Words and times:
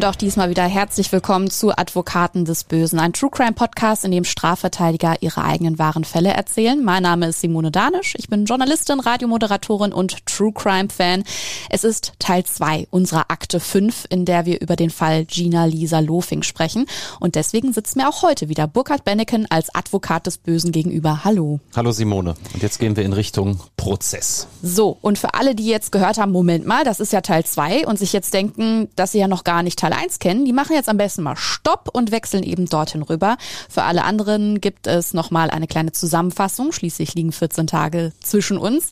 Und 0.00 0.06
auch 0.06 0.16
diesmal 0.16 0.48
wieder 0.48 0.64
herzlich 0.64 1.12
willkommen 1.12 1.50
zu 1.50 1.76
Advokaten 1.76 2.46
des 2.46 2.64
Bösen, 2.64 2.98
ein 2.98 3.12
True 3.12 3.28
Crime 3.30 3.52
Podcast, 3.52 4.02
in 4.06 4.12
dem 4.12 4.24
Strafverteidiger 4.24 5.16
ihre 5.20 5.44
eigenen 5.44 5.78
wahren 5.78 6.04
Fälle 6.04 6.30
erzählen. 6.30 6.82
Mein 6.82 7.02
Name 7.02 7.26
ist 7.26 7.42
Simone 7.42 7.70
Danisch, 7.70 8.14
ich 8.16 8.30
bin 8.30 8.46
Journalistin, 8.46 8.98
Radiomoderatorin 8.98 9.92
und 9.92 10.24
True 10.24 10.52
Crime 10.54 10.88
Fan. 10.88 11.22
Es 11.68 11.84
ist 11.84 12.14
Teil 12.18 12.44
2 12.44 12.86
unserer 12.90 13.26
Akte 13.28 13.60
5, 13.60 14.06
in 14.08 14.24
der 14.24 14.46
wir 14.46 14.62
über 14.62 14.74
den 14.74 14.88
Fall 14.88 15.26
Gina 15.26 15.66
Lisa 15.66 15.98
Lofing 15.98 16.44
sprechen. 16.44 16.86
Und 17.18 17.34
deswegen 17.34 17.74
sitzt 17.74 17.94
mir 17.94 18.08
auch 18.08 18.22
heute 18.22 18.48
wieder 18.48 18.66
Burkhard 18.66 19.04
Benneken 19.04 19.48
als 19.50 19.68
Advokat 19.74 20.26
des 20.26 20.38
Bösen 20.38 20.72
gegenüber. 20.72 21.24
Hallo. 21.24 21.60
Hallo 21.76 21.92
Simone. 21.92 22.36
Und 22.54 22.62
jetzt 22.62 22.78
gehen 22.78 22.96
wir 22.96 23.04
in 23.04 23.12
Richtung 23.12 23.60
Prozess. 23.76 24.46
So, 24.62 24.96
und 25.02 25.18
für 25.18 25.34
alle, 25.34 25.54
die 25.54 25.66
jetzt 25.66 25.92
gehört 25.92 26.16
haben, 26.16 26.32
Moment 26.32 26.66
mal, 26.66 26.84
das 26.84 27.00
ist 27.00 27.12
ja 27.12 27.20
Teil 27.20 27.44
2 27.44 27.86
und 27.86 27.98
sich 27.98 28.14
jetzt 28.14 28.32
denken, 28.32 28.88
dass 28.96 29.12
sie 29.12 29.18
ja 29.18 29.28
noch 29.28 29.44
gar 29.44 29.62
nicht 29.62 29.78
Teil 29.78 29.89
1 29.92 30.18
kennen, 30.18 30.44
die 30.44 30.52
machen 30.52 30.74
jetzt 30.74 30.88
am 30.88 30.96
besten 30.96 31.22
mal 31.22 31.36
Stopp 31.36 31.88
und 31.92 32.12
wechseln 32.12 32.42
eben 32.42 32.66
dorthin 32.66 33.02
rüber. 33.02 33.36
Für 33.68 33.82
alle 33.82 34.04
anderen 34.04 34.60
gibt 34.60 34.86
es 34.86 35.14
nochmal 35.14 35.50
eine 35.50 35.66
kleine 35.66 35.92
Zusammenfassung. 35.92 36.72
Schließlich 36.72 37.14
liegen 37.14 37.32
14 37.32 37.66
Tage 37.66 38.12
zwischen 38.20 38.58
uns. 38.58 38.90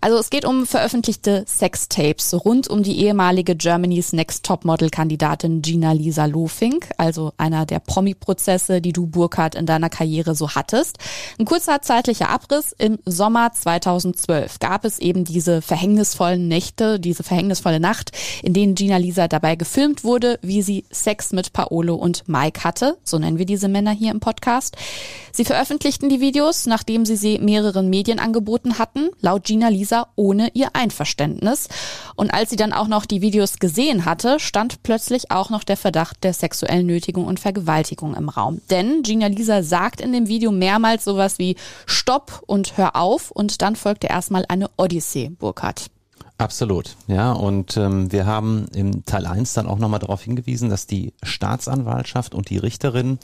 Also 0.00 0.18
es 0.18 0.30
geht 0.30 0.44
um 0.44 0.66
veröffentlichte 0.66 1.44
Sextapes 1.46 2.34
rund 2.44 2.68
um 2.68 2.82
die 2.82 3.00
ehemalige 3.00 3.56
Germany's 3.56 4.12
Next 4.12 4.44
Topmodel-Kandidatin 4.44 5.62
Gina 5.62 5.92
Lisa 5.92 6.26
Lofink, 6.26 6.90
also 6.98 7.32
einer 7.38 7.66
der 7.66 7.80
Promi-Prozesse, 7.80 8.80
die 8.80 8.92
du, 8.92 9.06
Burkhardt, 9.06 9.54
in 9.54 9.66
deiner 9.66 9.90
Karriere 9.90 10.34
so 10.34 10.50
hattest. 10.50 10.98
Ein 11.38 11.44
kurzer 11.44 11.82
zeitlicher 11.82 12.28
Abriss. 12.28 12.74
Im 12.78 12.98
Sommer 13.04 13.52
2012 13.52 14.58
gab 14.58 14.84
es 14.84 14.98
eben 14.98 15.24
diese 15.24 15.62
verhängnisvollen 15.62 16.48
Nächte, 16.48 17.00
diese 17.00 17.22
verhängnisvolle 17.22 17.80
Nacht, 17.80 18.12
in 18.42 18.52
denen 18.52 18.74
Gina 18.74 18.96
Lisa 18.96 19.28
dabei 19.28 19.56
gefilmt 19.56 20.04
wurde, 20.04 20.25
wurde, 20.26 20.38
wie 20.42 20.62
sie 20.62 20.84
Sex 20.90 21.32
mit 21.32 21.52
Paolo 21.52 21.94
und 21.94 22.28
Mike 22.28 22.64
hatte. 22.64 22.96
So 23.04 23.18
nennen 23.18 23.38
wir 23.38 23.46
diese 23.46 23.68
Männer 23.68 23.92
hier 23.92 24.10
im 24.10 24.20
Podcast. 24.20 24.76
Sie 25.32 25.44
veröffentlichten 25.44 26.08
die 26.08 26.20
Videos, 26.20 26.66
nachdem 26.66 27.04
sie 27.04 27.16
sie 27.16 27.38
mehreren 27.38 27.88
Medien 27.90 28.18
angeboten 28.18 28.78
hatten, 28.78 29.10
laut 29.20 29.44
Gina 29.44 29.68
Lisa 29.68 30.08
ohne 30.16 30.50
ihr 30.54 30.70
Einverständnis. 30.72 31.68
Und 32.16 32.32
als 32.32 32.50
sie 32.50 32.56
dann 32.56 32.72
auch 32.72 32.88
noch 32.88 33.06
die 33.06 33.20
Videos 33.20 33.58
gesehen 33.58 34.04
hatte, 34.04 34.40
stand 34.40 34.82
plötzlich 34.82 35.30
auch 35.30 35.50
noch 35.50 35.62
der 35.62 35.76
Verdacht 35.76 36.24
der 36.24 36.32
sexuellen 36.32 36.86
Nötigung 36.86 37.26
und 37.26 37.38
Vergewaltigung 37.38 38.14
im 38.14 38.28
Raum. 38.28 38.60
Denn 38.70 39.02
Gina 39.02 39.26
Lisa 39.28 39.62
sagt 39.62 40.00
in 40.00 40.12
dem 40.12 40.28
Video 40.28 40.50
mehrmals 40.50 41.04
sowas 41.04 41.38
wie 41.38 41.56
Stopp 41.86 42.42
und 42.46 42.76
hör 42.76 42.96
auf 42.96 43.30
und 43.30 43.62
dann 43.62 43.76
folgte 43.76 44.08
erstmal 44.08 44.44
eine 44.48 44.70
Odyssee, 44.76 45.30
Burkhardt. 45.38 45.90
Absolut, 46.38 46.96
ja. 47.06 47.32
Und 47.32 47.78
ähm, 47.78 48.12
wir 48.12 48.26
haben 48.26 48.66
im 48.74 49.06
Teil 49.06 49.26
1 49.26 49.54
dann 49.54 49.66
auch 49.66 49.78
nochmal 49.78 50.00
darauf 50.00 50.22
hingewiesen, 50.22 50.68
dass 50.68 50.86
die 50.86 51.14
Staatsanwaltschaft 51.22 52.34
und 52.34 52.50
die 52.50 52.58
Richterin 52.58 53.18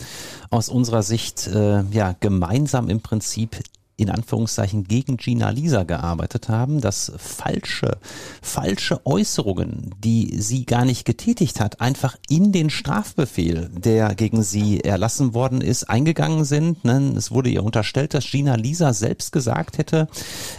aus 0.49 0.71
unserer 0.71 1.03
Sicht 1.03 1.47
äh, 1.49 1.83
ja 1.91 2.15
gemeinsam 2.21 2.89
im 2.89 3.01
Prinzip 3.03 3.59
in 4.03 4.11
Anführungszeichen 4.11 4.85
gegen 4.85 5.17
Gina 5.17 5.51
Lisa 5.51 5.85
gearbeitet 5.85 6.49
haben, 6.49 6.81
dass 6.81 7.13
falsche, 7.17 7.99
falsche 8.41 9.05
Äußerungen, 9.07 9.95
die 9.99 10.41
sie 10.41 10.67
gar 10.67 10.85
nicht 10.85 11.05
getätigt 11.05 11.61
hat, 11.61 11.81
einfach 11.81 12.17
in 12.29 12.53
den 12.53 12.71
Strafbefehl, 12.71 13.71
der 13.73 14.15
gegen 14.15 14.43
sie 14.43 14.81
erlassen 14.81 15.35
worden 15.35 15.61
ist, 15.61 15.85
eingegangen 15.85 16.45
sind. 16.45 16.85
Ne? 16.85 17.15
Es 17.17 17.31
wurde 17.31 17.51
ihr 17.51 17.65
unterstellt, 17.65 18.15
dass 18.15 18.31
Gina 18.31 18.57
Lisa 18.57 18.93
selbst 18.93 19.33
gesagt 19.33 19.79
hätte, 19.79 20.09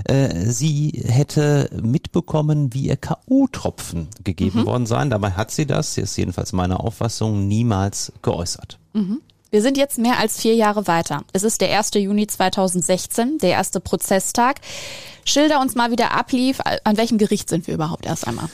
äh, 0.06 0.46
sie 0.46 1.04
hätte 1.06 1.70
mitbekommen, 1.82 2.74
wie 2.74 2.88
ihr 2.88 2.98
K.O.-Tropfen 2.98 4.08
gegeben 4.24 4.62
mhm. 4.62 4.66
worden 4.66 4.86
seien. 4.86 5.10
Dabei 5.10 5.32
hat 5.32 5.52
sie 5.52 5.66
das, 5.66 5.98
ist 5.98 6.18
jedenfalls 6.18 6.54
meine 6.54 6.80
Auffassung, 6.80 7.48
niemals 7.48 8.14
geäußert. 8.22 8.80
Mhm. 8.94 9.22
Wir 9.54 9.62
sind 9.62 9.78
jetzt 9.78 10.00
mehr 10.00 10.18
als 10.18 10.42
vier 10.42 10.56
Jahre 10.56 10.88
weiter. 10.88 11.26
Es 11.32 11.44
ist 11.44 11.62
der 11.62 11.78
1. 11.78 11.92
Juni 11.94 12.26
2016, 12.26 13.38
der 13.38 13.52
erste 13.52 13.80
Prozesstag. 13.80 14.56
Schilder 15.26 15.62
uns 15.62 15.76
mal, 15.76 15.92
wie 15.92 15.96
der 15.96 16.18
ablief. 16.18 16.58
An 16.84 16.98
welchem 16.98 17.20
Gericht 17.20 17.50
sind 17.50 17.68
wir 17.68 17.76
überhaupt 17.76 18.08
erst 18.08 18.28
einmal? 18.28 18.50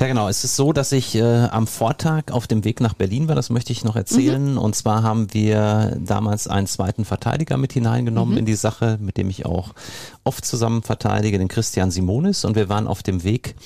Ja, 0.00 0.06
genau. 0.06 0.30
Es 0.30 0.44
ist 0.44 0.56
so, 0.56 0.72
dass 0.72 0.92
ich 0.92 1.14
äh, 1.14 1.22
am 1.22 1.66
Vortag 1.66 2.32
auf 2.32 2.46
dem 2.46 2.64
Weg 2.64 2.80
nach 2.80 2.94
Berlin 2.94 3.28
war. 3.28 3.34
Das 3.34 3.50
möchte 3.50 3.70
ich 3.70 3.84
noch 3.84 3.96
erzählen. 3.96 4.52
Mhm. 4.52 4.58
Und 4.58 4.74
zwar 4.74 5.02
haben 5.02 5.34
wir 5.34 5.98
damals 6.00 6.48
einen 6.48 6.66
zweiten 6.66 7.04
Verteidiger 7.04 7.58
mit 7.58 7.74
hineingenommen 7.74 8.32
mhm. 8.32 8.38
in 8.38 8.46
die 8.46 8.54
Sache, 8.54 8.96
mit 8.98 9.18
dem 9.18 9.28
ich 9.28 9.44
auch 9.44 9.74
oft 10.24 10.46
zusammen 10.46 10.82
verteidige, 10.82 11.36
den 11.36 11.48
Christian 11.48 11.90
Simonis. 11.90 12.46
Und 12.46 12.56
wir 12.56 12.70
waren 12.70 12.86
auf 12.86 13.02
dem 13.02 13.24
Weg 13.24 13.56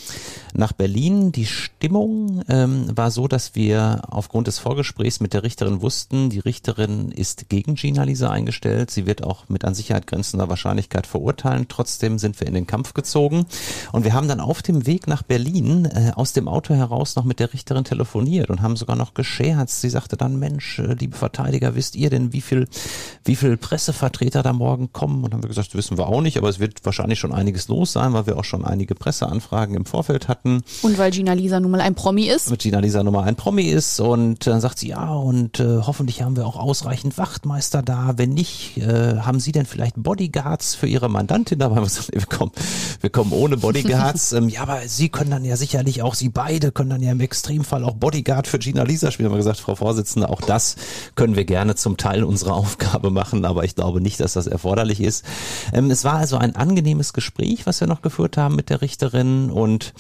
nach 0.55 0.73
Berlin. 0.73 1.31
Die 1.31 1.47
Stimmung 1.47 2.43
ähm, 2.49 2.87
war 2.97 3.13
so, 3.13 3.29
dass 3.29 3.55
wir 3.55 4.03
aufgrund 4.09 4.49
des 4.49 4.59
Vorgesprächs 4.59 5.21
mit 5.21 5.35
der 5.35 5.45
Richterin 5.45 5.83
wussten, 5.83 6.31
die 6.31 6.41
Richterin 6.41 7.13
ist 7.13 7.49
gegen 7.49 7.77
Gina 7.77 8.03
Lisa 8.03 8.31
eingestellt. 8.31 8.91
Sie 8.91 9.07
wird 9.07 9.23
auch 9.23 9.49
mit 9.49 9.65
an 9.65 9.75
Sicherheit 9.75 10.09
grenzender 10.09 10.49
Wahrscheinlichkeit 10.49 11.07
verurteilen. 11.07 11.67
Trotzdem 11.69 12.19
sind 12.19 12.41
wir 12.41 12.49
in 12.49 12.55
den 12.55 12.67
Kampf 12.67 12.93
gezogen. 12.93 13.47
Und 13.93 14.03
wir 14.03 14.15
haben 14.15 14.27
dann 14.27 14.41
auf 14.41 14.63
dem 14.63 14.87
Weg 14.87 15.07
nach 15.07 15.23
Berlin 15.23 15.85
äh, 15.85 16.13
aus 16.25 16.33
dem 16.33 16.49
Auto 16.49 16.73
heraus 16.73 17.17
noch 17.17 17.25
mit 17.25 17.39
der 17.39 17.53
Richterin 17.53 17.85
telefoniert 17.85 18.49
und 18.49 18.63
haben 18.63 18.77
sogar 18.77 18.97
noch 18.97 19.13
gescherzt. 19.13 19.83
Sie 19.83 19.91
sagte 19.91 20.17
dann, 20.17 20.39
Mensch, 20.39 20.79
äh, 20.79 20.95
liebe 20.95 21.19
Verteidiger, 21.19 21.75
wisst 21.75 21.97
ihr 21.97 22.09
denn, 22.09 22.33
wie 22.33 22.41
viel, 22.41 22.67
wie 23.27 23.37
viel 23.37 23.59
Pressevertreter 23.59 24.43
da 24.43 24.55
morgen 24.55 24.91
kommen? 24.91 25.23
Und 25.23 25.35
haben 25.35 25.43
wir 25.43 25.49
gesagt, 25.49 25.75
wissen 25.75 25.99
wir 25.99 26.07
auch 26.07 26.23
nicht, 26.23 26.39
aber 26.39 26.49
es 26.49 26.61
wird 26.61 26.83
wahrscheinlich 26.83 27.19
schon 27.19 27.35
einiges 27.35 27.69
los 27.69 27.93
sein, 27.93 28.15
weil 28.15 28.27
wir 28.27 28.39
auch 28.39 28.45
schon 28.45 28.65
einige 28.65 28.95
Presseanfragen 28.95 29.77
im 29.77 29.85
Vorfeld 29.85 30.27
hatten. 30.27 30.63
Und 30.81 30.97
weil 30.97 31.11
Gina 31.11 31.35
Lisa 31.35 31.61
nun 31.61 31.73
mal 31.73 31.83
ein 31.83 31.95
Promi 31.95 32.25
ist. 32.25 32.51
Mit 32.51 32.63
Gina 32.63 32.79
Lisa 32.79 33.03
nun 33.03 33.13
mal 33.13 33.25
ein 33.25 33.37
Promi 33.37 33.65
ist 33.65 34.01
und 34.01 34.47
dann 34.47 34.63
sagt 34.63 34.79
sie, 34.79 34.89
ja, 34.89 35.13
und 35.13 35.61
äh, 35.61 35.83
hoffentlich 35.83 36.23
haben 36.23 36.37
wir 36.37 36.47
auch 36.47 36.57
ausreichend 36.57 37.19
Wachtmeister 37.19 37.83
da. 37.83 38.15
Wenn 38.17 38.31
nicht, 38.31 38.79
äh, 38.79 39.19
haben 39.19 39.41
Sie 39.41 39.53
denn 39.53 39.67
vielleicht 39.67 40.03
Bodyguards 40.03 40.75
für 40.75 40.87
Ihre 40.87 41.11
Mandantin 41.11 41.59
dabei? 41.59 41.75
Wir 42.15 42.27
kommen, 42.27 42.53
wir 43.01 43.11
kommen 43.11 43.33
ohne 43.33 43.57
Bodyguards. 43.57 44.33
ähm, 44.35 44.49
ja, 44.49 44.63
aber 44.63 44.81
Sie 44.87 45.09
können 45.09 45.31
dann 45.31 45.45
ja 45.45 45.57
sicherlich 45.57 46.03
auch 46.03 46.14
auch 46.15 46.17
sie 46.17 46.29
beide 46.29 46.71
können 46.71 46.91
dann 46.91 47.03
ja 47.03 47.11
im 47.11 47.21
Extremfall 47.21 47.83
auch 47.83 47.95
Bodyguard 47.95 48.47
für 48.47 48.61
Gina 48.61 48.85
Lisa 48.85 49.11
spielen. 49.11 49.29
Haben 49.29 49.35
wir 49.35 49.39
gesagt, 49.39 49.59
Frau 49.59 49.75
Vorsitzende, 49.75 50.29
auch 50.29 50.41
das 50.41 50.77
können 51.17 51.35
wir 51.35 51.45
gerne 51.45 51.75
zum 51.75 51.97
Teil 51.97 52.23
unserer 52.23 52.55
Aufgabe 52.55 53.11
machen, 53.11 53.45
aber 53.45 53.65
ich 53.65 53.75
glaube 53.75 54.01
nicht, 54.01 54.21
dass 54.21 54.35
das 54.35 54.47
erforderlich 54.47 55.01
ist. 55.01 55.25
Ähm, 55.73 55.91
es 55.91 56.05
war 56.05 56.15
also 56.15 56.37
ein 56.37 56.55
angenehmes 56.55 57.15
Gespräch, 57.15 57.67
was 57.67 57.81
wir 57.81 57.89
noch 57.89 58.01
geführt 58.01 58.37
haben 58.37 58.55
mit 58.55 58.71
der 58.71 58.81
Richterin 58.81 59.51
und 59.51 59.93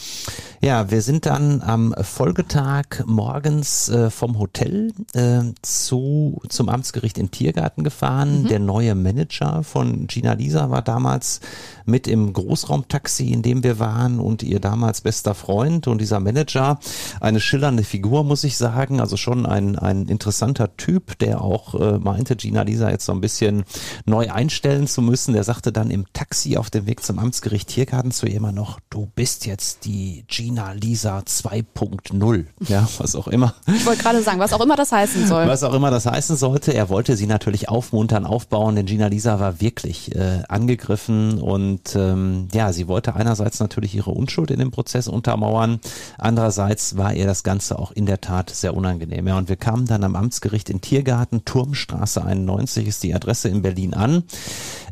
ja, 0.60 0.90
wir 0.90 1.02
sind 1.02 1.26
dann 1.26 1.60
am 1.60 1.94
Folgetag 2.00 3.04
morgens 3.06 3.88
äh, 3.88 4.08
vom 4.08 4.38
Hotel 4.38 4.92
äh, 5.14 5.40
zu 5.62 6.40
zum 6.48 6.68
Amtsgericht 6.68 7.18
in 7.18 7.30
Tiergarten 7.30 7.82
gefahren. 7.82 8.44
Mhm. 8.44 8.48
Der 8.48 8.60
neue 8.60 8.94
Manager 8.94 9.62
von 9.64 10.06
Gina 10.06 10.34
Lisa 10.34 10.70
war 10.70 10.82
damals 10.82 11.40
mit 11.84 12.06
im 12.06 12.32
Großraumtaxi, 12.32 13.30
in 13.32 13.42
dem 13.42 13.62
wir 13.64 13.78
waren 13.78 14.20
und 14.20 14.42
ihr 14.42 14.60
damals 14.60 15.00
bester 15.00 15.34
Freund 15.34 15.86
und 15.86 16.00
dieser 16.04 16.20
Manager, 16.20 16.78
eine 17.20 17.40
schillernde 17.40 17.82
Figur, 17.82 18.24
muss 18.24 18.44
ich 18.44 18.58
sagen, 18.58 19.00
also 19.00 19.16
schon 19.16 19.46
ein, 19.46 19.78
ein 19.78 20.06
interessanter 20.06 20.76
Typ, 20.76 21.18
der 21.18 21.40
auch 21.40 21.74
äh, 21.74 21.98
meinte, 21.98 22.36
Gina 22.36 22.62
Lisa 22.62 22.90
jetzt 22.90 23.06
so 23.06 23.12
ein 23.12 23.22
bisschen 23.22 23.64
neu 24.04 24.30
einstellen 24.30 24.86
zu 24.86 25.00
müssen. 25.00 25.32
Der 25.32 25.44
sagte 25.44 25.72
dann 25.72 25.90
im 25.90 26.04
Taxi 26.12 26.58
auf 26.58 26.68
dem 26.68 26.86
Weg 26.86 27.02
zum 27.02 27.18
Amtsgericht 27.18 27.68
Tiergarten 27.68 28.10
zu 28.10 28.26
ihr 28.26 28.36
immer 28.36 28.52
noch, 28.52 28.80
du 28.90 29.08
bist 29.14 29.46
jetzt 29.46 29.86
die 29.86 30.24
Gina 30.28 30.72
Lisa 30.72 31.20
2.0. 31.20 32.44
Ja, 32.68 32.86
was 32.98 33.16
auch 33.16 33.28
immer. 33.28 33.54
Ich 33.66 33.86
wollte 33.86 34.02
gerade 34.02 34.22
sagen, 34.22 34.38
was 34.40 34.52
auch 34.52 34.60
immer 34.60 34.76
das 34.76 34.92
heißen 34.92 35.26
soll. 35.26 35.48
Was 35.48 35.62
auch 35.62 35.72
immer 35.72 35.90
das 35.90 36.04
heißen 36.04 36.36
sollte. 36.36 36.74
Er 36.74 36.90
wollte 36.90 37.16
sie 37.16 37.26
natürlich 37.26 37.70
aufmuntern, 37.70 38.26
aufbauen, 38.26 38.76
denn 38.76 38.84
Gina 38.84 39.06
Lisa 39.06 39.40
war 39.40 39.62
wirklich 39.62 40.14
äh, 40.14 40.42
angegriffen 40.48 41.40
und 41.40 41.96
ähm, 41.96 42.48
ja, 42.52 42.74
sie 42.74 42.88
wollte 42.88 43.14
einerseits 43.14 43.60
natürlich 43.60 43.94
ihre 43.94 44.10
Unschuld 44.10 44.50
in 44.50 44.58
dem 44.58 44.70
Prozess 44.70 45.08
untermauern, 45.08 45.80
andererseits 46.18 46.96
war 46.96 47.14
ihr 47.14 47.26
das 47.26 47.42
Ganze 47.42 47.78
auch 47.78 47.92
in 47.92 48.06
der 48.06 48.20
Tat 48.20 48.50
sehr 48.50 48.74
unangenehm. 48.74 49.26
Ja, 49.26 49.38
und 49.38 49.48
wir 49.48 49.56
kamen 49.56 49.86
dann 49.86 50.04
am 50.04 50.16
Amtsgericht 50.16 50.70
in 50.70 50.80
Tiergarten, 50.80 51.44
Turmstraße 51.44 52.24
91 52.24 52.86
ist 52.86 53.02
die 53.02 53.14
Adresse 53.14 53.48
in 53.48 53.62
Berlin 53.62 53.94
an. 53.94 54.24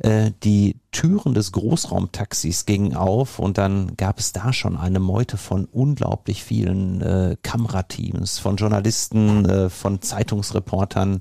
Äh, 0.00 0.32
die 0.42 0.76
Türen 0.92 1.32
des 1.32 1.52
Großraumtaxis 1.52 2.66
gingen 2.66 2.94
auf 2.94 3.38
und 3.38 3.56
dann 3.56 3.96
gab 3.96 4.18
es 4.18 4.32
da 4.32 4.52
schon 4.52 4.76
eine 4.76 5.00
Meute 5.00 5.38
von 5.38 5.64
unglaublich 5.64 6.44
vielen 6.44 7.00
äh, 7.00 7.36
Kamerateams, 7.42 8.38
von 8.38 8.56
Journalisten, 8.56 9.46
äh, 9.46 9.70
von 9.70 10.02
Zeitungsreportern, 10.02 11.20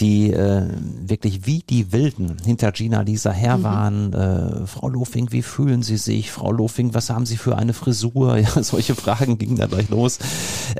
die 0.00 0.32
äh, 0.32 0.66
wirklich 1.06 1.46
wie 1.46 1.62
die 1.68 1.92
Wilden 1.92 2.38
hinter 2.42 2.72
Gina 2.72 3.02
Lisa 3.02 3.30
her 3.30 3.62
waren. 3.62 4.08
Mhm. 4.08 4.14
Äh, 4.14 4.66
Frau 4.66 4.88
Lofing, 4.88 5.30
wie 5.32 5.42
fühlen 5.42 5.82
Sie 5.82 5.98
sich? 5.98 6.32
Frau 6.32 6.50
Lofing, 6.50 6.94
was 6.94 7.10
haben 7.10 7.26
Sie 7.26 7.36
für 7.36 7.56
eine 7.56 7.72
Frisur? 7.72 8.38
Ja, 8.44 8.62
solche 8.62 8.94
Fragen 8.94 9.38
gingen 9.38 9.56
da 9.56 9.66
gleich 9.66 9.88
los. 9.88 10.18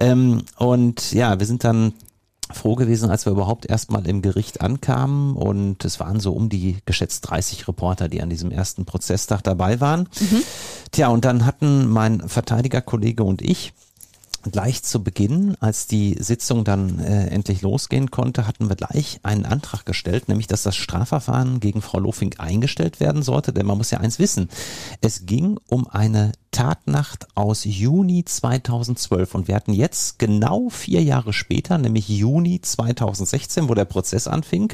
Ähm, 0.01 0.43
und 0.59 1.13
ja, 1.13 1.39
wir 1.39 1.47
sind 1.47 1.65
dann 1.65 1.95
froh 2.53 2.75
gewesen, 2.75 3.11
als 3.11 3.27
wir 3.27 3.33
überhaupt 3.33 3.67
erstmal 3.67 4.07
im 4.07 4.23
Gericht 4.23 4.61
ankamen 4.61 5.35
und 5.35 5.85
es 5.85 6.01
waren 6.01 6.21
so 6.21 6.33
um 6.33 6.49
die 6.49 6.79
geschätzt 6.85 7.31
30 7.31 7.67
Reporter, 7.69 8.09
die 8.09 8.21
an 8.21 8.31
diesem 8.31 8.51
ersten 8.51 8.85
Prozesstag 8.85 9.43
dabei 9.43 9.81
waren. 9.81 10.09
Mhm. 10.21 10.43
Tja, 10.93 11.09
und 11.09 11.25
dann 11.25 11.47
hatten 11.47 11.89
mein 11.89 12.29
Verteidigerkollege 12.29 13.25
und 13.25 13.43
ich 13.43 13.73
gleich 14.51 14.83
zu 14.83 15.03
Beginn, 15.03 15.57
als 15.61 15.87
die 15.87 16.17
Sitzung 16.19 16.65
dann 16.65 16.99
äh, 16.99 17.29
endlich 17.29 17.63
losgehen 17.63 18.11
konnte, 18.11 18.47
hatten 18.47 18.69
wir 18.69 18.77
gleich 18.77 19.21
einen 19.23 19.45
Antrag 19.45 19.85
gestellt, 19.87 20.29
nämlich 20.29 20.47
dass 20.47 20.63
das 20.63 20.77
Strafverfahren 20.77 21.61
gegen 21.61 21.83
Frau 21.83 21.99
Lofing 21.99 22.35
eingestellt 22.39 23.01
werden 23.01 23.23
sollte. 23.23 23.53
Denn 23.53 23.67
man 23.67 23.79
muss 23.79 23.91
ja 23.91 23.99
eins 23.99 24.19
wissen, 24.19 24.49
es 25.01 25.27
ging 25.27 25.59
um 25.69 25.87
eine 25.89 26.33
Tatnacht 26.51 27.27
aus 27.35 27.65
Juni 27.65 28.25
2012 28.25 29.35
und 29.35 29.49
wir 29.49 29.57
hatten 29.57 29.73
jetzt 29.73 30.19
genau 30.19 30.69
vier 30.69 31.03
Jahre 31.03 31.33
später, 31.33 31.79
nämlich 31.79 32.09
Juni 32.09 32.61
2016, 32.61 33.69
wo 33.69 33.75
der 33.75 33.87
Prozess 33.87 34.29
anfing 34.29 34.73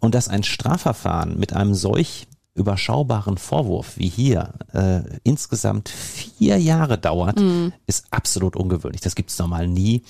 und 0.00 0.14
dass 0.14 0.28
ein 0.28 0.42
Strafverfahren 0.42 1.38
mit 1.38 1.54
einem 1.54 1.74
solch 1.74 2.26
überschaubaren 2.56 3.38
Vorwurf 3.38 3.98
wie 3.98 4.08
hier 4.08 4.54
äh, 4.72 5.02
insgesamt 5.22 5.88
vier 5.88 6.58
Jahre 6.58 6.98
dauert, 6.98 7.38
mhm. 7.38 7.72
ist 7.86 8.06
absolut 8.10 8.56
ungewöhnlich. 8.56 9.02
Das 9.02 9.14
gibt's 9.14 9.38
normal 9.38 9.68
nie. 9.68 10.02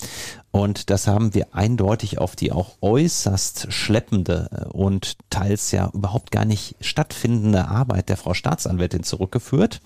Und 0.57 0.89
das 0.89 1.05
haben 1.05 1.35
wir 1.35 1.53
eindeutig 1.53 2.17
auf 2.17 2.35
die 2.35 2.51
auch 2.51 2.77
äußerst 2.81 3.71
schleppende 3.71 4.49
äh, 4.51 4.65
und 4.69 5.15
teils 5.29 5.71
ja 5.71 5.91
überhaupt 5.93 6.31
gar 6.31 6.45
nicht 6.45 6.75
stattfindende 6.81 7.67
Arbeit 7.67 8.09
der 8.09 8.17
Frau 8.17 8.33
Staatsanwältin 8.33 9.03
zurückgeführt 9.03 9.81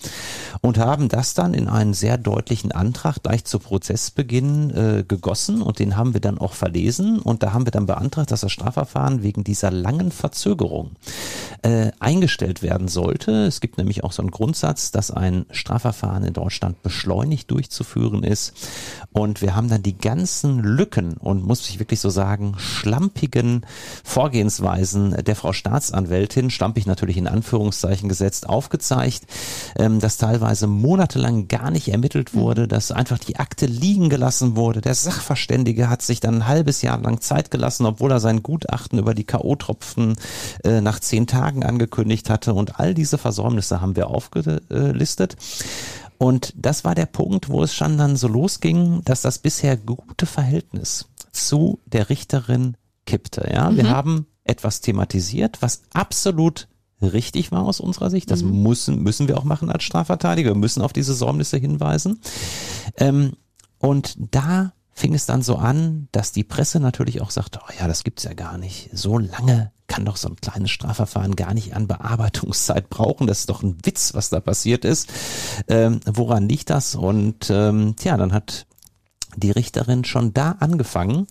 und 0.61 0.77
haben 0.77 1.09
das 1.09 1.33
dann 1.33 1.53
in 1.53 1.67
einen 1.67 1.93
sehr 1.93 2.17
deutlichen 2.17 2.71
Antrag 2.71 3.21
gleich 3.21 3.43
zu 3.43 3.59
Prozessbeginn 3.59 4.69
äh, 4.69 5.03
gegossen. 5.05 5.61
Und 5.61 5.79
den 5.79 5.97
haben 5.97 6.13
wir 6.13 6.21
dann 6.21 6.37
auch 6.37 6.53
verlesen. 6.53 7.19
Und 7.19 7.43
da 7.43 7.51
haben 7.51 7.65
wir 7.65 7.71
dann 7.71 7.85
beantragt, 7.85 8.31
dass 8.31 8.39
das 8.39 8.51
Strafverfahren 8.53 9.23
wegen 9.23 9.43
dieser 9.43 9.71
langen 9.71 10.11
Verzögerung 10.11 10.91
äh, 11.63 11.91
eingestellt 11.99 12.61
werden 12.61 12.87
sollte. 12.87 13.45
Es 13.45 13.59
gibt 13.59 13.77
nämlich 13.77 14.05
auch 14.05 14.13
so 14.13 14.21
einen 14.21 14.31
Grundsatz, 14.31 14.91
dass 14.91 15.11
ein 15.11 15.45
Strafverfahren 15.51 16.23
in 16.23 16.33
Deutschland 16.33 16.81
beschleunigt 16.81 17.51
durchzuführen 17.51 18.23
ist. 18.23 18.53
Und 19.11 19.41
wir 19.41 19.53
haben 19.53 19.67
dann 19.67 19.83
die 19.83 19.97
ganzen 19.97 20.60
Lücken 20.63 21.13
und 21.17 21.45
muss 21.45 21.69
ich 21.69 21.79
wirklich 21.79 21.99
so 21.99 22.09
sagen, 22.09 22.55
schlampigen 22.57 23.65
Vorgehensweisen 24.03 25.15
der 25.23 25.35
Frau 25.35 25.53
Staatsanwältin, 25.53 26.49
schlampig 26.49 26.85
natürlich 26.85 27.17
in 27.17 27.27
Anführungszeichen 27.27 28.09
gesetzt, 28.09 28.47
aufgezeigt, 28.47 29.23
ähm, 29.77 29.99
dass 29.99 30.17
teilweise 30.17 30.67
monatelang 30.67 31.47
gar 31.47 31.71
nicht 31.71 31.89
ermittelt 31.89 32.33
wurde, 32.33 32.67
dass 32.67 32.91
einfach 32.91 33.19
die 33.19 33.37
Akte 33.37 33.65
liegen 33.65 34.09
gelassen 34.09 34.55
wurde. 34.55 34.81
Der 34.81 34.95
Sachverständige 34.95 35.89
hat 35.89 36.01
sich 36.01 36.19
dann 36.19 36.35
ein 36.35 36.47
halbes 36.47 36.81
Jahr 36.81 36.99
lang 36.99 37.21
Zeit 37.21 37.51
gelassen, 37.51 37.85
obwohl 37.85 38.11
er 38.11 38.19
sein 38.19 38.43
Gutachten 38.43 38.99
über 38.99 39.13
die 39.13 39.25
K.O.-Tropfen 39.25 40.17
äh, 40.63 40.81
nach 40.81 40.99
zehn 40.99 41.27
Tagen 41.27 41.63
angekündigt 41.63 42.29
hatte 42.29 42.53
und 42.53 42.79
all 42.79 42.93
diese 42.93 43.17
Versäumnisse 43.17 43.81
haben 43.81 43.95
wir 43.95 44.07
aufgelistet. 44.07 45.35
Und 46.21 46.53
das 46.55 46.83
war 46.83 46.93
der 46.93 47.07
Punkt, 47.07 47.49
wo 47.49 47.63
es 47.63 47.73
schon 47.73 47.97
dann 47.97 48.15
so 48.15 48.27
losging, 48.27 49.01
dass 49.05 49.23
das 49.23 49.39
bisher 49.39 49.75
gute 49.75 50.27
Verhältnis 50.27 51.07
zu 51.31 51.79
der 51.87 52.09
Richterin 52.09 52.77
kippte. 53.07 53.49
Ja, 53.51 53.71
mhm. 53.71 53.77
wir 53.77 53.89
haben 53.89 54.27
etwas 54.43 54.81
thematisiert, 54.81 55.63
was 55.63 55.81
absolut 55.95 56.67
richtig 57.01 57.51
war 57.51 57.65
aus 57.65 57.79
unserer 57.79 58.11
Sicht. 58.11 58.29
Das 58.29 58.43
mhm. 58.43 58.61
müssen, 58.61 59.01
müssen 59.01 59.27
wir 59.27 59.35
auch 59.39 59.45
machen 59.45 59.71
als 59.71 59.81
Strafverteidiger. 59.81 60.51
Wir 60.51 60.59
müssen 60.59 60.83
auf 60.83 60.93
diese 60.93 61.15
Säumnisse 61.15 61.57
hinweisen. 61.57 62.19
Ähm, 62.97 63.31
und 63.79 64.15
da 64.19 64.73
fing 64.91 65.15
es 65.15 65.25
dann 65.25 65.41
so 65.41 65.55
an, 65.55 66.07
dass 66.11 66.31
die 66.31 66.43
Presse 66.43 66.79
natürlich 66.79 67.19
auch 67.21 67.31
sagte, 67.31 67.61
oh 67.67 67.73
ja, 67.79 67.87
das 67.87 68.03
gibt's 68.03 68.25
ja 68.25 68.33
gar 68.33 68.59
nicht. 68.59 68.91
So 68.93 69.17
lange 69.17 69.71
kann 69.91 70.05
doch 70.05 70.15
so 70.15 70.29
ein 70.29 70.37
kleines 70.37 70.71
Strafverfahren 70.71 71.35
gar 71.35 71.53
nicht 71.53 71.75
an 71.75 71.85
Bearbeitungszeit 71.85 72.89
brauchen. 72.89 73.27
Das 73.27 73.41
ist 73.41 73.49
doch 73.49 73.61
ein 73.61 73.77
Witz, 73.83 74.13
was 74.13 74.29
da 74.29 74.39
passiert 74.39 74.85
ist. 74.85 75.11
Ähm, 75.67 75.99
woran 76.05 76.47
liegt 76.47 76.69
das? 76.69 76.95
Und 76.95 77.49
ähm, 77.49 77.97
tja, 77.97 78.15
dann 78.15 78.31
hat 78.31 78.67
die 79.35 79.51
Richterin 79.51 80.05
schon 80.05 80.33
da 80.33 80.55
angefangen, 80.59 81.27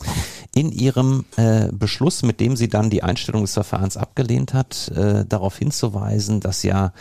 in 0.55 0.73
ihrem 0.73 1.25
äh, 1.37 1.69
Beschluss, 1.70 2.23
mit 2.23 2.41
dem 2.41 2.56
sie 2.56 2.69
dann 2.69 2.91
die 2.91 3.02
Einstellung 3.02 3.43
des 3.43 3.55
Verfahrens 3.55 3.97
abgelehnt 3.97 4.52
hat, 4.52 4.88
äh, 4.88 5.25
darauf 5.25 5.56
hinzuweisen, 5.56 6.41
dass 6.41 6.64
ja 6.64 6.93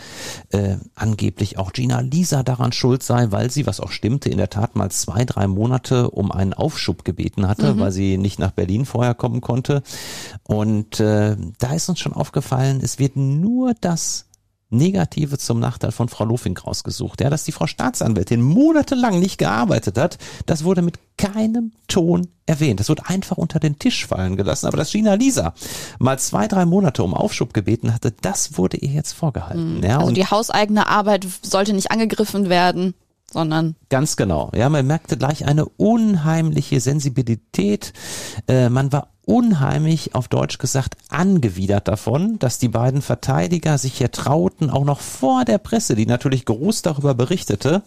äh, 0.50 0.76
angeblich 0.94 1.58
auch 1.58 1.72
Gina 1.72 2.00
Lisa 2.00 2.42
daran 2.44 2.72
schuld 2.72 3.02
sei, 3.02 3.26
weil 3.30 3.50
sie, 3.50 3.66
was 3.66 3.80
auch 3.80 3.90
stimmte, 3.90 4.30
in 4.30 4.38
der 4.38 4.50
Tat 4.50 4.76
mal 4.76 4.90
zwei, 4.90 5.24
drei 5.24 5.48
Monate 5.48 6.10
um 6.10 6.30
einen 6.30 6.54
Aufschub 6.54 7.04
gebeten 7.04 7.48
hatte, 7.48 7.74
mhm. 7.74 7.80
weil 7.80 7.92
sie 7.92 8.18
nicht 8.18 8.38
nach 8.38 8.52
Berlin 8.52 8.84
vorher 8.84 9.14
kommen 9.14 9.40
konnte. 9.40 9.82
Und 10.44 11.00
äh, 11.00 11.36
da 11.58 11.74
ist 11.74 11.88
uns 11.88 11.98
schon 11.98 12.12
aufgefallen, 12.12 12.80
es 12.82 13.00
wird 13.00 13.16
nur 13.16 13.74
das 13.80 14.26
Negative 14.70 15.36
zum 15.38 15.60
Nachteil 15.60 15.92
von 15.92 16.08
Frau 16.08 16.24
Lofink 16.24 16.66
rausgesucht. 16.66 17.20
Ja, 17.20 17.28
dass 17.28 17.44
die 17.44 17.52
Frau 17.52 17.66
Staatsanwältin 17.66 18.40
monatelang 18.40 19.18
nicht 19.18 19.38
gearbeitet 19.38 19.98
hat, 19.98 20.18
das 20.46 20.64
wurde 20.64 20.82
mit 20.82 20.98
keinem 21.18 21.72
Ton 21.88 22.28
erwähnt. 22.46 22.80
Das 22.80 22.88
wird 22.88 23.10
einfach 23.10 23.36
unter 23.36 23.60
den 23.60 23.78
Tisch 23.78 24.06
fallen 24.06 24.36
gelassen. 24.36 24.66
Aber 24.66 24.76
dass 24.76 24.92
Gina 24.92 25.14
Lisa 25.14 25.54
mal 25.98 26.18
zwei, 26.18 26.46
drei 26.48 26.64
Monate 26.64 27.02
um 27.02 27.14
Aufschub 27.14 27.52
gebeten 27.52 27.92
hatte, 27.92 28.12
das 28.12 28.56
wurde 28.56 28.76
ihr 28.78 28.90
jetzt 28.90 29.12
vorgehalten. 29.12 29.78
Mhm. 29.78 29.84
Ja, 29.84 29.98
also 29.98 30.12
die 30.12 30.26
hauseigene 30.26 30.86
Arbeit 30.86 31.26
sollte 31.42 31.72
nicht 31.72 31.90
angegriffen 31.90 32.48
werden 32.48 32.94
sondern 33.32 33.76
ganz 33.88 34.16
genau. 34.16 34.50
Ja, 34.54 34.68
man 34.68 34.86
merkte 34.86 35.16
gleich 35.16 35.46
eine 35.46 35.64
unheimliche 35.64 36.80
Sensibilität. 36.80 37.92
Äh, 38.48 38.68
man 38.68 38.92
war 38.92 39.08
unheimlich, 39.24 40.14
auf 40.14 40.28
Deutsch 40.28 40.58
gesagt, 40.58 40.96
angewidert 41.08 41.88
davon, 41.88 42.38
dass 42.38 42.58
die 42.58 42.68
beiden 42.68 43.02
Verteidiger 43.02 43.78
sich 43.78 43.94
hier 43.98 44.10
trauten, 44.10 44.70
auch 44.70 44.84
noch 44.84 45.00
vor 45.00 45.44
der 45.44 45.58
Presse, 45.58 45.94
die 45.94 46.06
natürlich 46.06 46.44
groß 46.44 46.82
darüber 46.82 47.14
berichtete, 47.14 47.82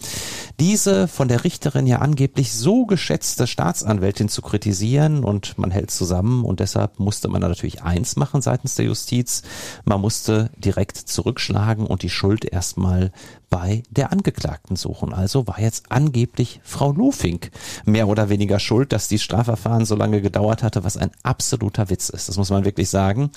diese 0.59 1.07
von 1.07 1.27
der 1.27 1.43
Richterin 1.43 1.87
ja 1.87 1.99
angeblich 1.99 2.53
so 2.53 2.85
geschätzte 2.85 3.47
Staatsanwältin 3.47 4.29
zu 4.29 4.41
kritisieren. 4.41 5.23
Und 5.23 5.57
man 5.57 5.71
hält 5.71 5.91
zusammen. 5.91 6.45
Und 6.45 6.59
deshalb 6.59 6.99
musste 6.99 7.27
man 7.27 7.41
natürlich 7.41 7.83
eins 7.83 8.15
machen 8.15 8.41
seitens 8.41 8.75
der 8.75 8.85
Justiz, 8.85 9.41
man 9.85 10.01
musste 10.01 10.49
direkt 10.57 10.97
zurückschlagen 10.97 11.85
und 11.85 12.03
die 12.03 12.09
Schuld 12.09 12.45
erstmal 12.45 13.11
bei 13.53 13.83
der 13.91 14.11
Angeklagten 14.11 14.75
suchen. 14.75 15.13
Also 15.13 15.45
war 15.45 15.59
jetzt 15.59 15.91
angeblich 15.91 16.59
Frau 16.63 16.91
Lofink 16.91 17.51
mehr 17.85 18.07
oder 18.07 18.29
weniger 18.29 18.59
schuld, 18.59 18.91
dass 18.91 19.07
die 19.07 19.19
Strafverfahren 19.19 19.85
so 19.85 19.95
lange 19.95 20.21
gedauert 20.21 20.63
hatte, 20.63 20.83
was 20.83 20.97
ein 20.97 21.11
absoluter 21.33 21.89
Witz 21.89 22.09
ist. 22.09 22.29
Das 22.29 22.37
muss 22.37 22.51
man 22.51 22.63
wirklich 22.63 22.91
sagen. 22.91 23.31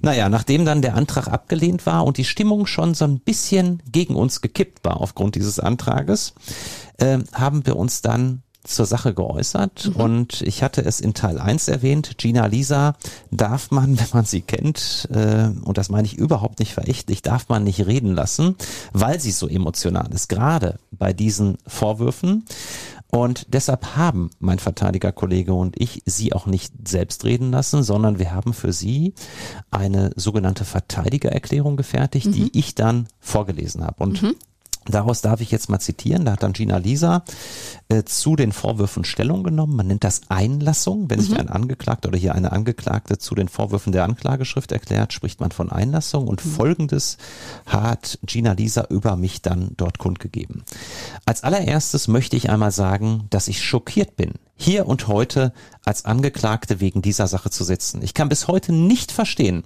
Naja, 0.00 0.30
nachdem 0.30 0.64
dann 0.64 0.80
der 0.80 0.94
Antrag 0.94 1.28
abgelehnt 1.28 1.84
war 1.84 2.06
und 2.06 2.16
die 2.16 2.24
Stimmung 2.24 2.64
schon 2.66 2.94
so 2.94 3.04
ein 3.04 3.20
bisschen 3.20 3.82
gegen 3.92 4.16
uns 4.16 4.40
gekippt 4.40 4.82
war 4.84 5.02
aufgrund 5.02 5.34
dieses 5.34 5.60
Antrages, 5.60 6.32
äh, 6.96 7.18
haben 7.34 7.66
wir 7.66 7.76
uns 7.76 8.00
dann 8.00 8.42
zur 8.64 8.86
Sache 8.86 9.14
geäußert 9.14 9.90
mhm. 9.94 10.00
und 10.00 10.42
ich 10.42 10.62
hatte 10.62 10.84
es 10.84 11.00
in 11.00 11.14
Teil 11.14 11.38
1 11.38 11.68
erwähnt, 11.68 12.18
Gina 12.18 12.46
Lisa 12.46 12.96
darf 13.30 13.70
man, 13.70 13.98
wenn 14.00 14.08
man 14.12 14.24
sie 14.24 14.40
kennt, 14.40 15.08
äh, 15.12 15.50
und 15.62 15.78
das 15.78 15.88
meine 15.88 16.06
ich 16.06 16.16
überhaupt 16.16 16.58
nicht 16.58 16.72
verächtlich, 16.72 17.22
darf 17.22 17.48
man 17.48 17.64
nicht 17.64 17.86
reden 17.86 18.14
lassen, 18.14 18.56
weil 18.92 19.20
sie 19.20 19.30
so 19.30 19.46
emotional 19.46 20.08
ist, 20.12 20.28
gerade 20.28 20.78
bei 20.90 21.12
diesen 21.12 21.58
Vorwürfen. 21.66 22.44
Und 23.10 23.46
deshalb 23.52 23.96
haben 23.96 24.30
mein 24.40 24.58
Verteidigerkollege 24.58 25.54
und 25.54 25.80
ich 25.80 26.02
sie 26.06 26.32
auch 26.32 26.46
nicht 26.46 26.72
selbst 26.86 27.24
reden 27.24 27.52
lassen, 27.52 27.82
sondern 27.82 28.18
wir 28.18 28.32
haben 28.32 28.52
für 28.52 28.72
sie 28.72 29.14
eine 29.70 30.10
sogenannte 30.16 30.64
Verteidigererklärung 30.64 31.76
gefertigt, 31.76 32.26
mhm. 32.26 32.32
die 32.32 32.58
ich 32.58 32.74
dann 32.74 33.08
vorgelesen 33.20 33.84
habe. 33.84 34.02
Und 34.02 34.22
mhm. 34.22 34.34
Daraus 34.88 35.20
darf 35.20 35.40
ich 35.40 35.50
jetzt 35.50 35.68
mal 35.68 35.80
zitieren. 35.80 36.24
Da 36.24 36.32
hat 36.32 36.42
dann 36.42 36.52
Gina 36.52 36.76
Lisa 36.76 37.24
äh, 37.88 38.02
zu 38.04 38.34
den 38.34 38.52
Vorwürfen 38.52 39.04
Stellung 39.04 39.44
genommen. 39.44 39.76
Man 39.76 39.86
nennt 39.86 40.02
das 40.02 40.22
Einlassung. 40.28 41.08
Wenn 41.08 41.20
mhm. 41.20 41.22
sich 41.22 41.38
ein 41.38 41.48
Angeklagter 41.48 42.08
oder 42.08 42.18
hier 42.18 42.34
eine 42.34 42.52
Angeklagte 42.52 43.18
zu 43.18 43.34
den 43.34 43.48
Vorwürfen 43.48 43.92
der 43.92 44.04
Anklageschrift 44.04 44.72
erklärt, 44.72 45.12
spricht 45.12 45.40
man 45.40 45.52
von 45.52 45.70
Einlassung. 45.70 46.26
Und 46.26 46.44
mhm. 46.44 46.50
Folgendes 46.50 47.16
hat 47.64 48.18
Gina 48.26 48.52
Lisa 48.52 48.86
über 48.90 49.16
mich 49.16 49.42
dann 49.42 49.70
dort 49.76 49.98
kundgegeben. 49.98 50.64
Als 51.26 51.44
allererstes 51.44 52.08
möchte 52.08 52.36
ich 52.36 52.50
einmal 52.50 52.72
sagen, 52.72 53.24
dass 53.30 53.48
ich 53.48 53.62
schockiert 53.62 54.16
bin, 54.16 54.32
hier 54.56 54.86
und 54.86 55.06
heute 55.06 55.52
als 55.84 56.06
Angeklagte 56.06 56.80
wegen 56.80 57.02
dieser 57.02 57.26
Sache 57.26 57.50
zu 57.50 57.62
sitzen. 57.62 58.02
Ich 58.02 58.14
kann 58.14 58.30
bis 58.30 58.48
heute 58.48 58.72
nicht 58.72 59.12
verstehen, 59.12 59.64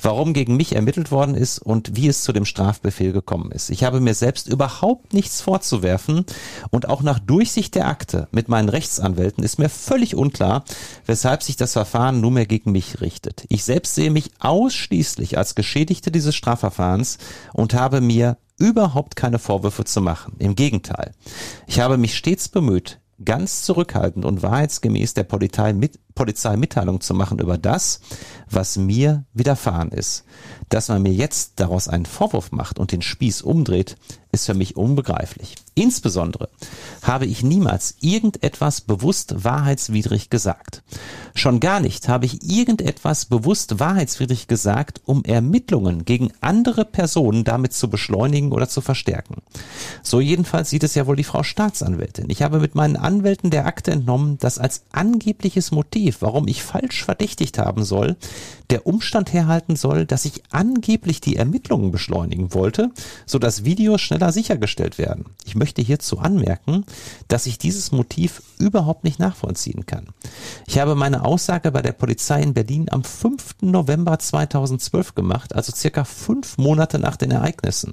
warum 0.00 0.34
gegen 0.34 0.56
mich 0.56 0.74
ermittelt 0.74 1.10
worden 1.10 1.34
ist 1.34 1.60
und 1.60 1.96
wie 1.96 2.08
es 2.08 2.22
zu 2.22 2.32
dem 2.32 2.44
Strafbefehl 2.44 3.12
gekommen 3.12 3.52
ist. 3.52 3.70
Ich 3.70 3.84
habe 3.84 4.00
mir 4.00 4.14
selbst 4.14 4.48
überhaupt 4.48 5.14
nichts 5.14 5.40
vorzuwerfen 5.40 6.26
und 6.70 6.88
auch 6.88 7.02
nach 7.02 7.20
Durchsicht 7.20 7.61
der 7.70 7.86
Akte 7.86 8.28
mit 8.32 8.48
meinen 8.48 8.68
Rechtsanwälten 8.68 9.44
ist 9.44 9.58
mir 9.58 9.68
völlig 9.68 10.14
unklar, 10.14 10.64
weshalb 11.06 11.42
sich 11.42 11.56
das 11.56 11.72
Verfahren 11.72 12.20
nunmehr 12.20 12.46
gegen 12.46 12.72
mich 12.72 13.00
richtet. 13.00 13.44
Ich 13.48 13.64
selbst 13.64 13.94
sehe 13.94 14.10
mich 14.10 14.32
ausschließlich 14.40 15.38
als 15.38 15.54
Geschädigte 15.54 16.10
dieses 16.10 16.34
Strafverfahrens 16.34 17.18
und 17.52 17.74
habe 17.74 18.00
mir 18.00 18.36
überhaupt 18.58 19.16
keine 19.16 19.38
Vorwürfe 19.38 19.84
zu 19.84 20.00
machen. 20.00 20.34
Im 20.38 20.54
Gegenteil. 20.54 21.12
Ich 21.66 21.80
habe 21.80 21.96
mich 21.96 22.16
stets 22.16 22.48
bemüht, 22.48 23.00
ganz 23.24 23.62
zurückhaltend 23.62 24.24
und 24.24 24.42
wahrheitsgemäß 24.42 25.14
der 25.14 25.24
Polizei, 25.24 25.72
mit, 25.72 25.98
Polizei 26.14 26.56
Mitteilung 26.56 27.00
zu 27.00 27.14
machen 27.14 27.38
über 27.38 27.58
das, 27.58 28.00
was 28.50 28.76
mir 28.76 29.24
widerfahren 29.32 29.90
ist. 29.90 30.24
Dass 30.72 30.88
man 30.88 31.02
mir 31.02 31.12
jetzt 31.12 31.52
daraus 31.56 31.86
einen 31.86 32.06
Vorwurf 32.06 32.50
macht 32.50 32.78
und 32.78 32.92
den 32.92 33.02
Spieß 33.02 33.42
umdreht, 33.42 33.98
ist 34.32 34.46
für 34.46 34.54
mich 34.54 34.74
unbegreiflich. 34.74 35.56
Insbesondere 35.74 36.48
habe 37.02 37.26
ich 37.26 37.42
niemals 37.42 37.96
irgendetwas 38.00 38.80
bewusst 38.80 39.44
wahrheitswidrig 39.44 40.30
gesagt. 40.30 40.82
Schon 41.34 41.60
gar 41.60 41.80
nicht 41.80 42.08
habe 42.08 42.24
ich 42.24 42.42
irgendetwas 42.42 43.26
bewusst 43.26 43.80
wahrheitswidrig 43.80 44.48
gesagt, 44.48 45.02
um 45.04 45.24
Ermittlungen 45.24 46.06
gegen 46.06 46.32
andere 46.40 46.86
Personen 46.86 47.44
damit 47.44 47.74
zu 47.74 47.90
beschleunigen 47.90 48.52
oder 48.52 48.68
zu 48.68 48.80
verstärken. 48.80 49.42
So 50.02 50.20
jedenfalls 50.20 50.70
sieht 50.70 50.84
es 50.84 50.94
ja 50.94 51.06
wohl 51.06 51.16
die 51.16 51.24
Frau 51.24 51.42
Staatsanwältin. 51.42 52.30
Ich 52.30 52.42
habe 52.42 52.60
mit 52.60 52.74
meinen 52.74 52.96
Anwälten 52.96 53.50
der 53.50 53.66
Akte 53.66 53.90
entnommen, 53.90 54.38
dass 54.38 54.58
als 54.58 54.84
angebliches 54.92 55.70
Motiv, 55.70 56.18
warum 56.20 56.48
ich 56.48 56.62
falsch 56.62 57.04
verdächtigt 57.04 57.58
haben 57.58 57.84
soll, 57.84 58.16
der 58.72 58.86
Umstand 58.86 59.34
herhalten 59.34 59.76
soll, 59.76 60.06
dass 60.06 60.24
ich 60.24 60.42
angeblich 60.50 61.20
die 61.20 61.36
Ermittlungen 61.36 61.90
beschleunigen 61.90 62.54
wollte, 62.54 62.90
so 63.26 63.38
dass 63.38 63.66
Videos 63.66 64.00
schneller 64.00 64.32
sichergestellt 64.32 64.96
werden. 64.96 65.26
Ich 65.44 65.54
möchte 65.54 65.82
hierzu 65.82 66.18
anmerken, 66.18 66.86
dass 67.28 67.44
ich 67.44 67.58
dieses 67.58 67.92
Motiv 67.92 68.42
überhaupt 68.58 69.04
nicht 69.04 69.18
nachvollziehen 69.18 69.84
kann. 69.84 70.06
Ich 70.66 70.78
habe 70.78 70.94
meine 70.94 71.22
Aussage 71.26 71.70
bei 71.70 71.82
der 71.82 71.92
Polizei 71.92 72.40
in 72.40 72.54
Berlin 72.54 72.86
am 72.90 73.04
5. 73.04 73.56
November 73.60 74.18
2012 74.18 75.14
gemacht, 75.14 75.54
also 75.54 75.70
circa 75.76 76.04
fünf 76.04 76.56
Monate 76.56 76.98
nach 76.98 77.16
den 77.16 77.30
Ereignissen. 77.30 77.92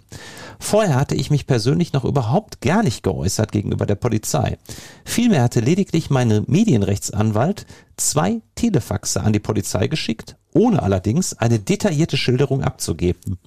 Vorher 0.60 0.96
hatte 0.96 1.16
ich 1.16 1.30
mich 1.30 1.46
persönlich 1.46 1.92
noch 1.92 2.06
überhaupt 2.06 2.62
gar 2.62 2.84
nicht 2.84 3.04
geäußert 3.04 3.52
gegenüber 3.52 3.86
der 3.86 3.96
Polizei. 3.96 4.58
Vielmehr 5.04 5.44
hatte 5.44 5.60
lediglich 5.60 6.10
meine 6.10 6.46
Medienrechtsanwalt 6.48 7.66
zwei 8.00 8.41
Telefaxe 8.56 9.22
an 9.22 9.34
die 9.34 9.39
Polizei 9.39 9.88
geschickt, 9.88 10.36
ohne 10.53 10.82
allerdings 10.82 11.34
eine 11.34 11.60
detaillierte 11.60 12.18
Schilderung 12.18 12.63
abzugeben. 12.63 13.38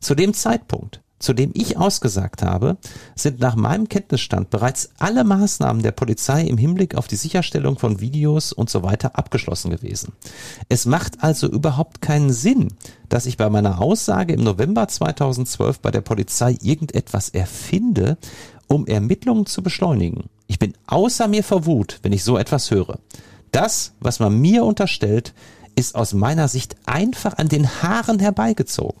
Zu 0.00 0.14
dem 0.14 0.34
Zeitpunkt, 0.34 1.00
zu 1.20 1.34
dem 1.34 1.50
ich 1.54 1.76
ausgesagt 1.76 2.42
habe, 2.42 2.78
sind 3.14 3.40
nach 3.40 3.54
meinem 3.54 3.88
Kenntnisstand 3.88 4.48
bereits 4.48 4.88
alle 4.98 5.22
Maßnahmen 5.22 5.82
der 5.82 5.92
Polizei 5.92 6.42
im 6.42 6.56
Hinblick 6.56 6.94
auf 6.94 7.06
die 7.06 7.16
Sicherstellung 7.16 7.78
von 7.78 8.00
Videos 8.00 8.52
und 8.52 8.70
so 8.70 8.82
weiter 8.82 9.16
abgeschlossen 9.16 9.70
gewesen. 9.70 10.14
Es 10.70 10.86
macht 10.86 11.22
also 11.22 11.46
überhaupt 11.46 12.00
keinen 12.00 12.32
Sinn, 12.32 12.68
dass 13.10 13.26
ich 13.26 13.36
bei 13.36 13.50
meiner 13.50 13.82
Aussage 13.82 14.32
im 14.32 14.42
November 14.42 14.88
2012 14.88 15.80
bei 15.80 15.90
der 15.90 16.00
Polizei 16.00 16.56
irgendetwas 16.62 17.28
erfinde, 17.28 18.16
um 18.66 18.86
Ermittlungen 18.86 19.44
zu 19.44 19.62
beschleunigen. 19.62 20.30
Ich 20.46 20.58
bin 20.58 20.72
außer 20.86 21.28
mir 21.28 21.44
vor 21.44 21.66
Wut, 21.66 21.98
wenn 22.02 22.12
ich 22.12 22.24
so 22.24 22.38
etwas 22.38 22.70
höre. 22.70 22.98
Das, 23.50 23.92
was 24.00 24.20
man 24.20 24.38
mir 24.40 24.64
unterstellt, 24.64 25.34
ist 25.76 25.94
aus 25.94 26.12
meiner 26.12 26.48
Sicht 26.48 26.76
einfach 26.86 27.38
an 27.38 27.48
den 27.48 27.82
Haaren 27.82 28.18
herbeigezogen. 28.18 29.00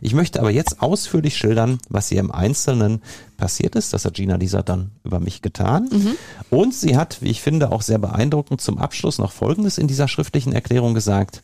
Ich 0.00 0.14
möchte 0.14 0.38
aber 0.40 0.50
jetzt 0.50 0.80
ausführlich 0.80 1.36
schildern, 1.36 1.78
was 1.88 2.08
hier 2.08 2.20
im 2.20 2.30
Einzelnen 2.30 3.02
passiert 3.36 3.74
ist. 3.74 3.92
Das 3.92 4.04
hat 4.04 4.14
Gina 4.14 4.36
Lisa 4.36 4.62
dann 4.62 4.92
über 5.02 5.18
mich 5.18 5.42
getan. 5.42 5.88
Mhm. 5.90 6.16
Und 6.50 6.74
sie 6.74 6.96
hat, 6.96 7.20
wie 7.20 7.30
ich 7.30 7.40
finde, 7.40 7.72
auch 7.72 7.82
sehr 7.82 7.98
beeindruckend 7.98 8.60
zum 8.60 8.78
Abschluss 8.78 9.18
noch 9.18 9.32
Folgendes 9.32 9.78
in 9.78 9.88
dieser 9.88 10.08
schriftlichen 10.08 10.52
Erklärung 10.52 10.94
gesagt. 10.94 11.42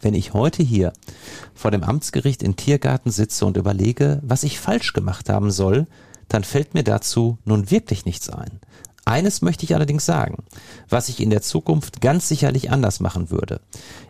Wenn 0.00 0.14
ich 0.14 0.32
heute 0.32 0.62
hier 0.62 0.92
vor 1.54 1.70
dem 1.70 1.84
Amtsgericht 1.84 2.42
in 2.42 2.56
Tiergarten 2.56 3.10
sitze 3.10 3.44
und 3.44 3.56
überlege, 3.58 4.20
was 4.22 4.44
ich 4.44 4.58
falsch 4.58 4.92
gemacht 4.92 5.28
haben 5.28 5.50
soll, 5.50 5.86
dann 6.28 6.42
fällt 6.42 6.74
mir 6.74 6.84
dazu 6.84 7.38
nun 7.44 7.70
wirklich 7.70 8.06
nichts 8.06 8.30
ein. 8.30 8.60
Eines 9.04 9.42
möchte 9.42 9.64
ich 9.64 9.74
allerdings 9.74 10.04
sagen, 10.04 10.44
was 10.88 11.08
ich 11.08 11.20
in 11.20 11.30
der 11.30 11.42
Zukunft 11.42 12.00
ganz 12.00 12.28
sicherlich 12.28 12.70
anders 12.70 13.00
machen 13.00 13.30
würde. 13.30 13.60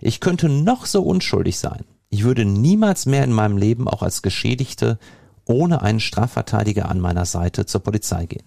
Ich 0.01 0.21
könnte 0.21 0.49
noch 0.49 0.87
so 0.87 1.03
unschuldig 1.03 1.59
sein. 1.59 1.85
Ich 2.11 2.25
würde 2.25 2.45
niemals 2.45 3.07
mehr 3.07 3.25
in 3.25 3.33
meinem 3.33 3.57
Leben 3.57 3.89
auch 3.89 4.03
als 4.03 4.23
Geschädigte 4.23 4.99
ohne 5.45 5.83
einen 5.83 6.01
Strafverteidiger 6.01 6.89
an 6.89 7.01
meiner 7.01 7.25
Seite 7.25 7.67
zur 7.67 7.83
Polizei 7.83 8.27
gehen. 8.27 8.45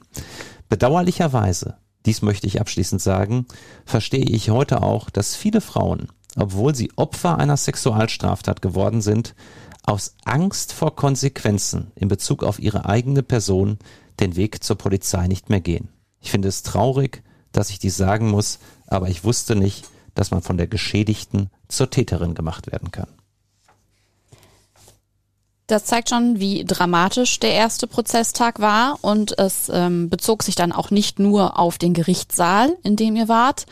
Bedauerlicherweise, 0.70 1.78
dies 2.06 2.22
möchte 2.22 2.48
ich 2.48 2.60
abschließend 2.60 3.02
sagen, 3.02 3.46
verstehe 3.86 4.26
ich 4.26 4.50
heute 4.50 4.82
auch, 4.82 5.10
dass 5.10 5.36
viele 5.36 5.62
Frauen, 5.62 6.10
obwohl 6.36 6.76
sie 6.76 6.92
Opfer 6.96 7.38
einer 7.38 7.58
Sexualstraftat 7.58 8.62
geworden 8.62 9.02
sind, 9.02 9.36
aus 9.86 10.16
Angst 10.24 10.74
vor 10.74 10.96
Konsequenzen 10.96 11.92
in 11.96 12.08
Bezug 12.08 12.44
auf 12.44 12.60
ihre 12.60 12.86
eigene 12.86 13.22
Person 13.22 13.78
den 14.20 14.36
Weg 14.36 14.64
zur 14.64 14.78
Polizei 14.78 15.28
nicht 15.28 15.50
mehr 15.50 15.62
gehen. 15.62 15.90
Ich 16.24 16.32
finde 16.32 16.48
es 16.48 16.63
traurig, 16.63 17.22
dass 17.51 17.70
ich 17.70 17.77
dies 17.77 17.98
sagen 17.98 18.32
muss, 18.32 18.58
aber 18.88 19.10
ich 19.10 19.24
wusste 19.24 19.56
nicht, 19.56 19.86
dass 20.15 20.32
man 20.32 20.42
von 20.42 20.58
der 20.58 20.68
Geschädigten 20.68 21.50
zur 21.68 21.89
Täterin 21.89 22.34
gemacht 22.34 22.72
werden 22.72 22.92
kann. 22.92 23.10
Das 25.68 25.86
zeigt 25.86 26.10
schon, 26.10 26.39
wie 26.39 26.65
dramatisch 26.65 27.39
der 27.39 27.53
erste 27.53 27.88
Prozesstag 27.88 28.60
war 28.60 29.00
und 29.01 29.38
es 29.38 29.70
ähm, 29.74 30.10
bezog 30.10 30.44
sich 30.44 30.56
dann 30.56 30.72
auch 30.72 30.92
nicht 30.92 31.20
nur 31.20 31.60
auf 31.60 31.77
den 31.77 31.94
Gerichtssaal, 31.94 32.75
in 32.84 32.96
dem 32.96 33.15
ihr 33.15 33.27
wart, 33.27 33.65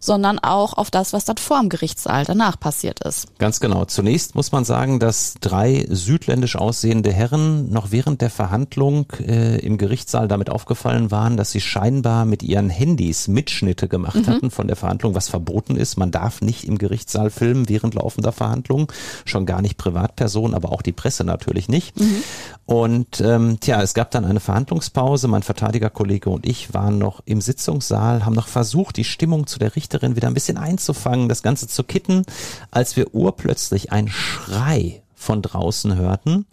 sondern 0.00 0.38
auch 0.38 0.72
auf 0.72 0.90
das, 0.90 1.12
was 1.12 1.26
dann 1.26 1.36
vor 1.36 1.60
dem 1.60 1.68
Gerichtssaal 1.68 2.24
danach 2.24 2.58
passiert 2.58 3.00
ist. 3.04 3.38
Ganz 3.38 3.60
genau. 3.60 3.84
Zunächst 3.84 4.34
muss 4.34 4.50
man 4.50 4.64
sagen, 4.64 4.98
dass 4.98 5.34
drei 5.40 5.86
südländisch 5.88 6.56
aussehende 6.56 7.12
Herren 7.12 7.70
noch 7.70 7.90
während 7.92 8.22
der 8.22 8.30
Verhandlung 8.30 9.06
äh, 9.20 9.58
im 9.58 9.76
Gerichtssaal 9.78 10.26
damit 10.26 10.50
aufgefallen 10.50 11.10
waren, 11.10 11.36
dass 11.36 11.50
sie 11.52 11.60
scheinbar 11.60 12.24
mit 12.24 12.42
ihren 12.42 12.70
Handys 12.70 13.28
Mitschnitte 13.28 13.88
gemacht 13.88 14.16
mhm. 14.16 14.26
hatten 14.26 14.50
von 14.50 14.66
der 14.66 14.76
Verhandlung, 14.76 15.14
was 15.14 15.28
verboten 15.28 15.76
ist. 15.76 15.98
Man 15.98 16.10
darf 16.10 16.40
nicht 16.40 16.64
im 16.64 16.78
Gerichtssaal 16.78 17.30
filmen 17.30 17.68
während 17.68 17.94
laufender 17.94 18.32
Verhandlung, 18.32 18.90
schon 19.26 19.44
gar 19.44 19.60
nicht 19.60 19.76
Privatpersonen, 19.76 20.54
aber 20.54 20.72
auch 20.72 20.82
die 20.82 20.92
Presse 20.92 21.24
natürlich 21.24 21.68
nicht. 21.68 22.00
Mhm. 22.00 22.22
Und 22.64 23.20
ähm, 23.20 23.58
tja, 23.60 23.82
es 23.82 23.94
gab 23.94 24.12
dann 24.12 24.24
eine 24.24 24.40
Verhandlungspause. 24.40 25.28
Mein 25.28 25.42
Verteidigerkollege 25.42 26.30
und 26.30 26.46
ich 26.46 26.72
waren 26.72 26.98
noch 26.98 27.20
im 27.26 27.40
Sitzungssaal, 27.40 28.24
haben 28.24 28.34
noch 28.34 28.46
versucht, 28.46 28.96
die 28.96 29.04
Stimmung 29.04 29.46
zu 29.46 29.58
der 29.58 29.74
Richterin 29.90 30.14
wieder 30.14 30.28
ein 30.28 30.34
bisschen 30.34 30.56
einzufangen, 30.56 31.28
das 31.28 31.42
Ganze 31.42 31.66
zu 31.66 31.82
kitten, 31.82 32.24
als 32.70 32.96
wir 32.96 33.12
urplötzlich 33.12 33.90
ein 33.90 34.06
Schrei 34.06 35.02
von 35.16 35.42
draußen 35.42 35.96
hörten 35.96 36.46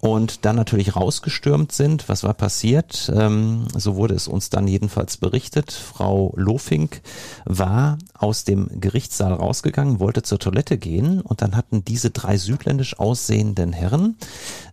und 0.00 0.44
dann 0.44 0.56
natürlich 0.56 0.96
rausgestürmt 0.96 1.70
sind. 1.70 2.08
Was 2.08 2.24
war 2.24 2.34
passiert? 2.34 3.10
Ähm, 3.14 3.66
so 3.74 3.94
wurde 3.94 4.14
es 4.14 4.26
uns 4.26 4.50
dann 4.50 4.66
jedenfalls 4.66 5.16
berichtet. 5.18 5.70
Frau 5.72 6.34
Lofink 6.36 7.00
war 7.44 7.96
aus 8.12 8.42
dem 8.42 8.68
Gerichtssaal 8.80 9.34
rausgegangen, 9.34 10.00
wollte 10.00 10.22
zur 10.22 10.40
Toilette 10.40 10.76
gehen 10.76 11.20
und 11.20 11.42
dann 11.42 11.56
hatten 11.56 11.84
diese 11.84 12.10
drei 12.10 12.36
südländisch 12.36 12.98
aussehenden 12.98 13.72
Herren 13.72 14.16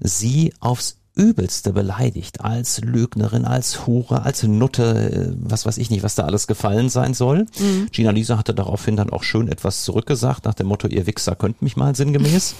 sie 0.02 0.54
aufs 0.60 0.98
übelste 1.16 1.74
beleidigt, 1.74 2.42
als 2.42 2.80
Lügnerin, 2.82 3.46
als 3.46 3.86
Hure, 3.86 4.24
als 4.24 4.44
Nutte, 4.44 5.12
äh, 5.12 5.34
was 5.38 5.66
weiß 5.66 5.78
ich 5.78 5.90
nicht, 5.90 6.04
was 6.04 6.16
da 6.16 6.24
alles 6.24 6.48
gefallen 6.48 6.90
sein 6.90 7.14
soll. 7.14 7.48
Mhm. 7.60 7.88
Gina 7.92 8.12
Lisa 8.12 8.38
hatte 8.38 8.54
daraufhin 8.54 8.96
dann 8.96 9.10
auch 9.10 9.24
schön 9.24 9.48
etwas 9.50 9.84
zurückgesagt, 9.84 10.46
nach 10.46 10.54
dem 10.54 10.68
Motto, 10.68 10.88
ihr 10.88 11.08
Wichser 11.08 11.36
könnt 11.36 11.62
mich 11.62 11.76
mal 11.76 11.96
sinngemäß. 11.96 12.56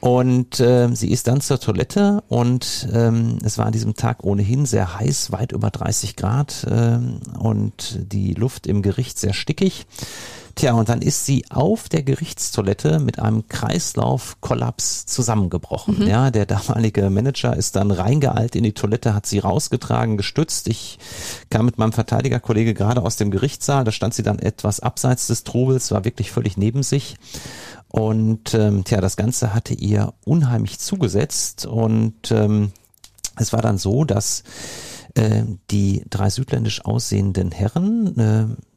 und 0.00 0.60
äh, 0.60 0.88
sie 0.94 1.10
ist 1.10 1.26
dann 1.26 1.40
zur 1.40 1.58
Toilette 1.58 2.22
und 2.28 2.88
ähm, 2.92 3.38
es 3.44 3.56
war 3.56 3.66
an 3.66 3.72
diesem 3.72 3.94
Tag 3.94 4.24
ohnehin 4.24 4.66
sehr 4.66 4.98
heiß, 4.98 5.32
weit 5.32 5.52
über 5.52 5.70
30 5.70 6.16
Grad 6.16 6.64
äh, 6.64 6.98
und 7.38 7.98
die 8.12 8.34
Luft 8.34 8.66
im 8.66 8.82
Gericht 8.82 9.18
sehr 9.18 9.32
stickig. 9.32 9.86
Tja, 10.60 10.74
und 10.74 10.90
dann 10.90 11.00
ist 11.00 11.24
sie 11.24 11.46
auf 11.48 11.88
der 11.88 12.02
Gerichtstoilette 12.02 12.98
mit 12.98 13.18
einem 13.18 13.48
Kreislaufkollaps 13.48 15.06
zusammengebrochen. 15.06 16.00
Mhm. 16.00 16.06
Ja, 16.06 16.30
der 16.30 16.44
damalige 16.44 17.08
Manager 17.08 17.56
ist 17.56 17.76
dann 17.76 17.90
reingeeilt 17.90 18.54
in 18.54 18.64
die 18.64 18.74
Toilette, 18.74 19.14
hat 19.14 19.24
sie 19.24 19.38
rausgetragen, 19.38 20.18
gestützt. 20.18 20.68
Ich 20.68 20.98
kam 21.48 21.64
mit 21.64 21.78
meinem 21.78 21.94
Verteidigerkollege 21.94 22.74
gerade 22.74 23.00
aus 23.00 23.16
dem 23.16 23.30
Gerichtssaal, 23.30 23.84
da 23.84 23.90
stand 23.90 24.12
sie 24.12 24.22
dann 24.22 24.38
etwas 24.38 24.80
abseits 24.80 25.28
des 25.28 25.44
Trubels, 25.44 25.92
war 25.92 26.04
wirklich 26.04 26.30
völlig 26.30 26.58
neben 26.58 26.82
sich. 26.82 27.16
Und 27.88 28.52
ähm, 28.52 28.84
tja, 28.84 29.00
das 29.00 29.16
Ganze 29.16 29.54
hatte 29.54 29.72
ihr 29.72 30.12
unheimlich 30.26 30.78
zugesetzt 30.78 31.64
und 31.64 32.32
ähm, 32.32 32.72
es 33.36 33.54
war 33.54 33.62
dann 33.62 33.78
so, 33.78 34.04
dass 34.04 34.44
äh, 35.14 35.44
die 35.70 36.04
drei 36.10 36.28
südländisch 36.28 36.84
aussehenden 36.84 37.50
Herren 37.50 38.18
äh, 38.18 38.69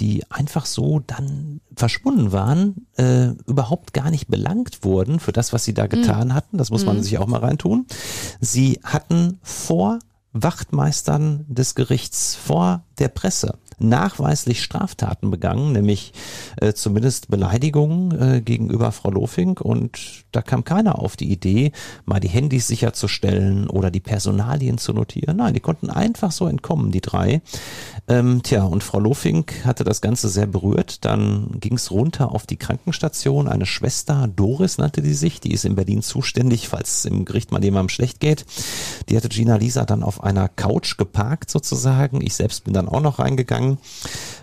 die 0.00 0.24
einfach 0.30 0.66
so 0.66 1.00
dann 1.00 1.60
verschwunden 1.76 2.32
waren, 2.32 2.86
äh, 2.96 3.28
überhaupt 3.46 3.92
gar 3.92 4.10
nicht 4.10 4.28
belangt 4.28 4.82
wurden 4.82 5.20
für 5.20 5.32
das, 5.32 5.52
was 5.52 5.64
sie 5.64 5.74
da 5.74 5.86
getan 5.86 6.34
hatten. 6.34 6.58
Das 6.58 6.70
muss 6.70 6.86
man 6.86 7.02
sich 7.02 7.18
auch 7.18 7.26
mal 7.26 7.40
reintun. 7.40 7.86
Sie 8.40 8.80
hatten 8.82 9.38
vor 9.42 9.98
Wachtmeistern 10.32 11.44
des 11.48 11.74
Gerichts, 11.74 12.34
vor 12.34 12.84
der 12.98 13.08
Presse 13.08 13.58
nachweislich 13.80 14.62
Straftaten 14.62 15.30
begangen, 15.30 15.72
nämlich 15.72 16.12
äh, 16.60 16.72
zumindest 16.72 17.28
Beleidigungen 17.28 18.20
äh, 18.20 18.40
gegenüber 18.40 18.92
Frau 18.92 19.10
Lofink 19.10 19.60
und 19.60 20.24
da 20.32 20.42
kam 20.42 20.64
keiner 20.64 20.98
auf 20.98 21.16
die 21.16 21.30
Idee, 21.30 21.72
mal 22.04 22.20
die 22.20 22.28
Handys 22.28 22.68
sicherzustellen 22.68 23.68
oder 23.68 23.90
die 23.90 24.00
Personalien 24.00 24.78
zu 24.78 24.92
notieren. 24.92 25.38
Nein, 25.38 25.54
die 25.54 25.60
konnten 25.60 25.90
einfach 25.90 26.32
so 26.32 26.46
entkommen, 26.46 26.90
die 26.92 27.00
drei. 27.00 27.42
Ähm, 28.08 28.42
tja, 28.42 28.64
und 28.64 28.84
Frau 28.84 29.00
Lofink 29.00 29.64
hatte 29.64 29.84
das 29.84 30.00
Ganze 30.00 30.28
sehr 30.28 30.46
berührt. 30.46 31.04
Dann 31.04 31.56
ging 31.60 31.74
es 31.74 31.90
runter 31.90 32.32
auf 32.32 32.46
die 32.46 32.56
Krankenstation. 32.56 33.48
Eine 33.48 33.66
Schwester, 33.66 34.28
Doris 34.28 34.78
nannte 34.78 35.02
die 35.02 35.14
sich, 35.14 35.40
die 35.40 35.52
ist 35.52 35.64
in 35.64 35.74
Berlin 35.74 36.02
zuständig, 36.02 36.68
falls 36.68 37.04
im 37.04 37.24
Gericht 37.24 37.52
mal 37.52 37.62
jemandem 37.62 37.88
schlecht 37.88 38.20
geht. 38.20 38.44
Die 39.08 39.16
hatte 39.16 39.28
Gina 39.28 39.56
Lisa 39.56 39.84
dann 39.84 40.02
auf 40.02 40.22
einer 40.22 40.48
Couch 40.48 40.96
geparkt 40.96 41.50
sozusagen. 41.50 42.20
Ich 42.20 42.34
selbst 42.34 42.64
bin 42.64 42.74
dann 42.74 42.88
auch 42.88 43.00
noch 43.00 43.18
reingegangen, 43.18 43.69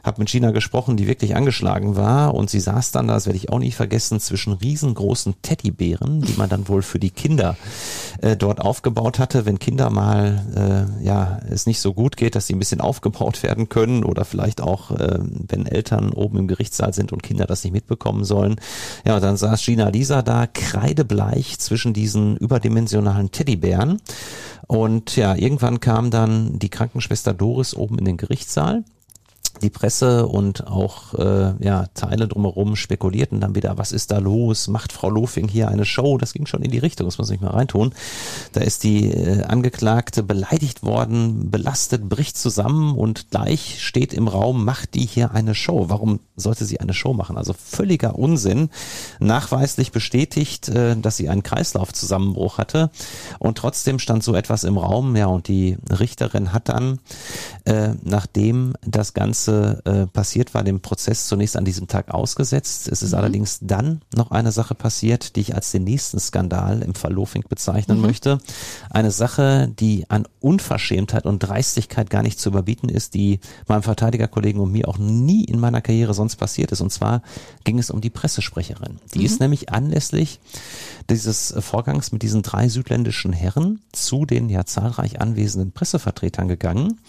habe 0.04 0.22
mit 0.22 0.30
Gina 0.30 0.52
gesprochen, 0.52 0.98
die 0.98 1.08
wirklich 1.08 1.36
angeschlagen 1.36 1.96
war. 1.96 2.34
Und 2.34 2.50
sie 2.50 2.60
saß 2.60 2.92
dann, 2.92 3.08
das 3.08 3.26
werde 3.26 3.38
ich 3.38 3.50
auch 3.50 3.60
nicht 3.60 3.76
vergessen, 3.76 4.20
zwischen 4.20 4.54
riesengroßen 4.54 5.36
Teddybären, 5.42 6.22
die 6.22 6.34
man 6.38 6.50
dann 6.50 6.68
wohl 6.68 6.82
für 6.82 7.00
die 7.00 7.10
Kinder 7.10 7.58
äh, 8.22 8.36
dort 8.36 8.62
aufgebaut 8.62 9.20
hatte, 9.20 9.46
wenn 9.46 9.60
Kinder 9.60 9.90
mal 9.90 10.88
äh, 11.02 11.06
ja 11.06 11.40
es 11.50 11.66
nicht 11.66 11.80
so 11.80 11.94
gut 11.94 12.18
geht, 12.18 12.36
dass 12.36 12.48
sie 12.48 12.54
ein 12.54 12.60
bisschen 12.60 12.82
aufgebaut 12.82 13.44
werden 13.44 13.70
können 13.70 14.04
oder 14.04 14.26
vielleicht 14.26 14.62
auch 14.62 14.92
äh, 14.92 15.20
wenn 15.20 15.66
Eltern 15.66 16.12
oben 16.12 16.38
im 16.38 16.48
Gerichtssaal 16.48 16.94
sind 16.94 17.12
und 17.12 17.24
Kinder 17.24 17.46
das 17.46 17.64
nicht 17.64 17.74
mitbekommen 17.74 18.24
sollen. 18.24 18.60
Ja, 19.06 19.16
und 19.16 19.24
dann 19.24 19.38
saß 19.38 19.64
Gina 19.64 19.90
Lisa 19.90 20.22
da 20.22 20.48
kreidebleich 20.48 21.60
zwischen 21.60 21.94
diesen 21.94 22.38
überdimensionalen 22.38 23.32
Teddybären. 23.32 24.02
Und 24.68 25.16
ja, 25.16 25.36
irgendwann 25.36 25.80
kam 25.80 26.12
dann 26.12 26.60
die 26.60 26.70
Krankenschwester 26.70 27.34
Doris 27.34 27.74
oben 27.74 28.00
in 28.00 28.06
den 28.06 28.18
Gerichtssaal 28.18 28.84
die 29.62 29.70
Presse 29.70 30.28
und 30.28 30.68
auch 30.68 31.14
äh, 31.14 31.54
ja, 31.60 31.88
Teile 31.94 32.28
drumherum 32.28 32.76
spekulierten 32.76 33.40
dann 33.40 33.56
wieder, 33.56 33.78
was 33.78 33.92
ist 33.92 34.12
da 34.12 34.20
los? 34.20 34.68
Macht 34.68 34.92
Frau 34.92 35.10
Lofing 35.10 35.48
hier 35.48 35.70
eine 35.70 35.86
Show? 35.86 36.18
Das 36.18 36.34
ging 36.34 36.46
schon 36.46 36.62
in 36.62 36.72
die 36.72 36.78
Richtung, 36.78 37.08
das 37.08 37.18
muss 37.18 37.30
ich 37.30 37.42
mal 37.42 37.52
reintun. 37.52 37.94
Da 38.54 38.62
ist 38.62 38.84
die 38.84 39.12
äh, 39.12 39.44
Angeklagte 39.44 40.24
beleidigt 40.24 40.84
worden, 40.84 41.50
belastet, 41.50 42.08
bricht 42.08 42.38
zusammen 42.38 42.96
und 42.96 43.32
gleich 43.32 43.84
steht 43.84 44.14
im 44.14 44.28
Raum, 44.28 44.64
macht 44.64 44.94
die 44.94 45.06
hier 45.06 45.32
eine 45.32 45.56
Show? 45.56 45.86
Warum 45.90 46.20
sollte 46.36 46.66
sie 46.66 46.80
eine 46.80 46.94
Show 46.94 47.14
machen? 47.14 47.38
Also 47.38 47.54
völliger 47.54 48.16
Unsinn. 48.16 48.70
Nachweislich 49.20 49.92
bestätigt, 49.92 50.70
äh, 50.70 50.96
dass 50.96 51.18
sie 51.18 51.30
einen 51.30 51.44
Kreislaufzusammenbruch 51.44 52.58
hatte 52.58 52.92
und 53.40 53.58
trotzdem 53.58 54.00
stand 54.00 54.24
so 54.24 54.36
etwas 54.36 54.64
im 54.64 54.78
Raum. 54.78 55.16
Ja, 55.16 55.28
und 55.28 55.48
die 55.48 55.78
Richterin 55.90 56.54
hat 56.54 56.70
dann, 56.70 57.00
äh, 57.66 57.90
nachdem 58.04 58.74
das 58.86 59.14
Ganze 59.14 59.47
Ganze 59.48 59.82
äh, 59.86 60.08
passiert 60.08 60.54
war, 60.54 60.64
dem 60.64 60.82
Prozess 60.82 61.28
zunächst 61.28 61.56
an 61.56 61.66
diesem 61.66 61.88
Tag 61.88 62.14
ausgesetzt. 62.14 62.88
Es 62.88 63.02
ist 63.02 63.12
mhm. 63.12 63.18
allerdings 63.18 63.60
dann 63.62 64.02
noch 64.16 64.32
eine 64.32 64.52
Sache 64.52 64.76
passiert, 64.76 65.36
die 65.36 65.42
ich 65.42 65.56
als 65.56 65.72
den 65.72 65.84
nächsten 65.84 66.20
Skandal 66.20 66.82
im 66.82 66.96
Fall 66.96 67.14
Lofing 67.14 67.46
bezeichnen 67.48 67.98
mhm. 67.98 68.06
möchte. 68.06 68.40
Eine 68.90 69.12
Sache, 69.12 69.72
die 69.80 70.06
an 70.10 70.28
Unverschämtheit 70.42 71.26
und 71.26 71.40
Dreistigkeit 71.40 72.10
gar 72.10 72.24
nicht 72.24 72.40
zu 72.40 72.50
überbieten 72.50 72.90
ist, 72.90 73.14
die 73.14 73.40
meinem 73.68 73.84
Verteidigerkollegen 73.84 74.62
und 74.62 74.72
mir 74.72 74.88
auch 74.88 74.98
nie 74.98 75.46
in 75.46 75.60
meiner 75.60 75.82
Karriere 75.82 76.14
sonst 76.14 76.36
passiert 76.36 76.72
ist. 76.72 76.82
Und 76.82 76.92
zwar 76.92 77.22
ging 77.64 77.80
es 77.80 77.90
um 77.90 78.02
die 78.02 78.10
Pressesprecherin. 78.10 79.00
Die 79.14 79.20
mhm. 79.20 79.26
ist 79.26 79.40
nämlich 79.40 79.70
anlässlich 79.70 80.40
dieses 81.10 81.54
Vorgangs 81.60 82.12
mit 82.12 82.22
diesen 82.22 82.42
drei 82.42 82.68
südländischen 82.68 83.34
Herren 83.34 83.82
zu 83.92 84.26
den 84.26 84.50
ja 84.50 84.66
zahlreich 84.66 85.22
anwesenden 85.22 85.72
Pressevertretern 85.72 86.48
gegangen 86.48 87.00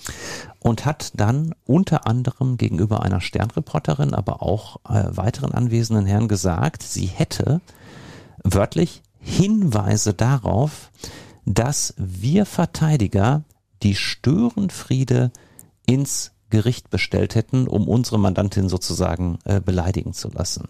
und 0.60 0.84
hat 0.84 1.12
dann 1.16 1.54
unter 1.64 2.06
anderem 2.06 2.56
gegenüber 2.56 3.02
einer 3.02 3.20
Sternreporterin, 3.20 4.14
aber 4.14 4.42
auch 4.42 4.76
äh, 4.88 5.16
weiteren 5.16 5.52
anwesenden 5.52 6.06
Herren 6.06 6.28
gesagt, 6.28 6.82
sie 6.82 7.06
hätte 7.06 7.60
wörtlich 8.44 9.02
Hinweise 9.18 10.14
darauf, 10.14 10.90
dass 11.44 11.94
wir 11.96 12.46
Verteidiger 12.46 13.44
die 13.82 13.94
Störenfriede 13.94 15.32
ins 15.86 16.32
Gericht 16.50 16.90
bestellt 16.90 17.34
hätten, 17.34 17.68
um 17.68 17.88
unsere 17.88 18.18
Mandantin 18.18 18.68
sozusagen 18.68 19.38
äh, 19.44 19.60
beleidigen 19.60 20.12
zu 20.12 20.28
lassen 20.28 20.68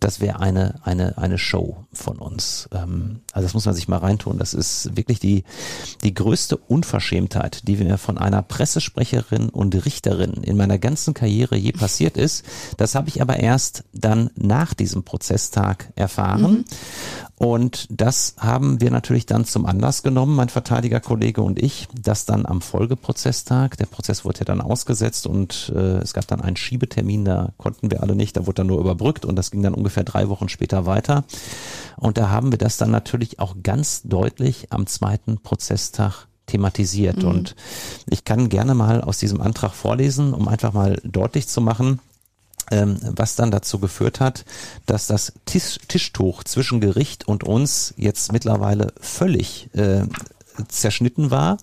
das 0.00 0.20
wäre 0.20 0.40
eine, 0.40 0.80
eine, 0.84 1.18
eine 1.18 1.38
Show 1.38 1.84
von 1.92 2.18
uns. 2.18 2.68
Ähm, 2.72 3.20
also 3.32 3.46
das 3.46 3.54
muss 3.54 3.66
man 3.66 3.74
sich 3.74 3.88
mal 3.88 3.98
reintun. 3.98 4.38
Das 4.38 4.54
ist 4.54 4.96
wirklich 4.96 5.18
die, 5.18 5.44
die 6.02 6.14
größte 6.14 6.56
Unverschämtheit, 6.56 7.66
die 7.66 7.76
mir 7.76 7.98
von 7.98 8.18
einer 8.18 8.42
Pressesprecherin 8.42 9.48
und 9.48 9.74
Richterin 9.84 10.42
in 10.42 10.56
meiner 10.56 10.78
ganzen 10.78 11.14
Karriere 11.14 11.56
je 11.56 11.72
passiert 11.72 12.16
ist. 12.16 12.44
Das 12.76 12.94
habe 12.94 13.08
ich 13.08 13.20
aber 13.22 13.38
erst 13.38 13.84
dann 13.92 14.30
nach 14.36 14.74
diesem 14.74 15.02
Prozesstag 15.02 15.92
erfahren. 15.96 16.52
Mhm. 16.52 16.64
Und 17.38 17.86
das 17.88 18.34
haben 18.38 18.80
wir 18.80 18.90
natürlich 18.90 19.24
dann 19.24 19.44
zum 19.44 19.64
Anlass 19.64 20.02
genommen, 20.02 20.34
mein 20.34 20.48
Verteidigerkollege 20.48 21.40
und 21.40 21.62
ich, 21.62 21.86
dass 21.94 22.24
dann 22.24 22.44
am 22.44 22.60
Folgeprozesstag, 22.60 23.76
der 23.76 23.86
Prozess 23.86 24.24
wurde 24.24 24.40
ja 24.40 24.44
dann 24.44 24.60
ausgesetzt 24.60 25.26
und 25.26 25.72
äh, 25.74 25.98
es 25.98 26.14
gab 26.14 26.26
dann 26.26 26.40
einen 26.40 26.56
Schiebetermin, 26.56 27.24
da 27.24 27.52
konnten 27.56 27.92
wir 27.92 28.02
alle 28.02 28.16
nicht, 28.16 28.36
da 28.36 28.46
wurde 28.46 28.56
dann 28.56 28.66
nur 28.66 28.80
überbrückt 28.80 29.24
und 29.24 29.36
das 29.36 29.52
ging 29.52 29.62
dann 29.62 29.74
ungefähr 29.74 30.02
drei 30.02 30.28
Wochen 30.28 30.48
später 30.48 30.84
weiter. 30.84 31.24
Und 31.96 32.18
da 32.18 32.28
haben 32.28 32.50
wir 32.50 32.58
das 32.58 32.76
dann 32.76 32.90
natürlich 32.90 33.38
auch 33.38 33.54
ganz 33.62 34.02
deutlich 34.02 34.72
am 34.72 34.88
zweiten 34.88 35.38
Prozesstag 35.38 36.26
thematisiert. 36.46 37.22
Mhm. 37.22 37.28
Und 37.28 37.56
ich 38.10 38.24
kann 38.24 38.48
gerne 38.48 38.74
mal 38.74 39.00
aus 39.00 39.18
diesem 39.18 39.40
Antrag 39.40 39.74
vorlesen, 39.74 40.34
um 40.34 40.48
einfach 40.48 40.72
mal 40.72 41.00
deutlich 41.04 41.46
zu 41.46 41.60
machen, 41.60 42.00
ähm, 42.70 42.98
was 43.02 43.36
dann 43.36 43.50
dazu 43.50 43.78
geführt 43.78 44.20
hat, 44.20 44.44
dass 44.86 45.06
das 45.06 45.32
Tisch, 45.46 45.78
Tischtuch 45.88 46.44
zwischen 46.44 46.80
Gericht 46.80 47.26
und 47.26 47.44
uns 47.44 47.94
jetzt 47.96 48.32
mittlerweile 48.32 48.92
völlig 49.00 49.70
äh, 49.74 50.02
zerschnitten 50.68 51.30
war. 51.30 51.58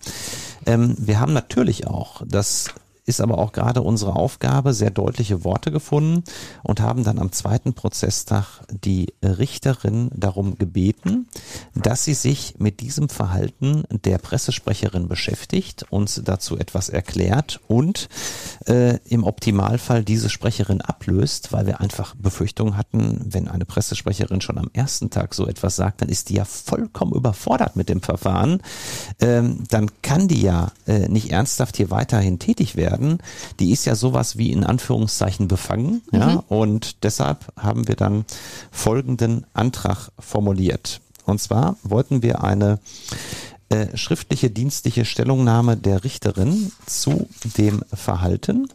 Ähm, 0.65 0.95
wir 0.97 1.19
haben 1.19 1.33
natürlich 1.33 1.87
auch 1.87 2.21
das 2.25 2.69
ist 3.05 3.21
aber 3.21 3.37
auch 3.37 3.51
gerade 3.51 3.81
unsere 3.81 4.15
Aufgabe, 4.15 4.73
sehr 4.73 4.89
deutliche 4.89 5.43
Worte 5.43 5.71
gefunden 5.71 6.23
und 6.63 6.79
haben 6.79 7.03
dann 7.03 7.19
am 7.19 7.31
zweiten 7.31 7.73
Prozesstag 7.73 8.61
die 8.69 9.13
Richterin 9.23 10.09
darum 10.13 10.57
gebeten, 10.57 11.27
dass 11.75 12.03
sie 12.03 12.15
sich 12.15 12.55
mit 12.57 12.79
diesem 12.79 13.09
Verhalten 13.09 13.83
der 13.89 14.17
Pressesprecherin 14.17 15.07
beschäftigt, 15.07 15.85
uns 15.91 16.21
dazu 16.23 16.57
etwas 16.57 16.89
erklärt 16.89 17.59
und 17.67 18.09
äh, 18.67 18.97
im 19.07 19.23
Optimalfall 19.23 20.03
diese 20.03 20.29
Sprecherin 20.29 20.81
ablöst, 20.81 21.53
weil 21.53 21.67
wir 21.67 21.81
einfach 21.81 22.15
Befürchtungen 22.15 22.75
hatten, 22.75 23.21
wenn 23.25 23.47
eine 23.47 23.65
Pressesprecherin 23.65 24.41
schon 24.41 24.57
am 24.57 24.71
ersten 24.73 25.11
Tag 25.11 25.35
so 25.35 25.47
etwas 25.47 25.75
sagt, 25.75 26.01
dann 26.01 26.09
ist 26.09 26.29
die 26.29 26.35
ja 26.35 26.45
vollkommen 26.45 27.13
überfordert 27.13 27.75
mit 27.75 27.89
dem 27.89 28.01
Verfahren. 28.01 28.61
Ähm, 29.19 29.63
dann 29.69 29.91
kann 30.01 30.27
die 30.27 30.41
ja 30.41 30.71
äh, 30.87 31.07
nicht 31.07 31.31
ernsthaft 31.31 31.77
hier 31.77 31.91
weiterhin 31.91 32.39
tätig 32.39 32.75
werden 32.75 32.94
werden, 32.95 33.19
die 33.59 33.71
ist 33.71 33.85
ja 33.85 33.95
sowas 33.95 34.37
wie 34.37 34.51
in 34.51 34.63
Anführungszeichen 34.63 35.47
befangen. 35.47 36.01
Mhm. 36.11 36.19
Ja, 36.19 36.43
und 36.47 37.03
deshalb 37.03 37.51
haben 37.57 37.87
wir 37.87 37.95
dann 37.95 38.25
folgenden 38.71 39.45
Antrag 39.53 40.09
formuliert. 40.17 41.01
Und 41.25 41.41
zwar 41.41 41.75
wollten 41.83 42.21
wir 42.21 42.43
eine 42.43 42.79
äh, 43.69 43.97
schriftliche 43.97 44.49
dienstliche 44.49 45.05
Stellungnahme 45.05 45.75
der 45.75 46.03
Richterin 46.03 46.71
zu 46.85 47.27
dem 47.57 47.81
Verhalten. 47.93 48.67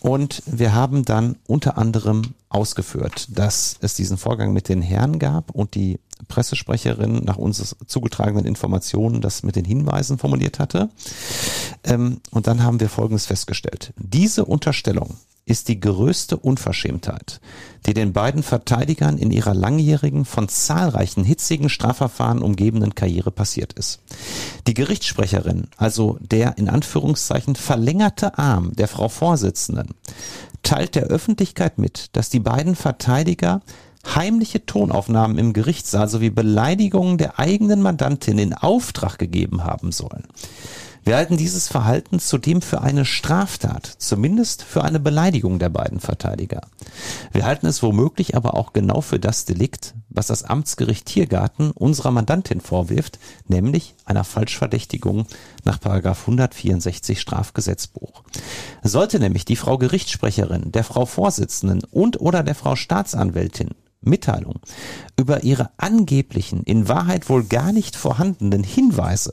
Und 0.00 0.42
wir 0.46 0.74
haben 0.74 1.04
dann 1.04 1.36
unter 1.46 1.78
anderem 1.78 2.34
ausgeführt, 2.54 3.26
dass 3.30 3.76
es 3.80 3.94
diesen 3.94 4.16
Vorgang 4.16 4.52
mit 4.52 4.68
den 4.68 4.82
Herren 4.82 5.18
gab 5.18 5.50
und 5.50 5.74
die 5.74 5.98
Pressesprecherin 6.28 7.24
nach 7.24 7.36
uns 7.36 7.76
zugetragenen 7.86 8.46
Informationen 8.46 9.20
das 9.20 9.42
mit 9.42 9.56
den 9.56 9.64
Hinweisen 9.64 10.18
formuliert 10.18 10.58
hatte. 10.58 10.88
Ähm, 11.82 12.20
und 12.30 12.46
dann 12.46 12.62
haben 12.62 12.80
wir 12.80 12.88
Folgendes 12.88 13.26
festgestellt. 13.26 13.92
Diese 13.96 14.44
Unterstellung 14.44 15.16
ist 15.46 15.68
die 15.68 15.78
größte 15.78 16.38
Unverschämtheit, 16.38 17.40
die 17.86 17.92
den 17.92 18.14
beiden 18.14 18.42
Verteidigern 18.42 19.18
in 19.18 19.30
ihrer 19.30 19.52
langjährigen, 19.52 20.24
von 20.24 20.48
zahlreichen 20.48 21.22
hitzigen 21.22 21.68
Strafverfahren 21.68 22.40
umgebenen 22.40 22.94
Karriere 22.94 23.30
passiert 23.30 23.74
ist. 23.74 24.00
Die 24.66 24.74
Gerichtssprecherin, 24.74 25.68
also 25.76 26.18
der 26.20 26.56
in 26.56 26.70
Anführungszeichen 26.70 27.56
verlängerte 27.56 28.38
Arm 28.38 28.74
der 28.74 28.88
Frau 28.88 29.08
Vorsitzenden, 29.08 29.94
teilt 30.64 30.96
der 30.96 31.04
Öffentlichkeit 31.04 31.78
mit, 31.78 32.08
dass 32.16 32.30
die 32.30 32.40
beiden 32.40 32.74
Verteidiger 32.74 33.60
heimliche 34.14 34.66
Tonaufnahmen 34.66 35.38
im 35.38 35.52
Gerichtssaal 35.52 36.08
sowie 36.08 36.30
Beleidigungen 36.30 37.18
der 37.18 37.38
eigenen 37.38 37.80
Mandantin 37.80 38.38
in 38.38 38.52
Auftrag 38.52 39.18
gegeben 39.18 39.64
haben 39.64 39.92
sollen. 39.92 40.24
Wir 41.04 41.16
halten 41.16 41.36
dieses 41.36 41.68
Verhalten 41.68 42.18
zudem 42.18 42.62
für 42.62 42.80
eine 42.80 43.04
Straftat, 43.04 43.86
zumindest 43.98 44.62
für 44.62 44.82
eine 44.82 44.98
Beleidigung 44.98 45.58
der 45.58 45.68
beiden 45.68 46.00
Verteidiger. 46.00 46.62
Wir 47.30 47.44
halten 47.44 47.66
es 47.66 47.82
womöglich 47.82 48.34
aber 48.34 48.54
auch 48.54 48.72
genau 48.72 49.02
für 49.02 49.20
das 49.20 49.44
Delikt, 49.44 49.94
was 50.08 50.28
das 50.28 50.44
Amtsgericht 50.44 51.04
Tiergarten 51.04 51.72
unserer 51.72 52.10
Mandantin 52.10 52.62
vorwirft, 52.62 53.18
nämlich 53.48 53.94
einer 54.06 54.24
Falschverdächtigung 54.24 55.26
nach 55.64 55.78
164 55.84 57.20
Strafgesetzbuch. 57.20 58.24
Sollte 58.82 59.20
nämlich 59.20 59.44
die 59.44 59.56
Frau 59.56 59.76
Gerichtssprecherin, 59.76 60.72
der 60.72 60.84
Frau 60.84 61.04
Vorsitzenden 61.04 61.82
und 61.90 62.18
oder 62.18 62.42
der 62.42 62.54
Frau 62.54 62.76
Staatsanwältin 62.76 63.74
Mitteilung 64.04 64.60
über 65.18 65.42
ihre 65.42 65.70
angeblichen, 65.76 66.62
in 66.62 66.88
Wahrheit 66.88 67.28
wohl 67.28 67.44
gar 67.44 67.72
nicht 67.72 67.96
vorhandenen 67.96 68.64
Hinweise 68.64 69.32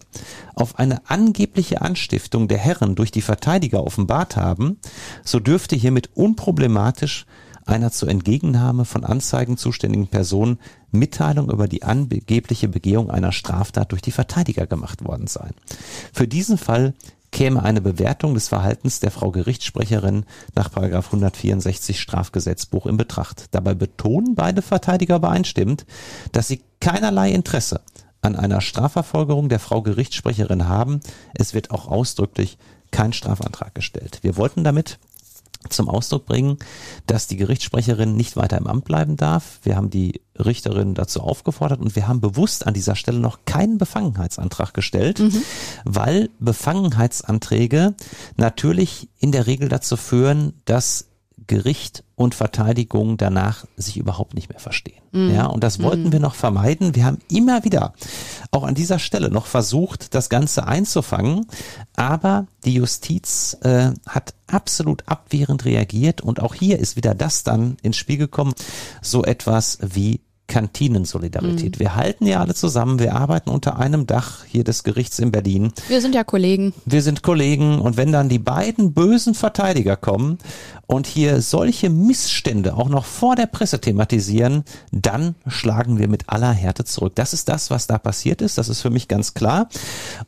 auf 0.56 0.80
eine 0.80 1.10
angebliche 1.10 1.82
Anstiftung 1.82 2.48
der 2.48 2.58
Herren 2.58 2.96
durch 2.96 3.12
die 3.12 3.22
Verteidiger 3.22 3.84
offenbart 3.84 4.36
haben, 4.36 4.80
so 5.24 5.40
dürfte 5.40 5.76
hiermit 5.76 6.10
unproblematisch 6.14 7.26
einer 7.66 7.92
zur 7.92 8.10
Entgegennahme 8.10 8.86
von 8.86 9.04
Anzeigen 9.04 9.58
zuständigen 9.58 10.08
Person 10.08 10.58
Mitteilung 10.92 11.50
über 11.50 11.68
die 11.68 11.84
angebliche 11.84 12.68
Begehung 12.68 13.10
einer 13.10 13.32
Straftat 13.32 13.92
durch 13.92 14.02
die 14.02 14.12
Verteidiger 14.12 14.68
gemacht 14.68 15.06
worden 15.06 15.28
sein. 15.28 15.52
Für 16.12 16.28
diesen 16.28 16.58
Fall 16.58 16.94
käme 17.32 17.64
eine 17.64 17.82
Bewertung 17.82 18.34
des 18.34 18.50
Verhaltens 18.50 19.00
der 19.00 19.12
Frau 19.12 19.32
Gerichtssprecherin 19.32 20.26
nach 20.56 20.76
164 20.76 22.00
Strafgesetzbuch 22.00 22.86
in 22.86 22.98
Betracht. 22.98 23.46
Dabei 23.52 23.74
betonen 23.74 24.36
beide 24.36 24.62
Verteidiger 24.62 25.16
übereinstimmend, 25.16 25.86
dass 26.32 26.48
sie 26.48 26.62
keinerlei 26.80 27.32
Interesse 27.32 27.82
an 28.22 28.36
einer 28.36 28.62
Strafverfolgerung 28.62 29.50
der 29.50 29.60
Frau 29.60 29.82
Gerichtssprecherin 29.82 30.68
haben. 30.68 31.00
Es 31.34 31.54
wird 31.54 31.72
auch 31.72 31.88
ausdrücklich 31.88 32.58
kein 32.92 33.14
Strafantrag 33.14 33.74
gestellt. 33.74 34.20
Wir 34.22 34.38
wollten 34.38 34.64
damit 34.64 35.00
zum 35.70 35.90
Ausdruck 35.90 36.26
bringen, 36.26 36.58
dass 37.08 37.28
die 37.28 37.38
Gerichtssprecherin 37.38 38.16
nicht 38.16 38.36
weiter 38.36 38.58
im 38.58 38.68
Amt 38.68 38.86
bleiben 38.86 39.18
darf. 39.18 39.60
Wir 39.64 39.76
haben 39.76 39.90
die 39.90 40.22
Richterin 40.38 40.94
dazu 40.94 41.22
aufgefordert 41.22 41.80
und 41.80 41.96
wir 41.96 42.08
haben 42.08 42.22
bewusst 42.22 42.66
an 42.66 42.74
dieser 42.74 42.96
Stelle 42.96 43.20
noch 43.20 43.40
keinen 43.46 43.78
Befangenheitsantrag 43.78 44.74
gestellt, 44.74 45.20
mhm. 45.20 45.44
weil 45.86 46.30
Befangenheitsanträge 46.40 47.94
natürlich 48.38 49.10
in 49.20 49.32
der 49.32 49.48
Regel 49.48 49.70
dazu 49.70 49.98
führen, 49.98 50.54
dass 50.66 51.11
Gericht 51.52 52.06
und 52.16 52.34
Verteidigung 52.34 53.18
danach 53.18 53.66
sich 53.76 53.98
überhaupt 53.98 54.36
nicht 54.36 54.48
mehr 54.48 54.60
verstehen. 54.60 55.02
Mm. 55.12 55.32
Ja, 55.32 55.48
und 55.48 55.66
das 55.66 55.84
wollten 55.84 56.08
mm. 56.08 56.12
wir 56.14 56.22
noch 56.22 56.34
vermeiden. 56.34 56.96
Wir 56.96 57.04
haben 57.04 57.18
immer 57.30 57.66
wieder 57.66 57.94
auch 58.52 58.64
an 58.64 58.74
dieser 58.74 59.00
Stelle 59.00 59.30
noch 59.30 59.48
versucht, 59.48 60.16
das 60.16 60.30
Ganze 60.30 60.66
einzufangen, 60.66 61.48
aber 61.94 62.48
die 62.64 62.76
Justiz 62.76 63.58
äh, 63.64 63.92
hat 64.08 64.34
absolut 64.48 65.10
abwehrend 65.10 65.66
reagiert 65.66 66.22
und 66.22 66.40
auch 66.40 66.54
hier 66.54 66.80
ist 66.80 66.96
wieder 66.96 67.16
das 67.16 67.44
dann 67.44 67.76
ins 67.82 67.98
Spiel 67.98 68.18
gekommen, 68.18 68.54
so 69.02 69.26
etwas 69.26 69.80
wie 69.82 70.22
Kantinensolidarität. 70.52 71.78
Mhm. 71.78 71.80
Wir 71.80 71.96
halten 71.96 72.28
ja 72.28 72.42
alle 72.42 72.54
zusammen, 72.54 73.00
wir 73.00 73.16
arbeiten 73.16 73.50
unter 73.50 73.80
einem 73.80 74.06
Dach 74.06 74.44
hier 74.46 74.66
des 74.66 74.84
Gerichts 74.84 75.18
in 75.18 75.32
Berlin. 75.32 75.72
Wir 75.88 76.02
sind 76.02 76.14
ja 76.14 76.26
Kollegen. 76.26 76.74
Wir 76.84 77.02
sind 77.02 77.24
Kollegen 77.24 77.80
und 77.80 77.96
wenn 77.96 78.12
dann 78.12 78.28
die 78.28 78.38
beiden 78.38 78.92
bösen 78.92 79.34
Verteidiger 79.34 79.96
kommen 79.96 80.40
und 80.88 81.08
hier 81.08 81.42
solche 81.42 81.90
Missstände 81.90 82.76
auch 82.76 82.90
noch 82.90 83.06
vor 83.06 83.38
der 83.38 83.46
Presse 83.46 83.80
thematisieren, 83.80 84.66
dann 84.92 85.36
schlagen 85.48 86.00
wir 86.00 86.10
mit 86.10 86.28
aller 86.28 86.52
Härte 86.52 86.84
zurück. 86.84 87.14
Das 87.16 87.32
ist 87.32 87.48
das, 87.48 87.72
was 87.72 87.88
da 87.88 87.98
passiert 87.98 88.42
ist, 88.42 88.58
das 88.58 88.68
ist 88.68 88.82
für 88.82 88.90
mich 88.90 89.08
ganz 89.08 89.34
klar. 89.34 89.70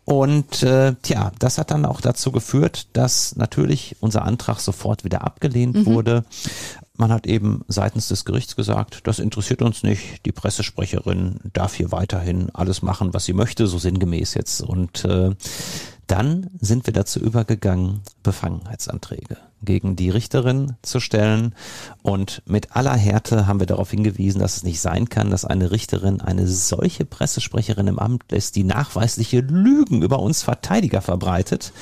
Und 0.06 0.64
äh, 0.64 0.96
tja, 1.02 1.34
das 1.38 1.58
hat 1.58 1.72
dann 1.72 1.84
auch 1.84 2.00
dazu 2.00 2.32
geführt, 2.32 2.88
dass 2.94 3.36
natürlich 3.36 3.98
unser 4.00 4.24
Antrag 4.24 4.62
sofort 4.62 5.04
wieder 5.04 5.26
abgelehnt 5.26 5.76
mhm. 5.76 5.86
wurde. 5.86 6.24
Man 6.98 7.12
hat 7.12 7.26
eben 7.26 7.66
seitens 7.68 8.08
des 8.08 8.24
Gerichts 8.24 8.56
gesagt, 8.56 9.08
das 9.08 9.18
interessiert 9.20 9.64
uns 9.64 9.82
nicht. 9.82 10.26
Die 10.26 10.32
Pressesprecherin 10.32 11.40
darf 11.54 11.74
hier 11.74 11.92
weiterhin 11.92 12.52
alles 12.52 12.84
machen, 12.84 13.14
was 13.14 13.26
sie 13.26 13.34
möchte, 13.34 13.66
so 13.66 13.80
sinngemäß 13.80 14.36
jetzt. 14.36 14.62
Und 14.62 15.04
äh, 15.06 15.32
dann 16.06 16.52
sind 16.60 16.86
wir 16.86 16.94
dazu 16.94 17.20
übergegangen, 17.20 18.02
Befangenheitsanträge 18.22 19.38
gegen 19.64 19.96
die 19.96 20.10
Richterin 20.10 20.74
zu 20.82 21.00
stellen. 21.00 21.56
Und 22.02 22.42
mit 22.46 22.76
aller 22.76 22.96
Härte 22.96 23.48
haben 23.48 23.60
wir 23.60 23.68
darauf 23.68 23.92
hingewiesen, 23.92 24.40
dass 24.40 24.58
es 24.58 24.64
nicht 24.64 24.82
sein 24.82 25.10
kann, 25.10 25.32
dass 25.32 25.46
eine 25.46 25.72
Richterin 25.72 26.22
eine 26.22 26.48
solche 26.48 27.06
Pressesprecherin 27.06 27.88
im 27.88 28.00
Amt 28.00 28.24
lässt, 28.32 28.56
die 28.56 28.64
nachweisliche 28.64 29.40
Lügen 29.40 30.02
über 30.02 30.20
uns 30.20 30.44
Verteidiger 30.44 31.02
verbreitet. 31.02 31.74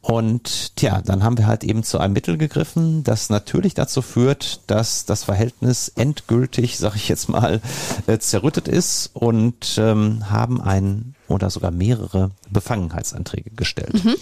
Und 0.00 0.76
tja, 0.76 1.00
dann 1.00 1.22
haben 1.22 1.38
wir 1.38 1.46
halt 1.46 1.62
eben 1.62 1.84
zu 1.84 1.98
einem 1.98 2.14
Mittel 2.14 2.36
gegriffen, 2.36 3.04
das 3.04 3.30
natürlich 3.30 3.74
dazu 3.74 4.02
führt, 4.02 4.60
dass 4.66 5.04
das 5.04 5.22
Verhältnis 5.22 5.88
endgültig, 5.94 6.78
sag 6.78 6.96
ich 6.96 7.08
jetzt 7.08 7.28
mal, 7.28 7.60
äh, 8.08 8.18
zerrüttet 8.18 8.66
ist 8.66 9.10
und 9.14 9.76
ähm, 9.78 10.28
haben 10.28 10.60
ein 10.60 11.14
oder 11.28 11.50
sogar 11.50 11.70
mehrere 11.70 12.30
Befangenheitsanträge 12.50 13.50
gestellt. 13.50 14.04
Mhm. 14.04 14.14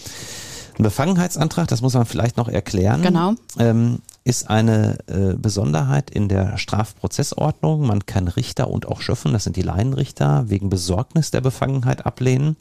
Ein 0.81 0.85
Befangenheitsantrag, 0.85 1.69
das 1.69 1.83
muss 1.83 1.93
man 1.93 2.07
vielleicht 2.07 2.38
noch 2.38 2.49
erklären. 2.49 3.03
Genau. 3.03 3.35
Ähm, 3.59 3.99
ist 4.25 4.49
eine 4.49 4.97
äh, 5.09 5.35
Besonderheit 5.37 6.09
in 6.09 6.27
der 6.31 6.57
Strafprozessordnung. 6.57 7.87
Man 7.87 8.07
kann 8.07 8.29
Richter 8.29 8.71
und 8.71 8.88
auch 8.88 9.03
Schöffen, 9.03 9.35
das 9.35 9.45
sind 9.45 9.57
die 9.57 9.62
Laienrichter, 9.62 10.49
wegen 10.49 10.71
Besorgnis 10.71 11.31
der 11.31 11.43
Befangenheit 11.43 12.07
ablehnen. 12.07 12.57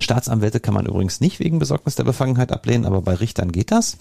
Staatsanwälte 0.00 0.58
kann 0.58 0.74
man 0.74 0.86
übrigens 0.86 1.20
nicht 1.20 1.38
wegen 1.38 1.60
Besorgnis 1.60 1.94
der 1.94 2.02
Befangenheit 2.02 2.50
ablehnen, 2.50 2.86
aber 2.86 3.02
bei 3.02 3.14
Richtern 3.14 3.52
geht 3.52 3.70
das. 3.70 3.98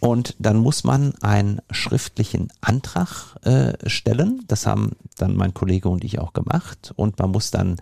Und 0.00 0.34
dann 0.38 0.56
muss 0.56 0.82
man 0.82 1.12
einen 1.20 1.60
schriftlichen 1.70 2.48
Antrag 2.62 3.36
äh, 3.42 3.74
stellen. 3.86 4.44
Das 4.48 4.66
haben 4.66 4.92
dann 5.18 5.36
mein 5.36 5.52
Kollege 5.52 5.90
und 5.90 6.04
ich 6.04 6.20
auch 6.20 6.32
gemacht. 6.32 6.94
Und 6.96 7.18
man 7.18 7.32
muss 7.32 7.50
dann 7.50 7.76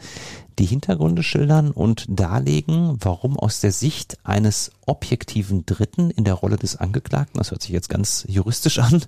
die 0.58 0.66
Hintergründe 0.66 1.22
schildern 1.22 1.70
und 1.70 2.04
darlegen, 2.08 2.96
warum 3.00 3.38
aus 3.38 3.60
der 3.60 3.72
Sicht 3.72 4.18
eines 4.24 4.72
objektiven 4.86 5.64
Dritten 5.66 6.10
in 6.10 6.24
der 6.24 6.34
Rolle 6.34 6.56
des 6.56 6.76
Angeklagten, 6.76 7.38
das 7.38 7.50
hört 7.50 7.62
sich 7.62 7.70
jetzt 7.70 7.88
ganz 7.88 8.24
juristisch 8.28 8.78
an, 8.78 9.04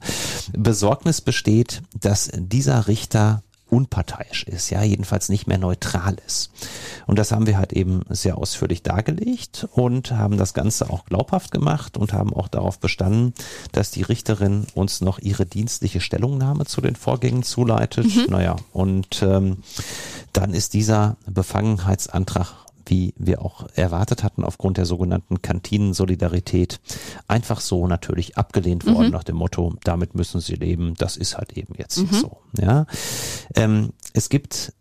Besorgnis 0.53 1.21
besteht, 1.21 1.83
dass 1.99 2.31
dieser 2.35 2.89
Richter 2.89 3.43
unparteiisch 3.75 4.45
ist, 4.45 4.71
ja, 4.71 4.83
jedenfalls 4.83 5.29
nicht 5.29 5.47
mehr 5.47 5.59
neutral 5.59 6.17
ist. 6.27 6.51
Und 7.07 7.19
das 7.19 7.33
haben 7.33 7.47
wir 7.47 7.59
halt 7.59 7.73
eben 7.73 8.03
sehr 8.09 8.39
ausführlich 8.39 8.83
dargelegt 8.83 9.67
und 9.73 10.13
haben 10.13 10.39
das 10.39 10.55
Ganze 10.55 10.91
auch 10.91 11.05
glaubhaft 11.05 11.51
gemacht 11.51 11.97
und 11.97 12.13
haben 12.13 12.33
auch 12.33 12.49
darauf 12.49 12.79
bestanden, 12.79 13.35
dass 13.73 13.91
die 13.91 14.03
Richterin 14.03 14.67
uns 14.75 15.01
noch 15.01 15.19
ihre 15.19 15.45
dienstliche 15.45 16.01
Stellungnahme 16.01 16.67
zu 16.67 16.81
den 16.81 16.95
Vorgängen 16.95 17.43
zuleitet. 17.43 18.07
Mhm. 18.07 18.27
Naja, 18.31 18.57
und 18.73 19.23
ähm, 19.23 19.59
dann 20.33 20.55
ist 20.55 20.73
dieser 20.75 21.17
Befangenheitsantrag 21.27 22.64
wie 22.87 23.15
wir 23.17 23.43
auch 23.43 23.67
erwartet 23.75 24.23
hatten, 24.23 24.45
aufgrund 24.45 24.77
der 24.77 24.87
sogenannten 24.87 25.43
Kantinensolidarität, 25.43 26.81
einfach 27.29 27.61
so 27.61 27.87
natürlich 27.87 28.37
abgelehnt 28.37 28.87
worden 28.87 29.07
mhm. 29.07 29.13
nach 29.13 29.25
dem 29.25 29.37
Motto, 29.37 29.75
damit 29.85 30.15
müssen 30.15 30.41
sie 30.41 30.55
leben, 30.55 30.95
das 30.99 31.17
ist 31.17 31.37
halt 31.37 31.57
eben 31.57 31.75
jetzt 31.77 31.99
mhm. 31.99 32.13
so. 32.13 32.39
Ja, 32.61 32.87
ähm, 33.57 33.93
Es 34.13 34.29
gibt 34.29 34.73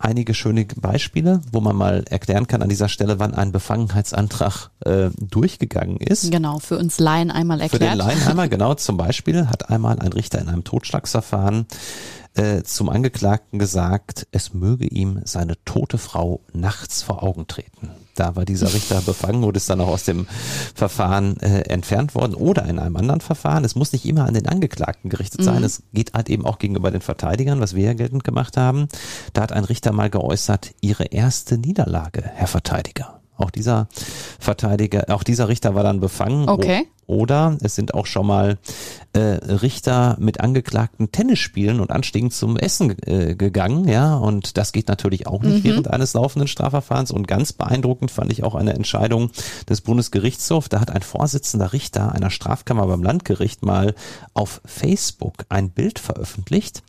einige 0.00 0.34
schöne 0.34 0.64
Beispiele, 0.64 1.42
wo 1.52 1.60
man 1.60 1.76
mal 1.76 2.04
erklären 2.08 2.46
kann 2.46 2.62
an 2.62 2.68
dieser 2.68 2.88
Stelle, 2.88 3.18
wann 3.18 3.34
ein 3.34 3.52
Befangenheitsantrag 3.52 4.70
äh, 4.84 5.10
durchgegangen 5.18 5.98
ist. 5.98 6.32
Genau, 6.32 6.58
für 6.58 6.78
uns 6.78 6.98
Laien 6.98 7.30
einmal 7.30 7.60
erklärt. 7.60 7.82
Für 7.82 7.88
den 7.90 7.98
Laien 7.98 8.22
einmal, 8.26 8.48
genau. 8.48 8.74
Zum 8.74 8.96
Beispiel 8.96 9.48
hat 9.48 9.70
einmal 9.70 9.98
ein 9.98 10.12
Richter 10.12 10.40
in 10.40 10.48
einem 10.48 10.64
Totschlagsverfahren 10.64 11.66
äh, 12.34 12.62
zum 12.62 12.88
Angeklagten 12.88 13.58
gesagt, 13.58 14.26
es 14.30 14.54
möge 14.54 14.86
ihm 14.86 15.20
seine 15.24 15.54
tote 15.64 15.98
Frau 15.98 16.40
nachts 16.52 17.02
vor 17.02 17.22
Augen 17.22 17.46
treten. 17.46 17.90
Da 18.14 18.36
war 18.36 18.44
dieser 18.44 18.72
Richter 18.72 19.00
befangen 19.06 19.44
und 19.44 19.56
ist 19.56 19.68
dann 19.70 19.80
auch 19.80 19.88
aus 19.88 20.04
dem 20.04 20.26
Verfahren 20.74 21.38
äh, 21.40 21.62
entfernt 21.62 22.14
worden 22.14 22.34
oder 22.34 22.66
in 22.66 22.78
einem 22.78 22.96
anderen 22.96 23.20
Verfahren. 23.20 23.64
Es 23.64 23.74
muss 23.74 23.92
nicht 23.92 24.04
immer 24.04 24.26
an 24.26 24.34
den 24.34 24.46
Angeklagten 24.46 25.10
gerichtet 25.10 25.42
sein. 25.42 25.58
Mhm. 25.58 25.64
Es 25.64 25.82
geht 25.92 26.14
halt 26.14 26.28
eben 26.28 26.46
auch 26.46 26.58
gegenüber 26.58 26.90
den 26.90 27.00
Verteidigern, 27.00 27.60
was 27.60 27.74
wir 27.74 27.84
ja 27.84 27.94
geltend 27.94 28.24
gemacht 28.24 28.56
haben. 28.56 28.88
Da 29.32 29.42
hat 29.42 29.52
ein 29.52 29.64
Richter 29.64 29.92
mal 29.92 30.10
geäußert, 30.10 30.72
ihre 30.80 31.04
erste 31.04 31.58
Niederlage, 31.58 32.22
Herr 32.22 32.46
Verteidiger. 32.46 33.20
Auch 33.36 33.50
dieser 33.50 33.88
Verteidiger, 34.38 35.06
auch 35.08 35.22
dieser 35.22 35.48
Richter 35.48 35.74
war 35.74 35.82
dann 35.82 36.00
befangen. 36.00 36.48
Okay. 36.48 36.86
Oder 37.10 37.58
es 37.60 37.74
sind 37.74 37.92
auch 37.92 38.06
schon 38.06 38.24
mal 38.24 38.58
äh, 39.14 39.18
Richter 39.18 40.16
mit 40.20 40.38
Angeklagten 40.38 41.10
Tennis 41.10 41.40
spielen 41.40 41.80
und 41.80 41.90
anstiegend 41.90 42.32
zum 42.32 42.56
Essen 42.56 42.94
äh, 43.04 43.34
gegangen, 43.34 43.88
ja. 43.88 44.14
Und 44.14 44.56
das 44.56 44.70
geht 44.70 44.86
natürlich 44.86 45.26
auch 45.26 45.42
nicht 45.42 45.64
mhm. 45.64 45.68
während 45.68 45.90
eines 45.90 46.14
laufenden 46.14 46.46
Strafverfahrens. 46.46 47.10
Und 47.10 47.26
ganz 47.26 47.52
beeindruckend 47.52 48.12
fand 48.12 48.30
ich 48.30 48.44
auch 48.44 48.54
eine 48.54 48.74
Entscheidung 48.74 49.32
des 49.68 49.80
Bundesgerichtshofs. 49.80 50.68
Da 50.68 50.78
hat 50.80 50.92
ein 50.92 51.02
Vorsitzender 51.02 51.72
Richter 51.72 52.12
einer 52.12 52.30
Strafkammer 52.30 52.86
beim 52.86 53.02
Landgericht 53.02 53.64
mal 53.64 53.96
auf 54.32 54.60
Facebook 54.64 55.46
ein 55.48 55.70
Bild 55.70 55.98
veröffentlicht, 55.98 56.84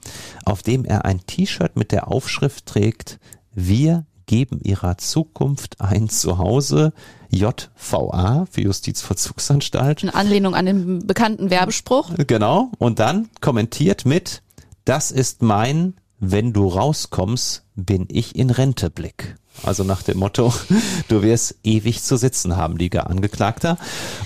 auf 0.45 0.61
dem 0.61 0.85
er 0.85 1.03
ein 1.05 1.25
T-Shirt 1.25 1.75
mit 1.75 1.91
der 1.91 2.09
Aufschrift 2.09 2.67
trägt, 2.67 3.19
wir 3.55 4.05
geben 4.27 4.61
ihrer 4.61 4.97
Zukunft 4.97 5.81
ein 5.81 6.09
Zuhause. 6.09 6.93
JVA 7.31 8.45
für 8.51 8.61
Justizvollzugsanstalt. 8.61 10.03
In 10.03 10.09
Anlehnung 10.09 10.53
an 10.53 10.65
den 10.65 11.07
bekannten 11.07 11.49
Werbespruch. 11.49 12.11
Genau. 12.27 12.71
Und 12.77 12.99
dann 12.99 13.29
kommentiert 13.39 14.05
mit, 14.05 14.43
das 14.85 15.11
ist 15.11 15.41
mein, 15.41 15.95
wenn 16.19 16.53
du 16.53 16.67
rauskommst, 16.67 17.63
bin 17.75 18.07
ich 18.09 18.35
in 18.35 18.49
Rente 18.49 18.89
Blick. 18.89 19.35
Also 19.63 19.83
nach 19.83 20.01
dem 20.01 20.17
Motto, 20.17 20.53
du 21.07 21.21
wirst 21.21 21.55
ewig 21.63 22.01
zu 22.01 22.17
sitzen 22.17 22.55
haben, 22.57 22.77
lieger 22.77 23.09
Angeklagter. 23.09 23.77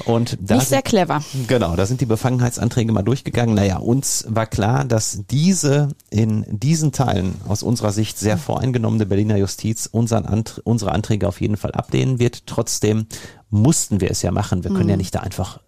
Und 0.05 0.37
da 0.39 0.55
Nicht 0.55 0.67
sehr 0.67 0.81
clever. 0.81 1.21
Genau, 1.47 1.75
da 1.75 1.85
sind 1.85 2.01
die 2.01 2.05
Befangenheitsanträge 2.05 2.91
mal 2.91 3.03
durchgegangen. 3.03 3.55
Naja, 3.55 3.77
uns 3.77 4.25
war 4.29 4.45
klar, 4.45 4.85
dass 4.85 5.23
diese 5.29 5.89
in 6.09 6.45
diesen 6.47 6.91
Teilen 6.91 7.35
aus 7.47 7.63
unserer 7.63 7.91
Sicht 7.91 8.17
sehr 8.17 8.37
voreingenommene 8.37 9.05
Berliner 9.05 9.37
Justiz 9.37 9.87
unseren 9.91 10.25
Ant 10.25 10.61
unsere 10.63 10.91
Anträge 10.91 11.27
auf 11.27 11.41
jeden 11.41 11.57
Fall 11.57 11.71
ablehnen 11.71 12.19
wird. 12.19 12.47
Trotzdem 12.47 13.07
mussten 13.49 14.01
wir 14.01 14.11
es 14.11 14.21
ja 14.21 14.31
machen. 14.31 14.63
Wir 14.63 14.71
können 14.71 14.89
ja 14.89 14.97
nicht 14.97 15.15
da 15.15 15.19
einfach 15.19 15.59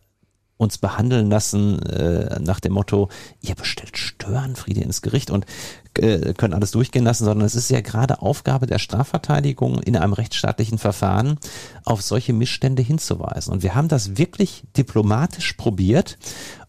uns 0.58 0.78
behandeln 0.78 1.30
lassen 1.30 1.82
äh, 1.84 2.40
nach 2.40 2.60
dem 2.60 2.74
Motto, 2.74 3.10
ihr 3.42 3.56
bestellt 3.56 3.98
Störenfriede 3.98 4.82
ins 4.82 5.02
Gericht 5.02 5.30
und 5.30 5.46
äh, 5.94 6.34
können 6.34 6.54
alles 6.54 6.72
durchgehen 6.72 7.04
lassen, 7.04 7.26
sondern 7.26 7.46
es 7.46 7.56
ist 7.56 7.70
ja 7.70 7.82
gerade 7.82 8.22
Aufgabe 8.22 8.66
der 8.66 8.80
Strafverteidigung 8.80 9.80
in 9.82 9.96
einem 9.96 10.14
rechtsstaatlichen 10.14 10.78
Verfahren, 10.78 11.40
auf 11.86 12.02
solche 12.02 12.34
Missstände 12.34 12.82
hinzuweisen. 12.82 13.54
Und 13.54 13.64
wir 13.64 13.76
haben 13.76 13.88
das 13.88 14.18
wirklich 14.18 14.64
diplomatisch 14.76 15.54
probiert 15.54 16.18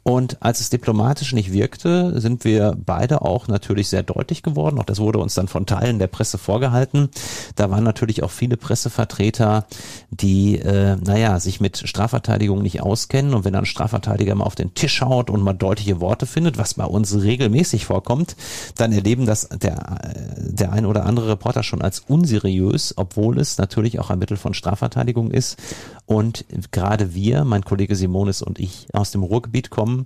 und 0.04 0.42
als 0.42 0.60
es 0.60 0.70
diplomatisch 0.70 1.34
nicht 1.34 1.52
wirkte, 1.52 2.18
sind 2.18 2.44
wir 2.44 2.74
beide 2.82 3.20
auch 3.20 3.46
natürlich 3.46 3.88
sehr 3.88 4.02
deutlich 4.02 4.42
geworden. 4.42 4.78
Auch 4.78 4.84
das 4.84 5.00
wurde 5.00 5.18
uns 5.18 5.34
dann 5.34 5.48
von 5.48 5.66
Teilen 5.66 5.98
der 5.98 6.06
Presse 6.06 6.38
vorgehalten. 6.38 7.10
Da 7.56 7.70
waren 7.70 7.84
natürlich 7.84 8.22
auch 8.22 8.30
viele 8.30 8.56
Pressevertreter, 8.56 9.66
die, 10.10 10.60
äh, 10.60 10.96
naja, 10.96 11.38
sich 11.40 11.60
mit 11.60 11.86
Strafverteidigung 11.86 12.62
nicht 12.62 12.80
auskennen. 12.80 13.34
Und 13.34 13.44
wenn 13.44 13.54
ein 13.54 13.66
Strafverteidiger 13.66 14.34
mal 14.34 14.44
auf 14.44 14.54
den 14.54 14.72
Tisch 14.72 15.02
haut 15.02 15.28
und 15.28 15.42
mal 15.42 15.52
deutliche 15.52 16.00
Worte 16.00 16.24
findet, 16.24 16.56
was 16.56 16.74
bei 16.74 16.86
uns 16.86 17.14
regelmäßig 17.14 17.84
vorkommt, 17.84 18.34
dann 18.76 18.92
erleben 18.92 19.26
das 19.26 19.50
der, 19.50 20.00
der 20.38 20.72
ein 20.72 20.86
oder 20.86 21.04
andere 21.04 21.28
Reporter 21.28 21.62
schon 21.62 21.82
als 21.82 22.00
unseriös, 22.00 22.94
obwohl 22.96 23.38
es 23.38 23.58
natürlich 23.58 23.98
auch 23.98 24.08
ein 24.08 24.18
Mittel 24.18 24.38
von 24.38 24.54
Strafverteidigung 24.54 25.30
ist. 25.30 25.58
Und 26.06 26.46
gerade 26.70 27.14
wir, 27.14 27.44
mein 27.44 27.62
Kollege 27.62 27.94
Simonis 27.94 28.40
und 28.40 28.58
ich 28.58 28.86
aus 28.94 29.10
dem 29.10 29.22
Ruhrgebiet 29.22 29.68
kommen, 29.68 29.97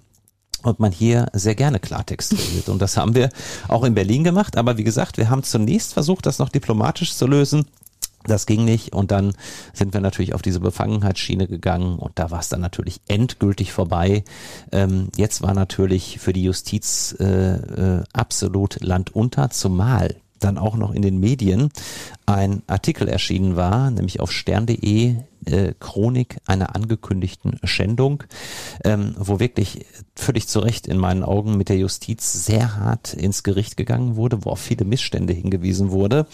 und 0.63 0.81
man 0.81 0.93
hier 0.93 1.27
sehr 1.33 1.55
gerne 1.55 1.79
Klartext 1.79 2.33
redet. 2.33 2.69
Und 2.69 2.81
das 2.81 2.97
haben 2.97 3.15
wir 3.15 3.31
auch 3.69 3.85
in 3.85 3.95
Berlin 3.95 4.25
gemacht. 4.25 4.57
Aber 4.57 4.79
wie 4.79 4.85
gesagt, 4.85 5.17
wir 5.19 5.31
haben 5.31 5.43
zunächst 5.43 5.93
versucht, 5.93 6.27
das 6.27 6.39
noch 6.39 6.49
diplomatisch 6.49 7.15
zu 7.15 7.27
lösen. 7.27 7.67
Das 8.25 8.47
ging 8.47 8.65
nicht 8.65 8.93
und 8.93 9.11
dann 9.11 9.33
sind 9.73 9.95
wir 9.95 10.01
natürlich 10.01 10.33
auf 10.33 10.43
diese 10.43 10.61
Befangenheitsschiene 10.61 11.49
gegangen 11.49 11.99
und 11.99 12.13
da 12.15 12.31
war 12.31 12.39
es 12.39 12.49
dann 12.49 12.61
natürlich 12.61 13.01
endgültig 13.09 13.73
vorbei. 13.73 14.23
Ähm, 14.71 15.09
jetzt 15.17 15.43
war 15.43 15.55
natürlich 15.55 16.19
für 16.21 16.33
die 16.33 16.45
Justiz 16.45 17.17
äh, 17.19 17.25
äh, 17.25 18.05
absolut 18.13 18.81
Land 18.81 19.15
unter, 19.15 19.51
zumal 19.51 20.15
dann 20.39 20.59
auch 20.59 20.77
noch 20.77 20.93
in 20.93 21.03
den 21.03 21.19
Medien 21.19 21.71
ein 22.27 22.63
Artikel 22.67 23.09
erschienen 23.09 23.57
war, 23.57 23.91
nämlich 23.91 24.21
auf 24.21 24.31
stern.de 24.31 25.17
äh, 25.47 25.75
Chronik 25.79 26.39
einer 26.47 26.75
angekündigten 26.75 27.59
Schändung, 27.65 28.25
ähm, 28.85 29.15
wo 29.19 29.41
wirklich 29.41 29.87
völlig 30.15 30.49
zu 30.49 30.61
Recht 30.61 30.87
in 30.87 30.99
meinen 30.99 31.25
Augen 31.25 31.57
mit 31.57 31.69
der 31.69 31.79
Justiz 31.79 32.45
sehr 32.45 32.77
hart 32.77 33.15
ins 33.15 33.43
Gericht 33.43 33.77
gegangen 33.77 34.17
wurde, 34.17 34.45
wo 34.45 34.51
auf 34.51 34.61
viele 34.61 34.85
Missstände 34.85 35.33
hingewiesen 35.33 35.91
wurde. 35.91 36.27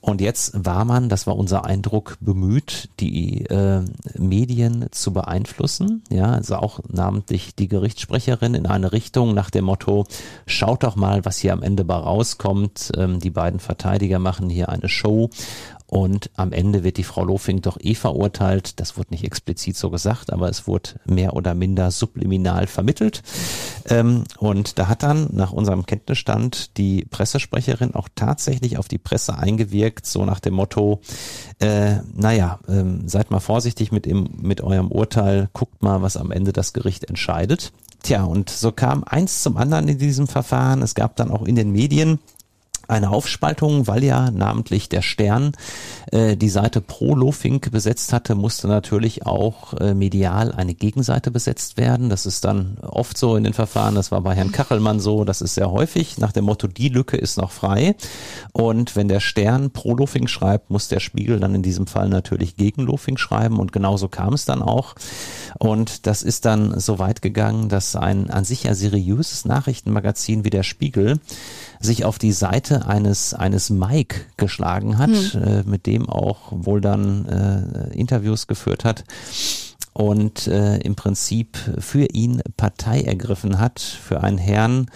Und 0.00 0.20
jetzt 0.20 0.52
war 0.64 0.84
man, 0.84 1.08
das 1.08 1.26
war 1.26 1.36
unser 1.36 1.64
Eindruck, 1.64 2.18
bemüht, 2.20 2.90
die 3.00 3.46
äh, 3.46 3.82
Medien 4.18 4.86
zu 4.90 5.12
beeinflussen. 5.12 6.02
Ja, 6.10 6.32
also 6.32 6.56
auch 6.56 6.80
namentlich 6.88 7.54
die 7.54 7.68
Gerichtssprecherin 7.68 8.54
in 8.54 8.66
eine 8.66 8.92
Richtung 8.92 9.34
nach 9.34 9.50
dem 9.50 9.64
Motto, 9.64 10.06
schaut 10.46 10.82
doch 10.82 10.96
mal, 10.96 11.24
was 11.24 11.38
hier 11.38 11.52
am 11.52 11.62
Ende 11.62 11.84
bei 11.84 11.94
rauskommt. 11.94 12.92
Ähm, 12.96 13.18
die 13.18 13.30
beiden 13.30 13.60
Verteidiger 13.60 14.18
machen 14.18 14.50
hier 14.50 14.68
eine 14.68 14.88
Show 14.88 15.30
und 15.94 16.28
am 16.34 16.50
Ende 16.50 16.82
wird 16.82 16.96
die 16.96 17.04
Frau 17.04 17.22
Lofing 17.22 17.62
doch 17.62 17.78
eh 17.80 17.94
verurteilt. 17.94 18.80
Das 18.80 18.96
wurde 18.96 19.12
nicht 19.12 19.22
explizit 19.22 19.76
so 19.76 19.90
gesagt, 19.90 20.32
aber 20.32 20.48
es 20.48 20.66
wurde 20.66 20.90
mehr 21.04 21.34
oder 21.34 21.54
minder 21.54 21.92
subliminal 21.92 22.66
vermittelt. 22.66 23.22
Ähm, 23.88 24.24
und 24.38 24.80
da 24.80 24.88
hat 24.88 25.04
dann 25.04 25.28
nach 25.30 25.52
unserem 25.52 25.86
Kenntnisstand 25.86 26.76
die 26.78 27.04
Pressesprecherin 27.04 27.94
auch 27.94 28.08
tatsächlich 28.16 28.76
auf 28.76 28.88
die 28.88 28.98
Presse 28.98 29.38
eingewirkt, 29.38 30.04
so 30.04 30.24
nach 30.24 30.40
dem 30.40 30.54
Motto, 30.54 31.00
äh, 31.60 31.98
naja, 32.12 32.58
ähm, 32.66 33.08
seid 33.08 33.30
mal 33.30 33.38
vorsichtig 33.38 33.92
mit, 33.92 34.08
im, 34.08 34.30
mit 34.42 34.62
eurem 34.62 34.90
Urteil, 34.90 35.48
guckt 35.52 35.80
mal, 35.80 36.02
was 36.02 36.16
am 36.16 36.32
Ende 36.32 36.52
das 36.52 36.72
Gericht 36.72 37.04
entscheidet. 37.04 37.72
Tja, 38.02 38.24
und 38.24 38.50
so 38.50 38.72
kam 38.72 39.04
eins 39.04 39.42
zum 39.42 39.56
anderen 39.56 39.86
in 39.86 39.98
diesem 39.98 40.26
Verfahren. 40.26 40.82
Es 40.82 40.96
gab 40.96 41.14
dann 41.14 41.30
auch 41.30 41.46
in 41.46 41.54
den 41.54 41.70
Medien 41.70 42.18
eine 42.88 43.10
Aufspaltung, 43.10 43.86
weil 43.86 44.04
ja 44.04 44.30
namentlich 44.30 44.88
der 44.88 45.02
Stern 45.02 45.52
äh, 46.12 46.36
die 46.36 46.48
Seite 46.48 46.80
pro 46.80 47.14
Lofink 47.14 47.70
besetzt 47.70 48.12
hatte, 48.12 48.34
musste 48.34 48.68
natürlich 48.68 49.26
auch 49.26 49.74
äh, 49.74 49.94
medial 49.94 50.52
eine 50.52 50.74
Gegenseite 50.74 51.30
besetzt 51.30 51.76
werden. 51.76 52.08
Das 52.08 52.26
ist 52.26 52.44
dann 52.44 52.78
oft 52.82 53.16
so 53.16 53.36
in 53.36 53.44
den 53.44 53.52
Verfahren. 53.52 53.94
Das 53.94 54.10
war 54.10 54.20
bei 54.20 54.34
Herrn 54.34 54.52
Kachelmann 54.52 55.00
so. 55.00 55.24
Das 55.24 55.40
ist 55.40 55.54
sehr 55.54 55.70
häufig 55.70 56.18
nach 56.18 56.32
dem 56.32 56.44
Motto, 56.44 56.66
die 56.66 56.88
Lücke 56.88 57.16
ist 57.16 57.36
noch 57.36 57.50
frei. 57.50 57.96
Und 58.52 58.96
wenn 58.96 59.08
der 59.08 59.20
Stern 59.20 59.70
pro 59.70 59.94
Lofink 59.94 60.28
schreibt, 60.30 60.70
muss 60.70 60.88
der 60.88 61.00
Spiegel 61.00 61.40
dann 61.40 61.54
in 61.54 61.62
diesem 61.62 61.86
Fall 61.86 62.08
natürlich 62.08 62.56
gegen 62.56 62.82
Lofink 62.82 63.18
schreiben. 63.18 63.58
Und 63.58 63.72
genauso 63.72 64.08
kam 64.08 64.34
es 64.34 64.44
dann 64.44 64.62
auch. 64.62 64.94
Und 65.58 66.06
das 66.06 66.22
ist 66.22 66.44
dann 66.44 66.78
so 66.78 66.98
weit 66.98 67.22
gegangen, 67.22 67.68
dass 67.68 67.96
ein 67.96 68.30
an 68.30 68.44
sich 68.44 68.64
ja 68.64 68.74
seriöses 68.74 69.44
Nachrichtenmagazin 69.44 70.44
wie 70.44 70.50
der 70.50 70.62
Spiegel 70.62 71.18
sich 71.84 72.04
auf 72.04 72.18
die 72.18 72.32
Seite 72.32 72.86
eines, 72.86 73.34
eines 73.34 73.70
Mike 73.70 74.22
geschlagen 74.36 74.98
hat, 74.98 75.10
hm. 75.10 75.42
äh, 75.42 75.62
mit 75.64 75.86
dem 75.86 76.08
auch 76.08 76.50
wohl 76.50 76.80
dann 76.80 77.26
äh, 77.26 77.94
Interviews 77.94 78.46
geführt 78.46 78.84
hat 78.84 79.04
und 79.94 80.48
äh, 80.48 80.78
im 80.78 80.96
Prinzip 80.96 81.56
für 81.78 82.06
ihn 82.06 82.42
Partei 82.56 83.02
ergriffen 83.02 83.60
hat, 83.60 83.80
für 83.80 84.22
einen 84.22 84.38
Herrn, 84.38 84.90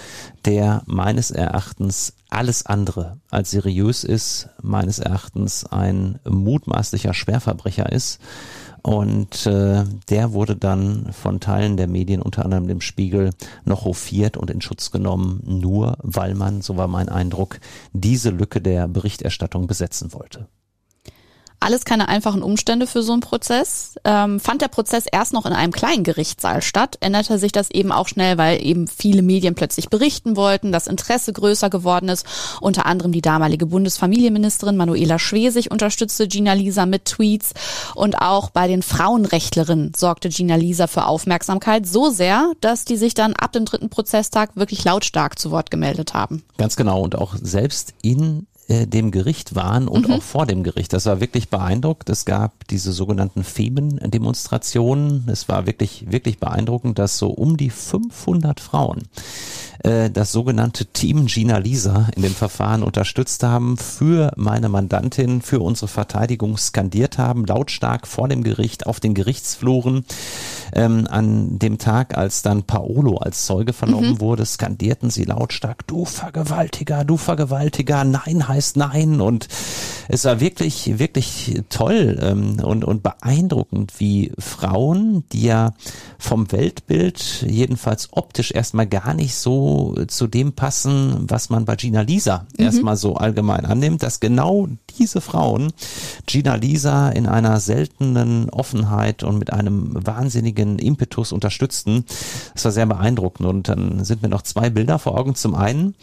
der 0.44 0.82
meines 0.86 1.30
Erachtens 1.30 2.14
alles 2.28 2.66
andere 2.66 3.18
als 3.30 3.52
seriös 3.52 4.02
ist, 4.04 4.48
meines 4.60 4.98
Erachtens 4.98 5.64
ein 5.64 6.18
mutmaßlicher 6.28 7.14
Schwerverbrecher 7.14 7.90
ist 7.92 8.20
und 8.82 9.46
äh, 9.46 9.84
der 10.08 10.32
wurde 10.32 10.56
dann 10.56 11.12
von 11.12 11.40
Teilen 11.40 11.76
der 11.76 11.88
Medien, 11.88 12.22
unter 12.22 12.44
anderem 12.44 12.66
dem 12.68 12.80
Spiegel, 12.80 13.30
noch 13.64 13.84
hofiert 13.84 14.36
und 14.36 14.50
in 14.50 14.60
Schutz 14.60 14.90
genommen, 14.90 15.42
nur 15.44 15.96
weil 16.02 16.34
man, 16.34 16.62
so 16.62 16.76
war 16.76 16.88
mein 16.88 17.08
Eindruck, 17.08 17.60
diese 17.92 18.30
Lücke 18.30 18.60
der 18.60 18.88
Berichterstattung 18.88 19.66
besetzen 19.66 20.12
wollte. 20.12 20.48
Alles 21.60 21.84
keine 21.84 22.08
einfachen 22.08 22.42
Umstände 22.42 22.86
für 22.86 23.02
so 23.02 23.12
einen 23.12 23.20
Prozess. 23.20 23.96
Ähm, 24.04 24.38
fand 24.38 24.62
der 24.62 24.68
Prozess 24.68 25.06
erst 25.10 25.32
noch 25.32 25.44
in 25.44 25.52
einem 25.52 25.72
kleinen 25.72 26.04
Gerichtssaal 26.04 26.62
statt, 26.62 26.96
änderte 27.00 27.38
sich 27.38 27.50
das 27.50 27.70
eben 27.70 27.90
auch 27.90 28.06
schnell, 28.06 28.38
weil 28.38 28.64
eben 28.64 28.86
viele 28.86 29.22
Medien 29.22 29.56
plötzlich 29.56 29.88
berichten 29.88 30.36
wollten, 30.36 30.70
das 30.70 30.86
Interesse 30.86 31.32
größer 31.32 31.68
geworden 31.68 32.08
ist. 32.08 32.24
Unter 32.60 32.86
anderem 32.86 33.10
die 33.10 33.22
damalige 33.22 33.66
Bundesfamilienministerin 33.66 34.76
Manuela 34.76 35.18
Schwesig 35.18 35.70
unterstützte 35.70 36.28
Gina 36.28 36.52
Lisa 36.52 36.86
mit 36.86 37.06
Tweets 37.06 37.54
und 37.96 38.20
auch 38.20 38.50
bei 38.50 38.68
den 38.68 38.82
Frauenrechtlerinnen 38.82 39.92
sorgte 39.96 40.28
Gina 40.28 40.54
Lisa 40.54 40.86
für 40.86 41.06
Aufmerksamkeit 41.06 41.86
so 41.86 42.10
sehr, 42.10 42.52
dass 42.60 42.84
die 42.84 42.96
sich 42.96 43.14
dann 43.14 43.34
ab 43.34 43.52
dem 43.52 43.64
dritten 43.64 43.90
Prozesstag 43.90 44.54
wirklich 44.54 44.84
lautstark 44.84 45.38
zu 45.38 45.50
Wort 45.50 45.72
gemeldet 45.72 46.14
haben. 46.14 46.44
Ganz 46.56 46.76
genau 46.76 47.02
und 47.02 47.16
auch 47.16 47.34
selbst 47.40 47.94
in 48.02 48.46
äh, 48.68 48.86
dem 48.86 49.10
Gericht 49.10 49.54
waren 49.54 49.88
und 49.88 50.08
mhm. 50.08 50.14
auch 50.14 50.22
vor 50.22 50.46
dem 50.46 50.62
Gericht. 50.62 50.92
Das 50.92 51.06
war 51.06 51.20
wirklich 51.20 51.48
beeindruckt. 51.48 52.10
Es 52.10 52.24
gab 52.24 52.68
diese 52.68 52.92
sogenannten 52.92 53.42
Femen-Demonstrationen. 53.42 55.26
Es 55.28 55.48
war 55.48 55.66
wirklich, 55.66 56.10
wirklich 56.10 56.38
beeindruckend, 56.38 56.98
dass 56.98 57.18
so 57.18 57.30
um 57.30 57.56
die 57.56 57.70
500 57.70 58.60
Frauen 58.60 59.04
äh, 59.84 60.10
das 60.10 60.32
sogenannte 60.32 60.86
Team 60.86 61.26
Gina 61.26 61.58
Lisa 61.58 62.08
in 62.16 62.22
dem 62.22 62.34
Verfahren 62.34 62.82
unterstützt 62.82 63.42
haben, 63.42 63.76
für 63.76 64.32
meine 64.36 64.68
Mandantin, 64.68 65.42
für 65.42 65.60
unsere 65.60 65.88
Verteidigung 65.88 66.56
skandiert 66.56 67.18
haben, 67.18 67.44
lautstark 67.44 68.06
vor 68.06 68.28
dem 68.28 68.42
Gericht, 68.42 68.86
auf 68.86 69.00
den 69.00 69.14
Gerichtsfluren. 69.14 70.04
ähm, 70.74 71.06
an 71.10 71.58
dem 71.58 71.78
Tag, 71.78 72.18
als 72.18 72.42
dann 72.42 72.62
Paolo 72.64 73.16
als 73.16 73.46
Zeuge 73.46 73.72
vernommen 73.72 74.12
Mhm. 74.12 74.20
wurde, 74.20 74.44
skandierten 74.44 75.08
sie 75.08 75.24
lautstark, 75.24 75.86
du 75.86 76.04
Vergewaltiger, 76.04 77.04
du 77.04 77.16
Vergewaltiger, 77.16 78.04
nein 78.04 78.46
heißt 78.46 78.76
nein 78.76 79.22
und 79.22 79.48
es 80.08 80.24
war 80.26 80.40
wirklich, 80.40 80.98
wirklich 80.98 81.62
toll 81.70 82.18
ähm, 82.20 82.60
und, 82.62 82.84
und 82.84 83.02
beeindruckend, 83.02 83.98
wie 83.98 84.32
Frauen, 84.38 85.24
die 85.32 85.44
ja 85.44 85.72
vom 86.18 86.52
Weltbild 86.52 87.46
jedenfalls 87.48 88.08
optisch 88.12 88.50
erstmal 88.52 88.86
gar 88.86 89.14
nicht 89.14 89.34
so 89.36 89.67
zu 90.06 90.26
dem 90.26 90.52
passen, 90.52 91.24
was 91.28 91.50
man 91.50 91.64
bei 91.64 91.76
Gina 91.76 92.02
Lisa 92.02 92.46
erstmal 92.56 92.96
so 92.96 93.16
allgemein 93.16 93.64
annimmt, 93.64 94.02
dass 94.02 94.20
genau 94.20 94.68
diese 94.98 95.20
Frauen 95.20 95.72
Gina 96.26 96.54
Lisa 96.54 97.10
in 97.10 97.26
einer 97.26 97.60
seltenen 97.60 98.50
Offenheit 98.50 99.22
und 99.22 99.38
mit 99.38 99.52
einem 99.52 99.90
wahnsinnigen 99.94 100.78
Impetus 100.78 101.32
unterstützten. 101.32 102.04
Das 102.54 102.64
war 102.64 102.72
sehr 102.72 102.86
beeindruckend 102.86 103.48
und 103.48 103.68
dann 103.68 104.04
sind 104.04 104.22
mir 104.22 104.28
noch 104.28 104.42
zwei 104.42 104.70
Bilder 104.70 104.98
vor 104.98 105.18
Augen. 105.18 105.34
Zum 105.34 105.54
einen 105.54 105.94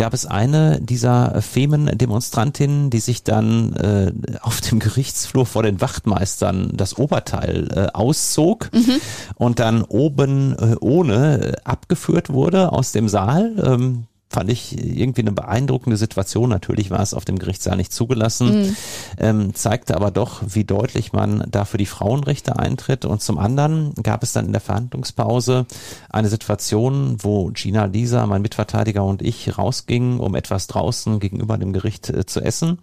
gab 0.00 0.14
es 0.14 0.24
eine 0.24 0.80
dieser 0.80 1.42
Femen-Demonstrantinnen, 1.42 2.88
die 2.88 3.00
sich 3.00 3.22
dann 3.22 3.74
äh, 3.74 4.10
auf 4.40 4.62
dem 4.62 4.78
Gerichtsflur 4.78 5.44
vor 5.44 5.62
den 5.62 5.82
Wachtmeistern 5.82 6.70
das 6.72 6.96
Oberteil 6.96 7.68
äh, 7.70 7.86
auszog 7.92 8.70
und 9.34 9.58
dann 9.58 9.82
oben 9.82 10.56
äh, 10.58 10.76
ohne 10.80 11.52
äh, 11.52 11.56
abgeführt 11.64 12.30
wurde 12.30 12.72
aus 12.72 12.92
dem 12.92 13.10
Saal. 13.10 13.52
Ähm, 13.62 14.04
fand 14.32 14.48
ich 14.48 14.78
irgendwie 14.78 15.22
eine 15.22 15.32
beeindruckende 15.32 15.96
Situation. 15.96 16.50
Natürlich 16.50 16.90
war 16.92 17.00
es 17.00 17.14
auf 17.14 17.24
dem 17.24 17.38
Gerichtssaal 17.38 17.76
nicht 17.76 17.92
zugelassen, 17.92 18.76
ähm, 19.18 19.54
zeigte 19.54 19.96
aber 19.96 20.12
doch, 20.12 20.42
wie 20.46 20.62
deutlich 20.64 21.12
man 21.12 21.44
da 21.50 21.64
für 21.64 21.78
die 21.78 21.86
Frauenrechte 21.86 22.56
eintritt. 22.56 23.04
Und 23.04 23.20
zum 23.22 23.38
anderen 23.38 23.92
gab 24.02 24.22
es 24.22 24.32
dann 24.32 24.46
in 24.46 24.52
der 24.52 24.60
Verhandlungspause 24.60 25.66
eine 26.10 26.28
Situation, 26.28 27.16
wo 27.20 27.50
Gina 27.52 27.86
Lisa, 27.86 28.24
mein 28.26 28.42
Mitverteidiger 28.42 29.04
und 29.04 29.20
ich 29.20 29.58
rausgingen, 29.58 30.20
um 30.20 30.36
etwas 30.36 30.68
draußen 30.68 31.18
gegenüber 31.18 31.58
dem 31.58 31.72
Gericht 31.72 32.08
äh, 32.08 32.24
zu 32.24 32.40
essen. 32.40 32.78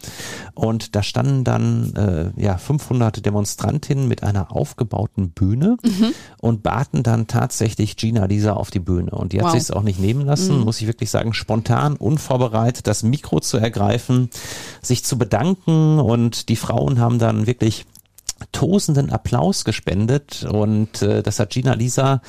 Und 0.54 0.96
da 0.98 1.02
standen 1.02 1.46
dann 1.46 1.94
äh, 1.96 2.42
ja 2.42 2.58
500 2.58 3.26
Demonstrantinnen 3.26 4.08
mit 4.10 4.22
einer 4.22 4.52
aufgebauten 4.52 5.30
Bühne 5.30 5.78
und 6.42 6.62
baten 6.62 7.04
dann 7.04 7.28
tatsächlich 7.28 7.96
Gina 7.96 8.26
Lisa 8.26 8.52
auf 8.54 8.70
die 8.70 8.80
Bühne. 8.80 9.12
Und 9.12 9.32
die 9.32 9.40
hat 9.42 9.54
Wow. 9.54 9.62
sich 9.62 9.74
auch 9.74 9.84
nicht 9.84 10.00
nehmen 10.02 10.26
lassen, 10.26 10.60
muss 10.60 10.82
ich 10.82 10.88
wirklich 10.88 11.10
sagen, 11.10 11.34
spontan, 11.38 11.95
unvorbereitet 11.95 12.88
das 12.88 13.04
Mikro 13.04 13.39
zu 13.39 13.58
ergreifen, 13.58 14.30
sich 14.82 15.06
zu 15.06 15.17
bedanken. 15.17 16.00
Und 16.00 16.50
die 16.50 16.56
Frauen 16.56 17.00
haben 17.00 17.19
dann 17.19 17.47
wirklich 17.47 17.86
tosenden 18.52 19.12
Applaus 19.12 19.66
gespendet 19.66 20.44
und 20.44 21.02
äh, 21.02 21.22
das 21.22 21.40
hat 21.40 21.52
Gina 21.52 21.74
Lisa 21.74 22.22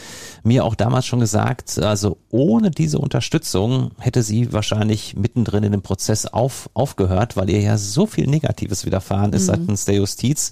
mir 0.43 0.65
auch 0.65 0.75
damals 0.75 1.07
schon 1.07 1.21
gesagt, 1.21 1.79
also 1.79 2.19
ohne 2.31 2.71
diese 2.71 2.99
Unterstützung 2.99 3.93
hätte 3.99 4.23
sie 4.23 4.53
wahrscheinlich 4.53 5.17
mittendrin 5.17 5.65
in 5.65 5.73
dem 5.73 5.83
Prozess 5.83 6.27
auf, 6.27 6.69
aufgehört, 6.75 7.37
weil 7.37 7.49
ihr 7.51 7.61
ja 7.61 7.79
so 7.79 8.07
viel 8.07 8.27
Negatives 8.27 8.85
widerfahren 8.85 9.33
ist 9.33 9.47
seitens 9.47 9.85
der 9.85 9.97
Justiz. 9.97 10.51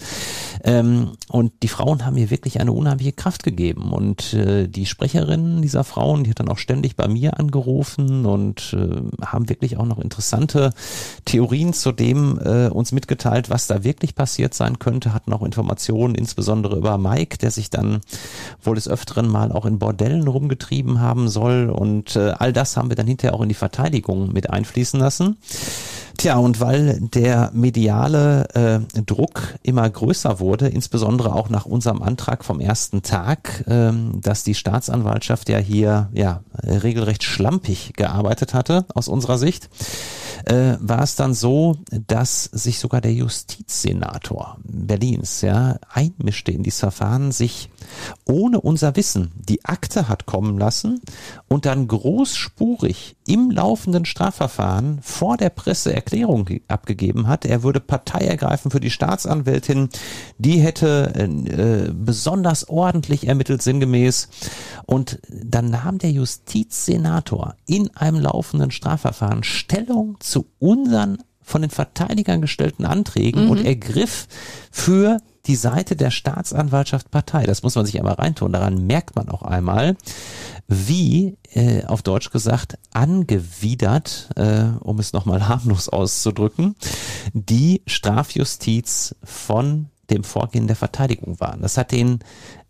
Ähm, 0.64 1.12
und 1.28 1.52
die 1.62 1.68
Frauen 1.68 2.06
haben 2.06 2.16
ihr 2.16 2.30
wirklich 2.30 2.60
eine 2.60 2.72
unheimliche 2.72 3.12
Kraft 3.12 3.42
gegeben 3.42 3.92
und 3.92 4.32
äh, 4.34 4.68
die 4.68 4.86
Sprecherin 4.86 5.62
dieser 5.62 5.84
Frauen, 5.84 6.24
die 6.24 6.30
hat 6.30 6.40
dann 6.40 6.48
auch 6.48 6.58
ständig 6.58 6.96
bei 6.96 7.08
mir 7.08 7.38
angerufen 7.38 8.24
und 8.26 8.74
äh, 8.74 9.24
haben 9.24 9.48
wirklich 9.48 9.76
auch 9.76 9.86
noch 9.86 9.98
interessante 9.98 10.72
Theorien 11.24 11.72
zu 11.72 11.92
dem 11.92 12.38
äh, 12.38 12.68
uns 12.68 12.92
mitgeteilt, 12.92 13.50
was 13.50 13.66
da 13.66 13.84
wirklich 13.84 14.14
passiert 14.14 14.54
sein 14.54 14.78
könnte, 14.78 15.12
hatten 15.12 15.32
auch 15.32 15.42
Informationen, 15.56 16.14
insbesondere 16.14 16.76
über 16.76 16.98
Mike, 16.98 17.38
der 17.38 17.50
sich 17.50 17.70
dann 17.70 18.00
wohl 18.62 18.74
des 18.74 18.88
Öfteren 18.88 19.26
mal 19.26 19.52
auch 19.52 19.64
in 19.64 19.78
Bordellen 19.78 20.28
rumgetrieben 20.28 21.00
haben 21.00 21.28
soll. 21.28 21.70
Und 21.70 22.14
äh, 22.14 22.34
all 22.38 22.52
das 22.52 22.76
haben 22.76 22.90
wir 22.90 22.96
dann 22.96 23.06
hinterher 23.06 23.34
auch 23.34 23.40
in 23.40 23.48
die 23.48 23.54
Verteidigung 23.54 24.32
mit 24.32 24.50
einfließen 24.50 25.00
lassen. 25.00 25.38
Tja, 26.16 26.38
und 26.38 26.60
weil 26.60 27.00
der 27.00 27.50
mediale 27.52 28.48
äh, 28.54 29.02
Druck 29.02 29.54
immer 29.62 29.88
größer 29.88 30.40
wurde, 30.40 30.68
insbesondere 30.68 31.34
auch 31.34 31.50
nach 31.50 31.66
unserem 31.66 32.02
Antrag 32.02 32.44
vom 32.44 32.58
ersten 32.58 33.02
Tag, 33.02 33.64
ähm, 33.68 34.20
dass 34.22 34.42
die 34.42 34.54
Staatsanwaltschaft 34.54 35.48
ja 35.50 35.58
hier 35.58 36.08
ja 36.12 36.42
regelrecht 36.62 37.22
schlampig 37.22 37.92
gearbeitet 37.96 38.54
hatte 38.54 38.86
aus 38.94 39.08
unserer 39.08 39.36
Sicht, 39.36 39.68
äh, 40.46 40.76
war 40.80 41.02
es 41.02 41.16
dann 41.16 41.34
so, 41.34 41.76
dass 42.06 42.44
sich 42.44 42.78
sogar 42.78 43.00
der 43.00 43.12
Justizsenator 43.12 44.58
Berlins 44.62 45.40
ja 45.42 45.76
einmischte 45.92 46.52
in 46.52 46.62
dieses 46.62 46.80
Verfahren, 46.80 47.32
sich 47.32 47.68
ohne 48.24 48.60
unser 48.60 48.96
Wissen 48.96 49.32
die 49.36 49.64
Akte 49.64 50.08
hat 50.08 50.26
kommen 50.26 50.58
lassen 50.58 51.00
und 51.48 51.66
dann 51.66 51.88
großspurig 51.88 53.16
im 53.26 53.50
laufenden 53.50 54.04
Strafverfahren 54.04 55.00
vor 55.02 55.36
der 55.36 55.50
Presse 55.50 55.94
Erklärung 56.06 56.44
ge- 56.44 56.62
abgegeben 56.68 57.26
hat. 57.26 57.44
Er 57.44 57.64
würde 57.64 57.80
Partei 57.80 58.20
ergreifen 58.20 58.70
für 58.70 58.78
die 58.78 58.90
Staatsanwältin. 58.90 59.88
Die 60.38 60.60
hätte 60.60 61.12
äh, 61.16 61.92
besonders 61.92 62.68
ordentlich 62.68 63.26
ermittelt, 63.26 63.60
sinngemäß. 63.60 64.28
Und 64.86 65.18
dann 65.28 65.70
nahm 65.70 65.98
der 65.98 66.12
Justizsenator 66.12 67.56
in 67.66 67.90
einem 67.96 68.20
laufenden 68.20 68.70
Strafverfahren 68.70 69.42
Stellung 69.42 70.16
zu 70.20 70.46
unseren 70.60 71.18
von 71.42 71.62
den 71.62 71.70
Verteidigern 71.70 72.40
gestellten 72.40 72.84
Anträgen 72.84 73.48
und 73.48 73.64
ergriff 73.64 74.26
für 74.70 75.18
die 75.46 75.56
Seite 75.56 75.96
der 75.96 76.10
Staatsanwaltschaft 76.10 77.10
Partei. 77.10 77.44
Das 77.44 77.62
muss 77.62 77.74
man 77.74 77.86
sich 77.86 77.98
einmal 77.98 78.14
reintun. 78.14 78.52
Daran 78.52 78.86
merkt 78.86 79.16
man 79.16 79.28
auch 79.28 79.42
einmal, 79.42 79.96
wie, 80.68 81.36
äh, 81.52 81.84
auf 81.84 82.02
Deutsch 82.02 82.30
gesagt, 82.30 82.78
angewidert, 82.92 84.30
äh, 84.36 84.64
um 84.80 84.98
es 84.98 85.12
nochmal 85.12 85.48
harmlos 85.48 85.88
auszudrücken, 85.88 86.76
die 87.32 87.82
Strafjustiz 87.86 89.14
von 89.22 89.88
dem 90.10 90.24
Vorgehen 90.24 90.66
der 90.66 90.76
Verteidigung 90.76 91.40
waren. 91.40 91.62
Das 91.62 91.76
hat 91.76 91.92
den 91.92 92.20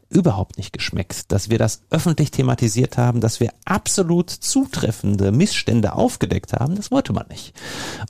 überhaupt 0.08 0.56
nicht 0.56 0.72
geschmeckt, 0.72 1.32
dass 1.32 1.50
wir 1.50 1.58
das 1.58 1.82
öffentlich 1.90 2.30
thematisiert 2.30 2.96
haben, 2.96 3.20
dass 3.20 3.40
wir 3.40 3.52
absolut 3.64 4.30
zutreffende 4.30 5.32
Missstände 5.32 5.94
aufgedeckt 5.94 6.52
haben, 6.52 6.76
das 6.76 6.90
wollte 6.90 7.12
man 7.12 7.26
nicht. 7.28 7.54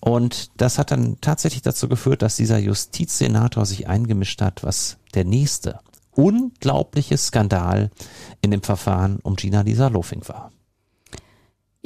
Und 0.01 0.51
das 0.57 0.79
hat 0.79 0.91
dann 0.91 1.21
tatsächlich 1.21 1.63
dazu 1.63 1.89
geführt, 1.89 2.23
dass 2.23 2.37
dieser 2.37 2.59
Justizsenator 2.59 3.65
sich 3.65 3.89
eingemischt 3.89 4.43
hat, 4.43 4.63
was 4.63 4.99
der 5.15 5.25
nächste 5.25 5.81
unglaubliche 6.13 7.17
Skandal 7.17 7.91
in 8.41 8.51
dem 8.51 8.63
Verfahren 8.63 9.19
um 9.23 9.37
Gina 9.37 9.61
Lisa 9.63 9.89
Lofing 9.89 10.27
war. 10.29 10.51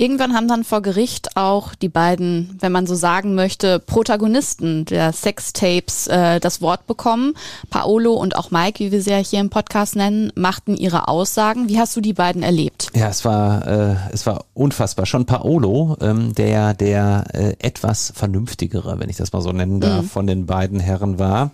Irgendwann 0.00 0.32
haben 0.32 0.48
dann 0.48 0.64
vor 0.64 0.80
Gericht 0.80 1.36
auch 1.36 1.74
die 1.74 1.90
beiden, 1.90 2.56
wenn 2.58 2.72
man 2.72 2.86
so 2.86 2.94
sagen 2.94 3.34
möchte, 3.34 3.80
Protagonisten 3.80 4.86
der 4.86 5.12
Sextapes 5.12 6.06
äh, 6.06 6.40
das 6.40 6.62
Wort 6.62 6.86
bekommen. 6.86 7.34
Paolo 7.68 8.14
und 8.14 8.34
auch 8.34 8.50
Mike, 8.50 8.82
wie 8.82 8.92
wir 8.92 9.02
sie 9.02 9.10
ja 9.10 9.18
hier 9.18 9.40
im 9.40 9.50
Podcast 9.50 9.96
nennen, 9.96 10.32
machten 10.34 10.74
ihre 10.74 11.08
Aussagen. 11.08 11.68
Wie 11.68 11.78
hast 11.78 11.94
du 11.96 12.00
die 12.00 12.14
beiden 12.14 12.42
erlebt? 12.42 12.88
Ja, 12.94 13.10
es 13.10 13.26
war, 13.26 13.66
äh, 13.66 13.96
es 14.10 14.24
war 14.24 14.46
unfassbar. 14.54 15.04
Schon 15.04 15.26
Paolo, 15.26 15.98
ähm, 16.00 16.34
der 16.34 16.72
der 16.72 17.24
äh, 17.34 17.56
etwas 17.58 18.10
vernünftigere, 18.16 18.98
wenn 19.00 19.10
ich 19.10 19.18
das 19.18 19.34
mal 19.34 19.42
so 19.42 19.52
nennen 19.52 19.80
darf, 19.80 20.06
von 20.06 20.26
den 20.26 20.46
beiden 20.46 20.80
Herren 20.80 21.18
war, 21.18 21.50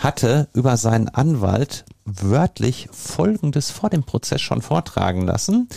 hatte 0.00 0.48
über 0.54 0.76
seinen 0.76 1.08
Anwalt 1.08 1.84
wörtlich 2.04 2.88
Folgendes 2.90 3.70
vor 3.70 3.90
dem 3.90 4.02
Prozess 4.02 4.40
schon 4.40 4.62
vortragen 4.62 5.22
lassen. 5.22 5.68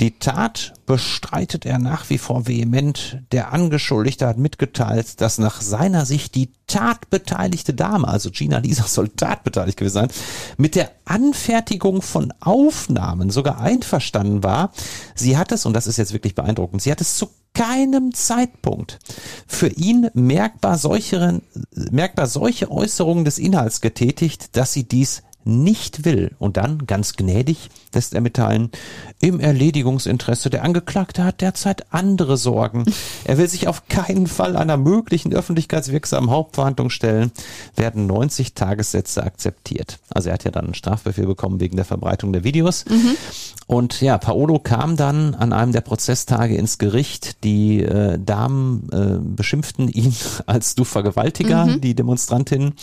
Die 0.00 0.18
Tat 0.18 0.74
bestreitet 0.86 1.66
er 1.66 1.78
nach 1.78 2.08
wie 2.10 2.18
vor 2.18 2.46
vehement. 2.46 3.18
Der 3.32 3.52
Angeschuldigte 3.52 4.26
hat 4.28 4.38
mitgeteilt, 4.38 5.20
dass 5.20 5.38
nach 5.38 5.60
seiner 5.60 6.06
Sicht 6.06 6.34
die 6.34 6.52
tatbeteiligte 6.66 7.74
Dame, 7.74 8.06
also 8.06 8.30
Gina 8.30 8.58
Lisa 8.58 8.84
soll 8.84 9.08
tatbeteiligt 9.08 9.78
gewesen 9.78 9.94
sein, 9.94 10.08
mit 10.56 10.74
der 10.74 10.90
Anfertigung 11.04 12.02
von 12.02 12.32
Aufnahmen 12.40 13.30
sogar 13.30 13.60
einverstanden 13.60 14.42
war. 14.42 14.72
Sie 15.14 15.36
hat 15.36 15.50
es, 15.50 15.66
und 15.66 15.72
das 15.72 15.86
ist 15.86 15.96
jetzt 15.96 16.12
wirklich 16.12 16.34
beeindruckend, 16.34 16.82
sie 16.82 16.92
hat 16.92 17.00
es 17.00 17.16
zu 17.16 17.30
keinem 17.54 18.14
Zeitpunkt 18.14 18.98
für 19.46 19.68
ihn 19.68 20.08
merkbar 20.14 20.78
solche, 20.78 21.42
merkbar 21.90 22.26
solche 22.26 22.70
Äußerungen 22.70 23.24
des 23.24 23.38
Inhalts 23.38 23.80
getätigt, 23.80 24.56
dass 24.56 24.72
sie 24.72 24.84
dies 24.84 25.22
nicht 25.44 26.04
will. 26.04 26.34
Und 26.38 26.56
dann, 26.56 26.86
ganz 26.86 27.14
gnädig, 27.14 27.68
lässt 27.94 28.14
er 28.14 28.20
mitteilen, 28.20 28.70
im 29.20 29.40
Erledigungsinteresse 29.40 30.50
der 30.50 30.64
Angeklagte 30.64 31.24
hat 31.24 31.40
derzeit 31.40 31.92
andere 31.92 32.36
Sorgen. 32.36 32.84
Er 33.24 33.38
will 33.38 33.48
sich 33.48 33.68
auf 33.68 33.86
keinen 33.86 34.26
Fall 34.26 34.56
einer 34.56 34.76
möglichen 34.76 35.32
öffentlichkeitswirksamen 35.32 36.30
Hauptverhandlung 36.30 36.90
stellen, 36.90 37.30
werden 37.76 38.06
90 38.06 38.54
Tagessätze 38.54 39.22
akzeptiert. 39.22 40.00
Also 40.10 40.28
er 40.28 40.34
hat 40.34 40.44
ja 40.44 40.50
dann 40.50 40.64
einen 40.64 40.74
Strafbefehl 40.74 41.26
bekommen 41.26 41.60
wegen 41.60 41.76
der 41.76 41.84
Verbreitung 41.84 42.32
der 42.32 42.42
Videos. 42.42 42.84
Und 43.66 44.00
ja, 44.00 44.18
Paolo 44.18 44.58
kam 44.58 44.96
dann 44.96 45.34
an 45.34 45.52
einem 45.52 45.72
der 45.72 45.82
Prozesstage 45.82 46.56
ins 46.56 46.78
Gericht. 46.78 47.44
Die 47.44 47.80
äh, 47.82 48.18
Damen 48.18 48.88
äh, 48.92 49.18
beschimpften 49.20 49.88
ihn 49.88 50.14
als 50.46 50.74
du 50.74 50.84
Vergewaltiger, 50.84 51.78
die 51.78 51.94
Demonstrantin. 51.94 52.74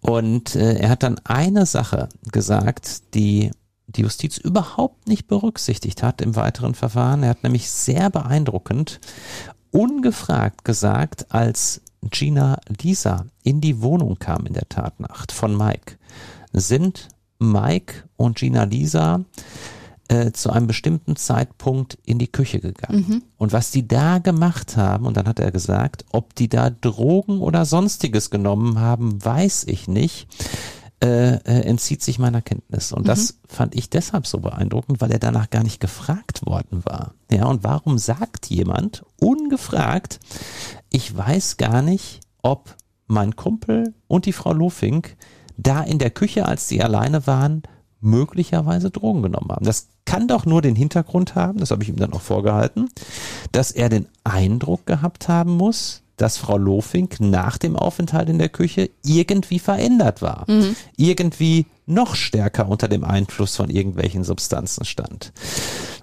Und 0.00 0.54
äh, 0.54 0.78
er 0.78 0.88
hat 0.88 1.02
dann 1.02 1.20
eine 1.24 1.66
Sache 1.66 2.08
gesagt, 2.32 3.14
die 3.14 3.50
die 3.86 4.02
Justiz 4.02 4.36
überhaupt 4.38 5.08
nicht 5.08 5.28
berücksichtigt 5.28 6.02
hat 6.02 6.20
im 6.20 6.36
weiteren 6.36 6.74
Verfahren. 6.74 7.22
Er 7.22 7.30
hat 7.30 7.42
nämlich 7.42 7.70
sehr 7.70 8.10
beeindruckend, 8.10 9.00
ungefragt 9.70 10.64
gesagt, 10.64 11.26
als 11.32 11.82
Gina 12.10 12.58
Lisa 12.80 13.26
in 13.42 13.60
die 13.60 13.80
Wohnung 13.82 14.18
kam 14.18 14.46
in 14.46 14.54
der 14.54 14.68
Tatnacht 14.68 15.32
von 15.32 15.56
Mike, 15.56 15.98
sind 16.52 17.08
Mike 17.38 18.04
und 18.16 18.38
Gina 18.38 18.64
Lisa 18.64 19.24
äh, 20.08 20.30
zu 20.32 20.50
einem 20.50 20.66
bestimmten 20.66 21.16
Zeitpunkt 21.16 21.98
in 22.04 22.18
die 22.18 22.28
Küche 22.28 22.60
gegangen. 22.60 23.04
Und 23.38 23.52
was 23.52 23.70
die 23.70 23.86
da 23.86 24.18
gemacht 24.18 24.76
haben, 24.76 25.04
und 25.06 25.16
dann 25.16 25.26
hat 25.26 25.40
er 25.40 25.50
gesagt, 25.50 26.04
ob 26.12 26.34
die 26.34 26.48
da 26.48 26.70
Drogen 26.70 27.40
oder 27.40 27.64
sonstiges 27.64 28.30
genommen 28.30 28.78
haben, 28.78 29.24
weiß 29.24 29.64
ich 29.64 29.88
nicht. 29.88 30.28
Äh, 31.02 31.34
äh, 31.44 31.60
entzieht 31.66 32.02
sich 32.02 32.18
meiner 32.18 32.40
Kenntnis. 32.40 32.90
Und 32.90 33.06
das 33.06 33.38
fand 33.46 33.74
ich 33.74 33.90
deshalb 33.90 34.26
so 34.26 34.38
beeindruckend, 34.38 35.02
weil 35.02 35.12
er 35.12 35.18
danach 35.18 35.50
gar 35.50 35.62
nicht 35.62 35.78
gefragt 35.78 36.46
worden 36.46 36.86
war. 36.86 37.12
Ja, 37.30 37.44
und 37.44 37.64
warum 37.64 37.98
sagt 37.98 38.46
jemand 38.46 39.04
ungefragt, 39.20 40.20
ich 40.90 41.14
weiß 41.14 41.58
gar 41.58 41.82
nicht, 41.82 42.20
ob 42.42 42.74
mein 43.08 43.36
Kumpel 43.36 43.92
und 44.08 44.24
die 44.24 44.32
Frau 44.32 44.54
Lofink 44.54 45.18
da 45.58 45.82
in 45.82 45.98
der 45.98 46.10
Küche, 46.10 46.46
als 46.46 46.66
sie 46.66 46.82
alleine 46.82 47.26
waren, 47.26 47.62
möglicherweise 48.00 48.90
Drogen 48.90 49.22
genommen 49.22 49.50
haben. 49.50 49.66
Das 49.66 49.88
kann 50.06 50.28
doch 50.28 50.46
nur 50.46 50.62
den 50.62 50.76
Hintergrund 50.76 51.34
haben, 51.34 51.58
das 51.58 51.72
habe 51.72 51.82
ich 51.82 51.90
ihm 51.90 51.96
dann 51.96 52.14
auch 52.14 52.22
vorgehalten, 52.22 52.88
dass 53.52 53.70
er 53.70 53.90
den 53.90 54.08
Eindruck 54.24 54.86
gehabt 54.86 55.28
haben 55.28 55.56
muss, 55.56 56.02
dass 56.16 56.38
Frau 56.38 56.56
Lofink 56.56 57.20
nach 57.20 57.58
dem 57.58 57.76
Aufenthalt 57.76 58.28
in 58.28 58.38
der 58.38 58.48
Küche 58.48 58.90
irgendwie 59.04 59.58
verändert 59.58 60.22
war, 60.22 60.46
irgendwie 60.96 61.66
noch 61.86 62.14
stärker 62.14 62.68
unter 62.68 62.88
dem 62.88 63.04
Einfluss 63.04 63.56
von 63.56 63.70
irgendwelchen 63.70 64.24
Substanzen 64.24 64.84
stand. 64.84 65.32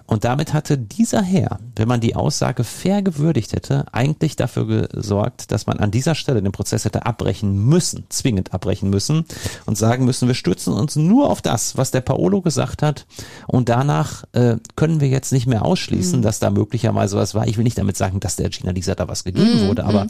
Und 0.06 0.24
damit 0.24 0.52
hatte 0.52 0.76
dieser 0.76 1.22
Herr, 1.22 1.58
wenn 1.76 1.88
man 1.88 2.00
die 2.00 2.14
Aussage 2.14 2.62
fair 2.62 3.02
gewürdigt 3.02 3.54
hätte, 3.54 3.86
eigentlich 3.92 4.36
dafür 4.36 4.88
gesorgt, 4.88 5.50
dass 5.50 5.66
man 5.66 5.78
an 5.78 5.90
dieser 5.90 6.14
Stelle 6.14 6.42
den 6.42 6.52
Prozess 6.52 6.84
hätte 6.84 7.06
abbrechen 7.06 7.64
müssen, 7.64 8.04
zwingend 8.10 8.52
abbrechen 8.52 8.90
müssen 8.90 9.24
und 9.64 9.78
sagen 9.78 10.04
müssen, 10.04 10.28
wir 10.28 10.34
stützen 10.34 10.74
uns 10.74 10.96
nur 10.96 11.30
auf 11.30 11.40
das, 11.40 11.78
was 11.78 11.90
der 11.90 12.02
Paolo 12.02 12.42
gesagt 12.42 12.82
hat. 12.82 13.06
Und 13.46 13.70
danach 13.70 14.24
äh, 14.32 14.56
können 14.76 15.00
wir 15.00 15.08
jetzt 15.08 15.32
nicht 15.32 15.46
mehr 15.46 15.64
ausschließen, 15.64 16.20
dass 16.20 16.38
da 16.38 16.50
möglicherweise 16.50 17.16
was 17.16 17.34
war. 17.34 17.46
Ich 17.46 17.56
will 17.56 17.64
nicht 17.64 17.78
damit 17.78 17.96
sagen, 17.96 18.20
dass 18.20 18.36
der 18.36 18.50
Gina 18.50 18.72
Lisa 18.72 18.94
da 18.94 19.08
was 19.08 19.24
gegeben 19.24 19.68
wurde, 19.68 19.84
aber 19.84 20.06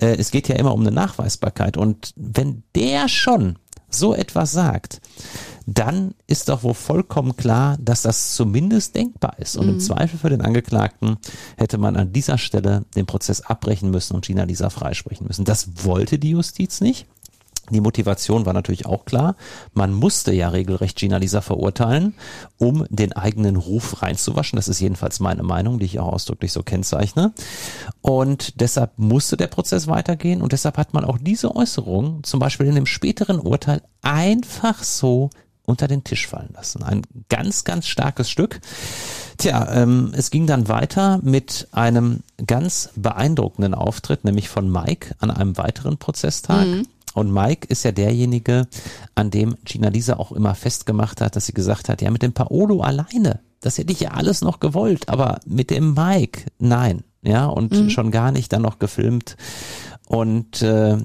äh, 0.00 0.16
es 0.16 0.32
geht 0.32 0.48
ja 0.48 0.56
immer 0.56 0.74
um 0.74 0.80
eine 0.80 0.90
Nachweisbarkeit. 0.90 1.76
Und 1.76 2.12
wenn 2.16 2.64
der 2.74 3.08
schon 3.08 3.56
so 3.88 4.14
etwas 4.14 4.50
sagt, 4.52 5.00
dann 5.66 6.14
ist 6.28 6.48
doch 6.48 6.62
wohl 6.62 6.74
vollkommen 6.74 7.36
klar, 7.36 7.76
dass 7.80 8.02
das 8.02 8.34
zumindest 8.34 8.94
denkbar 8.94 9.34
ist. 9.38 9.56
Und 9.56 9.68
im 9.68 9.80
Zweifel 9.80 10.18
für 10.18 10.30
den 10.30 10.40
Angeklagten 10.40 11.16
hätte 11.56 11.76
man 11.76 11.96
an 11.96 12.12
dieser 12.12 12.38
Stelle 12.38 12.84
den 12.94 13.06
Prozess 13.06 13.40
abbrechen 13.40 13.90
müssen 13.90 14.14
und 14.14 14.24
Gina 14.24 14.44
Lisa 14.44 14.70
freisprechen 14.70 15.26
müssen. 15.26 15.44
Das 15.44 15.84
wollte 15.84 16.20
die 16.20 16.30
Justiz 16.30 16.80
nicht. 16.80 17.06
Die 17.70 17.80
Motivation 17.80 18.46
war 18.46 18.52
natürlich 18.52 18.86
auch 18.86 19.04
klar. 19.04 19.34
Man 19.74 19.92
musste 19.92 20.32
ja 20.32 20.50
regelrecht 20.50 20.96
Gina 20.96 21.16
Lisa 21.16 21.40
verurteilen, 21.40 22.14
um 22.58 22.86
den 22.90 23.12
eigenen 23.12 23.56
Ruf 23.56 24.02
reinzuwaschen. 24.02 24.56
Das 24.56 24.68
ist 24.68 24.78
jedenfalls 24.78 25.18
meine 25.18 25.42
Meinung, 25.42 25.80
die 25.80 25.86
ich 25.86 25.98
auch 25.98 26.12
ausdrücklich 26.12 26.52
so 26.52 26.62
kennzeichne. 26.62 27.32
Und 28.02 28.60
deshalb 28.60 28.96
musste 28.98 29.36
der 29.36 29.48
Prozess 29.48 29.88
weitergehen 29.88 30.42
und 30.42 30.52
deshalb 30.52 30.78
hat 30.78 30.94
man 30.94 31.04
auch 31.04 31.18
diese 31.18 31.56
Äußerung 31.56 32.22
zum 32.22 32.38
Beispiel 32.38 32.66
in 32.66 32.76
dem 32.76 32.86
späteren 32.86 33.40
Urteil 33.40 33.82
einfach 34.00 34.84
so 34.84 35.30
unter 35.66 35.88
den 35.88 36.04
Tisch 36.04 36.26
fallen 36.26 36.54
lassen. 36.54 36.82
Ein 36.82 37.02
ganz, 37.28 37.64
ganz 37.64 37.86
starkes 37.86 38.30
Stück. 38.30 38.60
Tja, 39.36 39.68
ähm, 39.72 40.12
es 40.16 40.30
ging 40.30 40.46
dann 40.46 40.68
weiter 40.68 41.20
mit 41.22 41.68
einem 41.72 42.20
ganz 42.46 42.90
beeindruckenden 42.96 43.74
Auftritt, 43.74 44.24
nämlich 44.24 44.48
von 44.48 44.70
Mike 44.70 45.14
an 45.18 45.30
einem 45.30 45.58
weiteren 45.58 45.98
Prozesstag. 45.98 46.66
Und 47.14 47.32
Mike 47.32 47.66
ist 47.68 47.82
ja 47.82 47.92
derjenige, 47.92 48.68
an 49.14 49.30
dem 49.30 49.56
Gina 49.64 49.88
Lisa 49.88 50.16
auch 50.16 50.32
immer 50.32 50.54
festgemacht 50.54 51.20
hat, 51.20 51.34
dass 51.34 51.46
sie 51.46 51.54
gesagt 51.54 51.88
hat, 51.88 52.02
ja, 52.02 52.10
mit 52.10 52.22
dem 52.22 52.32
Paolo 52.32 52.82
alleine, 52.82 53.40
das 53.60 53.78
hätte 53.78 53.92
ich 53.92 54.00
ja 54.00 54.10
alles 54.10 54.42
noch 54.42 54.60
gewollt, 54.60 55.08
aber 55.08 55.40
mit 55.46 55.70
dem 55.70 55.94
Mike, 55.94 56.44
nein. 56.58 57.04
Ja, 57.22 57.46
und 57.46 57.90
schon 57.90 58.12
gar 58.12 58.30
nicht 58.30 58.52
dann 58.52 58.62
noch 58.62 58.78
gefilmt. 58.78 59.36
Und 60.06 60.62
äh, 60.62 60.96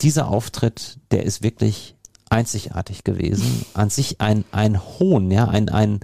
dieser 0.00 0.28
Auftritt, 0.28 0.98
der 1.10 1.24
ist 1.24 1.42
wirklich 1.42 1.96
einzigartig 2.30 3.02
gewesen. 3.02 3.66
An 3.74 3.90
sich 3.90 4.20
ein, 4.20 4.44
ein 4.52 4.80
Hohn, 4.80 5.30
ja, 5.32 5.48
ein, 5.48 5.68
ein, 5.68 5.98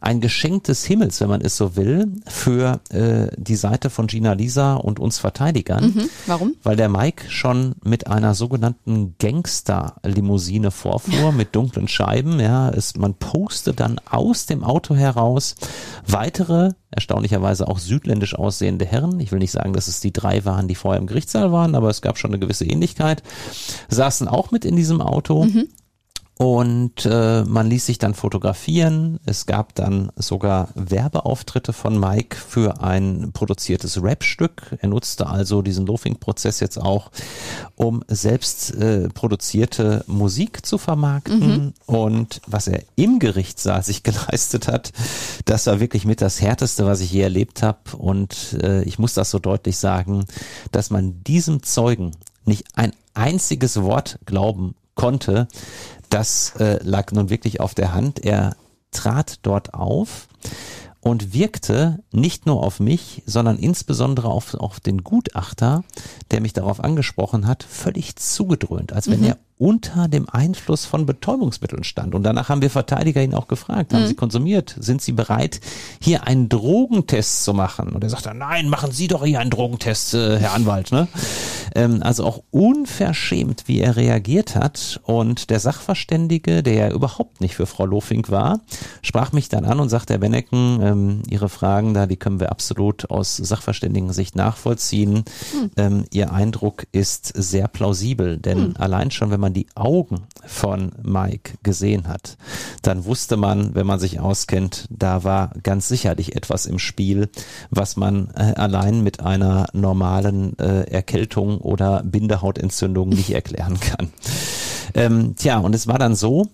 ein 0.00 0.20
Geschenk 0.20 0.64
des 0.64 0.84
Himmels, 0.84 1.20
wenn 1.20 1.28
man 1.28 1.40
es 1.40 1.56
so 1.56 1.74
will, 1.74 2.12
für 2.26 2.80
äh, 2.90 3.26
die 3.36 3.56
Seite 3.56 3.90
von 3.90 4.06
Gina 4.06 4.32
Lisa 4.34 4.74
und 4.74 5.00
uns 5.00 5.18
Verteidigern. 5.18 5.92
Mhm. 5.94 6.10
Warum? 6.26 6.54
Weil 6.62 6.76
der 6.76 6.88
Mike 6.88 7.28
schon 7.28 7.74
mit 7.82 8.06
einer 8.06 8.34
sogenannten 8.34 9.16
Gangster-Limousine 9.18 10.70
vorfuhr, 10.70 11.32
mit 11.36 11.56
dunklen 11.56 11.88
Scheiben, 11.88 12.38
ja. 12.38 12.70
Es, 12.70 12.96
man 12.96 13.14
postet 13.14 13.80
dann 13.80 14.00
aus 14.08 14.46
dem 14.46 14.62
Auto 14.62 14.94
heraus 14.94 15.56
weitere, 16.06 16.70
erstaunlicherweise 16.94 17.68
auch 17.68 17.78
südländisch 17.78 18.34
aussehende 18.34 18.84
Herren. 18.84 19.20
Ich 19.20 19.32
will 19.32 19.38
nicht 19.38 19.50
sagen, 19.52 19.72
dass 19.72 19.88
es 19.88 20.00
die 20.00 20.12
drei 20.12 20.44
waren, 20.44 20.68
die 20.68 20.74
vorher 20.74 21.00
im 21.00 21.06
Gerichtssaal 21.06 21.52
waren, 21.52 21.74
aber 21.74 21.90
es 21.90 22.02
gab 22.02 22.18
schon 22.18 22.30
eine 22.30 22.38
gewisse 22.38 22.64
Ähnlichkeit. 22.64 23.22
Saßen 23.88 24.28
auch 24.28 24.50
mit 24.50 24.64
in 24.64 24.76
diesem 24.76 25.00
Auto. 25.00 25.44
Und 26.36 27.06
äh, 27.06 27.44
man 27.44 27.68
ließ 27.68 27.86
sich 27.86 27.98
dann 27.98 28.14
fotografieren. 28.14 29.20
Es 29.24 29.46
gab 29.46 29.74
dann 29.76 30.10
sogar 30.16 30.70
Werbeauftritte 30.74 31.72
von 31.72 31.98
Mike 31.98 32.36
für 32.36 32.82
ein 32.82 33.30
produziertes 33.32 34.02
Rap-Stück. 34.02 34.76
Er 34.80 34.88
nutzte 34.88 35.28
also 35.28 35.62
diesen 35.62 35.86
Loafing-Prozess 35.86 36.58
jetzt 36.58 36.78
auch, 36.78 37.12
um 37.76 38.02
selbst 38.08 38.74
äh, 38.74 39.08
produzierte 39.10 40.04
Musik 40.08 40.66
zu 40.66 40.76
vermarkten. 40.76 41.72
Und 41.86 42.40
was 42.48 42.66
er 42.66 42.82
im 42.96 43.20
Gerichtssaal 43.20 43.84
sich 43.84 44.02
geleistet 44.02 44.66
hat, 44.66 44.92
das 45.44 45.66
war 45.68 45.78
wirklich 45.78 46.04
mit 46.04 46.20
das 46.20 46.40
Härteste, 46.40 46.84
was 46.84 47.00
ich 47.00 47.12
je 47.12 47.22
erlebt 47.22 47.62
habe. 47.62 47.96
Und 47.96 48.58
äh, 48.60 48.82
ich 48.82 48.98
muss 48.98 49.14
das 49.14 49.30
so 49.30 49.38
deutlich 49.38 49.76
sagen, 49.76 50.24
dass 50.72 50.90
man 50.90 51.22
diesem 51.22 51.62
Zeugen 51.62 52.10
nicht 52.44 52.64
ein 52.74 52.92
einziges 53.14 53.80
Wort 53.80 54.18
glauben 54.26 54.74
konnte, 54.94 55.48
das 56.14 56.54
äh, 56.60 56.78
lag 56.84 57.10
nun 57.10 57.28
wirklich 57.28 57.60
auf 57.60 57.74
der 57.74 57.92
Hand. 57.92 58.24
Er 58.24 58.56
trat 58.92 59.40
dort 59.42 59.74
auf 59.74 60.28
und 61.00 61.34
wirkte 61.34 62.04
nicht 62.12 62.46
nur 62.46 62.62
auf 62.62 62.78
mich, 62.78 63.24
sondern 63.26 63.58
insbesondere 63.58 64.28
auf, 64.28 64.54
auf 64.54 64.78
den 64.78 65.02
Gutachter, 65.02 65.82
der 66.30 66.40
mich 66.40 66.52
darauf 66.52 66.78
angesprochen 66.78 67.48
hat, 67.48 67.64
völlig 67.64 68.14
zugedröhnt, 68.14 68.92
als 68.92 69.10
wenn 69.10 69.24
er 69.24 69.38
unter 69.64 70.08
dem 70.08 70.28
Einfluss 70.28 70.84
von 70.84 71.06
Betäubungsmitteln 71.06 71.84
stand. 71.84 72.14
Und 72.14 72.22
danach 72.22 72.50
haben 72.50 72.60
wir 72.60 72.68
Verteidiger 72.68 73.22
ihn 73.22 73.32
auch 73.32 73.48
gefragt, 73.48 73.94
haben 73.94 74.06
Sie 74.06 74.14
konsumiert? 74.14 74.76
Sind 74.78 75.00
Sie 75.00 75.12
bereit, 75.12 75.58
hier 76.02 76.26
einen 76.26 76.50
Drogentest 76.50 77.44
zu 77.44 77.54
machen? 77.54 77.88
Und 77.94 78.04
er 78.04 78.10
sagte, 78.10 78.34
nein, 78.34 78.68
machen 78.68 78.92
Sie 78.92 79.08
doch 79.08 79.24
hier 79.24 79.40
einen 79.40 79.48
Drogentest, 79.48 80.12
äh, 80.12 80.38
Herr 80.38 80.52
Anwalt. 80.52 80.92
Ne? 80.92 81.08
Ähm, 81.74 82.02
also 82.02 82.26
auch 82.26 82.42
unverschämt, 82.50 83.64
wie 83.66 83.80
er 83.80 83.96
reagiert 83.96 84.54
hat. 84.54 85.00
Und 85.04 85.48
der 85.48 85.60
Sachverständige, 85.60 86.62
der 86.62 86.74
ja 86.74 86.90
überhaupt 86.90 87.40
nicht 87.40 87.54
für 87.54 87.64
Frau 87.64 87.86
Lofink 87.86 88.30
war, 88.30 88.60
sprach 89.00 89.32
mich 89.32 89.48
dann 89.48 89.64
an 89.64 89.80
und 89.80 89.88
sagte, 89.88 90.12
Herr 90.12 90.20
Bennecken, 90.20 90.80
ähm, 90.82 91.22
Ihre 91.30 91.48
Fragen 91.48 91.94
da, 91.94 92.04
die 92.04 92.18
können 92.18 92.38
wir 92.38 92.52
absolut 92.52 93.08
aus 93.08 93.38
Sachverständigen-Sicht 93.38 94.36
nachvollziehen. 94.36 95.24
Ähm, 95.78 96.04
Ihr 96.12 96.34
Eindruck 96.34 96.86
ist 96.92 97.32
sehr 97.34 97.66
plausibel, 97.66 98.36
denn 98.36 98.76
allein 98.76 99.10
schon, 99.10 99.30
wenn 99.30 99.40
man 99.40 99.53
die 99.54 99.66
Augen 99.74 100.24
von 100.46 100.92
Mike 101.02 101.54
gesehen 101.62 102.08
hat, 102.08 102.36
dann 102.82 103.04
wusste 103.04 103.36
man, 103.36 103.74
wenn 103.74 103.86
man 103.86 103.98
sich 103.98 104.20
auskennt, 104.20 104.86
da 104.90 105.24
war 105.24 105.52
ganz 105.62 105.88
sicherlich 105.88 106.36
etwas 106.36 106.66
im 106.66 106.78
Spiel, 106.78 107.28
was 107.70 107.96
man 107.96 108.28
äh, 108.34 108.54
allein 108.56 109.02
mit 109.02 109.20
einer 109.20 109.66
normalen 109.72 110.58
äh, 110.58 110.82
Erkältung 110.90 111.58
oder 111.58 112.02
Bindehautentzündung 112.02 113.08
nicht 113.08 113.30
erklären 113.34 113.80
kann. 113.80 114.10
Ähm, 114.94 115.34
tja, 115.36 115.58
und 115.58 115.74
es 115.74 115.86
war 115.86 115.98
dann 115.98 116.14
so, 116.14 116.48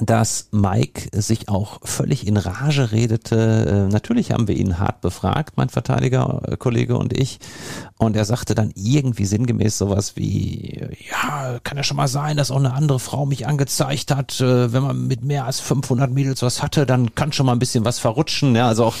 dass 0.00 0.48
Mike 0.50 1.08
sich 1.20 1.48
auch 1.48 1.80
völlig 1.84 2.26
in 2.26 2.36
Rage 2.36 2.92
redete. 2.92 3.86
Äh, 3.88 3.92
natürlich 3.92 4.32
haben 4.32 4.48
wir 4.48 4.56
ihn 4.56 4.78
hart 4.78 5.00
befragt, 5.00 5.56
mein 5.56 5.68
Verteidigerkollege 5.68 6.96
und 6.96 7.12
ich. 7.12 7.38
Und 7.98 8.16
er 8.16 8.24
sagte 8.24 8.54
dann 8.54 8.72
irgendwie 8.74 9.26
sinngemäß 9.26 9.76
sowas 9.76 10.16
wie, 10.16 10.86
ja, 11.10 11.58
kann 11.62 11.76
ja 11.76 11.82
schon 11.82 11.98
mal 11.98 12.08
sein, 12.08 12.36
dass 12.38 12.50
auch 12.50 12.56
eine 12.56 12.72
andere 12.72 12.98
Frau 12.98 13.26
mich 13.26 13.46
angezeigt 13.46 14.14
hat. 14.14 14.40
Äh, 14.40 14.72
Wenn 14.72 14.82
man 14.82 15.06
mit 15.06 15.22
mehr 15.22 15.44
als 15.44 15.60
500 15.60 16.10
Mädels 16.10 16.42
was 16.42 16.62
hatte, 16.62 16.86
dann 16.86 17.14
kann 17.14 17.32
schon 17.32 17.44
mal 17.46 17.52
ein 17.52 17.58
bisschen 17.58 17.84
was 17.84 17.98
verrutschen. 17.98 18.54
Ja, 18.56 18.68
also 18.68 18.84
auch 18.86 18.96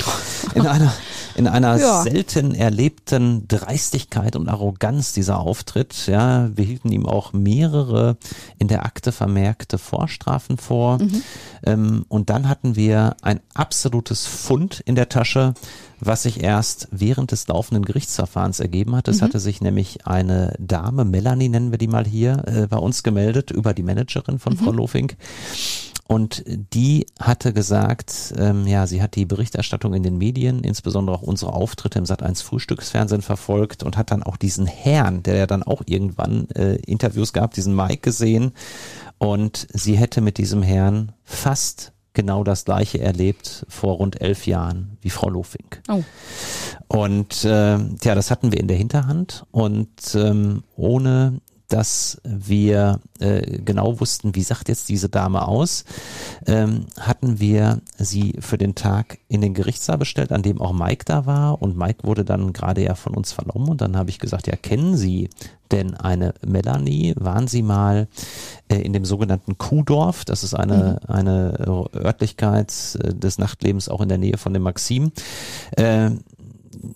in 0.54 0.66
einer, 0.66 0.92
in 1.34 1.46
einer 1.46 1.76
Ja. 1.80 2.02
selten 2.02 2.54
erlebten 2.54 3.48
Dreistigkeit 3.48 4.36
und 4.36 4.48
Arroganz 4.48 5.12
dieser 5.14 5.38
Auftritt. 5.40 6.06
Ja, 6.06 6.50
wir 6.54 6.64
hielten 6.64 6.92
ihm 6.92 7.06
auch 7.06 7.32
mehrere 7.32 8.16
in 8.58 8.68
der 8.68 8.84
Akte 8.84 9.12
vermerkte 9.12 9.78
Vorstrafen 9.78 10.58
vor. 10.58 10.89
Monitor. 10.98 11.20
Ähm, 11.62 12.04
und 12.08 12.30
dann 12.30 12.48
hatten 12.48 12.76
wir 12.76 13.16
ein 13.22 13.40
absolutes 13.54 14.26
Fund 14.26 14.80
in 14.84 14.94
der 14.94 15.08
Tasche, 15.08 15.54
was 16.00 16.22
sich 16.22 16.42
erst 16.42 16.88
während 16.90 17.32
des 17.32 17.46
laufenden 17.48 17.84
Gerichtsverfahrens 17.84 18.60
ergeben 18.60 18.96
hat. 18.96 19.08
Es 19.08 19.20
hatte 19.20 19.38
sich 19.38 19.60
nämlich 19.60 20.06
eine 20.06 20.54
Dame, 20.58 21.04
Melanie 21.04 21.48
nennen 21.48 21.70
wir 21.70 21.78
die 21.78 21.88
mal 21.88 22.06
hier, 22.06 22.42
äh, 22.46 22.66
bei 22.66 22.78
uns 22.78 23.02
gemeldet 23.02 23.50
über 23.50 23.74
die 23.74 23.82
Managerin 23.82 24.38
von 24.38 24.56
Frau 24.56 24.72
Lofink. 24.72 25.16
Und 26.10 26.42
die 26.46 27.06
hatte 27.20 27.52
gesagt, 27.52 28.34
ähm, 28.36 28.66
ja, 28.66 28.88
sie 28.88 29.00
hat 29.00 29.14
die 29.14 29.26
Berichterstattung 29.26 29.94
in 29.94 30.02
den 30.02 30.18
Medien, 30.18 30.64
insbesondere 30.64 31.14
auch 31.14 31.22
unsere 31.22 31.52
Auftritte 31.52 32.00
im 32.00 32.04
Sat1 32.04 32.42
Frühstücksfernsehen 32.42 33.22
verfolgt 33.22 33.84
und 33.84 33.96
hat 33.96 34.10
dann 34.10 34.24
auch 34.24 34.36
diesen 34.36 34.66
Herrn, 34.66 35.22
der 35.22 35.36
ja 35.36 35.46
dann 35.46 35.62
auch 35.62 35.82
irgendwann 35.86 36.48
äh, 36.56 36.74
Interviews 36.78 37.32
gab, 37.32 37.54
diesen 37.54 37.76
Mike 37.76 37.98
gesehen. 37.98 38.54
Und 39.18 39.68
sie 39.72 39.96
hätte 39.96 40.20
mit 40.20 40.38
diesem 40.38 40.64
Herrn 40.64 41.12
fast 41.22 41.92
genau 42.12 42.42
das 42.42 42.64
gleiche 42.64 42.98
erlebt 42.98 43.64
vor 43.68 43.98
rund 43.98 44.20
elf 44.20 44.48
Jahren 44.48 44.98
wie 45.02 45.10
Frau 45.10 45.28
Lofink. 45.28 45.80
Oh. 45.88 46.02
Und 46.88 47.44
äh, 47.44 47.78
ja, 47.78 48.16
das 48.16 48.32
hatten 48.32 48.50
wir 48.50 48.58
in 48.58 48.66
der 48.66 48.76
Hinterhand 48.76 49.46
und 49.52 50.12
ähm, 50.16 50.64
ohne 50.74 51.40
dass 51.72 52.20
wir 52.24 53.00
äh, 53.20 53.58
genau 53.58 54.00
wussten, 54.00 54.34
wie 54.34 54.42
sagt 54.42 54.68
jetzt 54.68 54.88
diese 54.88 55.08
Dame 55.08 55.46
aus, 55.46 55.84
ähm, 56.46 56.86
hatten 56.98 57.40
wir 57.40 57.80
sie 57.98 58.36
für 58.40 58.58
den 58.58 58.74
Tag 58.74 59.18
in 59.28 59.40
den 59.40 59.54
Gerichtssaal 59.54 59.98
bestellt, 59.98 60.32
an 60.32 60.42
dem 60.42 60.60
auch 60.60 60.72
Mike 60.72 61.04
da 61.04 61.26
war 61.26 61.62
und 61.62 61.76
Mike 61.76 62.04
wurde 62.04 62.24
dann 62.24 62.52
gerade 62.52 62.82
ja 62.82 62.94
von 62.94 63.14
uns 63.14 63.32
vernommen 63.32 63.68
und 63.68 63.80
dann 63.80 63.96
habe 63.96 64.10
ich 64.10 64.18
gesagt, 64.18 64.46
ja, 64.46 64.56
kennen 64.56 64.96
Sie 64.96 65.30
denn 65.70 65.94
eine 65.94 66.34
Melanie? 66.44 67.14
Waren 67.16 67.46
Sie 67.46 67.62
mal 67.62 68.08
äh, 68.68 68.80
in 68.80 68.92
dem 68.92 69.04
sogenannten 69.04 69.58
Kuhdorf? 69.58 70.24
Das 70.24 70.42
ist 70.42 70.54
eine, 70.54 71.00
eine 71.08 71.88
Örtlichkeit 71.94 72.72
äh, 73.02 73.14
des 73.14 73.38
Nachtlebens 73.38 73.88
auch 73.88 74.00
in 74.00 74.08
der 74.08 74.18
Nähe 74.18 74.36
von 74.36 74.52
dem 74.52 74.62
Maxim. 74.62 75.12
Äh, 75.76 76.10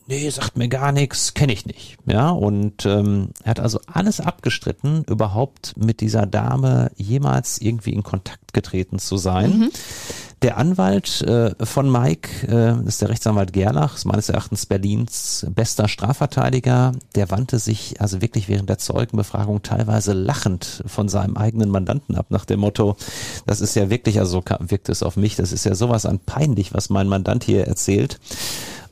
nee, 0.07 0.29
sagt 0.31 0.57
mir 0.57 0.69
gar 0.69 0.93
nichts, 0.93 1.35
kenne 1.35 1.53
ich 1.53 1.67
nicht. 1.67 1.97
Ja, 2.07 2.31
und 2.31 2.87
ähm, 2.87 3.31
er 3.43 3.51
hat 3.51 3.61
also 3.61 3.81
alles 3.87 4.21
abgestritten, 4.21 5.05
überhaupt 5.05 5.75
mit 5.77 6.01
dieser 6.01 6.27
Dame 6.27 6.91
jemals 6.97 7.59
irgendwie 7.59 7.93
in 7.93 8.03
Kontakt 8.03 8.53
getreten 8.53 8.99
zu 8.99 9.17
sein. 9.17 9.71
Der 10.43 10.59
Anwalt 10.59 11.23
äh, 11.23 11.55
von 11.65 11.91
Mike, 11.91 12.47
äh, 12.49 12.87
ist 12.87 13.01
der 13.01 13.09
Rechtsanwalt 13.09 13.55
Gerlach, 13.55 13.97
ist 13.97 14.05
meines 14.05 14.29
Erachtens 14.29 14.67
Berlins 14.67 15.47
bester 15.49 15.89
Strafverteidiger. 15.89 16.93
Der 17.15 17.31
wandte 17.31 17.59
sich 17.59 18.01
also 18.01 18.21
wirklich 18.21 18.49
während 18.49 18.69
der 18.69 18.77
Zeugenbefragung 18.77 19.63
teilweise 19.63 20.13
lachend 20.13 20.83
von 20.87 21.09
seinem 21.09 21.39
eigenen 21.39 21.71
Mandanten 21.71 22.15
ab, 22.15 22.27
nach 22.29 22.45
dem 22.45 22.61
Motto, 22.61 22.97
das 23.47 23.63
ist 23.63 23.75
ja 23.75 23.89
wirklich, 23.89 24.19
also 24.19 24.43
so 24.47 24.57
wirkt 24.69 24.91
es 24.91 25.03
auf 25.03 25.17
mich, 25.17 25.35
das 25.37 25.51
ist 25.51 25.65
ja 25.65 25.75
sowas 25.75 26.05
an 26.05 26.19
peinlich, 26.19 26.75
was 26.75 26.91
mein 26.91 27.09
Mandant 27.09 27.45
hier 27.45 27.67
erzählt. 27.67 28.21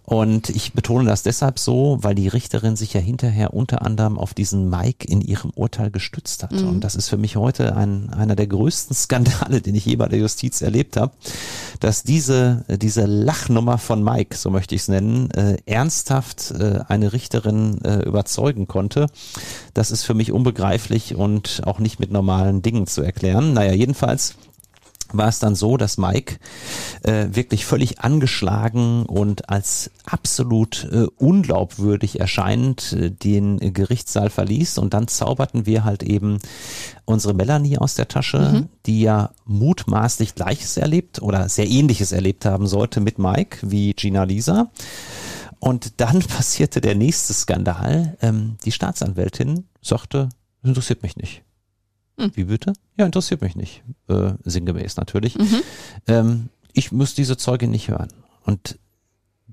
Und 0.05 0.49
ich 0.49 0.73
betone 0.73 1.09
das 1.09 1.23
deshalb 1.23 1.59
so, 1.59 1.99
weil 2.01 2.15
die 2.15 2.27
Richterin 2.27 2.75
sich 2.75 2.93
ja 2.93 3.01
hinterher 3.01 3.55
unter 3.55 3.83
anderem 3.83 4.19
auf 4.19 4.35
diesen 4.35 4.69
Mike 4.69 5.07
in 5.07 5.21
ihrem 5.21 5.51
Urteil 5.55 5.91
gestützt 5.91 6.43
hat. 6.43 6.53
Und 6.53 6.81
das 6.81 6.97
ist 6.97 7.09
für 7.09 7.17
mich 7.17 7.37
heute 7.37 7.77
ein, 7.77 8.11
einer 8.11 8.35
der 8.35 8.49
größten 8.49 8.97
Skandale, 8.97 9.61
den 9.63 9.75
ich 9.75 9.87
je 9.87 9.97
bei 9.97 10.09
der 10.09 10.19
Justiz 10.19 10.61
erlebt 10.61 10.97
habe, 10.97 11.13
dass 11.81 12.03
diese, 12.03 12.65
diese 12.69 13.07
Lachnummer 13.07 13.79
von 13.79 14.03
Mike, 14.03 14.37
so 14.37 14.51
möchte 14.51 14.75
ich 14.75 14.83
es 14.83 14.89
nennen, 14.89 15.31
äh, 15.31 15.59
ernsthaft 15.67 16.51
äh, 16.51 16.81
eine 16.89 17.13
Richterin 17.13 17.81
äh, 17.85 18.01
überzeugen 18.01 18.67
konnte. 18.67 19.07
Das 19.73 19.91
ist 19.93 20.03
für 20.03 20.15
mich 20.15 20.33
unbegreiflich 20.33 21.15
und 21.15 21.63
auch 21.65 21.79
nicht 21.79 22.01
mit 22.01 22.11
normalen 22.11 22.61
Dingen 22.63 22.87
zu 22.87 23.03
erklären. 23.03 23.53
Naja, 23.53 23.73
jedenfalls 23.73 24.35
war 25.13 25.29
es 25.29 25.39
dann 25.39 25.55
so, 25.55 25.77
dass 25.77 25.99
Mike 25.99 26.37
äh, 27.03 27.27
wirklich 27.31 27.65
völlig 27.65 28.01
angeschlagen 28.01 29.05
und 29.07 29.49
als 29.49 29.91
absolut 30.05 30.89
äh, 30.93 31.07
unglaubwürdig 31.17 32.21
erscheinend 32.21 32.93
äh, 32.93 33.11
den 33.11 33.59
Gerichtssaal 33.73 34.31
verließ 34.31 34.79
und 34.79 34.95
dann 34.95 35.09
zauberten 35.09 35.67
wir 35.67 35.85
halt 35.85 36.03
eben 36.03 36.39
unsere 37.05 37.35
Melanie 37.35 37.79
aus 37.79 37.95
der 37.95 38.09
Tasche, 38.09 38.69
die 38.87 39.03
ja 39.03 39.31
mutmaßlich 39.45 40.35
Gleiches 40.35 40.77
erlebt 40.77 41.21
oder 41.21 41.49
sehr 41.49 41.69
Ähnliches 41.69 42.13
erlebt 42.13 42.45
haben 42.45 42.67
sollte 42.67 43.01
mit 43.01 43.19
Mike 43.19 43.59
wie 43.63 43.93
Gina 43.93 44.25
Lisa. 44.25 44.71
Und 45.59 46.01
dann 46.01 46.19
passierte 46.29 46.81
der 46.81 46.95
nächste 46.97 47.33
Skandal. 47.33 48.17
Ähm, 48.21 48.57
die 48.65 48.73
Staatsanwältin 48.73 49.65
sagte, 49.81 50.29
interessiert 50.63 51.03
mich 51.03 51.17
nicht. 51.17 51.43
Wie 52.35 52.45
bitte? 52.45 52.73
Ja, 52.97 53.07
interessiert 53.07 53.41
mich 53.41 53.57
nicht. 53.57 53.83
Äh, 54.09 54.33
sinngemäß 54.45 54.97
natürlich. 54.97 55.37
Ähm, 56.07 56.49
ich 56.73 56.93
muss 56.93 57.15
diese 57.15 57.37
Zeuge 57.37 57.69
nicht 57.69 57.89
hören. 57.89 58.09
Und 58.45 58.79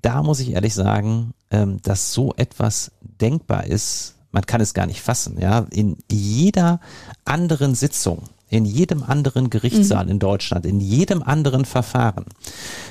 da 0.01 0.23
muss 0.23 0.39
ich 0.39 0.51
ehrlich 0.51 0.73
sagen, 0.73 1.33
ähm, 1.51 1.81
dass 1.81 2.13
so 2.13 2.33
etwas 2.37 2.91
denkbar 3.01 3.65
ist, 3.65 4.15
man 4.31 4.45
kann 4.45 4.61
es 4.61 4.73
gar 4.73 4.85
nicht 4.85 5.01
fassen. 5.01 5.39
Ja, 5.39 5.65
in 5.71 5.97
jeder 6.09 6.79
anderen 7.25 7.75
Sitzung, 7.75 8.23
in 8.49 8.65
jedem 8.65 9.03
anderen 9.03 9.49
Gerichtssaal 9.49 10.09
in 10.09 10.19
Deutschland, 10.19 10.65
in 10.65 10.79
jedem 10.79 11.21
anderen 11.23 11.65
Verfahren 11.65 12.25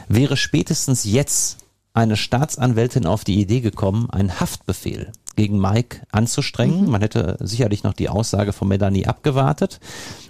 wäre 0.08 0.36
spätestens 0.36 1.04
jetzt 1.04 1.58
eine 1.94 2.16
Staatsanwältin 2.16 3.06
auf 3.06 3.24
die 3.24 3.40
Idee 3.40 3.60
gekommen, 3.60 4.10
einen 4.10 4.40
Haftbefehl 4.40 5.10
gegen 5.38 5.60
Mike 5.60 6.00
anzustrengen. 6.10 6.90
Man 6.90 7.00
hätte 7.00 7.36
sicherlich 7.38 7.84
noch 7.84 7.92
die 7.92 8.08
Aussage 8.08 8.52
von 8.52 8.66
Melanie 8.66 9.06
abgewartet, 9.06 9.78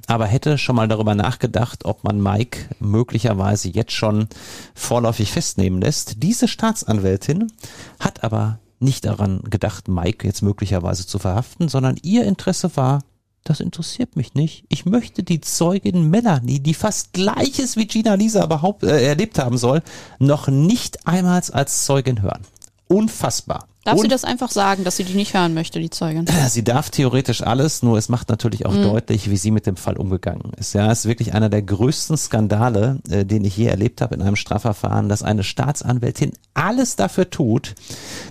aber 0.07 0.27
hätte 0.27 0.59
schon 0.59 0.77
mal 0.77 0.87
darüber 0.87 1.15
nachgedacht, 1.15 1.87
ob 1.87 2.05
man 2.05 2.23
Mike 2.23 2.67
möglicherweise 2.79 3.71
jetzt 3.71 3.93
schon 3.93 4.29
vorläufig 4.75 5.33
festnehmen 5.33 5.81
lässt. 5.81 6.23
Diese 6.23 6.47
Staatsanwältin 6.47 7.51
hat 7.99 8.23
aber 8.23 8.59
nicht 8.81 9.07
daran 9.07 9.41
gedacht, 9.49 9.89
Mike 9.89 10.27
jetzt 10.27 10.43
möglicherweise 10.43 11.07
zu 11.07 11.19
verhaften, 11.19 11.71
sondern 11.71 11.97
ihr 12.03 12.27
Interesse 12.27 12.77
war, 12.77 13.01
das 13.45 13.61
interessiert 13.61 14.15
mich 14.15 14.35
nicht. 14.35 14.67
Ich 14.69 14.85
möchte 14.85 15.23
die 15.23 15.41
Zeugin 15.41 16.11
Melanie, 16.11 16.61
die 16.61 16.75
fast 16.75 17.15
gleiches 17.15 17.77
wie 17.77 17.87
Gina 17.87 18.13
Lisa 18.13 18.45
überhaupt 18.45 18.83
äh, 18.83 19.07
erlebt 19.07 19.39
haben 19.39 19.57
soll, 19.57 19.83
noch 20.19 20.49
nicht 20.49 21.07
einmal 21.07 21.43
als 21.51 21.87
Zeugin 21.87 22.21
hören. 22.21 22.43
Unfassbar. 22.89 23.69
Darf 23.89 23.99
sie 23.99 24.05
Un- 24.05 24.11
das 24.11 24.24
einfach 24.24 24.51
sagen, 24.51 24.84
dass 24.84 24.97
sie 24.97 25.05
die 25.05 25.14
nicht 25.14 25.34
hören 25.34 25.55
möchte, 25.55 25.80
die 25.80 25.91
Zeugin? 25.91 26.26
Sie 26.49 26.62
darf 26.64 26.91
theoretisch 26.91 27.43
alles, 27.43 27.82
nur 27.82 27.99
es 27.99 28.09
macht 28.09 28.28
natürlich 28.28 28.61
Mhm. 28.61 28.66
auch 28.66 28.74
deutlich, 28.74 29.30
wie 29.30 29.36
sie 29.36 29.51
mit 29.51 29.66
dem 29.66 29.76
Fall 29.76 29.97
umgegangen 29.97 30.53
ist. 30.59 30.74
Ja, 30.74 30.91
es 30.93 31.01
ist 31.01 31.07
wirklich 31.07 31.34
einer 31.34 31.49
der 31.49 31.62
größten 31.62 32.16
Skandale, 32.16 33.01
äh, 33.11 33.24
den 33.24 33.45
ich 33.45 33.57
je 33.57 33.66
erlebt 33.66 34.01
habe 34.01 34.14
in 34.14 34.22
einem 34.22 34.36
Strafverfahren, 34.36 35.09
dass 35.09 35.22
eine 35.22 35.43
Staatsanwältin 35.45 36.32
alles 36.55 36.97
dafür 36.97 37.30
tut, 37.30 37.74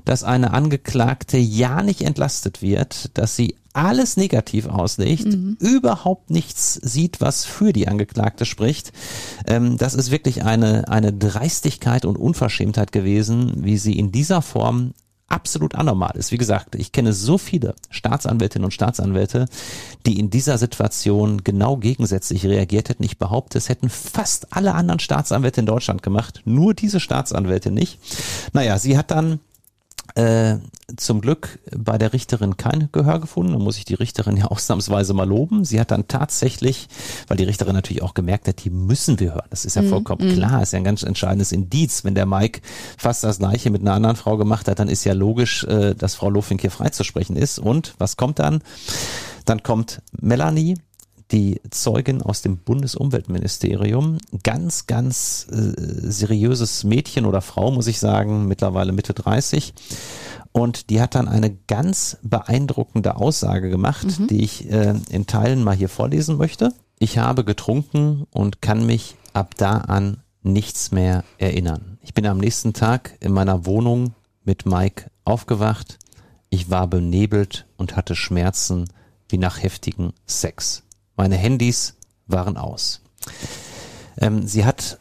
dass 0.05 0.23
eine 0.23 0.51
Angeklagte 0.53 1.37
ja 1.37 1.81
nicht 1.83 2.01
entlastet 2.01 2.61
wird, 2.61 3.09
dass 3.17 3.35
sie 3.35 3.55
alles 3.73 4.17
negativ 4.17 4.65
auslegt, 4.67 5.25
Mhm. 5.27 5.55
überhaupt 5.59 6.31
nichts 6.31 6.73
sieht, 6.81 7.21
was 7.21 7.45
für 7.45 7.73
die 7.73 7.87
Angeklagte 7.87 8.45
spricht. 8.45 8.91
Ähm, 9.47 9.77
das 9.77 9.93
ist 9.93 10.09
wirklich 10.09 10.43
eine, 10.43 10.87
eine 10.87 11.13
Dreistigkeit 11.13 12.03
und 12.05 12.17
Unverschämtheit 12.17 12.91
gewesen, 12.91 13.63
wie 13.63 13.77
sie 13.77 13.93
in 13.97 14.11
dieser 14.11 14.41
Form 14.41 14.93
absolut 15.29 15.75
anormal 15.75 16.15
ist. 16.15 16.31
Wie 16.31 16.37
gesagt, 16.37 16.75
ich 16.75 16.91
kenne 16.91 17.13
so 17.13 17.37
viele 17.37 17.75
Staatsanwältinnen 17.89 18.65
und 18.65 18.71
Staatsanwälte, 18.71 19.45
die 20.05 20.19
in 20.19 20.29
dieser 20.29 20.57
Situation 20.57 21.43
genau 21.43 21.77
gegensätzlich 21.77 22.45
reagiert 22.45 22.89
hätten. 22.89 23.03
Ich 23.03 23.17
behaupte, 23.17 23.57
es 23.57 23.69
hätten 23.69 23.89
fast 23.89 24.55
alle 24.55 24.73
anderen 24.73 24.99
Staatsanwälte 24.99 25.59
in 25.59 25.65
Deutschland 25.65 26.01
gemacht, 26.01 26.41
nur 26.45 26.73
diese 26.73 26.99
Staatsanwältin 26.99 27.73
nicht. 27.73 27.99
Naja, 28.53 28.77
sie 28.79 28.97
hat 28.97 29.11
dann 29.11 29.39
äh, 30.15 30.57
zum 30.95 31.21
Glück 31.21 31.59
bei 31.75 31.97
der 31.97 32.13
Richterin 32.13 32.57
kein 32.57 32.89
Gehör 32.91 33.19
gefunden. 33.19 33.53
Da 33.53 33.59
muss 33.59 33.77
ich 33.77 33.85
die 33.85 33.93
Richterin 33.93 34.37
ja 34.37 34.45
ausnahmsweise 34.51 35.13
mal 35.13 35.27
loben. 35.27 35.65
Sie 35.65 35.79
hat 35.79 35.91
dann 35.91 36.07
tatsächlich, 36.07 36.87
weil 37.27 37.37
die 37.37 37.43
Richterin 37.43 37.73
natürlich 37.73 38.03
auch 38.03 38.13
gemerkt 38.13 38.47
hat, 38.47 38.63
die 38.63 38.69
müssen 38.69 39.19
wir 39.19 39.33
hören. 39.33 39.47
Das 39.49 39.65
ist 39.65 39.75
ja 39.75 39.83
vollkommen 39.83 40.33
klar, 40.33 40.63
ist 40.63 40.73
ja 40.73 40.77
ein 40.77 40.83
ganz 40.83 41.03
entscheidendes 41.03 41.51
Indiz. 41.51 42.03
Wenn 42.03 42.15
der 42.15 42.25
Mike 42.25 42.61
fast 42.97 43.23
das 43.23 43.39
gleiche 43.39 43.69
mit 43.69 43.81
einer 43.81 43.93
anderen 43.93 44.15
Frau 44.15 44.37
gemacht 44.37 44.67
hat, 44.67 44.79
dann 44.79 44.87
ist 44.87 45.03
ja 45.03 45.13
logisch, 45.13 45.63
äh, 45.65 45.93
dass 45.93 46.15
Frau 46.15 46.29
Lofink 46.29 46.61
hier 46.61 46.71
freizusprechen 46.71 47.35
ist. 47.35 47.59
Und 47.59 47.93
was 47.97 48.17
kommt 48.17 48.39
dann? 48.39 48.61
Dann 49.45 49.63
kommt 49.63 50.01
Melanie, 50.19 50.77
die 51.31 51.61
Zeugin 51.69 52.21
aus 52.21 52.41
dem 52.41 52.57
Bundesumweltministerium, 52.57 54.17
ganz, 54.43 54.87
ganz 54.87 55.47
äh, 55.51 55.73
seriöses 56.09 56.83
Mädchen 56.83 57.25
oder 57.25 57.41
Frau, 57.41 57.71
muss 57.71 57.87
ich 57.87 57.99
sagen, 57.99 58.47
mittlerweile 58.47 58.93
Mitte 58.93 59.13
30. 59.13 59.73
Und 60.53 60.89
die 60.89 61.01
hat 61.01 61.15
dann 61.15 61.27
eine 61.27 61.55
ganz 61.67 62.17
beeindruckende 62.23 63.17
Aussage 63.17 63.69
gemacht, 63.69 64.07
die 64.29 64.43
ich 64.43 64.71
äh, 64.71 64.95
in 65.09 65.27
Teilen 65.27 65.63
mal 65.63 65.75
hier 65.75 65.89
vorlesen 65.89 66.37
möchte. 66.37 66.73
Ich 66.97 67.17
habe 67.17 67.43
getrunken 67.43 68.25
und 68.31 68.61
kann 68.61 68.85
mich 68.85 69.15
ab 69.33 69.53
da 69.57 69.77
an 69.77 70.17
nichts 70.41 70.91
mehr 70.91 71.23
erinnern. 71.37 71.99
Ich 72.01 72.13
bin 72.13 72.25
am 72.25 72.37
nächsten 72.37 72.73
Tag 72.73 73.15
in 73.19 73.33
meiner 73.33 73.65
Wohnung 73.65 74.15
mit 74.45 74.65
Mike 74.65 75.11
aufgewacht. 75.25 75.99
Ich 76.49 76.69
war 76.69 76.87
benebelt 76.87 77.67
und 77.75 77.95
hatte 77.95 78.15
Schmerzen 78.15 78.85
wie 79.29 79.37
nach 79.37 79.61
heftigem 79.61 80.13
Sex. 80.25 80.86
Meine 81.17 81.35
Handys 81.35 81.95
waren 82.27 82.55
aus. 82.55 83.01
Ähm, 84.17 84.47
sie 84.47 84.63
hat 84.63 84.99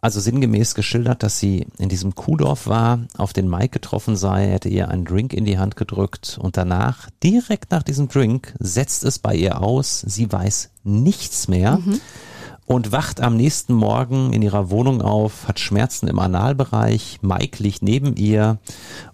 also 0.00 0.18
sinngemäß 0.18 0.74
geschildert, 0.74 1.22
dass 1.22 1.38
sie 1.38 1.66
in 1.78 1.88
diesem 1.88 2.14
Kuhdorf 2.14 2.66
war, 2.66 3.06
auf 3.16 3.32
den 3.32 3.48
Mike 3.48 3.68
getroffen 3.68 4.16
sei, 4.16 4.48
hätte 4.48 4.68
ihr 4.68 4.88
einen 4.88 5.04
Drink 5.04 5.32
in 5.32 5.44
die 5.44 5.58
Hand 5.58 5.76
gedrückt 5.76 6.38
und 6.40 6.56
danach, 6.56 7.08
direkt 7.22 7.70
nach 7.70 7.84
diesem 7.84 8.08
Drink, 8.08 8.54
setzt 8.58 9.04
es 9.04 9.20
bei 9.20 9.34
ihr 9.34 9.60
aus. 9.60 10.00
Sie 10.00 10.30
weiß 10.32 10.70
nichts 10.82 11.46
mehr. 11.46 11.78
Mhm 11.78 12.00
und 12.72 12.90
wacht 12.90 13.20
am 13.20 13.36
nächsten 13.36 13.74
Morgen 13.74 14.32
in 14.32 14.40
ihrer 14.40 14.70
Wohnung 14.70 15.02
auf, 15.02 15.46
hat 15.46 15.60
Schmerzen 15.60 16.08
im 16.08 16.18
Analbereich, 16.18 17.18
Mike 17.20 17.62
liegt 17.62 17.82
neben 17.82 18.16
ihr 18.16 18.60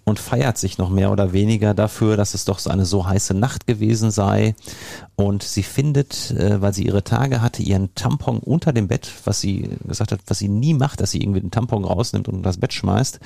und 0.05 0.17
feiert 0.17 0.57
sich 0.57 0.77
noch 0.77 0.89
mehr 0.89 1.11
oder 1.11 1.33
weniger 1.33 1.73
dafür, 1.73 2.17
dass 2.17 2.33
es 2.33 2.45
doch 2.45 2.59
so 2.59 2.69
eine 2.69 2.85
so 2.85 3.05
heiße 3.05 3.33
Nacht 3.33 3.67
gewesen 3.67 4.11
sei. 4.11 4.55
Und 5.15 5.43
sie 5.43 5.63
findet, 5.63 6.31
äh, 6.31 6.61
weil 6.61 6.73
sie 6.73 6.85
ihre 6.85 7.03
Tage 7.03 7.41
hatte, 7.41 7.61
ihren 7.61 7.93
Tampon 7.93 8.39
unter 8.39 8.71
dem 8.71 8.87
Bett, 8.87 9.11
was 9.25 9.41
sie 9.41 9.69
gesagt 9.85 10.13
hat, 10.13 10.21
was 10.27 10.39
sie 10.39 10.47
nie 10.47 10.73
macht, 10.73 11.01
dass 11.01 11.11
sie 11.11 11.21
irgendwie 11.21 11.41
den 11.41 11.51
Tampon 11.51 11.83
rausnimmt 11.83 12.29
und 12.29 12.41
das 12.43 12.57
Bett 12.57 12.73
schmeißt. 12.73 13.19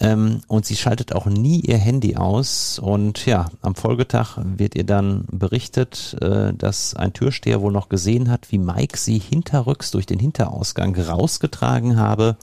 Ähm, 0.00 0.40
und 0.46 0.64
sie 0.64 0.76
schaltet 0.76 1.12
auch 1.12 1.26
nie 1.26 1.60
ihr 1.60 1.76
Handy 1.76 2.16
aus. 2.16 2.78
Und 2.78 3.26
ja, 3.26 3.46
am 3.62 3.74
Folgetag 3.74 4.38
wird 4.44 4.76
ihr 4.76 4.84
dann 4.84 5.24
berichtet, 5.30 6.16
äh, 6.20 6.54
dass 6.54 6.94
ein 6.94 7.12
Türsteher 7.12 7.60
wohl 7.60 7.72
noch 7.72 7.88
gesehen 7.88 8.30
hat, 8.30 8.52
wie 8.52 8.58
Mike 8.58 8.96
sie 8.96 9.18
hinterrücks 9.48 9.90
durch 9.90 10.06
den 10.06 10.18
Hinterausgang 10.18 10.94
rausgetragen 10.94 11.96
habe, 11.96 12.36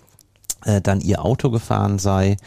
äh, 0.65 0.81
dann 0.81 1.01
ihr 1.01 1.23
Auto 1.23 1.49
gefahren 1.51 1.99
sei 1.99 2.37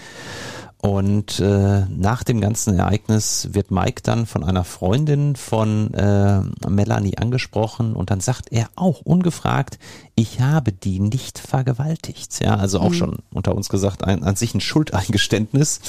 und 0.81 1.41
äh, 1.41 1.87
nach 1.87 2.23
dem 2.23 2.41
ganzen 2.41 2.79
Ereignis 2.79 3.49
wird 3.53 3.73
Mike 3.73 4.01
dann 4.05 4.27
von 4.27 4.45
einer 4.45 4.63
Freundin 4.63 5.35
von 5.35 5.93
äh, 5.93 6.41
Melanie 6.69 7.19
angesprochen 7.19 7.97
und 7.97 8.11
dann 8.11 8.21
sagt 8.21 8.53
er 8.53 8.69
auch 8.77 9.01
ungefragt, 9.01 9.79
ich 10.15 10.41
habe 10.41 10.71
die 10.71 11.01
nicht 11.01 11.41
vergewaltigt. 11.41 12.41
Ja, 12.41 12.57
also 12.57 12.79
auch 12.79 12.91
mhm. 12.91 12.95
schon 12.95 13.19
unter 13.35 13.57
uns 13.57 13.69
gesagt, 13.69 14.05
ein, 14.05 14.23
an 14.23 14.37
sich 14.37 14.55
ein 14.55 14.61
Schuldeingeständnis. 14.61 15.81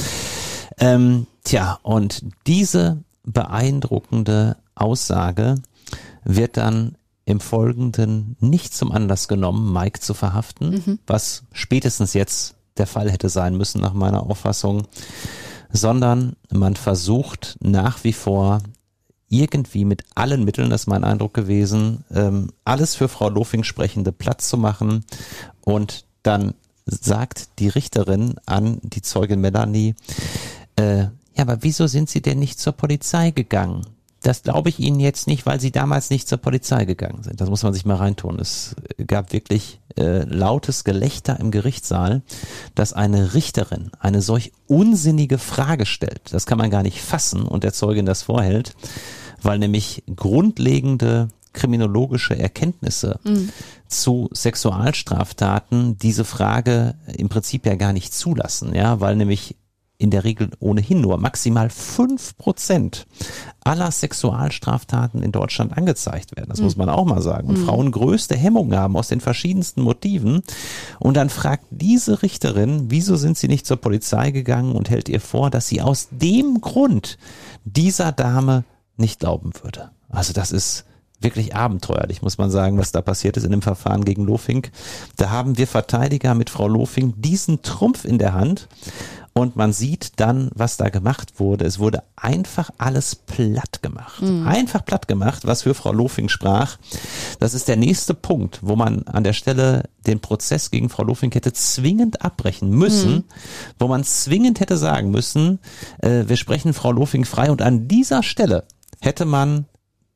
Ähm, 0.79 1.27
tja, 1.43 1.77
und 1.83 2.25
diese 2.47 3.03
beeindruckende 3.23 4.57
Aussage 4.73 5.55
wird 6.23 6.57
dann 6.57 6.95
im 7.29 7.39
Folgenden 7.39 8.35
nicht 8.39 8.73
zum 8.73 8.91
Anlass 8.91 9.27
genommen, 9.27 9.71
Mike 9.71 9.99
zu 9.99 10.13
verhaften, 10.13 10.69
mhm. 10.69 10.99
was 11.07 11.43
spätestens 11.51 12.13
jetzt 12.13 12.55
der 12.77 12.87
Fall 12.87 13.11
hätte 13.11 13.29
sein 13.29 13.55
müssen 13.57 13.81
nach 13.81 13.93
meiner 13.93 14.23
Auffassung, 14.23 14.87
sondern 15.71 16.35
man 16.51 16.75
versucht 16.75 17.57
nach 17.61 18.03
wie 18.03 18.13
vor 18.13 18.61
irgendwie 19.29 19.85
mit 19.85 20.03
allen 20.15 20.43
Mitteln, 20.43 20.69
das 20.69 20.81
ist 20.81 20.87
mein 20.87 21.03
Eindruck 21.03 21.33
gewesen, 21.33 22.03
ähm, 22.11 22.49
alles 22.65 22.95
für 22.95 23.07
Frau 23.07 23.29
Lofing 23.29 23.63
sprechende 23.63 24.11
Platz 24.11 24.49
zu 24.49 24.57
machen 24.57 25.05
und 25.61 26.05
dann 26.23 26.55
sagt 26.85 27.59
die 27.59 27.69
Richterin 27.69 28.35
an 28.47 28.79
die 28.81 29.03
Zeugin 29.03 29.41
Melanie, 29.41 29.93
äh, 30.75 31.01
ja, 31.01 31.43
aber 31.43 31.59
wieso 31.61 31.87
sind 31.87 32.09
Sie 32.09 32.21
denn 32.21 32.39
nicht 32.39 32.59
zur 32.59 32.73
Polizei 32.73 33.31
gegangen? 33.31 33.85
Das 34.21 34.43
glaube 34.43 34.69
ich 34.69 34.79
Ihnen 34.79 34.99
jetzt 34.99 35.27
nicht, 35.27 35.45
weil 35.45 35.59
Sie 35.59 35.71
damals 35.71 36.09
nicht 36.09 36.27
zur 36.27 36.39
Polizei 36.39 36.85
gegangen 36.85 37.23
sind. 37.23 37.39
Das 37.39 37.49
muss 37.49 37.63
man 37.63 37.73
sich 37.73 37.85
mal 37.85 37.95
reintun. 37.95 38.37
Es 38.39 38.75
gab 39.07 39.31
wirklich 39.31 39.79
äh, 39.97 40.23
lautes 40.23 40.83
Gelächter 40.83 41.39
im 41.39 41.51
Gerichtssaal, 41.51 42.21
dass 42.75 42.91
eine 42.93 43.33
Richterin 43.33 43.91
eine 43.99 44.21
solch 44.21 44.51
unsinnige 44.67 45.37
Frage 45.37 45.85
stellt. 45.85 46.33
Das 46.33 46.45
kann 46.45 46.57
man 46.57 46.69
gar 46.69 46.83
nicht 46.83 47.01
fassen 47.01 47.43
und 47.43 47.63
der 47.63 47.73
Zeugin 47.73 48.05
das 48.05 48.23
vorhält, 48.23 48.75
weil 49.41 49.57
nämlich 49.57 50.03
grundlegende 50.13 51.29
kriminologische 51.53 52.37
Erkenntnisse 52.37 53.19
mhm. 53.23 53.49
zu 53.87 54.29
Sexualstraftaten 54.33 55.97
diese 55.97 56.25
Frage 56.25 56.95
im 57.17 57.29
Prinzip 57.29 57.65
ja 57.65 57.75
gar 57.75 57.93
nicht 57.93 58.13
zulassen, 58.13 58.75
ja, 58.75 58.99
weil 58.99 59.15
nämlich 59.15 59.55
in 59.99 60.11
der 60.11 60.23
Regel 60.23 60.49
ohnehin 60.59 61.01
nur 61.01 61.17
maximal 61.17 61.69
fünf 61.69 62.37
Prozent 62.37 63.05
aller 63.61 63.91
Sexualstraftaten 63.91 65.21
in 65.21 65.33
Deutschland 65.33 65.77
angezeigt 65.77 66.35
werden. 66.37 66.47
Das 66.49 66.59
mhm. 66.59 66.63
muss 66.63 66.77
man 66.77 66.89
auch 66.89 67.03
mal 67.03 67.21
sagen. 67.21 67.49
Und 67.49 67.59
mhm. 67.59 67.65
Frauen 67.65 67.91
größte 67.91 68.35
Hemmungen 68.35 68.79
haben 68.79 68.95
aus 68.95 69.09
den 69.09 69.19
verschiedensten 69.19 69.81
Motiven. 69.81 70.41
Und 70.99 71.17
dann 71.17 71.29
fragt 71.29 71.65
diese 71.69 72.23
Richterin, 72.23 72.85
wieso 72.89 73.17
sind 73.17 73.37
sie 73.37 73.49
nicht 73.49 73.67
zur 73.67 73.77
Polizei 73.77 74.31
gegangen 74.31 74.73
und 74.73 74.89
hält 74.89 75.09
ihr 75.09 75.19
vor, 75.19 75.49
dass 75.49 75.67
sie 75.67 75.81
aus 75.81 76.07
dem 76.11 76.61
Grund 76.61 77.17
dieser 77.65 78.13
Dame 78.13 78.63
nicht 78.95 79.19
glauben 79.19 79.51
würde. 79.61 79.91
Also 80.07 80.31
das 80.31 80.53
ist 80.53 80.85
wirklich 81.21 81.55
abenteuerlich, 81.55 82.21
muss 82.21 82.37
man 82.37 82.49
sagen, 82.49 82.77
was 82.77 82.91
da 82.91 83.01
passiert 83.01 83.37
ist 83.37 83.43
in 83.43 83.51
dem 83.51 83.61
Verfahren 83.61 84.05
gegen 84.05 84.25
Lofink. 84.25 84.71
Da 85.17 85.29
haben 85.29 85.57
wir 85.57 85.67
Verteidiger 85.67 86.33
mit 86.33 86.49
Frau 86.49 86.67
Lofink 86.67 87.15
diesen 87.17 87.61
Trumpf 87.61 88.05
in 88.05 88.17
der 88.17 88.33
Hand 88.33 88.67
und 89.33 89.55
man 89.55 89.71
sieht 89.73 90.19
dann, 90.19 90.49
was 90.53 90.77
da 90.77 90.89
gemacht 90.89 91.39
wurde. 91.39 91.65
Es 91.65 91.79
wurde 91.79 92.03
einfach 92.15 92.71
alles 92.77 93.15
platt 93.15 93.81
gemacht. 93.81 94.21
Mhm. 94.21 94.47
Einfach 94.47 94.83
platt 94.83 95.07
gemacht, 95.07 95.45
was 95.45 95.63
für 95.63 95.73
Frau 95.73 95.93
Lofing 95.93 96.29
sprach. 96.29 96.77
Das 97.39 97.53
ist 97.53 97.67
der 97.67 97.77
nächste 97.77 98.13
Punkt, 98.13 98.59
wo 98.61 98.75
man 98.75 99.03
an 99.03 99.23
der 99.23 99.33
Stelle 99.33 99.83
den 100.05 100.19
Prozess 100.19 100.71
gegen 100.71 100.89
Frau 100.89 101.03
Lofing 101.03 101.31
hätte 101.31 101.53
zwingend 101.53 102.21
abbrechen 102.21 102.69
müssen, 102.69 103.13
mhm. 103.13 103.23
wo 103.77 103.87
man 103.87 104.03
zwingend 104.03 104.59
hätte 104.59 104.77
sagen 104.77 105.11
müssen, 105.11 105.59
äh, 105.99 106.25
wir 106.27 106.35
sprechen 106.35 106.73
Frau 106.73 106.91
Lofing 106.91 107.25
frei 107.25 107.51
und 107.51 107.61
an 107.61 107.87
dieser 107.87 108.23
Stelle 108.23 108.65
hätte 108.99 109.25
man 109.25 109.65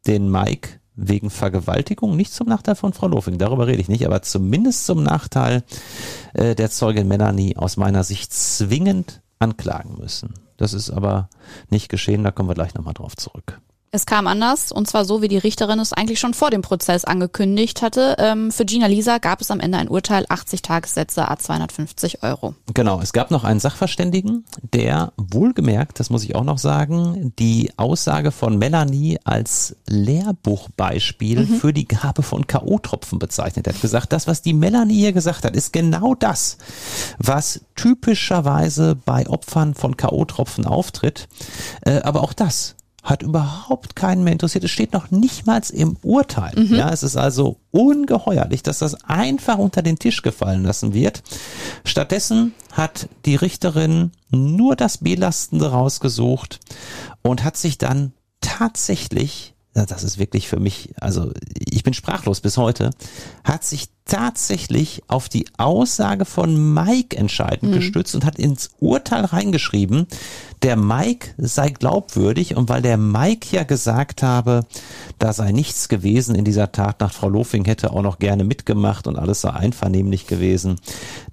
den 0.05 0.29
Mike 0.29 0.81
wegen 0.95 1.29
Vergewaltigung, 1.29 2.15
nicht 2.15 2.33
zum 2.33 2.47
Nachteil 2.47 2.75
von 2.75 2.93
Frau 2.93 3.07
Lofing, 3.07 3.37
darüber 3.37 3.67
rede 3.67 3.81
ich 3.81 3.89
nicht, 3.89 4.05
aber 4.05 4.21
zumindest 4.21 4.85
zum 4.85 5.03
Nachteil 5.03 5.63
äh, 6.33 6.55
der 6.55 6.69
Zeugin 6.69 7.07
Melanie 7.07 7.57
aus 7.57 7.77
meiner 7.77 8.03
Sicht 8.03 8.33
zwingend 8.33 9.21
anklagen 9.39 9.97
müssen. 9.99 10.33
Das 10.57 10.73
ist 10.73 10.91
aber 10.91 11.29
nicht 11.69 11.89
geschehen, 11.89 12.23
da 12.23 12.31
kommen 12.31 12.49
wir 12.49 12.55
gleich 12.55 12.75
nochmal 12.75 12.93
drauf 12.93 13.17
zurück. 13.17 13.59
Es 13.95 14.07
kam 14.07 14.25
anders 14.25 14.71
und 14.71 14.87
zwar 14.87 15.05
so, 15.05 15.21
wie 15.21 15.27
die 15.27 15.37
Richterin 15.37 15.77
es 15.77 15.93
eigentlich 15.93 16.19
schon 16.19 16.33
vor 16.33 16.49
dem 16.49 16.63
Prozess 16.63 17.05
angekündigt 17.05 17.83
hatte. 17.83 18.15
Ähm, 18.17 18.49
für 18.49 18.65
Gina 18.65 18.87
Lisa 18.87 19.19
gab 19.19 19.39
es 19.39 19.51
am 19.51 19.59
Ende 19.59 19.77
ein 19.77 19.87
Urteil, 19.87 20.25
80 20.27 20.63
Tagessätze, 20.63 21.29
a 21.29 21.37
250 21.37 22.23
Euro. 22.23 22.55
Genau, 22.73 22.99
es 23.01 23.13
gab 23.13 23.29
noch 23.29 23.43
einen 23.43 23.59
Sachverständigen, 23.59 24.45
der 24.73 25.13
wohlgemerkt, 25.17 25.99
das 25.99 26.09
muss 26.09 26.23
ich 26.23 26.33
auch 26.33 26.43
noch 26.43 26.57
sagen, 26.57 27.33
die 27.37 27.69
Aussage 27.77 28.31
von 28.31 28.57
Melanie 28.57 29.19
als 29.25 29.75
Lehrbuchbeispiel 29.85 31.41
mhm. 31.41 31.55
für 31.59 31.71
die 31.71 31.87
Gabe 31.87 32.23
von 32.23 32.47
K.O.-Tropfen 32.47 33.19
bezeichnet. 33.19 33.67
Hat 33.67 33.79
gesagt, 33.79 34.11
das, 34.11 34.25
was 34.25 34.41
die 34.41 34.53
Melanie 34.55 34.97
hier 34.97 35.13
gesagt 35.13 35.45
hat, 35.45 35.55
ist 35.55 35.71
genau 35.71 36.15
das, 36.15 36.57
was 37.19 37.61
typischerweise 37.75 38.95
bei 38.95 39.29
Opfern 39.29 39.75
von 39.75 39.95
K.O.-Tropfen 39.97 40.65
auftritt. 40.65 41.27
Äh, 41.81 42.01
aber 42.01 42.23
auch 42.23 42.33
das 42.33 42.75
hat 43.03 43.21
überhaupt 43.21 43.95
keinen 43.97 44.23
mehr 44.23 44.33
interessiert. 44.33 44.63
Es 44.63 44.71
steht 44.71 44.93
noch 44.93 45.11
nicht 45.11 45.45
mal 45.45 45.61
im 45.71 45.97
Urteil. 46.01 46.53
Mhm. 46.55 46.75
Ja, 46.75 46.89
es 46.89 47.03
ist 47.03 47.17
also 47.17 47.57
ungeheuerlich, 47.71 48.63
dass 48.63 48.79
das 48.79 48.95
einfach 49.03 49.57
unter 49.57 49.81
den 49.81 49.99
Tisch 49.99 50.21
gefallen 50.21 50.63
lassen 50.63 50.93
wird. 50.93 51.21
Stattdessen 51.83 52.53
hat 52.71 53.09
die 53.25 53.35
Richterin 53.35 54.11
nur 54.31 54.77
das 54.77 54.99
Belastende 54.99 55.71
rausgesucht 55.71 56.59
und 57.21 57.43
hat 57.43 57.57
sich 57.57 57.77
dann 57.77 58.13
tatsächlich 58.39 59.52
das 59.73 60.03
ist 60.03 60.19
wirklich 60.19 60.47
für 60.47 60.59
mich, 60.59 60.93
also 60.99 61.31
ich 61.57 61.83
bin 61.83 61.93
sprachlos 61.93 62.41
bis 62.41 62.57
heute, 62.57 62.91
hat 63.43 63.63
sich 63.63 63.89
tatsächlich 64.05 65.01
auf 65.07 65.29
die 65.29 65.45
Aussage 65.57 66.25
von 66.25 66.73
Mike 66.73 67.15
entscheidend 67.15 67.71
mhm. 67.71 67.75
gestützt 67.75 68.13
und 68.15 68.25
hat 68.25 68.37
ins 68.37 68.71
Urteil 68.79 69.25
reingeschrieben, 69.25 70.07
der 70.61 70.75
Mike 70.75 71.29
sei 71.37 71.69
glaubwürdig 71.69 72.55
und 72.55 72.69
weil 72.69 72.81
der 72.81 72.97
Mike 72.97 73.47
ja 73.55 73.63
gesagt 73.63 74.21
habe, 74.21 74.65
da 75.19 75.33
sei 75.33 75.51
nichts 75.51 75.89
gewesen 75.89 76.35
in 76.35 76.45
dieser 76.45 76.71
Tat 76.71 76.99
nach 76.99 77.13
Frau 77.13 77.29
Lofing 77.29 77.65
hätte 77.65 77.91
auch 77.91 78.01
noch 78.01 78.19
gerne 78.19 78.43
mitgemacht 78.43 79.07
und 79.07 79.17
alles 79.17 79.41
sei 79.41 79.51
einvernehmlich 79.51 80.27
gewesen. 80.27 80.75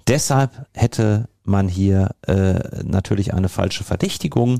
Deshalb 0.07 0.65
hätte 0.73 1.27
man 1.43 1.67
hier 1.67 2.11
äh, 2.27 2.83
natürlich 2.83 3.33
eine 3.33 3.49
falsche 3.49 3.83
Verdächtigung. 3.83 4.59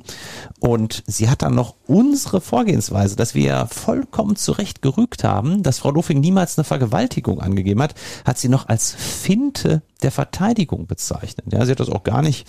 Und 0.60 1.04
sie 1.08 1.30
hat 1.30 1.42
dann 1.42 1.56
noch 1.56 1.76
unsere 1.88 2.42
Vorgehensweise, 2.42 3.16
dass 3.16 3.36
wir 3.36 3.44
ja 3.44 3.66
vollkommen 3.68 4.36
zurecht 4.36 4.82
gerügt 4.82 5.24
haben, 5.24 5.64
dass 5.64 5.80
Frau 5.80 5.92
Lofing 5.92 6.20
niemals 6.20 6.58
eine 6.58 6.66
Vergewaltigung 6.66 7.40
angegeben 7.40 7.82
hat, 7.82 7.96
hat 8.26 8.38
sie 8.38 8.50
noch 8.50 8.68
als 8.68 8.94
Finte 8.94 9.82
der 10.02 10.12
Verteidigung 10.12 10.88
bezeichnet. 10.88 11.46
Ja, 11.52 11.66
sie 11.66 11.72
hat 11.72 11.80
das 11.80 11.90
auch 11.90 12.04
gar 12.04 12.22
nicht 12.22 12.48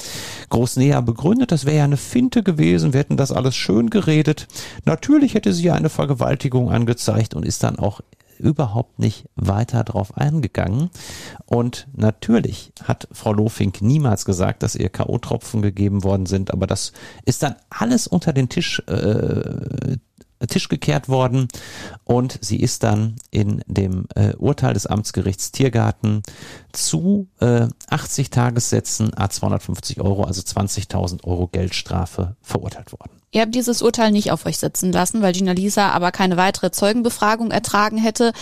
groß 0.48 0.76
näher 0.76 1.02
begründet. 1.02 1.52
Das 1.52 1.66
wäre 1.66 1.78
ja 1.78 1.84
eine 1.84 1.98
Finte 1.98 2.42
gewesen. 2.42 2.92
Wir 2.92 3.00
hätten 3.00 3.16
das 3.16 3.32
alles 3.32 3.54
schön 3.54 3.90
geredet. 3.90 4.48
Natürlich 4.84 5.34
hätte 5.34 5.52
sie 5.52 5.64
ja 5.64 5.74
eine 5.74 5.90
Vergewaltigung 5.90 6.70
angezeigt 6.70 7.34
und 7.34 7.44
ist 7.44 7.62
dann 7.62 7.78
auch 7.78 8.00
überhaupt 8.38 8.98
nicht 8.98 9.28
weiter 9.36 9.84
drauf 9.84 10.16
eingegangen. 10.16 10.90
Und 11.46 11.88
natürlich 11.94 12.72
hat 12.82 13.08
Frau 13.12 13.32
Lofink 13.32 13.82
niemals 13.82 14.24
gesagt, 14.24 14.62
dass 14.62 14.74
ihr 14.74 14.88
K.O.-Tropfen 14.88 15.60
gegeben 15.60 16.04
worden 16.04 16.26
sind, 16.26 16.52
aber 16.52 16.66
das 16.66 16.92
ist 17.24 17.42
dann 17.42 17.56
alles 17.70 18.06
unter 18.06 18.32
den 18.32 18.48
Tisch 18.48 18.82
äh, 18.86 19.96
Tisch 20.46 20.68
gekehrt 20.68 21.08
worden 21.08 21.48
und 22.04 22.38
sie 22.40 22.60
ist 22.60 22.82
dann 22.82 23.16
in 23.30 23.62
dem 23.66 24.06
äh, 24.14 24.34
Urteil 24.36 24.74
des 24.74 24.86
Amtsgerichts 24.86 25.52
Tiergarten 25.52 26.22
zu 26.72 27.28
äh, 27.40 27.68
80 27.88 28.30
Tagessätzen 28.30 29.16
a 29.16 29.28
250 29.30 30.00
Euro, 30.00 30.24
also 30.24 30.42
20.000 30.42 31.24
Euro 31.24 31.48
Geldstrafe 31.48 32.36
verurteilt 32.42 32.92
worden. 32.92 33.22
Ihr 33.34 33.40
habt 33.40 33.54
dieses 33.54 33.80
Urteil 33.80 34.12
nicht 34.12 34.30
auf 34.30 34.44
euch 34.44 34.58
sitzen 34.58 34.92
lassen, 34.92 35.22
weil 35.22 35.32
Gina 35.32 35.52
Lisa 35.52 35.88
aber 35.90 36.12
keine 36.12 36.36
weitere 36.36 36.70
Zeugenbefragung 36.70 37.50
ertragen 37.50 37.96
hätte. 37.96 38.34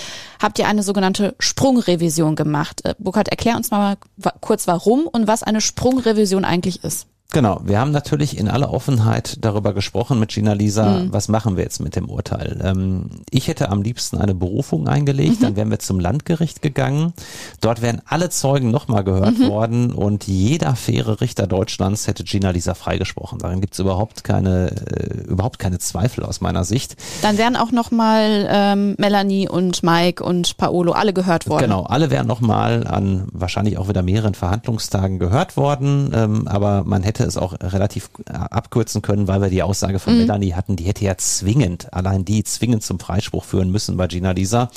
Habt 0.42 0.58
ihr 0.58 0.66
eine 0.66 0.82
sogenannte 0.82 1.36
Sprungrevision 1.38 2.34
gemacht? 2.34 2.84
Äh, 2.84 2.96
Burkhard, 2.98 3.28
erklär 3.28 3.56
uns 3.56 3.70
mal 3.70 3.96
kurz 4.40 4.66
warum 4.66 5.06
und 5.06 5.28
was 5.28 5.44
eine 5.44 5.60
Sprungrevision 5.60 6.44
eigentlich 6.44 6.82
ist. 6.82 7.06
Genau, 7.32 7.60
wir 7.64 7.78
haben 7.78 7.92
natürlich 7.92 8.36
in 8.36 8.48
aller 8.48 8.72
Offenheit 8.72 9.38
darüber 9.40 9.72
gesprochen 9.72 10.18
mit 10.18 10.30
Gina 10.30 10.52
Lisa, 10.52 11.00
mhm. 11.00 11.12
was 11.12 11.28
machen 11.28 11.56
wir 11.56 11.62
jetzt 11.62 11.80
mit 11.80 11.94
dem 11.94 12.08
Urteil. 12.08 12.60
Ähm, 12.62 13.06
ich 13.30 13.46
hätte 13.46 13.68
am 13.68 13.82
liebsten 13.82 14.18
eine 14.18 14.34
Berufung 14.34 14.88
eingelegt, 14.88 15.40
mhm. 15.40 15.44
dann 15.44 15.56
wären 15.56 15.70
wir 15.70 15.78
zum 15.78 16.00
Landgericht 16.00 16.60
gegangen. 16.60 17.12
Dort 17.60 17.82
wären 17.82 18.02
alle 18.06 18.30
Zeugen 18.30 18.72
nochmal 18.72 19.04
gehört 19.04 19.38
mhm. 19.38 19.48
worden 19.48 19.92
und 19.92 20.26
jeder 20.26 20.74
faire 20.74 21.20
Richter 21.20 21.46
Deutschlands 21.46 22.08
hätte 22.08 22.24
Gina 22.24 22.50
Lisa 22.50 22.74
freigesprochen. 22.74 23.38
Darin 23.38 23.60
gibt 23.60 23.74
es 23.74 23.78
überhaupt 23.78 24.24
keine, 24.24 24.70
äh, 24.70 25.28
überhaupt 25.28 25.60
keine 25.60 25.78
Zweifel 25.78 26.24
aus 26.24 26.40
meiner 26.40 26.64
Sicht. 26.64 26.96
Dann 27.22 27.38
wären 27.38 27.54
auch 27.54 27.70
nochmal 27.70 28.48
ähm, 28.50 28.94
Melanie 28.98 29.48
und 29.48 29.84
Mike 29.84 30.24
und 30.24 30.56
Paolo 30.56 30.92
alle 30.92 31.12
gehört 31.12 31.48
worden. 31.48 31.62
Genau, 31.62 31.84
alle 31.84 32.10
wären 32.10 32.26
nochmal 32.26 32.86
an 32.86 33.28
wahrscheinlich 33.32 33.78
auch 33.78 33.88
wieder 33.88 34.02
mehreren 34.02 34.34
Verhandlungstagen 34.34 35.20
gehört 35.20 35.56
worden, 35.56 36.10
ähm, 36.12 36.48
aber 36.48 36.82
man 36.84 37.04
hätte 37.04 37.19
hätte 37.20 37.28
es 37.28 37.36
auch 37.36 37.54
relativ 37.60 38.10
äh, 38.26 38.32
abkürzen 38.32 39.02
können, 39.02 39.28
weil 39.28 39.40
wir 39.40 39.50
die 39.50 39.62
Aussage 39.62 39.98
von 39.98 40.14
mhm. 40.14 40.20
Melanie 40.20 40.54
hatten, 40.54 40.76
die 40.76 40.84
hätte 40.84 41.04
ja 41.04 41.16
zwingend, 41.16 41.92
allein 41.92 42.24
die 42.24 42.42
zwingend 42.44 42.82
zum 42.82 42.98
Freispruch 42.98 43.44
führen 43.44 43.70
müssen 43.70 43.96
bei 43.96 44.08
Gina 44.08 44.32
Lisa. 44.32 44.70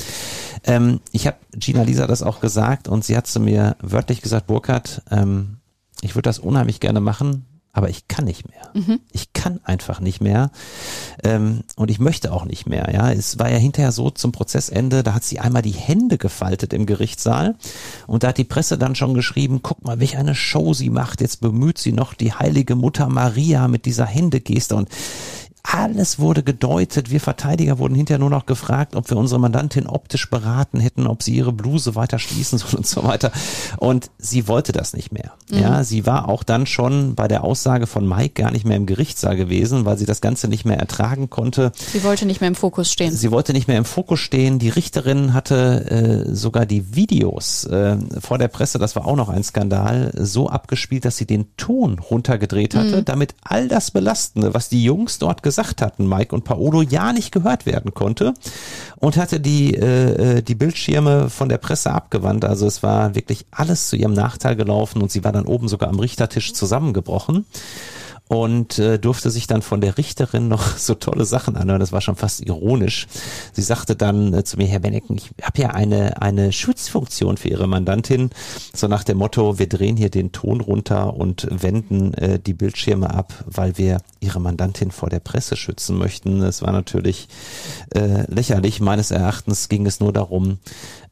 Ähm, 0.64 1.00
ich 1.12 1.28
habe 1.28 1.38
Gina 1.54 1.84
Lisa 1.84 2.08
das 2.08 2.22
auch 2.24 2.40
gesagt 2.40 2.88
und 2.88 3.04
sie 3.04 3.18
hat 3.18 3.28
zu 3.28 3.40
mir 3.40 3.76
wörtlich 3.82 4.22
gesagt, 4.22 4.48
Burkhard, 4.48 5.02
ähm, 5.10 5.58
ich 6.02 6.16
würde 6.16 6.30
das 6.30 6.40
unheimlich 6.40 6.80
gerne 6.80 7.00
machen, 7.00 7.46
aber 7.76 7.90
ich 7.90 8.08
kann 8.08 8.26
nicht 8.26 8.48
mehr. 8.48 8.70
Mhm. 8.76 9.00
Ich 9.12 9.34
kann 9.34 9.60
einfach 9.64 10.00
nicht 10.00 10.22
mehr 10.22 10.52
ähm, 11.24 11.64
und 11.76 11.90
ich 11.90 12.00
möchte 12.00 12.32
auch 12.32 12.46
nicht 12.46 12.68
mehr. 12.68 12.88
Ja, 12.94 13.12
es 13.12 13.40
war 13.40 13.50
ja 13.50 13.58
hinterher 13.58 13.92
so 13.92 14.12
zum 14.12 14.32
Prozessende, 14.32 15.02
da 15.02 15.16
hat 15.16 15.24
sie 15.24 15.40
einmal 15.40 15.64
die 15.64 15.72
Hände 15.72 16.20
gefaltet 16.20 16.72
im 16.72 16.86
Gerichtssaal 16.86 17.56
und 18.06 18.24
da 18.24 18.28
hat 18.30 18.38
die 18.38 18.44
Presse 18.44 18.78
dann 18.78 18.94
schon 18.94 19.16
geschrieben: 19.16 19.62
Guck 19.64 19.84
mal, 19.84 20.00
welch 20.00 20.18
eine 20.18 20.36
Show 20.36 20.76
sie 20.76 20.92
macht. 20.92 21.20
Jetzt 21.20 21.42
bemüht 21.42 21.80
sie 21.80 21.94
noch 21.94 22.14
die 22.14 22.32
heilige 22.32 22.76
Mutter 22.76 23.10
Maria 23.10 23.68
mit 23.68 23.86
dieser 23.86 24.06
Händegeste 24.06 24.76
und 24.76 24.90
alles 25.64 26.20
wurde 26.20 26.44
gedeutet. 26.44 27.10
Wir 27.10 27.22
Verteidiger 27.22 27.80
wurden 27.80 27.96
hinterher 27.96 28.20
nur 28.20 28.30
noch 28.30 28.46
gefragt, 28.46 28.96
ob 28.96 29.10
wir 29.10 29.18
unsere 29.18 29.40
Mandantin 29.40 29.88
optisch 29.88 30.30
beraten 30.30 30.80
hätten, 30.80 31.08
ob 31.08 31.24
sie 31.24 31.34
ihre 31.34 31.54
Bluse 31.54 31.96
weiter 31.96 32.20
schließen 32.20 32.60
soll 32.60 32.76
und 32.76 32.86
so 32.86 33.04
weiter. 33.04 33.32
Und 33.78 34.12
sie 34.18 34.48
wollte 34.50 34.74
das 34.74 34.94
nicht 34.94 35.14
mehr. 35.14 35.32
Mhm. 35.50 35.60
Ja, 35.60 35.84
sie 35.86 36.06
war 36.06 36.28
auch 36.28 36.44
dann 36.44 36.66
schon 36.66 37.16
bei 37.16 37.30
der 37.30 37.46
Aussage 37.46 37.88
von 37.88 38.08
Mike 38.08 38.42
gar 38.42 38.52
nicht 38.52 38.66
mehr 38.66 38.76
im 38.76 38.86
Gerichtssaal 38.86 39.38
gewesen, 39.38 39.86
weil 39.86 39.98
sie 39.98 40.06
das 40.06 40.20
Ganze 40.20 40.50
nicht 40.50 40.66
mehr 40.66 40.78
ertragen 40.78 41.30
konnte. 41.30 41.72
Sie 41.76 42.04
wollte 42.04 42.26
nicht 42.26 42.42
mehr 42.42 42.50
im 42.50 42.56
Fokus 42.56 42.92
stehen. 42.92 43.14
Sie 43.14 43.32
wollte 43.32 43.54
nicht 43.54 43.70
mehr 43.70 43.78
im 43.78 43.86
Fokus 43.86 44.20
stehen. 44.20 44.60
Die 44.60 44.70
Richterin 44.70 45.34
hatte 45.34 46.26
äh, 46.30 46.36
sogar 46.36 46.66
die 46.66 46.94
Videos 46.94 47.64
äh, 47.66 47.96
vor 48.20 48.38
der 48.38 48.50
Presse, 48.50 48.80
das 48.80 48.98
war 48.98 49.08
auch 49.08 49.16
noch 49.16 49.30
ein 49.30 49.44
Skandal, 49.44 50.12
so 50.18 50.50
abgespielt, 50.50 51.06
dass 51.06 51.16
sie 51.16 51.26
den 51.26 51.56
Ton 51.56 52.00
runtergedreht 52.00 52.76
hatte, 52.76 52.98
mhm. 52.98 53.06
damit 53.06 53.34
all 53.44 53.70
das 53.70 53.92
Belastende, 53.92 54.54
was 54.54 54.68
die 54.68 54.84
Jungs 54.84 55.20
dort 55.20 55.42
gesagt 55.42 55.53
gesagt 55.54 55.82
hatten, 55.82 56.08
Mike 56.08 56.34
und 56.34 56.44
Paolo, 56.44 56.82
ja 56.82 57.14
nicht 57.14 57.32
gehört 57.32 57.66
werden 57.66 57.94
konnte 57.94 58.34
und 58.98 59.18
hatte 59.18 59.40
die, 59.40 59.76
äh, 59.76 60.38
äh, 60.38 60.42
die 60.42 60.56
Bildschirme 60.56 61.30
von 61.30 61.48
der 61.48 61.60
Presse 61.60 61.92
abgewandt. 61.92 62.44
Also 62.44 62.66
es 62.66 62.82
war 62.82 63.14
wirklich 63.14 63.46
alles 63.52 63.90
zu 63.90 63.96
ihrem 63.96 64.14
Nachteil 64.14 64.56
gelaufen 64.56 65.02
und 65.02 65.12
sie 65.12 65.24
war 65.24 65.32
dann 65.32 65.46
oben 65.46 65.68
sogar 65.68 65.90
am 65.90 66.00
Richtertisch 66.00 66.54
zusammengebrochen 66.54 67.46
und 68.30 68.80
äh, 68.80 68.98
durfte 68.98 69.30
sich 69.30 69.48
dann 69.48 69.62
von 69.62 69.82
der 69.82 69.98
Richterin 69.98 70.48
noch 70.48 70.78
so 70.78 70.96
tolle 70.96 71.26
Sachen 71.26 71.56
anhören. 71.56 71.80
Das 71.80 71.92
war 71.92 72.02
schon 72.02 72.16
fast 72.16 72.42
ironisch. 72.42 73.08
Sie 73.52 73.62
sagte 73.62 73.96
dann 73.96 74.34
äh, 74.34 74.44
zu 74.44 74.58
mir, 74.58 74.68
Herr 74.68 74.80
Bennecken, 74.80 75.18
ich 75.18 75.32
habe 75.42 75.62
ja 75.62 75.70
eine, 75.70 76.22
eine 76.22 76.52
Schutzfunktion 76.52 77.38
für 77.38 77.50
Ihre 77.50 77.68
Mandantin. 77.68 78.30
So 78.74 78.88
nach 78.88 79.04
dem 79.04 79.18
Motto, 79.18 79.60
wir 79.60 79.68
drehen 79.68 79.98
hier 79.98 80.10
den 80.10 80.32
Ton 80.32 80.62
runter 80.62 81.16
und 81.16 81.48
wenden 81.50 82.14
äh, 82.16 82.40
die 82.40 82.54
Bildschirme 82.54 83.14
ab, 83.14 83.34
weil 83.46 83.78
wir 83.78 84.02
Ihre 84.20 84.40
Mandantin 84.40 84.92
vor 84.92 85.10
der 85.10 85.20
Presse 85.20 85.56
schützen 85.56 85.98
möchten. 85.98 86.42
Es 86.42 86.62
war 86.62 86.72
natürlich 86.72 87.28
äh, 87.94 88.24
lächerlich. 88.32 88.80
Meines 88.80 89.12
Erachtens 89.12 89.70
ging 89.70 89.86
es 89.86 90.00
nur 90.00 90.14
darum, 90.14 90.60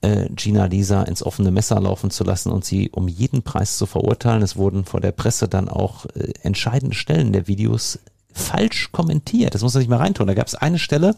äh, 0.01 0.27
Gina 0.35 0.65
Lisa 0.65 1.03
ins 1.03 1.23
offene 1.23 1.51
Messer 1.51 1.79
laufen 1.79 2.11
zu 2.11 2.23
lassen 2.23 2.51
und 2.51 2.65
sie 2.65 2.89
um 2.89 3.07
jeden 3.07 3.43
Preis 3.43 3.77
zu 3.77 3.85
verurteilen. 3.85 4.41
Es 4.41 4.55
wurden 4.55 4.85
vor 4.85 5.01
der 5.01 5.11
Presse 5.11 5.47
dann 5.47 5.69
auch 5.69 6.05
äh, 6.07 6.33
entscheidende 6.41 6.95
Stellen 6.95 7.33
der 7.33 7.47
Videos 7.47 7.99
falsch 8.33 8.91
kommentiert. 8.91 9.53
Das 9.53 9.61
muss 9.61 9.73
man 9.73 9.81
sich 9.81 9.89
mal 9.89 9.97
reintun. 9.97 10.27
Da 10.27 10.33
gab 10.33 10.47
es 10.47 10.55
eine 10.55 10.79
Stelle, 10.79 11.15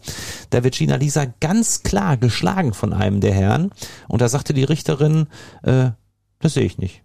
da 0.50 0.64
wird 0.64 0.74
Gina 0.74 0.96
Lisa 0.96 1.26
ganz 1.40 1.82
klar 1.82 2.16
geschlagen 2.16 2.74
von 2.74 2.92
einem 2.92 3.20
der 3.20 3.32
Herren 3.32 3.70
und 4.08 4.20
da 4.20 4.28
sagte 4.28 4.52
die 4.52 4.64
Richterin, 4.64 5.28
äh, 5.62 5.90
das 6.40 6.54
sehe 6.54 6.64
ich 6.64 6.78
nicht. 6.78 7.03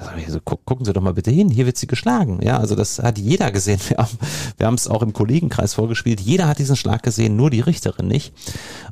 Also, 0.00 0.40
gucken 0.40 0.86
Sie 0.86 0.92
doch 0.92 1.02
mal 1.02 1.12
bitte 1.12 1.30
hin, 1.30 1.50
hier 1.50 1.66
wird 1.66 1.76
sie 1.76 1.86
geschlagen. 1.86 2.40
Ja, 2.42 2.58
also 2.58 2.74
das 2.74 2.98
hat 3.00 3.18
jeder 3.18 3.50
gesehen. 3.50 3.80
Wir 3.88 3.98
haben 3.98 4.18
wir 4.56 4.66
haben 4.66 4.74
es 4.74 4.88
auch 4.88 5.02
im 5.02 5.12
Kollegenkreis 5.12 5.74
vorgespielt. 5.74 6.20
Jeder 6.20 6.48
hat 6.48 6.58
diesen 6.58 6.76
Schlag 6.76 7.02
gesehen, 7.02 7.36
nur 7.36 7.50
die 7.50 7.60
Richterin 7.60 8.08
nicht. 8.08 8.32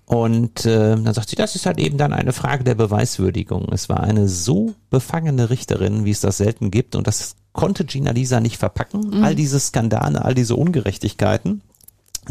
Und 0.06 0.64
äh, 0.66 0.96
dann 0.96 1.14
sagt 1.14 1.28
sie, 1.28 1.36
das 1.36 1.54
ist 1.54 1.66
halt 1.66 1.78
eben 1.78 1.98
dann 1.98 2.12
eine 2.12 2.32
Frage 2.32 2.64
der 2.64 2.74
Beweiswürdigung. 2.74 3.66
Es 3.72 3.88
war 3.88 4.00
eine 4.00 4.28
so 4.28 4.74
befangene 4.90 5.50
Richterin, 5.50 6.04
wie 6.04 6.10
es 6.10 6.20
das 6.20 6.38
selten 6.38 6.70
gibt. 6.70 6.96
Und 6.96 7.06
das 7.06 7.36
konnte 7.52 7.84
Gina 7.84 8.12
Lisa 8.12 8.40
nicht 8.40 8.58
verpacken. 8.58 9.10
Mhm. 9.10 9.24
All 9.24 9.34
diese 9.34 9.60
Skandale, 9.60 10.24
all 10.24 10.34
diese 10.34 10.56
Ungerechtigkeiten 10.56 11.62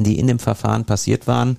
die 0.03 0.19
in 0.19 0.27
dem 0.27 0.39
Verfahren 0.39 0.85
passiert 0.85 1.27
waren, 1.27 1.57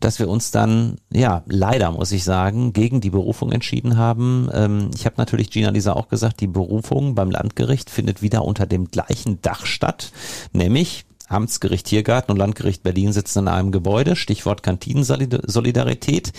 dass 0.00 0.18
wir 0.18 0.28
uns 0.28 0.50
dann, 0.50 0.96
ja, 1.12 1.42
leider 1.46 1.90
muss 1.90 2.12
ich 2.12 2.24
sagen, 2.24 2.72
gegen 2.72 3.00
die 3.00 3.10
Berufung 3.10 3.52
entschieden 3.52 3.96
haben. 3.96 4.48
Ähm, 4.52 4.90
ich 4.94 5.06
habe 5.06 5.16
natürlich 5.18 5.50
Gina 5.50 5.70
Lisa 5.70 5.92
auch 5.92 6.08
gesagt, 6.08 6.40
die 6.40 6.46
Berufung 6.46 7.14
beim 7.14 7.30
Landgericht 7.30 7.90
findet 7.90 8.22
wieder 8.22 8.44
unter 8.44 8.66
dem 8.66 8.90
gleichen 8.90 9.40
Dach 9.42 9.66
statt, 9.66 10.12
nämlich 10.52 11.04
Amtsgericht 11.28 11.86
Tiergarten 11.86 12.32
und 12.32 12.38
Landgericht 12.38 12.82
Berlin 12.82 13.12
sitzen 13.12 13.40
in 13.40 13.48
einem 13.48 13.70
Gebäude, 13.70 14.16
Stichwort 14.16 14.62
Kantinensolidarität. 14.62 16.32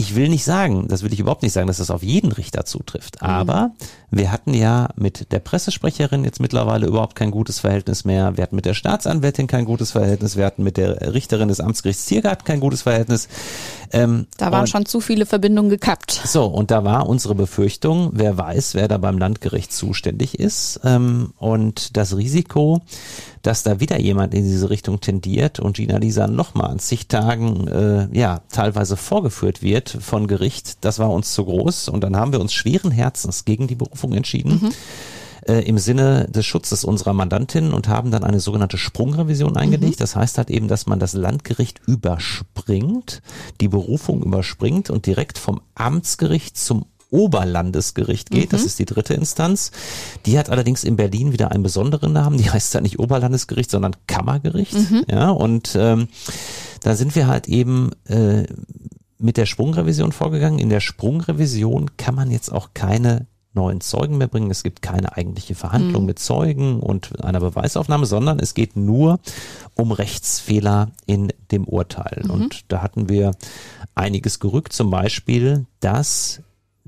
Ich 0.00 0.14
will 0.16 0.30
nicht 0.30 0.44
sagen, 0.44 0.88
das 0.88 1.02
will 1.02 1.12
ich 1.12 1.20
überhaupt 1.20 1.42
nicht 1.42 1.52
sagen, 1.52 1.66
dass 1.66 1.76
das 1.76 1.90
auf 1.90 2.02
jeden 2.02 2.32
Richter 2.32 2.64
zutrifft. 2.64 3.20
Mhm. 3.20 3.28
Aber 3.28 3.72
wir 4.10 4.32
hatten 4.32 4.54
ja 4.54 4.88
mit 4.96 5.30
der 5.30 5.40
Pressesprecherin 5.40 6.24
jetzt 6.24 6.40
mittlerweile 6.40 6.86
überhaupt 6.86 7.16
kein 7.16 7.30
gutes 7.30 7.58
Verhältnis 7.58 8.06
mehr. 8.06 8.34
Wir 8.38 8.42
hatten 8.42 8.56
mit 8.56 8.64
der 8.64 8.72
Staatsanwältin 8.72 9.46
kein 9.46 9.66
gutes 9.66 9.90
Verhältnis. 9.90 10.38
Wir 10.38 10.46
hatten 10.46 10.62
mit 10.62 10.78
der 10.78 11.12
Richterin 11.12 11.48
des 11.48 11.60
Amtsgerichts 11.60 12.06
Tiergarten 12.06 12.44
kein 12.46 12.60
gutes 12.60 12.80
Verhältnis. 12.80 13.28
Ähm, 13.92 14.26
da 14.38 14.50
waren 14.50 14.66
schon 14.66 14.86
zu 14.86 15.02
viele 15.02 15.26
Verbindungen 15.26 15.68
gekappt. 15.68 16.12
So, 16.24 16.46
und 16.46 16.70
da 16.70 16.82
war 16.82 17.06
unsere 17.06 17.34
Befürchtung, 17.34 18.10
wer 18.14 18.38
weiß, 18.38 18.74
wer 18.74 18.88
da 18.88 18.96
beim 18.96 19.18
Landgericht 19.18 19.70
zuständig 19.70 20.40
ist. 20.40 20.80
Ähm, 20.82 21.34
und 21.36 21.94
das 21.98 22.16
Risiko, 22.16 22.80
dass 23.42 23.62
da 23.62 23.80
wieder 23.80 23.98
jemand 23.98 24.34
in 24.34 24.44
diese 24.44 24.70
Richtung 24.70 25.00
tendiert 25.00 25.60
und 25.60 25.76
Gina 25.76 25.98
Lisa 25.98 26.26
nochmal 26.26 26.70
an 26.70 26.78
zig 26.78 27.08
Tagen 27.08 27.68
äh, 27.68 28.08
ja 28.18 28.40
teilweise 28.50 28.96
vorgeführt 28.96 29.62
wird 29.62 29.89
von 30.00 30.26
Gericht, 30.26 30.84
das 30.84 30.98
war 30.98 31.10
uns 31.10 31.32
zu 31.32 31.44
groß 31.44 31.88
und 31.88 32.02
dann 32.02 32.16
haben 32.16 32.32
wir 32.32 32.40
uns 32.40 32.52
schweren 32.52 32.90
Herzens 32.90 33.44
gegen 33.44 33.66
die 33.66 33.76
Berufung 33.76 34.12
entschieden. 34.12 34.60
Mhm 34.62 34.72
äh, 35.46 35.60
im 35.60 35.78
Sinne 35.78 36.28
des 36.28 36.46
Schutzes 36.46 36.84
unserer 36.84 37.12
Mandantin 37.12 37.72
und 37.72 37.88
haben 37.88 38.10
dann 38.10 38.24
eine 38.24 38.40
sogenannte 38.40 38.78
Sprungrevision 38.78 39.56
eingelegt. 39.56 39.98
Mhm. 39.98 40.02
Das 40.02 40.16
heißt 40.16 40.38
halt 40.38 40.50
eben, 40.50 40.68
dass 40.68 40.86
man 40.86 40.98
das 40.98 41.14
Landgericht 41.14 41.80
überspringt, 41.86 43.22
die 43.60 43.68
Berufung 43.68 44.22
überspringt 44.22 44.90
und 44.90 45.06
direkt 45.06 45.38
vom 45.38 45.60
Amtsgericht 45.74 46.56
zum 46.56 46.86
Oberlandesgericht 47.10 48.30
geht. 48.30 48.52
Mhm. 48.52 48.56
Das 48.56 48.64
ist 48.64 48.78
die 48.78 48.84
dritte 48.84 49.14
Instanz. 49.14 49.72
Die 50.26 50.38
hat 50.38 50.48
allerdings 50.48 50.84
in 50.84 50.96
Berlin 50.96 51.32
wieder 51.32 51.50
einen 51.50 51.64
besonderen 51.64 52.12
Namen. 52.12 52.38
Die 52.38 52.50
heißt 52.50 52.72
ja 52.74 52.80
nicht 52.80 52.98
Oberlandesgericht, 53.00 53.70
sondern 53.70 53.96
Kammergericht. 54.06 54.74
Mhm. 54.74 55.04
Ja, 55.10 55.30
und 55.30 55.74
ähm, 55.76 56.08
da 56.82 56.94
sind 56.94 57.16
wir 57.16 57.26
halt 57.26 57.48
eben 57.48 57.90
äh, 58.06 58.44
mit 59.20 59.36
der 59.36 59.46
Sprungrevision 59.46 60.12
vorgegangen. 60.12 60.58
In 60.58 60.70
der 60.70 60.80
Sprungrevision 60.80 61.96
kann 61.96 62.14
man 62.14 62.30
jetzt 62.30 62.50
auch 62.50 62.70
keine 62.74 63.26
neuen 63.52 63.80
Zeugen 63.80 64.18
mehr 64.18 64.28
bringen. 64.28 64.50
Es 64.50 64.62
gibt 64.62 64.80
keine 64.80 65.16
eigentliche 65.16 65.54
Verhandlung 65.54 66.02
mhm. 66.02 66.06
mit 66.06 66.18
Zeugen 66.18 66.80
und 66.80 67.22
einer 67.24 67.40
Beweisaufnahme, 67.40 68.06
sondern 68.06 68.38
es 68.38 68.54
geht 68.54 68.76
nur 68.76 69.18
um 69.74 69.92
Rechtsfehler 69.92 70.92
in 71.06 71.32
dem 71.50 71.64
Urteil. 71.64 72.22
Mhm. 72.24 72.30
Und 72.30 72.64
da 72.68 72.82
hatten 72.82 73.08
wir 73.08 73.32
einiges 73.94 74.38
gerückt, 74.38 74.72
zum 74.72 74.90
Beispiel, 74.90 75.66
dass 75.80 76.42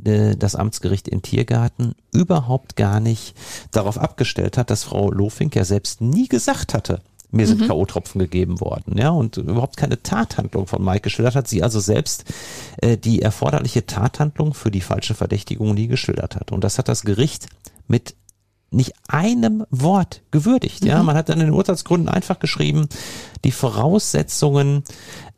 äh, 0.05 0.37
das 0.37 0.55
Amtsgericht 0.55 1.09
in 1.09 1.23
Tiergarten 1.23 1.95
überhaupt 2.13 2.77
gar 2.77 3.01
nicht 3.01 3.35
darauf 3.73 3.99
abgestellt 3.99 4.57
hat, 4.57 4.71
dass 4.71 4.85
Frau 4.85 5.11
Lofink 5.11 5.57
ja 5.57 5.65
selbst 5.65 6.01
nie 6.01 6.29
gesagt 6.29 6.75
hatte, 6.75 7.01
mir 7.33 7.47
sind 7.47 7.67
K.O.-Tropfen 7.67 8.19
gegeben 8.19 8.61
worden, 8.61 8.99
ja, 8.99 9.11
und 9.11 9.39
überhaupt 9.39 9.77
keine 9.77 10.03
Tathandlung 10.03 10.67
von 10.67 10.85
Mike 10.85 11.01
geschildert 11.01 11.35
hat, 11.35 11.49
sie 11.49 11.63
also 11.63 11.81
selbst 11.81 12.25
äh, 12.77 12.97
die 12.97 13.23
erforderliche 13.23 13.87
Tathandlung 13.87 14.55
für 14.55 14.71
die 14.71 14.83
falsche 14.83 15.15
Verdächtigung 15.15 15.75
nie 15.75 15.89
geschildert 15.89 16.37
hat. 16.37 16.53
Und 16.53 16.63
das 16.63 16.79
hat 16.79 16.89
das 16.89 17.03
Gericht 17.03 17.47
mit 17.89 18.15
nicht 18.71 18.95
einem 19.09 19.67
Wort 19.71 20.23
gewürdigt. 20.31 20.85
Ja, 20.85 21.03
man 21.03 21.17
hat 21.17 21.29
dann 21.29 21.41
in 21.41 21.47
den 21.47 21.55
Urteilsgründen 21.55 22.09
einfach 22.09 22.39
geschrieben, 22.39 22.89
die 23.45 23.53
Voraussetzungen 23.53 24.85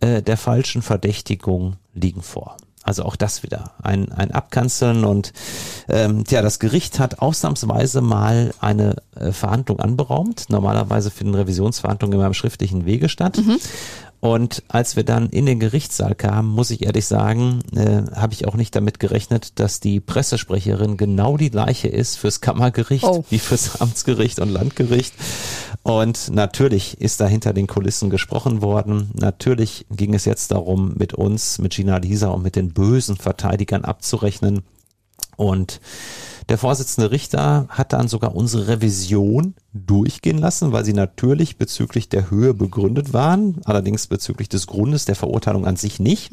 äh, 0.00 0.22
der 0.22 0.36
falschen 0.36 0.82
Verdächtigung 0.82 1.76
liegen 1.94 2.22
vor. 2.22 2.56
Also 2.84 3.04
auch 3.04 3.16
das 3.16 3.42
wieder 3.42 3.72
ein, 3.82 4.12
ein 4.12 4.30
Abkanzeln 4.30 5.04
und 5.04 5.32
ähm, 5.88 6.22
ja, 6.28 6.42
das 6.42 6.58
Gericht 6.58 6.98
hat 6.98 7.18
ausnahmsweise 7.20 8.02
mal 8.02 8.52
eine 8.60 8.96
äh, 9.16 9.32
Verhandlung 9.32 9.80
anberaumt. 9.80 10.50
Normalerweise 10.50 11.10
finden 11.10 11.34
Revisionsverhandlungen 11.34 12.18
immer 12.18 12.26
im 12.26 12.34
schriftlichen 12.34 12.84
Wege 12.84 13.08
statt. 13.08 13.38
Und 14.24 14.62
als 14.68 14.96
wir 14.96 15.04
dann 15.04 15.28
in 15.28 15.44
den 15.44 15.60
Gerichtssaal 15.60 16.14
kamen, 16.14 16.48
muss 16.48 16.70
ich 16.70 16.86
ehrlich 16.86 17.04
sagen, 17.04 17.60
äh, 17.76 18.04
habe 18.16 18.32
ich 18.32 18.48
auch 18.48 18.54
nicht 18.54 18.74
damit 18.74 18.98
gerechnet, 18.98 19.60
dass 19.60 19.80
die 19.80 20.00
Pressesprecherin 20.00 20.96
genau 20.96 21.36
die 21.36 21.50
gleiche 21.50 21.88
ist 21.88 22.16
fürs 22.16 22.40
Kammergericht 22.40 23.04
Oh. 23.04 23.22
wie 23.28 23.38
fürs 23.38 23.82
Amtsgericht 23.82 24.38
und 24.38 24.48
Landgericht. 24.48 25.12
Und 25.82 26.30
natürlich 26.30 27.02
ist 27.02 27.20
da 27.20 27.26
hinter 27.26 27.52
den 27.52 27.66
Kulissen 27.66 28.08
gesprochen 28.08 28.62
worden. 28.62 29.10
Natürlich 29.12 29.84
ging 29.90 30.14
es 30.14 30.24
jetzt 30.24 30.52
darum, 30.52 30.94
mit 30.96 31.12
uns, 31.12 31.58
mit 31.58 31.74
Gina 31.74 31.98
Lisa 31.98 32.28
und 32.28 32.42
mit 32.42 32.56
den 32.56 32.72
bösen 32.72 33.18
Verteidigern 33.18 33.84
abzurechnen. 33.84 34.62
Und 35.36 35.82
der 36.48 36.58
Vorsitzende 36.58 37.10
Richter 37.10 37.66
hat 37.68 37.92
dann 37.92 38.08
sogar 38.08 38.34
unsere 38.34 38.68
Revision 38.68 39.54
durchgehen 39.72 40.38
lassen, 40.38 40.72
weil 40.72 40.84
sie 40.84 40.92
natürlich 40.92 41.56
bezüglich 41.56 42.08
der 42.08 42.30
Höhe 42.30 42.54
begründet 42.54 43.12
waren, 43.12 43.60
allerdings 43.64 44.06
bezüglich 44.06 44.48
des 44.48 44.66
Grundes 44.66 45.04
der 45.04 45.16
Verurteilung 45.16 45.66
an 45.66 45.76
sich 45.76 46.00
nicht. 46.00 46.32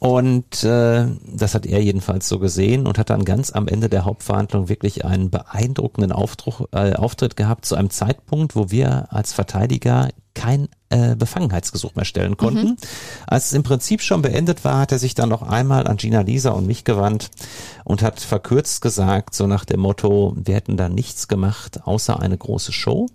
Und 0.00 0.64
äh, 0.64 1.08
das 1.26 1.54
hat 1.54 1.66
er 1.66 1.82
jedenfalls 1.82 2.26
so 2.26 2.38
gesehen 2.38 2.86
und 2.86 2.96
hat 2.96 3.10
dann 3.10 3.26
ganz 3.26 3.52
am 3.52 3.68
Ende 3.68 3.90
der 3.90 4.06
Hauptverhandlung 4.06 4.70
wirklich 4.70 5.04
einen 5.04 5.28
beeindruckenden 5.28 6.10
Aufdruck, 6.10 6.68
äh, 6.72 6.94
Auftritt 6.94 7.36
gehabt 7.36 7.66
zu 7.66 7.74
einem 7.74 7.90
Zeitpunkt, 7.90 8.56
wo 8.56 8.70
wir 8.70 9.08
als 9.10 9.34
Verteidiger 9.34 10.08
kein 10.32 10.68
äh, 10.88 11.16
Befangenheitsgesuch 11.16 11.96
mehr 11.96 12.06
stellen 12.06 12.38
konnten. 12.38 12.78
Als 13.26 13.46
es 13.46 13.52
im 13.52 13.62
Prinzip 13.62 14.00
schon 14.00 14.22
beendet 14.22 14.64
war, 14.64 14.78
hat 14.78 14.92
er 14.92 14.98
sich 14.98 15.14
dann 15.14 15.28
noch 15.28 15.42
einmal 15.42 15.86
an 15.86 15.98
Gina 15.98 16.22
Lisa 16.22 16.52
und 16.52 16.66
mich 16.66 16.84
gewandt 16.84 17.30
und 17.84 18.00
hat 18.00 18.20
verkürzt 18.20 18.80
gesagt, 18.80 19.34
so 19.34 19.46
nach 19.46 19.66
dem 19.66 19.80
Motto, 19.80 20.34
wir 20.34 20.54
hätten 20.54 20.78
da 20.78 20.88
nichts 20.88 21.28
gemacht, 21.28 21.80
außer 21.84 22.18
eine 22.18 22.38
große 22.38 22.72
Show. 22.72 23.06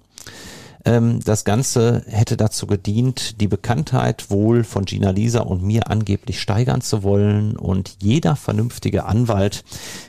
Ähm, 0.86 1.20
das 1.24 1.44
Ganze 1.44 2.04
hätte 2.08 2.38
dazu 2.38 2.68
gedient, 2.68 3.42
die 3.42 3.48
Bekanntheit 3.48 4.30
wohl 4.30 4.64
von 4.64 4.86
Gina 4.86 5.10
Lisa 5.10 5.42
und 5.42 5.64
mir 5.64 5.90
angeblich 5.90 6.40
steigern 6.40 6.82
zu 6.82 7.04
wollen. 7.04 7.58
Und 7.58 7.98
jeder 8.02 8.36
vernünftige 8.36 9.06
Anwalt 9.06 9.64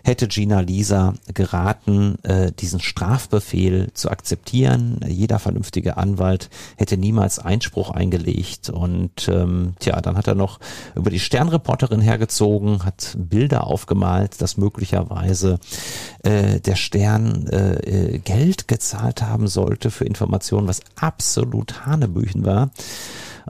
hätte 0.05 0.29
Gina 0.29 0.61
Lisa 0.61 1.15
geraten, 1.33 2.23
äh, 2.25 2.53
diesen 2.53 2.81
Strafbefehl 2.81 3.89
zu 3.95 4.11
akzeptieren. 4.11 5.01
Jeder 5.09 5.39
vernünftige 5.39 5.97
Anwalt 5.97 6.51
hätte 6.77 6.97
niemals 6.97 7.39
Einspruch 7.39 7.91
eingelegt. 7.91 8.69
Und 8.69 9.29
ähm, 9.29 9.75
tja, 9.79 10.01
dann 10.01 10.17
hat 10.17 10.27
er 10.27 10.35
noch 10.35 10.61
über 10.95 11.11
die 11.11 11.21
Sternreporterin 11.21 12.01
hergezogen, 12.01 12.85
hat 12.85 13.17
Bilder 13.19 13.67
aufgemalt, 13.67 14.41
dass 14.43 14.57
möglicherweise 14.59 15.59
äh, 16.23 16.61
der 16.61 16.77
Stern 16.77 17.47
äh, 17.47 17.75
äh, 17.77 18.19
Geld 18.19 18.69
gezahlt 18.69 19.23
haben 19.23 19.49
sollte 19.49 19.91
für 19.91 20.05
Informationen, 20.05 20.66
was 20.69 20.81
absolut 20.97 21.87
Hanebüchen 21.87 22.45
war. 22.45 22.71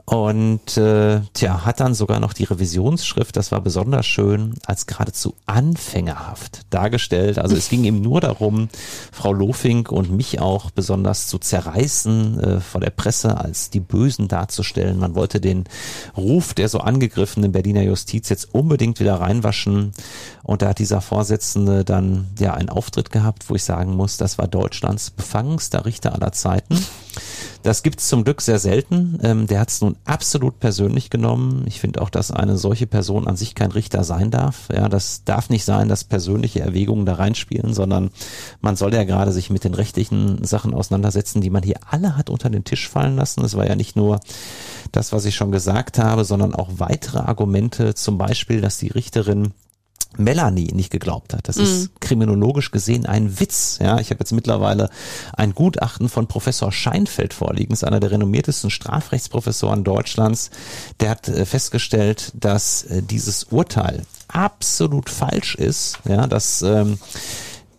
Und 0.05 0.77
äh, 0.77 1.21
tja, 1.33 1.65
hat 1.65 1.81
dann 1.81 1.93
sogar 1.93 2.19
noch 2.21 2.31
die 2.31 2.45
Revisionsschrift, 2.45 3.35
das 3.35 3.51
war 3.51 3.59
besonders 3.59 4.05
schön, 4.05 4.53
als 4.65 4.85
geradezu 4.85 5.35
anfängerhaft 5.47 6.61
dargestellt. 6.69 7.39
Also 7.39 7.57
es 7.57 7.67
ging 7.67 7.83
ihm 7.83 8.01
nur 8.01 8.21
darum, 8.21 8.69
Frau 9.11 9.33
Lofink 9.33 9.91
und 9.91 10.11
mich 10.11 10.39
auch 10.39 10.71
besonders 10.71 11.27
zu 11.27 11.39
zerreißen 11.39 12.39
äh, 12.39 12.59
vor 12.61 12.79
der 12.79 12.91
Presse 12.91 13.37
als 13.37 13.69
die 13.69 13.81
Bösen 13.81 14.29
darzustellen. 14.29 14.97
Man 14.97 15.15
wollte 15.15 15.41
den 15.41 15.65
Ruf 16.15 16.53
der 16.53 16.69
so 16.69 16.79
angegriffenen 16.79 17.51
Berliner 17.51 17.81
Justiz 17.81 18.29
jetzt 18.29 18.53
unbedingt 18.53 19.01
wieder 19.01 19.15
reinwaschen. 19.15 19.91
Und 20.43 20.61
da 20.61 20.69
hat 20.69 20.79
dieser 20.79 21.01
Vorsitzende 21.01 21.83
dann 21.83 22.27
ja 22.39 22.53
einen 22.53 22.69
Auftritt 22.69 23.11
gehabt, 23.11 23.49
wo 23.49 23.55
ich 23.55 23.63
sagen 23.63 23.93
muss, 23.95 24.15
das 24.15 24.37
war 24.37 24.47
Deutschlands 24.47 25.09
befangenster 25.09 25.85
Richter 25.85 26.13
aller 26.13 26.31
Zeiten. 26.31 26.77
Das 27.63 27.83
gibt's 27.83 28.07
zum 28.07 28.23
Glück 28.23 28.41
sehr 28.41 28.59
selten. 28.59 29.19
Ähm, 29.23 29.47
der 29.47 29.59
hat 29.59 29.69
es 29.69 29.81
nun 29.81 29.97
absolut 30.05 30.59
persönlich 30.59 31.09
genommen. 31.09 31.65
Ich 31.67 31.79
finde 31.79 32.01
auch, 32.01 32.09
dass 32.09 32.31
eine 32.31 32.57
solche 32.57 32.87
Person 32.87 33.27
an 33.27 33.35
sich 33.35 33.55
kein 33.55 33.71
Richter 33.71 34.03
sein 34.03 34.31
darf. 34.31 34.69
Ja, 34.73 34.89
das 34.89 35.23
darf 35.25 35.49
nicht 35.49 35.65
sein, 35.65 35.89
dass 35.89 36.03
persönliche 36.03 36.61
Erwägungen 36.61 37.05
da 37.05 37.15
reinspielen, 37.15 37.73
sondern 37.73 38.11
man 38.61 38.75
soll 38.75 38.93
ja 38.93 39.03
gerade 39.03 39.31
sich 39.31 39.49
mit 39.49 39.63
den 39.63 39.73
rechtlichen 39.73 40.43
Sachen 40.43 40.73
auseinandersetzen, 40.73 41.41
die 41.41 41.49
man 41.49 41.63
hier 41.63 41.79
alle 41.89 42.15
hat 42.15 42.29
unter 42.29 42.49
den 42.49 42.63
Tisch 42.63 42.87
fallen 42.87 43.15
lassen. 43.15 43.43
Es 43.43 43.55
war 43.55 43.67
ja 43.67 43.75
nicht 43.75 43.95
nur 43.95 44.19
das, 44.91 45.11
was 45.11 45.25
ich 45.25 45.35
schon 45.35 45.51
gesagt 45.51 45.99
habe, 45.99 46.23
sondern 46.25 46.55
auch 46.55 46.69
weitere 46.77 47.19
Argumente, 47.19 47.93
zum 47.93 48.17
Beispiel, 48.17 48.61
dass 48.61 48.77
die 48.77 48.89
Richterin 48.89 49.53
Melanie 50.19 50.71
nicht 50.73 50.91
geglaubt 50.91 51.33
hat. 51.33 51.47
Das 51.47 51.57
ist 51.57 51.99
kriminologisch 52.01 52.71
gesehen 52.71 53.05
ein 53.05 53.39
Witz. 53.39 53.79
Ja, 53.81 53.99
ich 53.99 54.09
habe 54.09 54.19
jetzt 54.19 54.31
mittlerweile 54.31 54.89
ein 55.33 55.53
Gutachten 55.53 56.09
von 56.09 56.27
Professor 56.27 56.71
Scheinfeld 56.71 57.33
vorliegen, 57.33 57.73
ist 57.73 57.83
einer 57.83 57.99
der 57.99 58.11
renommiertesten 58.11 58.69
Strafrechtsprofessoren 58.69 59.83
Deutschlands. 59.83 60.49
Der 60.99 61.11
hat 61.11 61.27
äh, 61.27 61.45
festgestellt, 61.45 62.31
dass 62.35 62.83
äh, 62.83 63.01
dieses 63.01 63.45
Urteil 63.45 64.05
absolut 64.27 65.09
falsch 65.09 65.55
ist. 65.55 65.99
Ja, 66.07 66.27
dass 66.27 66.61
ähm, 66.61 66.97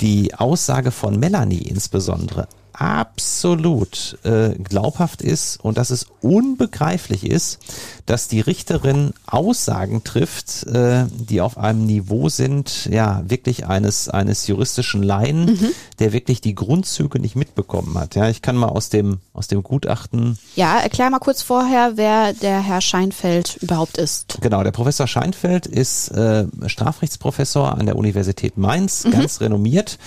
die 0.00 0.34
Aussage 0.34 0.90
von 0.90 1.18
Melanie 1.18 1.62
insbesondere 1.62 2.48
absolut 2.78 4.18
äh, 4.22 4.50
glaubhaft 4.50 5.20
ist 5.20 5.58
und 5.62 5.78
dass 5.78 5.90
es 5.90 6.06
unbegreiflich 6.20 7.26
ist, 7.26 7.58
dass 8.06 8.28
die 8.28 8.40
Richterin 8.40 9.12
Aussagen 9.26 10.04
trifft, 10.04 10.64
äh, 10.68 11.06
die 11.10 11.40
auf 11.40 11.58
einem 11.58 11.86
Niveau 11.86 12.28
sind, 12.28 12.86
ja, 12.86 13.22
wirklich 13.26 13.66
eines, 13.66 14.08
eines 14.08 14.46
juristischen 14.46 15.02
Laien, 15.02 15.58
der 15.98 16.12
wirklich 16.12 16.40
die 16.40 16.54
Grundzüge 16.54 17.18
nicht 17.18 17.34
mitbekommen 17.34 17.98
hat. 17.98 18.14
Ja, 18.14 18.28
ich 18.28 18.42
kann 18.42 18.56
mal 18.56 18.68
aus 18.68 18.90
dem, 18.90 19.18
aus 19.32 19.48
dem 19.48 19.64
Gutachten 19.64 20.38
Ja, 20.54 20.78
erklär 20.78 21.10
mal 21.10 21.18
kurz 21.18 21.42
vorher, 21.42 21.92
wer 21.96 22.32
der 22.32 22.60
Herr 22.60 22.80
Scheinfeld 22.80 23.56
überhaupt 23.60 23.98
ist. 23.98 24.38
Genau, 24.40 24.62
der 24.62 24.72
Professor 24.72 25.08
Scheinfeld 25.08 25.66
ist 25.66 26.10
äh, 26.10 26.46
Strafrechtsprofessor 26.66 27.76
an 27.76 27.86
der 27.86 27.96
Universität 27.96 28.56
Mainz, 28.56 29.04
ganz 29.10 29.40
renommiert. 29.40 29.98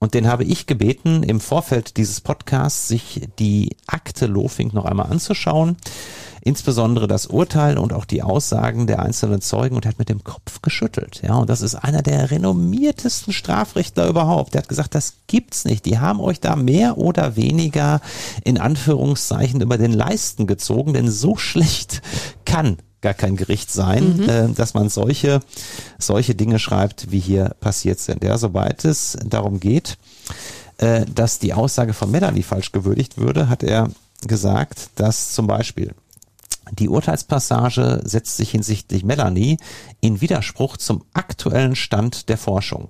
Und 0.00 0.14
den 0.14 0.28
habe 0.28 0.44
ich 0.44 0.66
gebeten, 0.66 1.24
im 1.24 1.40
Vorfeld 1.40 1.96
dieses 1.96 2.20
Podcasts 2.20 2.86
sich 2.86 3.28
die 3.40 3.76
Akte 3.88 4.26
Lofing 4.26 4.70
noch 4.72 4.84
einmal 4.84 5.10
anzuschauen. 5.10 5.76
Insbesondere 6.40 7.08
das 7.08 7.26
Urteil 7.26 7.76
und 7.78 7.92
auch 7.92 8.04
die 8.04 8.22
Aussagen 8.22 8.86
der 8.86 9.00
einzelnen 9.00 9.40
Zeugen 9.40 9.74
und 9.74 9.86
hat 9.86 9.98
mit 9.98 10.08
dem 10.08 10.22
Kopf 10.22 10.62
geschüttelt. 10.62 11.20
Ja, 11.24 11.34
und 11.34 11.50
das 11.50 11.62
ist 11.62 11.74
einer 11.74 12.00
der 12.00 12.30
renommiertesten 12.30 13.32
Strafrechtler 13.32 14.08
überhaupt. 14.08 14.54
Der 14.54 14.62
hat 14.62 14.68
gesagt, 14.68 14.94
das 14.94 15.14
gibt's 15.26 15.64
nicht. 15.64 15.84
Die 15.84 15.98
haben 15.98 16.20
euch 16.20 16.38
da 16.38 16.54
mehr 16.54 16.96
oder 16.96 17.34
weniger 17.34 18.00
in 18.44 18.56
Anführungszeichen 18.56 19.60
über 19.60 19.78
den 19.78 19.92
Leisten 19.92 20.46
gezogen, 20.46 20.92
denn 20.92 21.10
so 21.10 21.36
schlecht 21.38 22.02
kann 22.44 22.76
gar 23.00 23.14
kein 23.14 23.36
Gericht 23.36 23.70
sein, 23.70 24.28
äh, 24.28 24.48
dass 24.50 24.74
man 24.74 24.88
solche, 24.88 25.40
solche 25.98 26.34
Dinge 26.34 26.58
schreibt, 26.58 27.10
wie 27.10 27.20
hier 27.20 27.54
passiert 27.60 28.00
sind. 28.00 28.24
Ja, 28.24 28.38
sobald 28.38 28.84
es 28.84 29.16
darum 29.24 29.60
geht, 29.60 29.98
äh, 30.78 31.04
dass 31.06 31.38
die 31.38 31.54
Aussage 31.54 31.92
von 31.92 32.10
Melanie 32.10 32.42
falsch 32.42 32.72
gewürdigt 32.72 33.18
würde, 33.18 33.48
hat 33.48 33.62
er 33.62 33.90
gesagt, 34.26 34.90
dass 34.96 35.32
zum 35.32 35.46
Beispiel 35.46 35.94
die 36.72 36.88
Urteilspassage 36.88 38.00
setzt 38.04 38.36
sich 38.36 38.50
hinsichtlich 38.50 39.04
Melanie 39.04 39.58
in 40.00 40.20
Widerspruch 40.20 40.76
zum 40.76 41.04
aktuellen 41.14 41.76
Stand 41.76 42.28
der 42.28 42.36
Forschung. 42.36 42.88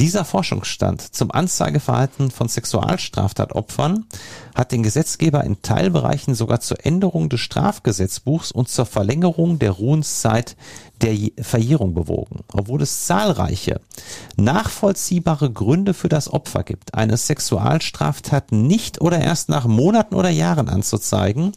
Dieser 0.00 0.24
Forschungsstand 0.24 1.02
zum 1.02 1.32
Anzeigeverhalten 1.32 2.30
von 2.30 2.48
Sexualstraftatopfern 2.48 4.06
hat 4.54 4.70
den 4.70 4.84
Gesetzgeber 4.84 5.42
in 5.42 5.60
Teilbereichen 5.62 6.36
sogar 6.36 6.60
zur 6.60 6.86
Änderung 6.86 7.28
des 7.28 7.40
Strafgesetzbuchs 7.40 8.52
und 8.52 8.68
zur 8.68 8.86
Verlängerung 8.86 9.58
der 9.58 9.72
Ruhenszeit 9.72 10.56
der 11.00 11.16
Verjährung 11.40 11.94
bewogen. 11.94 12.44
Obwohl 12.52 12.82
es 12.82 13.06
zahlreiche 13.06 13.80
nachvollziehbare 14.36 15.50
Gründe 15.50 15.94
für 15.94 16.08
das 16.08 16.32
Opfer 16.32 16.62
gibt, 16.62 16.94
eine 16.94 17.16
Sexualstraftat 17.16 18.52
nicht 18.52 19.00
oder 19.00 19.20
erst 19.20 19.48
nach 19.48 19.66
Monaten 19.66 20.14
oder 20.14 20.30
Jahren 20.30 20.68
anzuzeigen, 20.68 21.52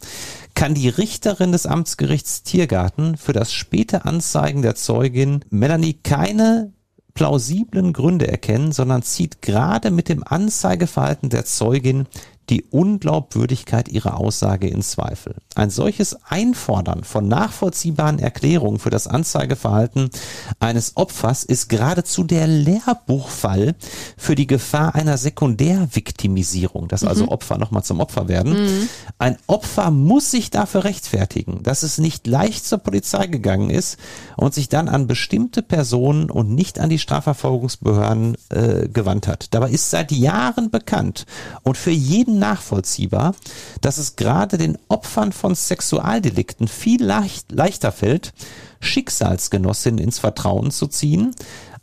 kann 0.54 0.74
die 0.74 0.88
Richterin 0.88 1.52
des 1.52 1.66
Amtsgerichts 1.66 2.42
Tiergarten 2.42 3.16
für 3.16 3.32
das 3.32 3.52
späte 3.52 4.04
Anzeigen 4.04 4.62
der 4.62 4.74
Zeugin 4.74 5.44
Melanie 5.48 5.94
keine 5.94 6.72
plausiblen 7.14 7.92
Gründe 7.92 8.28
erkennen, 8.28 8.72
sondern 8.72 9.02
zieht 9.02 9.42
gerade 9.42 9.90
mit 9.90 10.08
dem 10.08 10.24
Anzeigeverhalten 10.24 11.28
der 11.28 11.44
Zeugin 11.44 12.06
die 12.50 12.64
Unglaubwürdigkeit 12.64 13.88
ihrer 13.88 14.18
Aussage 14.18 14.68
in 14.68 14.82
Zweifel. 14.82 15.36
Ein 15.54 15.70
solches 15.70 16.16
Einfordern 16.28 17.04
von 17.04 17.28
nachvollziehbaren 17.28 18.18
Erklärungen 18.18 18.78
für 18.78 18.90
das 18.90 19.06
Anzeigeverhalten 19.06 20.10
eines 20.58 20.96
Opfers 20.96 21.44
ist 21.44 21.68
geradezu 21.68 22.24
der 22.24 22.46
Lehrbuchfall 22.46 23.74
für 24.16 24.34
die 24.34 24.46
Gefahr 24.46 24.94
einer 24.94 25.18
Sekundärviktimisierung, 25.18 26.88
dass 26.88 27.04
also 27.04 27.28
Opfer 27.28 27.58
nochmal 27.58 27.84
zum 27.84 28.00
Opfer 28.00 28.28
werden. 28.28 28.88
Ein 29.18 29.36
Opfer 29.46 29.90
muss 29.90 30.30
sich 30.30 30.50
dafür 30.50 30.84
rechtfertigen, 30.84 31.62
dass 31.62 31.82
es 31.82 31.98
nicht 31.98 32.26
leicht 32.26 32.66
zur 32.66 32.78
Polizei 32.78 33.26
gegangen 33.26 33.70
ist 33.70 33.98
und 34.36 34.54
sich 34.54 34.68
dann 34.68 34.88
an 34.88 35.06
bestimmte 35.06 35.62
Personen 35.62 36.30
und 36.30 36.50
nicht 36.50 36.80
an 36.80 36.90
die 36.90 36.98
Strafverfolgungsbehörden 36.98 38.36
äh, 38.50 38.88
gewandt 38.88 39.28
hat. 39.28 39.54
Dabei 39.54 39.70
ist 39.70 39.90
seit 39.90 40.12
Jahren 40.12 40.70
bekannt 40.70 41.26
und 41.62 41.76
für 41.76 41.90
jeden 41.90 42.31
nachvollziehbar, 42.38 43.34
dass 43.80 43.98
es 43.98 44.16
gerade 44.16 44.58
den 44.58 44.78
Opfern 44.88 45.32
von 45.32 45.54
Sexualdelikten 45.54 46.68
viel 46.68 47.02
leicht, 47.02 47.50
leichter 47.52 47.92
fällt, 47.92 48.32
Schicksalsgenossinnen 48.80 49.98
ins 49.98 50.18
Vertrauen 50.18 50.70
zu 50.70 50.86
ziehen, 50.86 51.34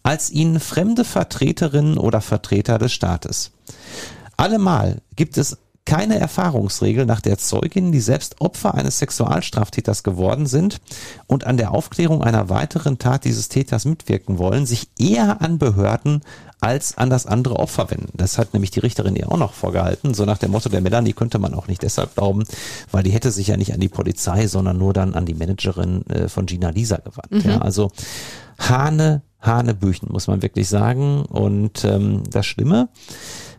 als 0.03 0.31
ihnen 0.31 0.59
fremde 0.59 1.03
Vertreterinnen 1.03 1.97
oder 1.97 2.21
Vertreter 2.21 2.77
des 2.77 2.93
Staates. 2.93 3.51
Allemal 4.37 5.01
gibt 5.15 5.37
es 5.37 5.57
keine 5.89 6.19
Erfahrungsregel, 6.19 7.07
nach 7.07 7.19
der 7.19 7.39
Zeuginnen, 7.39 7.91
die 7.91 7.99
selbst 7.99 8.41
Opfer 8.41 8.75
eines 8.75 8.99
Sexualstraftäters 8.99 10.03
geworden 10.03 10.45
sind 10.45 10.81
und 11.25 11.47
an 11.47 11.57
der 11.57 11.71
Aufklärung 11.71 12.21
einer 12.21 12.47
weiteren 12.47 12.99
Tat 12.99 13.25
dieses 13.25 13.49
Täters 13.49 13.85
mitwirken 13.85 14.37
wollen, 14.37 14.67
sich 14.67 14.89
eher 14.99 15.41
an 15.41 15.57
Behörden 15.57 16.21
als 16.61 16.97
an 16.97 17.09
das 17.09 17.25
andere 17.25 17.57
Opfer 17.57 17.89
wenden. 17.89 18.11
Das 18.15 18.37
hat 18.37 18.53
nämlich 18.53 18.71
die 18.71 18.79
Richterin 18.79 19.15
ihr 19.15 19.31
auch 19.31 19.37
noch 19.37 19.53
vorgehalten. 19.53 20.13
So 20.13 20.25
nach 20.25 20.37
dem 20.37 20.51
Motto 20.51 20.69
der 20.69 20.81
Melanie 20.81 21.13
könnte 21.13 21.39
man 21.39 21.53
auch 21.53 21.67
nicht 21.67 21.83
deshalb 21.83 22.15
glauben, 22.15 22.43
weil 22.91 23.03
die 23.03 23.11
hätte 23.11 23.31
sich 23.31 23.47
ja 23.47 23.57
nicht 23.57 23.73
an 23.73 23.79
die 23.79 23.89
Polizei, 23.89 24.47
sondern 24.47 24.77
nur 24.77 24.93
dann 24.93 25.13
an 25.13 25.25
die 25.25 25.35
Managerin 25.35 26.05
äh, 26.07 26.27
von 26.27 26.45
Gina 26.45 26.69
Lisa 26.69 26.97
gewandt. 26.97 27.45
Ja, 27.45 27.59
also 27.59 27.91
Hane, 28.59 29.21
Hanebüchen, 29.39 30.09
muss 30.11 30.27
man 30.27 30.41
wirklich 30.41 30.67
sagen. 30.67 31.23
Und 31.25 31.85
ähm, 31.85 32.23
das 32.29 32.45
Schlimme, 32.45 32.89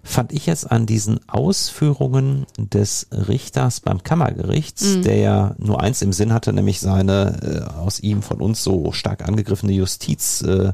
fand 0.03 0.32
ich 0.32 0.46
jetzt 0.46 0.70
an 0.70 0.86
diesen 0.86 1.20
Ausführungen 1.28 2.46
des 2.59 3.09
Richters 3.12 3.80
beim 3.80 4.03
Kammergericht, 4.03 5.05
der 5.05 5.16
ja 5.16 5.55
nur 5.59 5.80
eins 5.80 6.03
im 6.03 6.12
Sinn 6.12 6.32
hatte, 6.32 6.53
nämlich 6.53 6.80
seine 6.80 7.68
äh, 7.70 7.78
aus 7.78 8.01
ihm 8.01 8.22
von 8.22 8.40
uns 8.40 8.62
so 8.62 8.92
stark 8.92 9.26
angegriffene 9.26 9.72
Justiz 9.72 10.42
äh, 10.42 10.72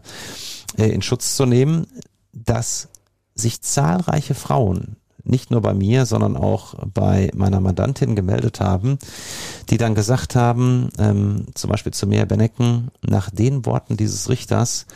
in 0.76 1.02
Schutz 1.02 1.36
zu 1.36 1.46
nehmen, 1.46 1.86
dass 2.44 2.88
sich 3.34 3.62
zahlreiche 3.62 4.34
Frauen 4.34 4.96
nicht 5.26 5.50
nur 5.50 5.60
bei 5.60 5.74
mir, 5.74 6.06
sondern 6.06 6.36
auch 6.36 6.74
bei 6.94 7.30
meiner 7.34 7.60
Mandantin 7.60 8.14
gemeldet 8.14 8.60
haben, 8.60 8.98
die 9.70 9.76
dann 9.76 9.94
gesagt 9.94 10.36
haben, 10.36 10.88
ähm, 10.98 11.46
zum 11.54 11.70
Beispiel 11.70 11.92
zu 11.92 12.06
mir, 12.06 12.26
Benecken, 12.26 12.88
nach 13.02 13.30
den 13.30 13.66
Worten 13.66 13.96
dieses 13.96 14.28
Richters, 14.28 14.86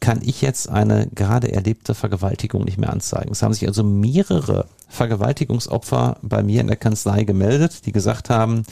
kann 0.00 0.20
ich 0.22 0.42
jetzt 0.42 0.68
eine 0.68 1.08
gerade 1.14 1.52
erlebte 1.52 1.94
Vergewaltigung 1.94 2.64
nicht 2.64 2.78
mehr 2.78 2.92
anzeigen. 2.92 3.32
Es 3.32 3.42
haben 3.42 3.54
sich 3.54 3.66
also 3.66 3.82
mehrere 3.82 4.66
Vergewaltigungsopfer 4.88 6.18
bei 6.22 6.42
mir 6.42 6.60
in 6.60 6.66
der 6.66 6.76
Kanzlei 6.76 7.24
gemeldet, 7.24 7.86
die 7.86 7.92
gesagt 7.92 8.30
haben, 8.30 8.64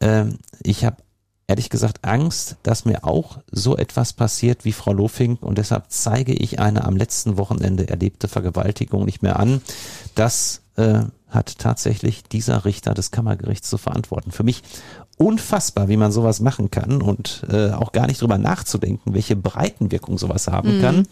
äh, 0.00 0.26
ich 0.62 0.84
habe 0.84 0.96
ehrlich 1.52 1.68
gesagt 1.68 1.98
Angst, 2.02 2.56
dass 2.62 2.86
mir 2.86 3.04
auch 3.04 3.38
so 3.50 3.76
etwas 3.76 4.14
passiert 4.14 4.64
wie 4.64 4.72
Frau 4.72 4.94
Lofink 4.94 5.42
und 5.42 5.58
deshalb 5.58 5.84
zeige 5.88 6.32
ich 6.32 6.58
eine 6.60 6.84
am 6.84 6.96
letzten 6.96 7.36
Wochenende 7.36 7.88
erlebte 7.88 8.26
Vergewaltigung 8.26 9.04
nicht 9.04 9.22
mehr 9.22 9.38
an. 9.38 9.60
Das 10.14 10.62
äh, 10.76 11.00
hat 11.28 11.58
tatsächlich 11.58 12.24
dieser 12.24 12.64
Richter 12.64 12.94
des 12.94 13.10
Kammergerichts 13.10 13.68
zu 13.68 13.76
verantworten. 13.76 14.30
Für 14.30 14.44
mich 14.44 14.62
unfassbar, 15.18 15.88
wie 15.88 15.98
man 15.98 16.10
sowas 16.10 16.40
machen 16.40 16.70
kann 16.70 17.02
und 17.02 17.46
äh, 17.50 17.70
auch 17.72 17.92
gar 17.92 18.06
nicht 18.06 18.22
drüber 18.22 18.38
nachzudenken, 18.38 19.12
welche 19.12 19.36
Breitenwirkung 19.36 20.16
sowas 20.16 20.48
haben 20.48 20.80
kann. 20.80 21.06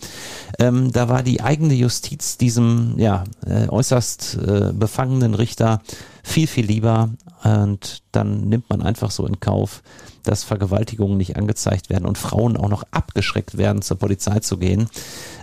Ähm, 0.58 0.90
da 0.90 1.10
war 1.10 1.22
die 1.22 1.42
eigene 1.42 1.74
Justiz 1.74 2.38
diesem 2.38 2.94
ja 2.96 3.24
äh, 3.46 3.68
äußerst 3.68 4.38
äh, 4.38 4.72
befangenen 4.72 5.34
Richter 5.34 5.82
viel, 6.22 6.46
viel 6.46 6.64
lieber 6.64 7.10
und 7.42 8.02
dann 8.12 8.48
nimmt 8.48 8.68
man 8.68 8.82
einfach 8.82 9.10
so 9.10 9.26
in 9.26 9.40
Kauf, 9.40 9.82
dass 10.22 10.44
Vergewaltigungen 10.44 11.16
nicht 11.16 11.36
angezeigt 11.36 11.88
werden 11.88 12.06
und 12.06 12.18
Frauen 12.18 12.56
auch 12.56 12.68
noch 12.68 12.84
abgeschreckt 12.90 13.56
werden, 13.56 13.82
zur 13.82 13.98
Polizei 13.98 14.40
zu 14.40 14.58
gehen. 14.58 14.88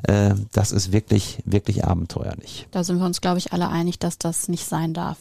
Äh, 0.03 0.35
das 0.51 0.71
ist 0.71 0.91
wirklich, 0.91 1.39
wirklich 1.45 1.85
abenteuerlich. 1.85 2.67
Da 2.71 2.83
sind 2.83 2.99
wir 2.99 3.05
uns, 3.05 3.21
glaube 3.21 3.39
ich, 3.39 3.53
alle 3.53 3.69
einig, 3.69 3.97
dass 3.99 4.17
das 4.17 4.47
nicht 4.47 4.65
sein 4.65 4.93
darf. 4.93 5.17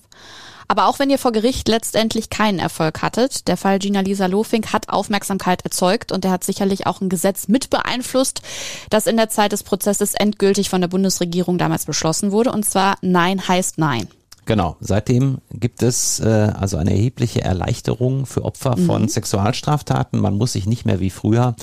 Aber 0.68 0.88
auch 0.88 0.98
wenn 0.98 1.10
ihr 1.10 1.18
vor 1.18 1.32
Gericht 1.32 1.68
letztendlich 1.68 2.28
keinen 2.28 2.58
Erfolg 2.58 3.00
hattet, 3.00 3.46
der 3.46 3.56
Fall 3.56 3.78
Gina 3.78 4.00
Lisa 4.00 4.26
Lofink 4.26 4.72
hat 4.72 4.88
Aufmerksamkeit 4.88 5.62
erzeugt 5.62 6.10
und 6.10 6.24
der 6.24 6.32
hat 6.32 6.44
sicherlich 6.44 6.86
auch 6.86 7.00
ein 7.00 7.08
Gesetz 7.08 7.46
mit 7.48 7.70
beeinflusst, 7.70 8.42
das 8.90 9.06
in 9.06 9.16
der 9.16 9.28
Zeit 9.28 9.52
des 9.52 9.62
Prozesses 9.62 10.14
endgültig 10.14 10.68
von 10.68 10.80
der 10.80 10.88
Bundesregierung 10.88 11.56
damals 11.56 11.84
beschlossen 11.84 12.32
wurde. 12.32 12.50
Und 12.50 12.64
zwar 12.64 12.96
Nein 13.00 13.46
heißt 13.46 13.78
Nein. 13.78 14.08
Genau, 14.47 14.76
seitdem 14.78 15.38
gibt 15.51 15.82
es 15.82 16.20
äh, 16.20 16.24
also 16.24 16.76
eine 16.76 16.92
erhebliche 16.92 17.42
Erleichterung 17.42 18.26
für 18.26 18.44
Opfer 18.44 18.76
von 18.76 19.09
Sexualstraftaten. 19.09 20.20
Man 20.20 20.36
muss 20.36 20.53
sich 20.53 20.66
nicht 20.66 20.86
mehr 20.86 21.01
wie 21.01 21.11
früher 21.11 21.57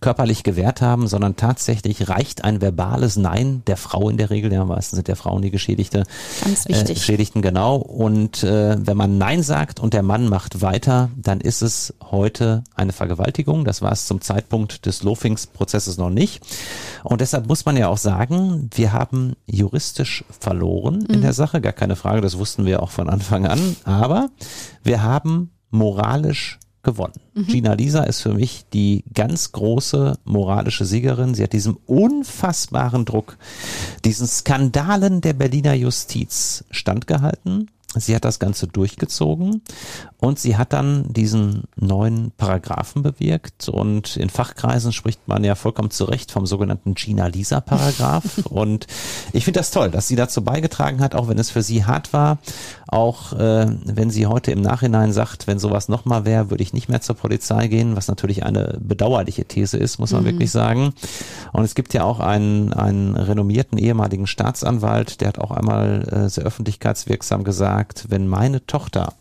körperlich 0.00 0.42
gewehrt 0.42 0.80
haben, 0.80 1.08
sondern 1.08 1.36
tatsächlich 1.36 2.08
reicht 2.08 2.44
ein 2.44 2.60
verbales 2.60 3.16
Nein 3.16 3.62
der 3.66 3.76
Frau 3.76 4.08
in 4.08 4.16
der 4.16 4.30
Regel, 4.30 4.52
ja, 4.52 4.64
meistens 4.64 4.96
sind 4.96 5.08
der 5.08 5.16
Frauen 5.16 5.42
die 5.42 5.50
Geschädigte, 5.50 6.04
Ganz 6.44 6.68
wichtig. 6.68 6.90
Äh, 6.90 6.94
Geschädigten 6.94 7.42
genau. 7.42 7.76
Und 7.76 8.42
äh, 8.44 8.76
wenn 8.78 8.96
man 8.96 9.18
Nein 9.18 9.42
sagt 9.42 9.80
und 9.80 9.94
der 9.94 10.02
Mann 10.02 10.28
macht 10.28 10.62
weiter, 10.62 11.10
dann 11.16 11.40
ist 11.40 11.62
es 11.62 11.94
heute 12.10 12.64
eine 12.74 12.92
Vergewaltigung. 12.92 13.64
Das 13.64 13.82
war 13.82 13.92
es 13.92 14.06
zum 14.06 14.20
Zeitpunkt 14.20 14.86
des 14.86 15.02
Lofings-Prozesses 15.02 15.98
noch 15.98 16.10
nicht. 16.10 16.42
Und 17.02 17.20
deshalb 17.20 17.46
muss 17.46 17.64
man 17.64 17.76
ja 17.76 17.88
auch 17.88 17.98
sagen, 17.98 18.70
wir 18.74 18.92
haben 18.92 19.34
juristisch 19.46 20.24
verloren 20.38 21.04
in 21.06 21.22
der 21.22 21.32
Sache, 21.32 21.60
gar 21.60 21.72
keine 21.72 21.96
Frage, 21.96 22.20
das 22.20 22.38
wussten 22.38 22.64
wir 22.64 22.82
auch 22.82 22.90
von 22.90 23.08
Anfang 23.08 23.46
an. 23.46 23.76
Aber 23.84 24.30
wir 24.82 25.02
haben 25.02 25.50
moralisch 25.70 26.57
gewonnen. 26.82 27.20
Gina 27.34 27.74
Lisa 27.74 28.04
ist 28.04 28.20
für 28.20 28.34
mich 28.34 28.64
die 28.72 29.04
ganz 29.14 29.52
große 29.52 30.18
moralische 30.24 30.84
Siegerin. 30.84 31.34
Sie 31.34 31.42
hat 31.42 31.52
diesem 31.52 31.78
unfassbaren 31.86 33.04
Druck, 33.04 33.36
diesen 34.04 34.26
Skandalen 34.26 35.20
der 35.20 35.32
Berliner 35.32 35.74
Justiz 35.74 36.64
standgehalten. 36.70 37.68
Sie 37.94 38.14
hat 38.14 38.26
das 38.26 38.38
Ganze 38.38 38.66
durchgezogen 38.66 39.62
und 40.18 40.38
sie 40.38 40.58
hat 40.58 40.74
dann 40.74 41.10
diesen 41.10 41.64
neuen 41.74 42.32
Paragraphen 42.32 43.02
bewirkt 43.02 43.70
und 43.70 44.18
in 44.18 44.28
Fachkreisen 44.28 44.92
spricht 44.92 45.26
man 45.26 45.42
ja 45.42 45.54
vollkommen 45.54 45.90
zu 45.90 46.04
Recht 46.04 46.30
vom 46.30 46.44
sogenannten 46.44 46.94
Gina-Lisa-Paragraph 46.94 48.44
und 48.50 48.86
ich 49.32 49.44
finde 49.44 49.60
das 49.60 49.70
toll, 49.70 49.90
dass 49.90 50.06
sie 50.06 50.16
dazu 50.16 50.44
beigetragen 50.44 51.00
hat, 51.00 51.14
auch 51.14 51.28
wenn 51.28 51.38
es 51.38 51.50
für 51.50 51.62
sie 51.62 51.86
hart 51.86 52.12
war, 52.12 52.38
auch 52.88 53.34
äh, 53.34 53.66
wenn 53.84 54.10
sie 54.10 54.26
heute 54.26 54.50
im 54.50 54.62
Nachhinein 54.62 55.12
sagt, 55.12 55.46
wenn 55.46 55.58
sowas 55.58 55.88
nochmal 55.88 56.24
wäre, 56.24 56.50
würde 56.50 56.62
ich 56.62 56.72
nicht 56.72 56.88
mehr 56.88 57.02
zur 57.02 57.16
Polizei 57.16 57.68
gehen, 57.68 57.96
was 57.96 58.08
natürlich 58.08 58.44
eine 58.44 58.78
bedauerliche 58.80 59.44
These 59.44 59.76
ist, 59.76 59.98
muss 59.98 60.12
man 60.12 60.24
wirklich 60.24 60.50
sagen. 60.50 60.94
Und 61.52 61.64
es 61.64 61.74
gibt 61.74 61.92
ja 61.92 62.04
auch 62.04 62.20
einen, 62.20 62.72
einen 62.72 63.14
renommierten 63.14 63.78
ehemaligen 63.78 64.26
Staatsanwalt, 64.26 65.20
der 65.20 65.28
hat 65.28 65.38
auch 65.38 65.50
einmal 65.50 66.08
äh, 66.10 66.28
sehr 66.30 66.44
öffentlichkeitswirksam 66.44 67.44
gesagt, 67.44 68.06
wenn 68.08 68.26
meine 68.26 68.64
Tochter 68.64 69.12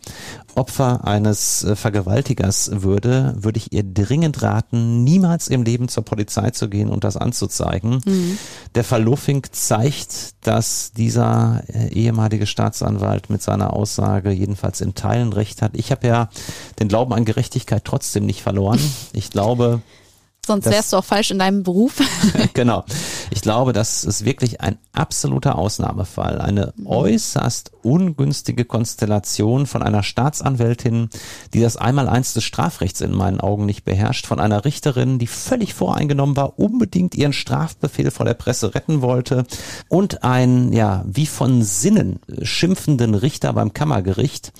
Opfer 0.57 1.05
eines 1.05 1.63
äh, 1.63 1.75
Vergewaltigers 1.75 2.69
würde, 2.73 3.35
würde 3.37 3.57
ich 3.57 3.71
ihr 3.71 3.83
dringend 3.83 4.41
raten, 4.41 5.03
niemals 5.03 5.47
im 5.47 5.63
Leben 5.63 5.87
zur 5.87 6.03
Polizei 6.03 6.49
zu 6.51 6.69
gehen 6.69 6.89
und 6.89 7.03
das 7.03 7.17
anzuzeigen. 7.17 8.01
Der 8.75 8.83
Fall 8.83 9.03
Lofink 9.03 9.53
zeigt, 9.53 10.35
dass 10.41 10.91
dieser 10.93 11.63
äh, 11.67 11.89
ehemalige 11.93 12.45
Staatsanwalt 12.45 13.29
mit 13.29 13.41
seiner 13.41 13.73
Aussage 13.73 14.31
jedenfalls 14.31 14.81
in 14.81 14.95
Teilen 14.95 15.33
recht 15.33 15.61
hat. 15.61 15.71
Ich 15.75 15.91
habe 15.91 16.07
ja 16.07 16.29
den 16.79 16.87
Glauben 16.87 17.13
an 17.13 17.25
Gerechtigkeit 17.25 17.85
trotzdem 17.85 18.25
nicht 18.25 18.41
verloren. 18.41 18.79
Ich 19.13 19.29
glaube, 19.29 19.81
Sonst 20.47 20.65
Das- 20.65 20.73
wärst 20.73 20.93
du 20.93 20.97
auch 20.97 21.03
falsch 21.05 21.31
in 21.31 21.39
deinem 21.39 21.63
Beruf. 21.63 21.95
genau. 22.53 22.83
Ich 23.29 23.41
glaube, 23.41 23.73
das 23.73 24.03
ist 24.03 24.25
wirklich 24.25 24.61
ein 24.61 24.77
absoluter 24.93 25.57
Ausnahmefall. 25.57 26.39
Eine 26.39 26.73
äußerst 26.85 27.71
ungünstige 27.83 28.65
Konstellation 28.65 29.65
von 29.65 29.83
einer 29.83 30.03
Staatsanwältin, 30.03 31.09
die 31.53 31.61
das 31.61 31.77
Einmaleins 31.77 32.33
des 32.33 32.43
Strafrechts 32.43 33.01
in 33.01 33.11
meinen 33.11 33.39
Augen 33.39 33.65
nicht 33.65 33.83
beherrscht, 33.85 34.25
von 34.25 34.39
einer 34.39 34.65
Richterin, 34.65 35.19
die 35.19 35.27
völlig 35.27 35.73
voreingenommen 35.73 36.35
war, 36.35 36.59
unbedingt 36.59 37.15
ihren 37.15 37.33
Strafbefehl 37.33 38.11
vor 38.11 38.25
der 38.25 38.33
Presse 38.33 38.73
retten 38.73 39.01
wollte 39.01 39.45
und 39.89 40.23
ein, 40.23 40.73
ja, 40.73 41.03
wie 41.07 41.25
von 41.27 41.61
Sinnen 41.63 42.19
schimpfenden 42.41 43.15
Richter 43.15 43.53
beim 43.53 43.73
Kammergericht, 43.73 44.51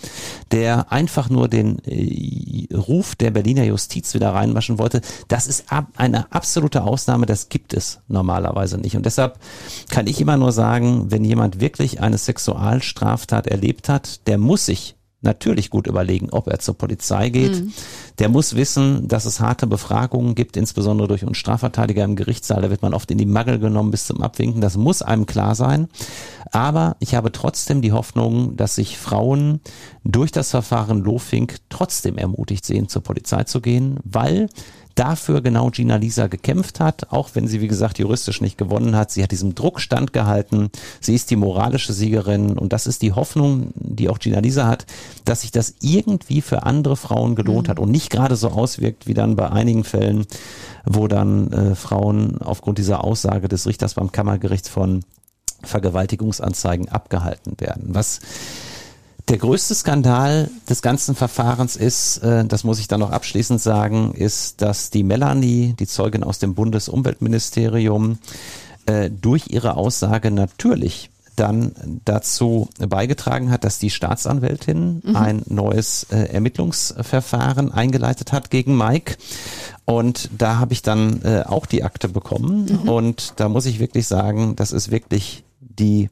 der 0.51 0.91
einfach 0.91 1.29
nur 1.29 1.47
den 1.47 1.79
äh, 1.85 2.73
Ruf 2.73 3.15
der 3.15 3.31
Berliner 3.31 3.63
Justiz 3.63 4.13
wieder 4.13 4.33
reinwaschen 4.33 4.79
wollte. 4.79 5.01
Das 5.27 5.47
ist 5.47 5.71
eine 5.95 6.31
absolute 6.31 6.83
Ausnahme, 6.83 7.25
das 7.25 7.49
gibt 7.49 7.73
es 7.73 7.99
normalerweise 8.07 8.67
Weise 8.67 8.77
nicht. 8.77 8.95
Und 8.95 9.05
deshalb 9.05 9.39
kann 9.89 10.07
ich 10.07 10.19
immer 10.19 10.37
nur 10.37 10.51
sagen, 10.51 11.09
wenn 11.09 11.23
jemand 11.23 11.59
wirklich 11.59 12.01
eine 12.01 12.17
Sexualstraftat 12.17 13.47
erlebt 13.47 13.89
hat, 13.89 14.27
der 14.27 14.37
muss 14.37 14.65
sich 14.65 14.95
natürlich 15.21 15.71
gut 15.71 15.87
überlegen, 15.87 16.29
ob 16.29 16.47
er 16.47 16.59
zur 16.59 16.77
Polizei 16.77 17.29
geht. 17.29 17.63
Mhm. 17.63 17.73
Der 18.19 18.29
muss 18.29 18.55
wissen, 18.55 19.07
dass 19.07 19.25
es 19.25 19.39
harte 19.39 19.65
Befragungen 19.65 20.35
gibt, 20.35 20.55
insbesondere 20.57 21.07
durch 21.07 21.25
uns 21.25 21.37
Strafverteidiger 21.37 22.03
im 22.03 22.15
Gerichtssaal. 22.15 22.61
Da 22.61 22.69
wird 22.69 22.83
man 22.83 22.93
oft 22.93 23.09
in 23.09 23.17
die 23.17 23.25
Mangel 23.25 23.57
genommen 23.57 23.89
bis 23.89 24.05
zum 24.05 24.21
Abwinken. 24.21 24.61
Das 24.61 24.77
muss 24.77 25.01
einem 25.01 25.25
klar 25.25 25.55
sein. 25.55 25.87
Aber 26.51 26.95
ich 26.99 27.15
habe 27.15 27.31
trotzdem 27.31 27.81
die 27.81 27.91
Hoffnung, 27.91 28.55
dass 28.57 28.75
sich 28.75 28.97
Frauen 28.97 29.59
durch 30.03 30.31
das 30.31 30.51
Verfahren 30.51 30.99
Lofink 30.99 31.57
trotzdem 31.69 32.17
ermutigt 32.17 32.63
sehen, 32.63 32.87
zur 32.87 33.01
Polizei 33.01 33.43
zu 33.43 33.59
gehen, 33.59 33.99
weil 34.03 34.49
dafür 34.97 35.41
genau 35.41 35.69
Gina 35.69 35.95
Lisa 35.95 36.27
gekämpft 36.27 36.79
hat, 36.79 37.11
auch 37.11 37.29
wenn 37.33 37.47
sie, 37.47 37.61
wie 37.61 37.67
gesagt, 37.67 37.99
juristisch 37.99 38.41
nicht 38.41 38.57
gewonnen 38.57 38.95
hat. 38.95 39.11
Sie 39.11 39.21
hat 39.21 39.31
diesem 39.31 39.55
Druck 39.55 39.79
standgehalten. 39.79 40.69
Sie 40.99 41.13
ist 41.13 41.29
die 41.29 41.35
moralische 41.35 41.93
Siegerin 41.93 42.57
und 42.57 42.73
das 42.73 42.87
ist 42.87 43.01
die 43.01 43.13
Hoffnung, 43.13 43.71
die 43.75 44.09
auch 44.09 44.19
Gina 44.19 44.39
Lisa 44.39 44.67
hat, 44.67 44.85
dass 45.23 45.41
sich 45.41 45.51
das 45.51 45.75
irgendwie 45.81 46.41
für 46.41 46.63
andere 46.63 46.97
Frauen 46.97 47.35
gelohnt 47.35 47.67
mhm. 47.67 47.71
hat 47.71 47.79
und 47.79 47.91
nicht 47.91 48.09
gerade 48.09 48.35
so 48.35 48.49
auswirkt 48.49 49.07
wie 49.07 49.13
dann 49.13 49.35
bei 49.35 49.49
einigen 49.49 49.83
Fällen, 49.83 50.25
wo 50.85 51.07
dann 51.07 51.51
äh, 51.51 51.75
Frauen 51.75 52.41
aufgrund 52.41 52.77
dieser 52.79 53.03
Aussage 53.03 53.47
des 53.47 53.67
Richters 53.67 53.93
beim 53.93 54.11
Kammergericht 54.11 54.67
von 54.67 55.03
Vergewaltigungsanzeigen 55.63 56.89
abgehalten 56.89 57.55
werden. 57.59 57.89
Was 57.89 58.19
der 59.29 59.37
größte 59.37 59.75
Skandal 59.75 60.49
des 60.69 60.81
ganzen 60.81 61.15
Verfahrens 61.15 61.75
ist, 61.75 62.17
äh, 62.19 62.45
das 62.45 62.63
muss 62.63 62.79
ich 62.79 62.87
dann 62.87 62.99
noch 62.99 63.11
abschließend 63.11 63.61
sagen, 63.61 64.13
ist, 64.13 64.61
dass 64.61 64.89
die 64.89 65.03
Melanie, 65.03 65.75
die 65.79 65.87
Zeugin 65.87 66.23
aus 66.23 66.39
dem 66.39 66.55
Bundesumweltministerium, 66.55 68.19
äh, 68.85 69.09
durch 69.09 69.47
ihre 69.49 69.75
Aussage 69.75 70.31
natürlich 70.31 71.09
dann 71.35 72.01
dazu 72.03 72.67
beigetragen 72.79 73.51
hat, 73.51 73.63
dass 73.63 73.79
die 73.79 73.91
Staatsanwältin 73.91 75.03
mhm. 75.05 75.15
ein 75.15 75.43
neues 75.47 76.07
äh, 76.09 76.33
Ermittlungsverfahren 76.33 77.71
eingeleitet 77.71 78.31
hat 78.31 78.49
gegen 78.49 78.75
Mike. 78.75 79.17
Und 79.85 80.29
da 80.35 80.57
habe 80.57 80.73
ich 80.73 80.81
dann 80.81 81.21
äh, 81.21 81.43
auch 81.45 81.65
die 81.67 81.83
Akte 81.83 82.09
bekommen. 82.09 82.81
Mhm. 82.83 82.89
Und 82.89 83.33
da 83.35 83.49
muss 83.49 83.67
ich 83.67 83.79
wirklich 83.79 84.07
sagen, 84.07 84.55
das 84.55 84.71
ist 84.71 84.89
wirklich 84.89 85.43
die 85.59 86.09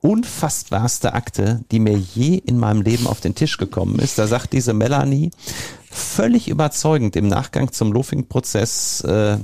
unfassbarste 0.00 1.12
Akte, 1.12 1.64
die 1.70 1.80
mir 1.80 1.98
je 1.98 2.36
in 2.36 2.58
meinem 2.58 2.82
Leben 2.82 3.06
auf 3.06 3.20
den 3.20 3.34
Tisch 3.34 3.56
gekommen 3.56 3.98
ist. 3.98 4.18
Da 4.18 4.26
sagt 4.26 4.52
diese 4.52 4.72
Melanie 4.72 5.30
völlig 5.90 6.48
überzeugend 6.48 7.16
im 7.16 7.28
Nachgang 7.28 7.72
zum 7.72 7.92
Lofing-Prozess, 7.92 9.02
äh, 9.06 9.32
äh, 9.32 9.38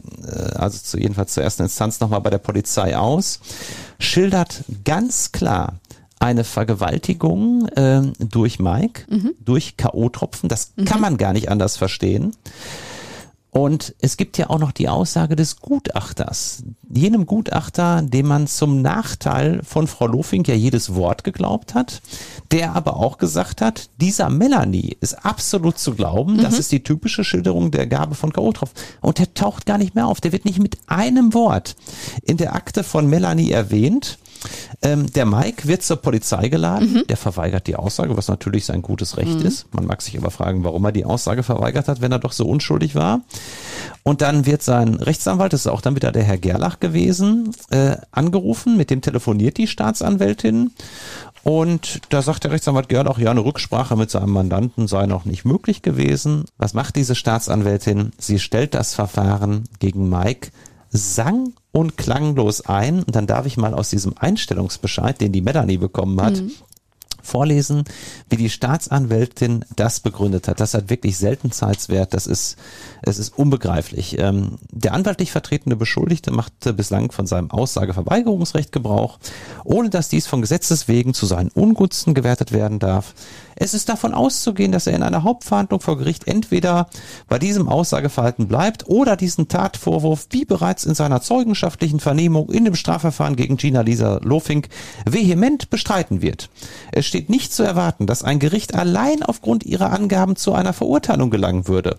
also 0.55 0.79
zu, 0.79 0.99
jedenfalls 0.99 1.35
zur 1.35 1.43
ersten 1.43 1.63
Instanz 1.65 2.01
nochmal 2.01 2.21
bei 2.21 2.31
der 2.31 2.39
Polizei 2.39 2.97
aus, 2.97 3.41
schildert 3.99 4.65
ganz 4.85 5.33
klar, 5.33 5.81
eine 6.21 6.45
Vergewaltigung 6.45 7.69
äh, 7.69 8.03
durch 8.19 8.59
Mike, 8.59 9.03
mhm. 9.09 9.35
durch 9.45 9.77
K.O.-Tropfen. 9.77 10.49
Das 10.49 10.73
mhm. 10.77 10.85
kann 10.85 11.01
man 11.01 11.17
gar 11.17 11.33
nicht 11.33 11.51
anders 11.51 11.77
verstehen. 11.77 12.35
Und 13.55 13.95
es 14.01 14.17
gibt 14.17 14.37
ja 14.37 14.51
auch 14.51 14.59
noch 14.59 14.73
die 14.73 14.89
Aussage 14.89 15.37
des 15.37 15.61
Gutachters. 15.61 16.65
Jenem 16.93 17.25
Gutachter, 17.25 18.03
dem 18.03 18.27
man 18.27 18.49
zum 18.49 18.83
Nachteil 18.83 19.61
von 19.63 19.87
Frau 19.87 20.09
Lofink 20.09 20.49
ja 20.49 20.57
jedes 20.57 20.97
Wort 20.97 21.23
geglaubt 21.23 21.73
hat, 21.73 22.03
der 22.51 22.75
aber 22.75 22.97
auch 22.97 23.17
gesagt 23.17 23.61
hat, 23.61 23.91
dieser 24.01 24.29
Melanie 24.29 24.97
ist 25.01 25.25
absolut 25.25 25.79
zu 25.79 25.95
glauben, 25.95 26.39
mhm. 26.39 26.43
das 26.43 26.59
ist 26.59 26.73
die 26.73 26.83
typische 26.83 27.23
Schilderung 27.23 27.71
der 27.71 27.87
Gabe 27.87 28.17
von 28.17 28.33
Karotroff. 28.33 28.73
Und 29.01 29.21
der 29.21 29.33
taucht 29.35 29.67
gar 29.67 29.79
nicht 29.79 29.95
mehr 29.95 30.09
auf. 30.09 30.21
Der 30.21 30.33
wird 30.33 30.47
nicht 30.47 30.59
mit 30.59 30.77
einem 30.89 31.33
Wort 31.33 31.77
in 32.25 32.37
der 32.37 32.57
Akte 32.57 32.83
von 32.83 33.09
Melanie 33.09 33.53
erwähnt. 33.53 34.19
Ähm, 34.85 35.11
der 35.11 35.25
Mike 35.25 35.67
wird 35.67 35.83
zur 35.83 35.97
Polizei 35.97 36.49
geladen. 36.49 36.93
Mhm. 36.93 37.07
Der 37.09 37.17
verweigert 37.17 37.67
die 37.67 37.77
Aussage, 37.77 38.17
was 38.19 38.29
natürlich 38.29 38.67
sein 38.67 38.83
gutes 38.83 39.17
Recht 39.17 39.41
mhm. 39.41 39.47
ist. 39.47 39.75
Man 39.75 39.87
mag 39.87 40.03
sich 40.03 40.17
aber 40.19 40.31
fragen, 40.31 40.63
warum 40.63 40.85
er 40.85 40.93
die 40.93 41.07
Aussage 41.07 41.43
verweigert 41.43 41.89
hat, 41.89 42.03
wenn 42.03 42.13
er 42.13 42.19
doch 42.19 42.33
so 42.33 42.47
unschuldig 42.47 42.95
war. 42.95 43.23
Und 44.03 44.21
dann 44.21 44.45
wird 44.45 44.63
sein 44.63 44.97
Rechtsanwalt, 44.97 45.55
das 45.55 45.63
ist 45.63 45.67
auch 45.69 45.81
dann 45.81 45.97
wieder 45.97 46.13
der 46.13 46.23
Herr 46.23 46.37
Gerlach 46.37 46.81
gewesen, 46.81 47.53
äh, 47.71 47.97
angerufen. 48.13 48.77
Mit 48.77 48.91
dem 48.91 49.01
telefoniert 49.01 49.57
die 49.57 49.67
Staatsanwältin. 49.67 50.73
Und 51.45 52.01
da 52.11 52.21
sagt 52.21 52.45
der 52.45 52.51
Rechtsanwalt 52.51 52.91
Gerlach, 52.91 53.19
ja, 53.19 53.31
eine 53.31 53.45
Rücksprache 53.45 53.97
mit 53.97 54.11
seinem 54.11 54.31
Mandanten 54.31 54.87
sei 54.87 55.07
noch 55.07 55.25
nicht 55.25 55.47
möglich 55.47 55.81
gewesen. 55.81 56.45
Was 56.59 56.75
macht 56.75 56.97
diese 56.97 57.15
Staatsanwältin? 57.15 58.13
Sie 58.19 58.39
stellt 58.39 58.75
das 58.75 58.95
Verfahren 58.95 59.65
gegen 59.79 60.11
Mike 60.11 60.51
sang 60.95 61.53
und 61.73 61.97
klanglos 61.97 62.63
ein. 62.63 63.03
Und 63.03 63.15
dann 63.15 63.27
darf 63.27 63.47
ich 63.47 63.57
mal 63.57 63.75
aus 63.75 63.91
diesem 63.91 64.15
Einstellungsbescheid, 64.17 65.21
den 65.21 65.33
die 65.33 65.43
Melanie 65.43 65.77
bekommen 65.77 66.21
hat, 66.23 66.37
mhm. 66.37 66.53
vorlesen, 67.21 67.83
wie 68.31 68.37
die 68.37 68.49
Staatsanwältin 68.49 69.65
das 69.75 69.99
begründet 69.99 70.47
hat. 70.47 70.61
Das 70.61 70.73
hat 70.73 70.91
wirklich 70.91 71.19
Seltenheitswert. 71.19 72.15
Das 72.15 72.29
ist, 72.29 72.57
es 73.03 73.19
ist 73.19 73.37
unbegreiflich. 73.37 74.19
Ähm, 74.21 74.59
der 74.71 74.95
anwaltlich 74.95 75.33
vertretene 75.33 75.75
Beschuldigte 75.75 76.31
machte 76.31 76.73
bislang 76.73 77.11
von 77.11 77.27
seinem 77.27 77.51
Aussageverweigerungsrecht 77.51 78.71
Gebrauch, 78.71 79.19
ohne 79.65 79.91
dass 79.91 80.09
dies 80.09 80.29
von 80.29 80.43
Gesetzes 80.43 80.87
wegen 80.87 81.13
zu 81.13 81.27
seinen 81.27 81.51
Ungunsten 81.51 82.15
gewertet 82.15 82.53
werden 82.53 82.79
darf. 82.79 83.15
Es 83.57 83.75
ist 83.75 83.89
davon 83.89 84.15
auszugehen, 84.15 84.73
dass 84.73 84.87
er 84.87 84.95
in 84.95 85.03
einer 85.03 85.23
Hauptverhandlung 85.23 85.81
vor 85.81 85.99
Gericht 85.99 86.27
entweder 86.27 86.89
bei 87.29 87.39
diesem 87.39 87.69
Aussageverhalten 87.69 88.49
bleibt 88.49 88.89
oder 88.89 89.17
diesen 89.17 89.49
Tatvorwurf, 89.49 90.27
wie 90.31 90.45
bereits 90.45 90.85
in 90.85 90.95
seiner 90.95 91.21
zeugenschaftlichen 91.21 92.01
Vernehmung 92.01 92.51
in 92.51 92.65
dem 92.65 92.75
Strafverfahren 92.75 93.37
gegen 93.37 93.57
Gina 93.57 93.83
Lisa 93.83 94.21
Lofink, 94.23 94.69
vehement 95.05 95.71
bestreiten 95.71 96.23
wird. 96.23 96.51
Es 96.93 97.07
steht 97.07 97.31
nicht 97.31 97.53
zu 97.53 97.63
erwarten, 97.63 98.07
dass 98.07 98.25
ein 98.25 98.39
Gericht 98.39 98.75
allein 98.75 99.23
aufgrund 99.23 99.65
ihrer 99.65 99.93
Angaben 99.93 100.37
zu 100.37 100.53
einer 100.55 100.73
Verurteilung 100.73 101.31
gelangen 101.31 101.69
würde. 101.69 101.99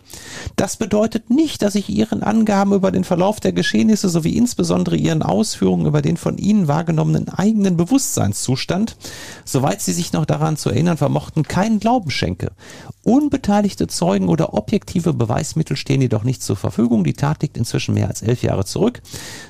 Das 0.55 0.77
bedeutet 0.77 1.29
nicht, 1.29 1.61
dass 1.61 1.75
ich 1.75 1.89
ihren 1.89 2.23
Angaben 2.23 2.73
über 2.73 2.91
den 2.91 3.03
Verlauf 3.03 3.39
der 3.39 3.53
Geschehnisse 3.53 4.09
sowie 4.09 4.37
insbesondere 4.37 4.97
ihren 4.97 5.23
Ausführungen 5.23 5.85
über 5.85 6.01
den 6.01 6.17
von 6.17 6.37
ihnen 6.37 6.67
wahrgenommenen 6.67 7.29
eigenen 7.29 7.77
Bewusstseinszustand, 7.77 8.97
soweit 9.43 9.81
sie 9.81 9.93
sich 9.93 10.13
noch 10.13 10.25
daran 10.25 10.57
zu 10.57 10.69
erinnern 10.69 10.97
vermochten, 10.97 11.43
keinen 11.49 11.79
Glauben 11.79 12.11
schenke. 12.11 12.51
Unbeteiligte 13.03 13.85
Zeugen 13.85 14.29
oder 14.29 14.55
objektive 14.55 15.13
Beweismittel 15.13 15.77
stehen 15.77 16.01
jedoch 16.01 16.23
nicht 16.23 16.41
zur 16.41 16.55
Verfügung. 16.55 17.03
Die 17.03 17.13
Tat 17.13 17.43
liegt 17.43 17.55
inzwischen 17.55 17.93
mehr 17.93 18.07
als 18.07 18.23
elf 18.23 18.41
Jahre 18.41 18.65
zurück. 18.65 19.01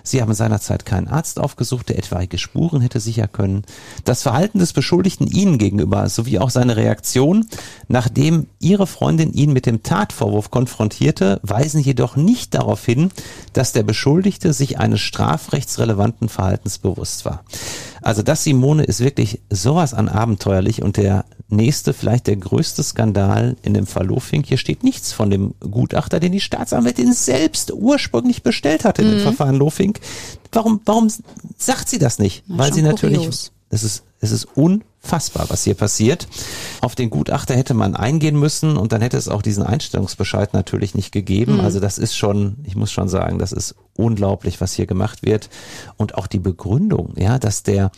Sie 0.04 0.22
haben 0.22 0.34
seinerzeit 0.34 0.86
keinen 0.86 1.08
Arzt 1.08 1.40
aufgesucht, 1.40 1.88
der 1.88 1.98
etwaige 1.98 2.38
Spuren 2.38 2.82
hätte 2.82 3.00
sicher 3.00 3.30
können. 3.30 3.64
Das 4.04 4.24
Verhalten 4.24 4.60
des 4.60 4.74
Beschuldigten 4.74 5.28
Ihnen 5.28 5.58
gegenüber 5.58 6.10
sowie 6.10 6.40
auch 6.40 6.50
seine 6.50 6.76
Reaktion, 6.76 7.48
nachdem 7.88 8.48
Ihre 8.60 8.88
Freundin 8.88 9.32
ihn 9.32 9.54
mit 9.54 9.66
dem 9.66 9.84
Tatvorwurf 9.84 10.52
konfrontierte, 10.52 11.40
weisen 11.42 11.80
jedoch 11.80 12.18
nicht 12.18 12.56
darauf 12.56 12.84
hin, 12.84 13.12
dass 13.54 13.72
der 13.72 13.84
Beschuldigte 13.84 14.52
sich 14.52 14.80
eines 14.80 15.00
strafrechtsrelevanten 15.00 16.28
Verhaltens 16.28 16.78
bewusst 16.78 17.24
war. 17.24 17.46
Also 18.06 18.22
das, 18.22 18.44
Simone, 18.44 18.84
ist 18.84 19.00
wirklich 19.00 19.42
sowas 19.50 19.96
an 19.96 20.10
abenteuerlich 20.10 20.84
und 20.84 20.98
der 20.98 21.26
nächste, 21.50 21.92
vielleicht 21.92 22.28
der 22.28 22.36
größte 22.36 22.84
Skandal 22.84 23.56
in 23.64 23.74
dem 23.74 23.88
Fall 23.88 24.06
Lofink. 24.06 24.46
Hier 24.46 24.60
steht 24.60 24.84
nichts 24.84 25.12
von 25.12 25.32
dem 25.32 25.56
Gutachter, 25.60 26.20
den 26.20 26.32
die 26.32 26.40
Staatsanwältin 26.40 27.14
selbst 27.14 27.74
ursprünglich 27.74 28.44
bestellt 28.44 28.86
hatte 28.86 29.02
in 29.02 29.08
mhm. 29.08 29.12
dem 29.14 29.22
Verfahren 29.22 29.56
Lofink. 29.56 30.02
Warum, 30.52 30.82
warum 30.86 31.08
sagt 31.58 31.90
sie 31.90 31.98
das 31.98 32.20
nicht? 32.20 32.44
Na, 32.46 32.60
Weil 32.60 32.74
sie 32.74 32.84
natürlich, 32.84 33.18
kurios. 33.18 33.52
Es 33.70 33.84
ist, 33.84 34.04
es 34.20 34.32
ist 34.32 34.46
unfassbar, 34.56 35.46
was 35.50 35.64
hier 35.64 35.74
passiert. 35.74 36.28
Auf 36.82 36.96
den 36.96 37.10
Gutachter 37.10 37.56
hätte 37.56 37.74
man 37.74 37.96
eingehen 37.96 38.40
müssen 38.40 38.78
und 38.78 38.92
dann 38.92 39.02
hätte 39.02 39.18
es 39.18 39.28
auch 39.28 39.42
diesen 39.42 39.64
Einstellungsbescheid 39.64 40.54
natürlich 40.54 40.96
nicht 40.96 41.12
gegeben. 41.12 41.56
Mhm. 41.56 41.60
Also 41.62 41.80
das 41.80 41.98
ist 41.98 42.16
schon, 42.16 42.58
ich 42.64 42.76
muss 42.76 42.92
schon 42.92 43.10
sagen, 43.10 43.40
das 43.40 43.52
ist 43.52 43.76
unglaublich, 43.96 44.62
was 44.62 44.74
hier 44.74 44.86
gemacht 44.86 45.26
wird. 45.26 45.50
Und 45.98 46.16
auch 46.16 46.28
die 46.28 46.40
Begründung, 46.40 47.14
ja, 47.18 47.40
dass 47.40 47.64
der 47.64 47.92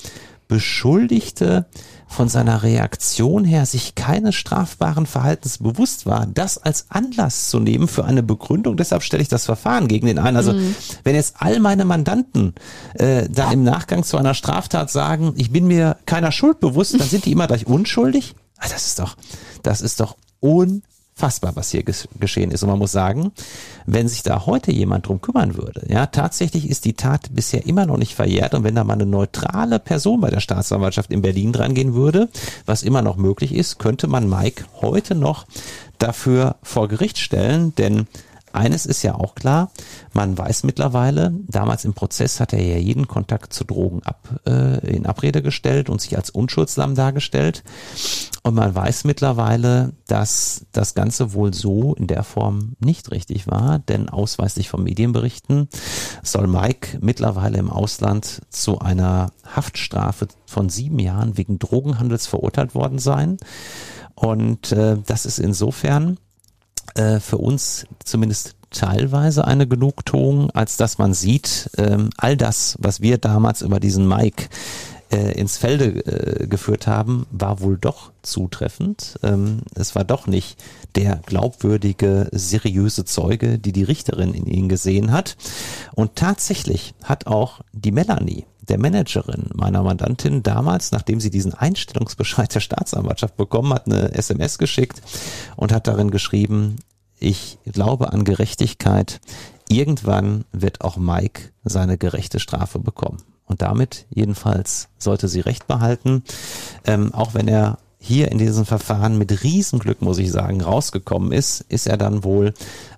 Beschuldigte 0.47 1.65
von 2.07 2.29
seiner 2.29 2.63
Reaktion 2.63 3.43
her 3.43 3.65
sich 3.65 3.95
keines 3.95 4.35
strafbaren 4.35 5.05
Verhaltens 5.05 5.59
bewusst 5.59 6.05
war, 6.05 6.25
das 6.25 6.57
als 6.57 6.85
Anlass 6.89 7.49
zu 7.49 7.59
nehmen 7.59 7.87
für 7.87 8.05
eine 8.05 8.23
Begründung. 8.23 8.77
Deshalb 8.77 9.03
stelle 9.03 9.21
ich 9.21 9.29
das 9.29 9.45
Verfahren 9.45 9.87
gegen 9.87 10.07
den 10.07 10.17
einen. 10.17 10.37
Also 10.37 10.53
mhm. 10.53 10.75
wenn 11.03 11.15
jetzt 11.15 11.35
all 11.39 11.59
meine 11.59 11.85
Mandanten 11.85 12.55
äh, 12.95 13.27
dann 13.29 13.51
im 13.51 13.63
Nachgang 13.63 14.03
zu 14.03 14.17
einer 14.17 14.34
Straftat 14.34 14.89
sagen, 14.89 15.34
ich 15.35 15.51
bin 15.51 15.67
mir 15.67 15.97
keiner 16.05 16.31
Schuld 16.31 16.59
bewusst, 16.59 16.99
dann 16.99 17.07
sind 17.07 17.25
die 17.25 17.31
immer 17.31 17.47
gleich 17.47 17.67
unschuldig. 17.67 18.35
Ah, 18.57 18.67
das 18.69 18.88
ist 18.88 18.99
doch, 18.99 19.15
das 19.61 19.81
ist 19.81 19.99
doch 19.99 20.15
un 20.41 20.81
fassbar, 21.18 21.56
was 21.56 21.72
hier 21.72 21.84
geschehen 21.84 22.52
ist. 22.52 22.61
Und 22.61 22.69
man 22.69 22.77
muss 22.77 22.91
sagen, 22.91 23.31
wenn 23.88 24.07
sich 24.07 24.22
da 24.22 24.45
heute 24.45 24.72
jemand 24.72 25.07
drum 25.07 25.19
kümmern 25.19 25.57
würde, 25.57 25.85
ja, 25.89 26.06
tatsächlich 26.06 26.69
ist 26.69 26.85
die 26.85 26.94
Tat 26.94 27.34
bisher 27.34 27.65
immer 27.65 27.88
noch 27.88 27.98
nicht 27.98 28.14
verjährt. 28.14 28.53
Und 28.53 28.64
wenn 28.64 28.76
da 28.76 28.84
mal 28.84 28.94
eine 28.94 29.07
neutrale 29.07 29.80
Person 29.80 30.22
bei 30.22 30.30
der 30.30 30.41
Staatsanwaltschaft 30.41 31.11
in 31.11 31.23
Berlin 31.23 31.52
drangehen 31.52 31.95
würde, 31.95 32.30
was 32.68 32.84
immer 32.84 33.02
noch 33.02 33.18
möglich 33.18 33.53
ist, 33.53 33.80
könnte 33.80 34.07
man 34.07 34.30
Mike 34.30 34.65
heute 34.80 35.15
noch 35.15 35.48
dafür 35.98 36.57
vor 36.61 36.88
Gericht 36.88 37.18
stellen, 37.18 37.73
denn 37.76 38.06
eines 38.53 38.85
ist 38.85 39.03
ja 39.03 39.15
auch 39.15 39.35
klar, 39.35 39.72
man 40.14 40.38
weiß 40.38 40.64
mittlerweile, 40.64 41.34
damals 41.48 41.85
im 41.85 41.94
Prozess 41.94 42.39
hat 42.39 42.53
er 42.53 42.61
ja 42.64 42.77
jeden 42.77 43.07
Kontakt 43.07 43.53
zu 43.53 43.64
Drogen 43.64 44.02
ab, 44.03 44.41
äh, 44.48 44.95
in 44.95 45.06
Abrede 45.06 45.41
gestellt 45.41 45.89
und 45.89 46.02
sich 46.02 46.18
als 46.18 46.30
Unschuldslamm 46.30 46.95
dargestellt. 46.95 47.64
Und 48.48 48.56
man 48.56 48.74
weiß 48.74 49.03
mittlerweile, 49.03 49.91
dass 50.07 50.68
das 50.72 50.94
Ganze 50.94 51.34
wohl 51.34 51.53
so 51.53 51.94
in 51.95 52.07
der 52.07 52.24
Form 52.24 52.78
nicht 52.80 53.11
richtig 53.11 53.45
war, 53.45 53.80
denn 53.80 54.07
ausweislich 54.07 54.69
von 54.69 54.84
Medienberichten 54.84 55.68
soll 56.24 56.48
Mike 56.48 56.98
mittlerweile 57.02 57.57
im 57.57 57.69
Ausland 57.69 58.41
zu 58.49 58.80
einer 58.80 59.34
Haftstrafe 59.53 60.30
von 60.45 60.69
sieben 60.69 60.98
Jahren 60.98 61.38
wegen 61.38 61.60
Drogenhandels 61.60 62.26
verurteilt 62.26 62.74
worden 62.74 62.99
sein. 62.99 63.36
Und 64.15 64.72
äh, 64.72 64.95
das 65.06 65.26
ist 65.26 65.40
insofern 65.40 66.18
äh, 66.95 67.19
für 67.19 67.40
uns 67.40 67.86
zumindest 68.06 68.56
teilweise 68.69 69.45
eine 69.45 69.68
Genugtuung, 69.68 70.52
als 70.52 70.78
dass 70.78 70.98
man 70.98 71.14
sieht, 71.14 71.69
ähm, 71.78 72.11
all 72.15 72.38
das, 72.38 72.78
was 72.80 73.02
wir 73.02 73.18
damals 73.18 73.61
über 73.61 73.82
diesen 73.82 74.07
Mike 74.07 74.45
äh, 75.11 75.31
ins 75.39 75.57
Felde 75.57 76.05
äh, 76.05 76.47
geführt 76.47 76.88
haben, 76.88 77.25
war 77.31 77.61
wohl 77.61 77.77
doch 77.77 78.11
zutreffend. 78.21 79.19
Ähm, 79.23 79.61
es 79.75 79.95
war 79.95 80.03
doch 80.03 80.27
nicht 80.27 80.61
der 80.95 81.21
glaubwürdige, 81.25 82.29
seriöse 82.31 83.05
Zeuge, 83.05 83.59
die 83.59 83.71
die 83.71 83.84
Richterin 83.84 84.34
in 84.34 84.45
ihn 84.45 84.69
gesehen 84.69 85.11
hat. 85.11 85.38
Und 85.95 86.15
tatsächlich 86.15 86.93
hat 87.03 87.27
auch 87.27 87.61
die 87.71 87.91
Melanie, 87.91 88.45
der 88.67 88.79
Managerin 88.79 89.49
meiner 89.53 89.84
Mandantin 89.84 90.43
damals, 90.43 90.91
nachdem 90.91 91.21
sie 91.21 91.29
diesen 91.29 91.53
Einstellungsbescheid 91.53 92.53
der 92.53 92.59
Staatsanwaltschaft 92.59 93.38
bekommen 93.38 93.73
hat, 93.73 93.85
eine 93.85 94.13
SMS 94.13 94.57
geschickt 94.57 95.01
und 95.55 95.71
hat 95.71 95.88
darin 95.88 96.11
geschrieben, 96.11 96.77
ich 97.19 97.57
glaube 97.65 98.11
an 98.11 98.25
Gerechtigkeit. 98.25 99.19
Irgendwann 99.69 100.45
wird 100.51 100.81
auch 100.81 100.97
Mike 100.97 101.49
seine 101.63 101.97
gerechte 101.97 102.39
Strafe 102.39 102.79
bekommen. 102.79 103.17
Und 103.48 103.61
damit 103.61 104.06
jedenfalls 104.10 104.90
sollte 104.98 105.28
sie 105.28 105.40
Recht 105.40 105.68
behalten, 105.68 106.24
ähm, 106.86 107.14
auch 107.14 107.34
wenn 107.34 107.48
er 107.48 107.80
hier 107.99 108.32
in 108.32 108.38
diesem 108.38 108.65
Verfahren 108.65 109.18
mit 109.18 109.44
Riesenglück, 109.44 110.02
muss 110.02 110.19
ich 110.19 110.32
sagen, 110.32 110.61
rausgekommen 110.61 111.32
ist, 111.32 111.61
ist 111.68 111.88
er 111.88 111.98
dann 111.98 112.24
wohl 112.24 112.53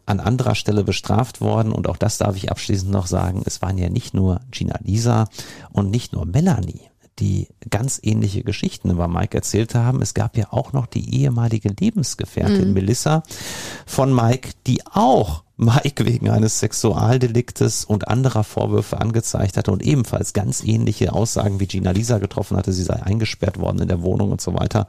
an 0.05 0.19
anderer 0.19 0.55
Stelle 0.55 0.83
bestraft 0.83 1.39
worden. 1.39 1.71
Und 1.71 1.87
auch 1.87 1.97
das 1.97 2.17
darf 2.17 2.35
ich 2.35 2.51
abschließend 2.51 2.91
noch 2.91 3.07
sagen. 3.07 3.41
Es 3.45 3.61
waren 3.61 3.77
ja 3.77 3.89
nicht 3.89 4.13
nur 4.13 4.41
Gina 4.51 4.77
Lisa 4.83 5.27
und 5.71 5.89
nicht 5.89 6.13
nur 6.13 6.25
Melanie, 6.25 6.89
die 7.19 7.47
ganz 7.69 7.99
ähnliche 8.03 8.43
Geschichten 8.43 8.89
über 8.89 9.07
Mike 9.07 9.37
erzählt 9.37 9.73
haben. 9.73 10.01
Es 10.01 10.13
gab 10.13 10.37
ja 10.37 10.47
auch 10.51 10.73
noch 10.73 10.85
die 10.85 11.21
ehemalige 11.21 11.69
Lebensgefährtin 11.69 12.69
mhm. 12.69 12.73
Melissa 12.73 13.23
von 13.85 14.13
Mike, 14.13 14.49
die 14.67 14.85
auch 14.85 15.43
Mike 15.59 16.05
wegen 16.05 16.29
eines 16.29 16.59
Sexualdeliktes 16.59 17.83
und 17.83 18.07
anderer 18.07 18.45
Vorwürfe 18.45 19.01
angezeigt 19.01 19.57
hatte 19.57 19.71
und 19.71 19.83
ebenfalls 19.83 20.31
ganz 20.31 20.63
ähnliche 20.63 21.11
Aussagen 21.11 21.59
wie 21.59 21.67
Gina 21.67 21.91
Lisa 21.91 22.17
getroffen 22.17 22.55
hatte, 22.55 22.71
sie 22.71 22.83
sei 22.83 23.03
eingesperrt 23.03 23.59
worden 23.59 23.79
in 23.79 23.89
der 23.89 24.01
Wohnung 24.01 24.31
und 24.31 24.39
so 24.39 24.53
weiter. 24.53 24.87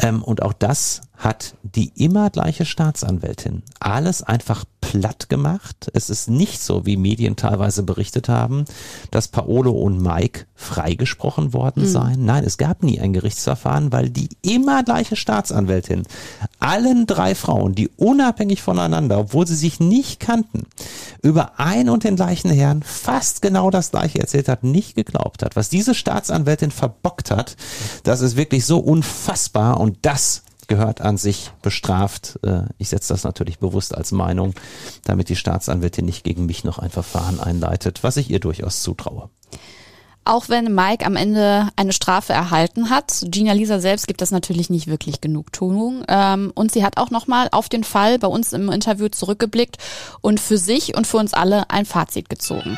Ähm, 0.00 0.24
und 0.24 0.42
auch 0.42 0.52
das 0.52 1.02
hat 1.16 1.54
die 1.62 1.92
immer 1.94 2.30
gleiche 2.30 2.64
Staatsanwältin 2.64 3.62
alles 3.78 4.24
einfach 4.24 4.64
platt 4.86 5.28
gemacht. 5.28 5.90
Es 5.94 6.10
ist 6.10 6.30
nicht 6.30 6.62
so, 6.62 6.86
wie 6.86 6.96
Medien 6.96 7.34
teilweise 7.34 7.82
berichtet 7.82 8.28
haben, 8.28 8.66
dass 9.10 9.26
Paolo 9.26 9.72
und 9.72 10.00
Mike 10.00 10.46
freigesprochen 10.54 11.52
worden 11.52 11.82
mhm. 11.82 11.88
seien. 11.88 12.24
Nein, 12.24 12.44
es 12.44 12.56
gab 12.56 12.84
nie 12.84 13.00
ein 13.00 13.12
Gerichtsverfahren, 13.12 13.90
weil 13.90 14.10
die 14.10 14.28
immer 14.42 14.84
gleiche 14.84 15.16
Staatsanwältin 15.16 16.04
allen 16.60 17.06
drei 17.06 17.34
Frauen, 17.34 17.74
die 17.74 17.88
unabhängig 17.96 18.62
voneinander, 18.62 19.18
obwohl 19.18 19.46
sie 19.46 19.56
sich 19.56 19.80
nicht 19.80 20.20
kannten, 20.20 20.66
über 21.20 21.58
ein 21.58 21.88
und 21.88 22.04
den 22.04 22.14
gleichen 22.14 22.50
Herrn 22.50 22.82
fast 22.84 23.42
genau 23.42 23.70
das 23.70 23.90
gleiche 23.90 24.20
erzählt 24.20 24.48
hat, 24.48 24.62
nicht 24.62 24.94
geglaubt 24.94 25.42
hat. 25.42 25.56
Was 25.56 25.68
diese 25.68 25.94
Staatsanwältin 25.94 26.70
verbockt 26.70 27.32
hat, 27.32 27.56
das 28.04 28.20
ist 28.20 28.36
wirklich 28.36 28.64
so 28.64 28.78
unfassbar 28.78 29.80
und 29.80 29.98
das 30.02 30.42
gehört 30.68 31.00
an 31.00 31.16
sich 31.16 31.50
bestraft. 31.62 32.38
Äh, 32.42 32.62
ich 32.78 32.88
setze 32.88 33.12
das 33.12 33.24
natürlich 33.24 33.58
bewusst 33.58 33.94
als 33.94 34.12
Meinung, 34.12 34.54
damit 35.04 35.28
die 35.28 35.36
Staatsanwältin 35.36 36.04
nicht 36.04 36.24
gegen 36.24 36.46
mich 36.46 36.64
noch 36.64 36.78
ein 36.78 36.90
Verfahren 36.90 37.40
einleitet, 37.40 38.02
was 38.02 38.16
ich 38.16 38.30
ihr 38.30 38.40
durchaus 38.40 38.82
zutraue. 38.82 39.30
Auch 40.28 40.48
wenn 40.48 40.74
Mike 40.74 41.06
am 41.06 41.14
Ende 41.14 41.68
eine 41.76 41.92
Strafe 41.92 42.32
erhalten 42.32 42.90
hat, 42.90 43.22
Gina 43.26 43.52
Lisa 43.52 43.78
selbst 43.78 44.08
gibt 44.08 44.20
das 44.20 44.32
natürlich 44.32 44.70
nicht 44.70 44.88
wirklich 44.88 45.20
Genugtuung. 45.20 46.04
Ähm, 46.08 46.50
und 46.56 46.72
sie 46.72 46.84
hat 46.84 46.96
auch 46.98 47.10
nochmal 47.10 47.48
auf 47.52 47.68
den 47.68 47.84
Fall 47.84 48.18
bei 48.18 48.26
uns 48.26 48.52
im 48.52 48.68
Interview 48.68 49.08
zurückgeblickt 49.08 49.76
und 50.22 50.40
für 50.40 50.58
sich 50.58 50.96
und 50.96 51.06
für 51.06 51.18
uns 51.18 51.32
alle 51.32 51.70
ein 51.70 51.86
Fazit 51.86 52.28
gezogen. 52.28 52.76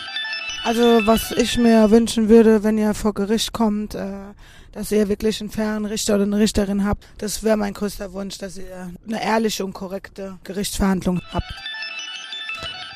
Also 0.64 0.82
was 1.06 1.32
ich 1.32 1.56
mir 1.56 1.90
wünschen 1.90 2.28
würde, 2.28 2.64
wenn 2.64 2.76
ihr 2.76 2.92
vor 2.92 3.14
Gericht 3.14 3.54
kommt, 3.54 3.94
äh, 3.94 4.34
dass 4.72 4.92
ihr 4.92 5.08
wirklich 5.08 5.40
einen 5.40 5.50
fairen 5.50 5.84
Richter 5.84 6.14
oder 6.14 6.24
eine 6.24 6.38
Richterin 6.38 6.84
habt. 6.84 7.04
Das 7.18 7.42
wäre 7.42 7.56
mein 7.56 7.74
größter 7.74 8.12
Wunsch, 8.12 8.38
dass 8.38 8.56
ihr 8.56 8.90
eine 9.06 9.22
ehrliche 9.22 9.64
und 9.64 9.72
korrekte 9.72 10.38
Gerichtsverhandlung 10.44 11.20
habt. 11.32 11.52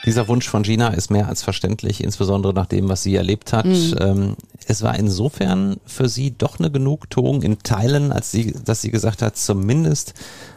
Dieser 0.05 0.27
Wunsch 0.27 0.49
von 0.49 0.65
Gina 0.65 0.89
ist 0.89 1.11
mehr 1.11 1.29
als 1.29 1.43
verständlich, 1.43 2.03
insbesondere 2.03 2.53
nach 2.53 2.67
dem, 2.67 2.89
was 2.89 3.03
sie 3.03 3.15
erlebt 3.15 3.53
hat. 3.53 3.67
Mhm. 3.67 3.95
Ähm, 4.01 4.37
es 4.67 4.83
war 4.83 4.99
insofern 4.99 5.77
für 5.87 6.09
sie 6.09 6.37
doch 6.37 6.59
eine 6.59 6.71
Genugtuung 6.71 7.43
in 7.43 7.59
Teilen, 7.61 8.13
als 8.13 8.31
sie, 8.31 8.53
dass 8.65 8.83
sie 8.83 8.91
gesagt 8.91 9.23
hat, 9.23 9.37
zumindest 9.37 10.15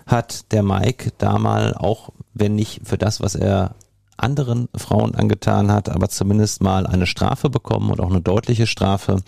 hat 0.07 0.51
der 0.51 0.63
Mike 0.63 1.11
da 1.17 1.37
mal, 1.37 1.75
auch 1.75 2.09
wenn 2.33 2.55
nicht 2.55 2.81
für 2.83 2.97
das, 2.97 3.21
was 3.21 3.35
er 3.35 3.75
anderen 4.17 4.67
Frauen 4.75 5.15
angetan 5.15 5.71
hat, 5.71 5.89
aber 5.89 6.09
zumindest 6.09 6.61
mal 6.61 6.87
eine 6.87 7.05
Strafe 7.05 7.49
bekommen 7.49 7.91
und 7.91 7.99
auch 7.99 8.09
eine 8.09 8.21
deutliche 8.21 8.67
Strafe. 8.67 9.21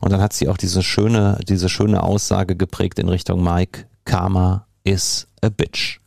Und 0.00 0.12
dann 0.12 0.20
hat 0.20 0.32
sie 0.32 0.48
auch 0.48 0.56
diese 0.56 0.82
schöne, 0.82 1.38
diese 1.48 1.68
schöne 1.68 2.02
Aussage 2.02 2.56
geprägt 2.56 2.98
in 2.98 3.08
Richtung 3.08 3.42
Mike, 3.42 3.86
Karma 4.04 4.66
is 4.84 5.28
a 5.42 5.48
bitch. 5.48 6.01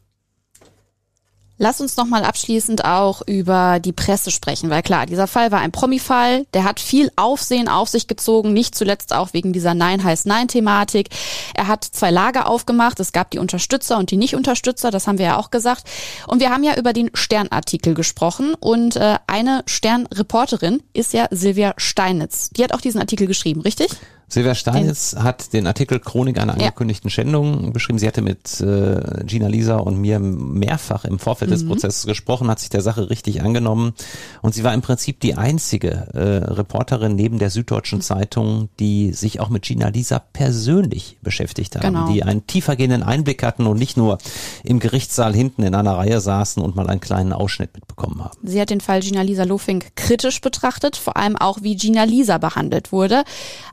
Lass 1.57 1.79
uns 1.79 1.95
nochmal 1.95 2.25
abschließend 2.25 2.83
auch 2.83 3.21
über 3.25 3.79
die 3.79 3.93
Presse 3.93 4.29
sprechen, 4.29 4.69
weil 4.69 4.83
klar, 4.83 5.05
dieser 5.05 5.25
Fall 5.25 5.53
war 5.53 5.61
ein 5.61 5.71
Promi-Fall, 5.71 6.45
der 6.53 6.65
hat 6.65 6.81
viel 6.81 7.09
Aufsehen 7.15 7.69
auf 7.69 7.87
sich 7.87 8.07
gezogen, 8.07 8.51
nicht 8.51 8.75
zuletzt 8.75 9.13
auch 9.13 9.31
wegen 9.31 9.53
dieser 9.53 9.73
Nein 9.73 10.03
heißt 10.03 10.25
Nein-Thematik. 10.25 11.09
Er 11.53 11.67
hat 11.67 11.85
zwei 11.85 12.11
Lager 12.11 12.49
aufgemacht, 12.49 12.99
es 12.99 13.13
gab 13.13 13.31
die 13.31 13.39
Unterstützer 13.39 13.97
und 13.97 14.11
die 14.11 14.17
Nicht-Unterstützer, 14.17 14.91
das 14.91 15.07
haben 15.07 15.17
wir 15.17 15.27
ja 15.27 15.37
auch 15.37 15.49
gesagt. 15.49 15.83
Und 16.27 16.41
wir 16.41 16.49
haben 16.49 16.63
ja 16.63 16.75
über 16.75 16.91
den 16.91 17.09
Stern-Artikel 17.13 17.93
gesprochen 17.93 18.53
und 18.59 18.97
äh, 18.97 19.15
eine 19.25 19.63
Stern-Reporterin 19.65 20.83
ist 20.91 21.13
ja 21.13 21.27
Silvia 21.31 21.73
Steinitz. 21.77 22.49
Die 22.49 22.65
hat 22.65 22.73
auch 22.73 22.81
diesen 22.81 22.99
Artikel 22.99 23.27
geschrieben, 23.27 23.61
richtig? 23.61 23.91
Silvia 24.35 24.53
Steinitz 24.53 25.15
hat 25.17 25.53
den 25.53 25.65
Artikel 25.65 25.97
Chronik 26.01 26.37
einer 26.37 26.55
angekündigten 26.55 27.07
ja. 27.07 27.13
Schändung 27.13 27.71
beschrieben. 27.71 27.99
Sie 27.99 28.05
hatte 28.05 28.21
mit 28.21 28.59
äh, 28.59 29.23
Gina 29.23 29.47
Lisa 29.47 29.77
und 29.77 29.97
mir 29.97 30.19
mehrfach 30.19 31.05
im 31.05 31.19
Vorfeld 31.19 31.51
mhm. 31.51 31.53
des 31.53 31.65
Prozesses 31.65 32.05
gesprochen, 32.05 32.49
hat 32.49 32.59
sich 32.59 32.69
der 32.69 32.81
Sache 32.81 33.09
richtig 33.09 33.41
angenommen 33.41 33.93
und 34.41 34.53
sie 34.53 34.65
war 34.65 34.73
im 34.73 34.81
Prinzip 34.81 35.21
die 35.21 35.35
einzige 35.35 36.09
äh, 36.13 36.51
Reporterin 36.51 37.15
neben 37.15 37.39
der 37.39 37.49
Süddeutschen 37.49 38.01
Zeitung, 38.01 38.67
die 38.77 39.13
sich 39.13 39.39
auch 39.39 39.47
mit 39.47 39.63
Gina 39.63 39.87
Lisa 39.87 40.19
persönlich 40.19 41.17
beschäftigt 41.21 41.77
haben, 41.77 41.93
genau. 41.93 42.11
die 42.11 42.23
einen 42.23 42.45
tiefergehenden 42.45 43.03
Einblick 43.03 43.41
hatten 43.41 43.65
und 43.65 43.79
nicht 43.79 43.95
nur 43.95 44.17
im 44.65 44.81
Gerichtssaal 44.81 45.33
hinten 45.33 45.63
in 45.63 45.73
einer 45.73 45.95
Reihe 45.95 46.19
saßen 46.19 46.61
und 46.61 46.75
mal 46.75 46.89
einen 46.89 46.99
kleinen 46.99 47.31
Ausschnitt 47.31 47.73
mitbekommen 47.73 48.21
haben. 48.21 48.37
Sie 48.43 48.59
hat 48.59 48.69
den 48.69 48.81
Fall 48.81 48.99
Gina 48.99 49.21
Lisa 49.21 49.43
Lofink 49.43 49.95
kritisch 49.95 50.41
betrachtet, 50.41 50.97
vor 50.97 51.15
allem 51.15 51.37
auch 51.37 51.59
wie 51.61 51.77
Gina 51.77 52.03
Lisa 52.03 52.37
behandelt 52.37 52.91
wurde, 52.91 53.23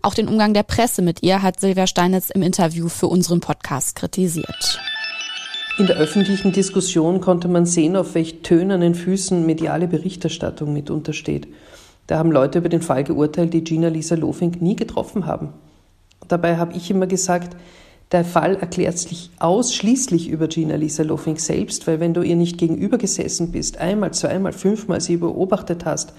auch 0.03 0.15
den 0.15 0.29
Umgang 0.29 0.52
Umgang 0.53 0.67
der 0.67 0.75
Presse 0.75 1.01
mit 1.01 1.23
ihr 1.23 1.43
hat 1.43 1.61
Silvia 1.61 1.87
Steinitz 1.87 2.29
im 2.29 2.43
Interview 2.43 2.91
für 2.91 3.07
unseren 3.07 3.41
Podcast 3.41 3.97
kritisiert. 3.97 4.79
In 5.79 5.87
der 5.87 5.97
öffentlichen 5.97 6.53
Diskussion 6.53 7.23
konnte 7.23 7.49
man 7.49 7.65
sehen, 7.65 7.97
auf 7.97 8.15
welch 8.15 8.43
tönernen 8.43 8.95
Füßen 8.95 9.47
mediale 9.47 9.89
Berichterstattung 9.89 10.75
mitunter 10.75 11.15
steht. 11.15 11.49
Da 12.07 12.19
haben 12.19 12.31
Leute 12.31 12.59
über 12.59 12.69
den 12.69 12.83
Fall 12.83 13.03
geurteilt, 13.03 13.55
die 13.55 13.65
Gina 13.65 13.89
Lisa 13.89 14.15
Lofink 14.15 14.61
nie 14.61 14.77
getroffen 14.77 15.25
haben. 15.25 15.55
Dabei 16.29 16.59
habe 16.59 16.77
ich 16.77 16.91
immer 16.91 17.07
gesagt, 17.07 17.57
der 18.11 18.27
Fall 18.27 18.57
erklärt 18.57 18.99
sich 18.99 19.31
ausschließlich 19.39 20.29
über 20.29 20.49
Gina 20.49 20.75
Lisa 20.75 21.03
Lofink 21.03 21.41
selbst, 21.41 21.87
weil 21.87 21.99
wenn 21.99 22.13
du 22.13 22.21
ihr 22.21 22.37
nicht 22.37 22.59
gegenüber 22.59 22.99
gesessen 22.99 23.53
bist, 23.53 23.79
einmal, 23.79 24.13
zweimal, 24.13 24.53
fünfmal 24.53 25.01
sie 25.01 25.17
beobachtet 25.17 25.87
hast 25.87 26.13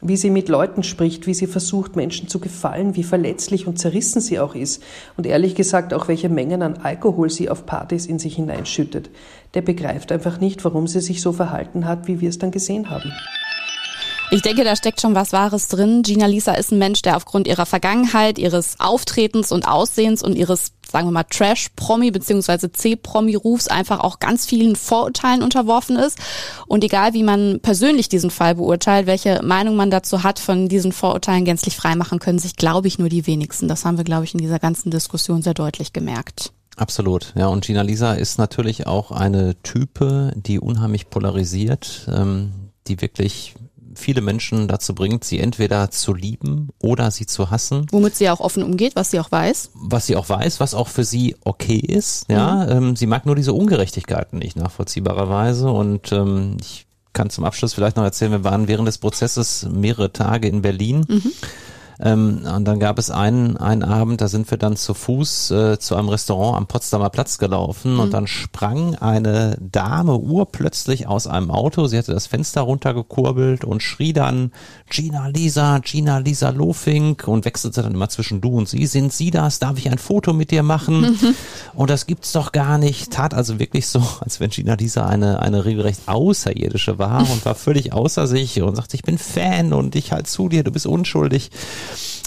wie 0.00 0.16
sie 0.16 0.30
mit 0.30 0.48
Leuten 0.48 0.82
spricht, 0.82 1.26
wie 1.26 1.34
sie 1.34 1.46
versucht, 1.46 1.96
Menschen 1.96 2.28
zu 2.28 2.40
gefallen, 2.40 2.96
wie 2.96 3.02
verletzlich 3.02 3.66
und 3.66 3.78
zerrissen 3.78 4.20
sie 4.20 4.38
auch 4.38 4.54
ist 4.54 4.82
und 5.16 5.26
ehrlich 5.26 5.54
gesagt 5.54 5.92
auch 5.92 6.08
welche 6.08 6.28
Mengen 6.28 6.62
an 6.62 6.78
Alkohol 6.78 7.30
sie 7.30 7.50
auf 7.50 7.66
Partys 7.66 8.06
in 8.06 8.18
sich 8.18 8.36
hineinschüttet. 8.36 9.10
Der 9.54 9.62
begreift 9.62 10.12
einfach 10.12 10.40
nicht, 10.40 10.64
warum 10.64 10.86
sie 10.86 11.00
sich 11.00 11.20
so 11.20 11.32
verhalten 11.32 11.86
hat, 11.86 12.08
wie 12.08 12.20
wir 12.20 12.30
es 12.30 12.38
dann 12.38 12.50
gesehen 12.50 12.88
haben. 12.88 13.12
Ich 14.32 14.42
denke, 14.42 14.62
da 14.62 14.76
steckt 14.76 15.00
schon 15.00 15.16
was 15.16 15.32
Wahres 15.32 15.66
drin. 15.66 16.02
Gina 16.02 16.26
Lisa 16.26 16.52
ist 16.52 16.70
ein 16.70 16.78
Mensch, 16.78 17.02
der 17.02 17.16
aufgrund 17.16 17.48
ihrer 17.48 17.66
Vergangenheit, 17.66 18.38
ihres 18.38 18.76
Auftretens 18.78 19.50
und 19.50 19.66
Aussehens 19.66 20.22
und 20.22 20.36
ihres 20.36 20.70
sagen 20.90 21.06
wir 21.06 21.12
mal, 21.12 21.24
Trash-Promi 21.24 22.10
beziehungsweise 22.10 22.70
C-Promi-Rufs 22.72 23.68
einfach 23.68 24.00
auch 24.00 24.18
ganz 24.18 24.46
vielen 24.46 24.76
Vorurteilen 24.76 25.42
unterworfen 25.42 25.96
ist. 25.96 26.18
Und 26.66 26.84
egal, 26.84 27.14
wie 27.14 27.22
man 27.22 27.60
persönlich 27.60 28.08
diesen 28.08 28.30
Fall 28.30 28.56
beurteilt, 28.56 29.06
welche 29.06 29.40
Meinung 29.42 29.76
man 29.76 29.90
dazu 29.90 30.22
hat, 30.22 30.38
von 30.38 30.68
diesen 30.68 30.92
Vorurteilen 30.92 31.44
gänzlich 31.44 31.76
freimachen 31.76 32.18
können 32.18 32.38
sich, 32.38 32.56
glaube 32.56 32.88
ich, 32.88 32.98
nur 32.98 33.08
die 33.08 33.26
wenigsten. 33.26 33.68
Das 33.68 33.84
haben 33.84 33.96
wir, 33.96 34.04
glaube 34.04 34.24
ich, 34.24 34.34
in 34.34 34.40
dieser 34.40 34.58
ganzen 34.58 34.90
Diskussion 34.90 35.42
sehr 35.42 35.54
deutlich 35.54 35.92
gemerkt. 35.92 36.52
Absolut, 36.76 37.34
ja. 37.36 37.48
Und 37.48 37.64
Gina 37.66 37.82
Lisa 37.82 38.14
ist 38.14 38.38
natürlich 38.38 38.86
auch 38.86 39.10
eine 39.10 39.60
Type, 39.62 40.32
die 40.34 40.58
unheimlich 40.58 41.10
polarisiert, 41.10 42.08
ähm, 42.10 42.52
die 42.86 43.02
wirklich 43.02 43.54
viele 43.94 44.20
Menschen 44.20 44.68
dazu 44.68 44.94
bringt, 44.94 45.24
sie 45.24 45.40
entweder 45.40 45.90
zu 45.90 46.14
lieben 46.14 46.68
oder 46.80 47.10
sie 47.10 47.26
zu 47.26 47.50
hassen. 47.50 47.86
Womit 47.90 48.16
sie 48.16 48.30
auch 48.30 48.40
offen 48.40 48.62
umgeht, 48.62 48.96
was 48.96 49.10
sie 49.10 49.20
auch 49.20 49.30
weiß. 49.30 49.70
Was 49.74 50.06
sie 50.06 50.16
auch 50.16 50.28
weiß, 50.28 50.60
was 50.60 50.74
auch 50.74 50.88
für 50.88 51.04
sie 51.04 51.36
okay 51.44 51.78
ist. 51.78 52.26
Ja, 52.28 52.66
mhm. 52.66 52.70
ähm, 52.70 52.96
sie 52.96 53.06
mag 53.06 53.26
nur 53.26 53.36
diese 53.36 53.52
Ungerechtigkeiten 53.52 54.38
nicht 54.38 54.56
nachvollziehbarerweise 54.56 55.70
und 55.70 56.12
ähm, 56.12 56.56
ich 56.60 56.86
kann 57.12 57.30
zum 57.30 57.44
Abschluss 57.44 57.74
vielleicht 57.74 57.96
noch 57.96 58.04
erzählen, 58.04 58.30
wir 58.30 58.44
waren 58.44 58.68
während 58.68 58.86
des 58.86 58.98
Prozesses 58.98 59.66
mehrere 59.70 60.12
Tage 60.12 60.48
in 60.48 60.62
Berlin. 60.62 61.04
Mhm 61.08 61.32
ähm, 62.02 62.46
und 62.56 62.64
dann 62.64 62.80
gab 62.80 62.98
es 62.98 63.10
einen, 63.10 63.58
einen 63.58 63.82
Abend, 63.82 64.20
da 64.20 64.28
sind 64.28 64.50
wir 64.50 64.56
dann 64.56 64.76
zu 64.76 64.94
Fuß 64.94 65.50
äh, 65.50 65.78
zu 65.78 65.96
einem 65.96 66.08
Restaurant 66.08 66.56
am 66.56 66.66
Potsdamer 66.66 67.10
Platz 67.10 67.38
gelaufen 67.38 67.94
mhm. 67.94 68.00
und 68.00 68.14
dann 68.14 68.26
sprang 68.26 68.94
eine 68.94 69.58
Dame 69.60 70.16
urplötzlich 70.16 71.06
aus 71.06 71.26
einem 71.26 71.50
Auto. 71.50 71.86
Sie 71.86 71.98
hatte 71.98 72.12
das 72.12 72.26
Fenster 72.26 72.62
runtergekurbelt 72.62 73.64
und 73.64 73.82
schrie 73.82 74.14
dann 74.14 74.52
Gina 74.88 75.26
Lisa, 75.28 75.78
Gina 75.80 76.18
Lisa 76.18 76.50
Lofink 76.50 77.28
und 77.28 77.44
wechselte 77.44 77.82
dann 77.82 77.92
immer 77.92 78.08
zwischen 78.08 78.40
du 78.40 78.56
und 78.56 78.68
sie. 78.68 78.86
Sind 78.86 79.12
Sie 79.12 79.30
das? 79.30 79.58
Darf 79.58 79.78
ich 79.78 79.90
ein 79.90 79.98
Foto 79.98 80.32
mit 80.32 80.50
dir 80.50 80.62
machen? 80.62 81.00
Mhm. 81.00 81.34
Und 81.74 81.88
das 81.88 82.06
gibt's 82.06 82.32
doch 82.32 82.52
gar 82.52 82.78
nicht. 82.78 83.12
Tat 83.12 83.32
also 83.32 83.58
wirklich 83.58 83.86
so, 83.86 84.02
als 84.20 84.40
wenn 84.40 84.50
Gina 84.50 84.74
Lisa 84.74 85.06
eine, 85.06 85.40
eine 85.40 85.64
regelrecht 85.64 86.02
Außerirdische 86.06 86.98
war 86.98 87.20
und 87.30 87.44
war 87.44 87.54
völlig 87.54 87.92
außer 87.92 88.26
sich 88.26 88.60
und 88.60 88.74
sagte, 88.76 88.96
ich 88.96 89.02
bin 89.02 89.18
Fan 89.18 89.72
und 89.72 89.94
ich 89.94 90.12
halt 90.12 90.26
zu 90.26 90.48
dir, 90.48 90.64
du 90.64 90.72
bist 90.72 90.86
unschuldig. 90.86 91.50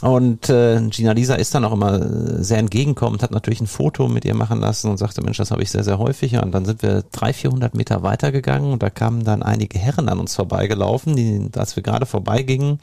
Und 0.01 0.49
äh, 0.49 0.81
Gina 0.89 1.13
Lisa 1.13 1.35
ist 1.35 1.55
dann 1.55 1.65
auch 1.65 1.71
immer 1.71 2.43
sehr 2.43 2.57
entgegenkommend, 2.57 3.23
hat 3.23 3.31
natürlich 3.31 3.61
ein 3.61 3.67
Foto 3.67 4.07
mit 4.07 4.25
ihr 4.25 4.33
machen 4.33 4.59
lassen 4.59 4.89
und 4.89 4.97
sagte, 4.97 5.21
Mensch, 5.21 5.37
das 5.37 5.51
habe 5.51 5.63
ich 5.63 5.71
sehr, 5.71 5.83
sehr 5.83 5.97
häufig. 5.97 6.35
Und 6.37 6.51
dann 6.53 6.65
sind 6.65 6.83
wir 6.83 7.03
drei, 7.11 7.33
vierhundert 7.33 7.75
Meter 7.75 8.03
weitergegangen 8.03 8.71
und 8.73 8.83
da 8.83 8.89
kamen 8.89 9.23
dann 9.23 9.43
einige 9.43 9.79
Herren 9.79 10.09
an 10.09 10.19
uns 10.19 10.35
vorbeigelaufen, 10.35 11.15
die, 11.15 11.49
als 11.55 11.75
wir 11.75 11.83
gerade 11.83 12.05
vorbeigingen, 12.05 12.79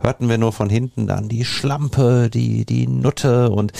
hörten 0.00 0.28
wir 0.28 0.38
nur 0.38 0.52
von 0.52 0.68
hinten 0.68 1.06
dann 1.06 1.28
die 1.28 1.44
Schlampe, 1.44 2.30
die, 2.30 2.64
die 2.64 2.86
Nutte 2.86 3.50
und 3.50 3.72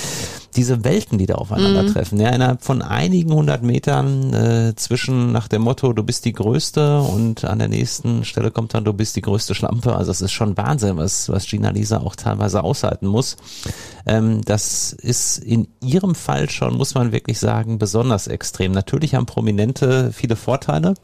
diese 0.56 0.84
Welten, 0.84 1.18
die 1.18 1.26
da 1.26 1.34
aufeinandertreffen. 1.34 2.18
Mhm. 2.18 2.24
Ja, 2.24 2.30
innerhalb 2.30 2.62
von 2.62 2.82
einigen 2.82 3.32
hundert 3.32 3.62
Metern 3.62 4.32
äh, 4.32 4.74
zwischen 4.76 5.32
nach 5.32 5.48
dem 5.48 5.62
Motto, 5.62 5.92
du 5.92 6.02
bist 6.02 6.24
die 6.24 6.32
Größte 6.32 7.00
und 7.00 7.44
an 7.44 7.58
der 7.58 7.68
nächsten 7.68 8.24
Stelle 8.24 8.50
kommt 8.50 8.74
dann, 8.74 8.84
du 8.84 8.92
bist 8.92 9.16
die 9.16 9.20
größte 9.20 9.54
Schlampe. 9.54 9.96
Also 9.96 10.10
es 10.10 10.20
ist 10.20 10.32
schon 10.32 10.56
Wahnsinn, 10.56 10.96
was, 10.96 11.28
was 11.28 11.46
Gina 11.46 11.70
Lisa 11.70 11.98
auch 11.98 12.16
teilweise 12.16 12.62
aushalten 12.62 13.06
muss. 13.06 13.36
Ähm, 14.06 14.42
das 14.44 14.92
ist 14.92 15.38
in 15.38 15.68
ihrem 15.80 16.14
Fall 16.14 16.50
schon, 16.50 16.76
muss 16.76 16.94
man 16.94 17.12
wirklich 17.12 17.38
sagen, 17.38 17.78
besonders 17.78 18.26
extrem. 18.26 18.72
Natürlich 18.72 19.14
haben 19.14 19.26
Prominente 19.26 20.12
viele 20.12 20.36
Vorteile 20.36 20.94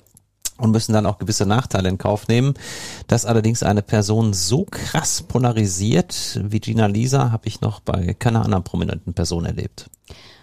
und 0.61 0.70
müssen 0.70 0.93
dann 0.93 1.07
auch 1.07 1.19
gewisse 1.19 1.47
Nachteile 1.47 1.89
in 1.89 1.99
Kauf 1.99 2.28
nehmen. 2.28 2.55
Dass 3.07 3.27
allerdings 3.27 3.62
eine 3.62 3.82
Person 3.82 4.32
so 4.32 4.66
krass 4.70 5.23
polarisiert 5.23 6.41
wie 6.43 6.61
Gina 6.61 6.87
Lisa 6.87 7.32
habe 7.32 7.49
ich 7.49 7.61
noch 7.61 7.81
bei 7.81 8.15
keiner 8.15 8.45
anderen 8.45 8.65
prominenten 8.65 9.15
Person 9.15 9.45
erlebt. 9.45 9.87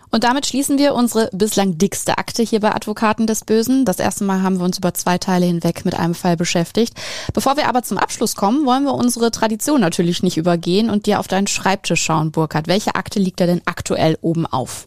Und 0.10 0.24
damit 0.24 0.46
schließen 0.46 0.78
wir 0.78 0.94
unsere 0.94 1.30
bislang 1.34 1.78
dickste 1.78 2.18
Akte 2.18 2.42
hier 2.42 2.62
bei 2.62 2.74
Advokaten 2.74 3.28
des 3.28 3.44
Bösen. 3.44 3.84
Das 3.84 4.00
erste 4.00 4.24
Mal 4.24 4.42
haben 4.42 4.58
wir 4.58 4.64
uns 4.64 4.78
über 4.78 4.94
zwei 4.94 5.18
Teile 5.18 5.46
hinweg 5.46 5.84
mit 5.84 5.96
einem 5.96 6.16
Fall 6.16 6.38
beschäftigt. 6.38 6.94
Bevor 7.34 7.58
wir 7.58 7.68
aber 7.68 7.84
zum 7.84 7.98
Abschluss 7.98 8.36
kommen, 8.36 8.66
wollen 8.66 8.86
wir 8.86 8.94
unsere 8.94 9.32
Tradition 9.32 9.82
natürlich 9.82 10.24
nicht 10.24 10.38
übergehen 10.38 10.90
und 10.90 11.06
dir 11.06 11.20
auf 11.20 11.28
deinen 11.28 11.48
Schreibtisch 11.48 12.02
schauen, 12.02 12.32
Burkhard. 12.32 12.68
Welche 12.68 12.96
Akte 12.96 13.20
liegt 13.20 13.42
da 13.42 13.46
denn 13.46 13.62
aktuell 13.66 14.18
oben 14.22 14.46
auf? 14.46 14.86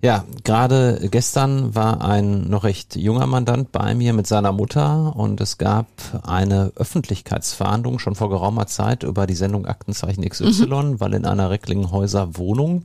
Ja, 0.00 0.24
gerade 0.44 1.08
gestern 1.10 1.74
war 1.74 2.02
ein 2.02 2.48
noch 2.48 2.62
recht 2.62 2.94
junger 2.94 3.26
Mandant 3.26 3.72
bei 3.72 3.96
mir 3.96 4.12
mit 4.12 4.28
seiner 4.28 4.52
Mutter 4.52 5.16
und 5.16 5.40
es 5.40 5.58
gab 5.58 5.88
eine 6.22 6.70
Öffentlichkeitsverhandlung 6.76 7.98
schon 7.98 8.14
vor 8.14 8.30
geraumer 8.30 8.68
Zeit 8.68 9.02
über 9.02 9.26
die 9.26 9.34
Sendung 9.34 9.66
Aktenzeichen 9.66 10.28
XY, 10.28 10.66
mhm. 10.66 11.00
weil 11.00 11.14
in 11.14 11.26
einer 11.26 11.50
Recklinghäuser 11.50 12.36
Wohnung 12.36 12.84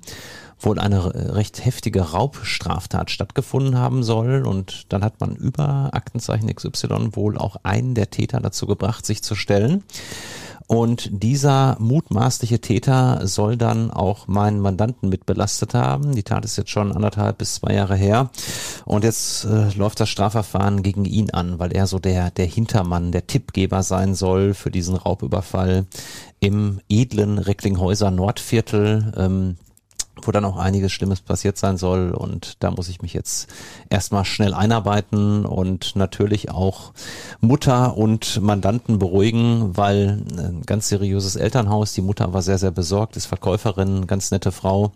wohl 0.59 0.79
eine 0.79 1.35
recht 1.35 1.63
heftige 1.63 2.01
Raubstraftat 2.01 3.11
stattgefunden 3.11 3.77
haben 3.77 4.01
soll 4.01 4.43
und 4.47 4.91
dann 4.91 5.03
hat 5.03 5.19
man 5.19 5.35
über 5.35 5.89
Aktenzeichen 5.93 6.53
XY 6.53 7.09
wohl 7.11 7.37
auch 7.37 7.57
einen 7.61 7.93
der 7.93 8.09
Täter 8.09 8.39
dazu 8.39 8.65
gebracht, 8.65 9.05
sich 9.05 9.21
zu 9.21 9.35
stellen. 9.35 9.83
Und 10.67 11.09
dieser 11.11 11.77
mutmaßliche 11.79 12.59
Täter 12.59 13.27
soll 13.27 13.57
dann 13.57 13.91
auch 13.91 14.27
meinen 14.27 14.59
Mandanten 14.59 15.09
mit 15.09 15.25
belastet 15.25 15.73
haben. 15.73 16.15
Die 16.15 16.23
Tat 16.23 16.45
ist 16.45 16.57
jetzt 16.57 16.69
schon 16.69 16.91
anderthalb 16.91 17.37
bis 17.37 17.55
zwei 17.55 17.73
Jahre 17.73 17.95
her. 17.95 18.29
Und 18.85 19.03
jetzt 19.03 19.45
äh, 19.45 19.69
läuft 19.75 19.99
das 19.99 20.09
Strafverfahren 20.09 20.83
gegen 20.83 21.05
ihn 21.05 21.31
an, 21.31 21.59
weil 21.59 21.73
er 21.73 21.87
so 21.87 21.99
der, 21.99 22.31
der 22.31 22.45
Hintermann, 22.45 23.11
der 23.11 23.27
Tippgeber 23.27 23.83
sein 23.83 24.15
soll 24.15 24.53
für 24.53 24.71
diesen 24.71 24.95
Raubüberfall 24.95 25.85
im 26.39 26.79
edlen 26.89 27.37
Recklinghäuser 27.37 28.11
Nordviertel. 28.11 29.13
Ähm, 29.17 29.57
wo 30.21 30.31
dann 30.31 30.45
auch 30.45 30.57
einiges 30.57 30.91
Schlimmes 30.91 31.21
passiert 31.21 31.57
sein 31.57 31.77
soll. 31.77 32.11
Und 32.11 32.63
da 32.63 32.71
muss 32.71 32.89
ich 32.89 33.01
mich 33.01 33.13
jetzt 33.13 33.47
erstmal 33.89 34.25
schnell 34.25 34.53
einarbeiten 34.53 35.45
und 35.45 35.95
natürlich 35.95 36.51
auch 36.51 36.93
Mutter 37.41 37.97
und 37.97 38.41
Mandanten 38.41 38.99
beruhigen, 38.99 39.75
weil 39.75 40.23
ein 40.37 40.63
ganz 40.65 40.87
seriöses 40.87 41.35
Elternhaus, 41.35 41.93
die 41.93 42.01
Mutter 42.01 42.33
war 42.33 42.41
sehr, 42.41 42.57
sehr 42.57 42.71
besorgt, 42.71 43.17
ist 43.17 43.25
Verkäuferin, 43.25 44.07
ganz 44.07 44.31
nette 44.31 44.51
Frau 44.51 44.91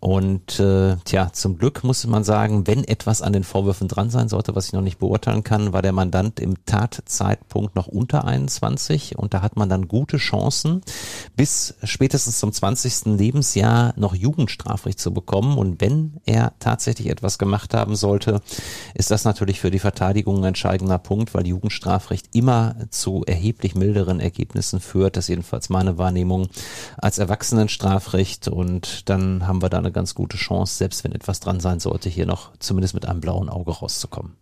und 0.00 0.60
äh, 0.60 0.96
tja, 1.04 1.32
zum 1.32 1.58
Glück 1.58 1.82
muss 1.82 2.06
man 2.06 2.24
sagen, 2.24 2.66
wenn 2.66 2.84
etwas 2.84 3.22
an 3.22 3.32
den 3.32 3.44
Vorwürfen 3.44 3.88
dran 3.88 4.10
sein 4.10 4.28
sollte, 4.28 4.54
was 4.54 4.66
ich 4.66 4.72
noch 4.72 4.80
nicht 4.80 4.98
beurteilen 4.98 5.42
kann, 5.42 5.72
war 5.72 5.82
der 5.82 5.92
Mandant 5.92 6.40
im 6.40 6.64
Tatzeitpunkt 6.66 7.74
noch 7.74 7.88
unter 7.88 8.24
21 8.24 9.18
und 9.18 9.34
da 9.34 9.42
hat 9.42 9.56
man 9.56 9.68
dann 9.68 9.88
gute 9.88 10.18
Chancen, 10.18 10.82
bis 11.36 11.74
spätestens 11.82 12.38
zum 12.38 12.52
20. 12.52 13.16
Lebensjahr 13.18 13.94
noch 13.96 14.14
Jugendstrafrecht 14.14 15.00
zu 15.00 15.12
bekommen. 15.12 15.58
Und 15.58 15.80
wenn 15.80 16.20
er 16.26 16.52
tatsächlich 16.58 17.08
etwas 17.08 17.38
gemacht 17.38 17.74
haben 17.74 17.96
sollte, 17.96 18.40
ist 18.94 19.10
das 19.10 19.24
natürlich 19.24 19.60
für 19.60 19.70
die 19.70 19.78
Verteidigung 19.78 20.38
ein 20.38 20.44
entscheidender 20.44 20.98
Punkt, 20.98 21.34
weil 21.34 21.46
Jugendstrafrecht 21.46 22.34
immer 22.34 22.76
zu 22.90 23.24
erheblich 23.26 23.74
milderen 23.74 24.20
Ergebnissen 24.20 24.80
führt. 24.80 25.16
Das 25.16 25.24
ist 25.24 25.28
jedenfalls 25.28 25.68
meine 25.68 25.98
Wahrnehmung 25.98 26.48
als 26.96 27.18
Erwachsenenstrafrecht. 27.18 28.48
Und 28.48 29.08
dann 29.08 29.46
haben 29.46 29.62
wir 29.62 29.68
da 29.68 29.78
eine 29.88 29.92
ganz 29.92 30.14
gute 30.14 30.36
Chance, 30.36 30.76
selbst 30.76 31.04
wenn 31.04 31.12
etwas 31.12 31.40
dran 31.40 31.60
sein 31.60 31.80
sollte, 31.80 32.08
hier 32.08 32.26
noch 32.26 32.50
zumindest 32.58 32.94
mit 32.94 33.06
einem 33.06 33.20
blauen 33.20 33.48
Auge 33.48 33.72
rauszukommen. 33.72 34.36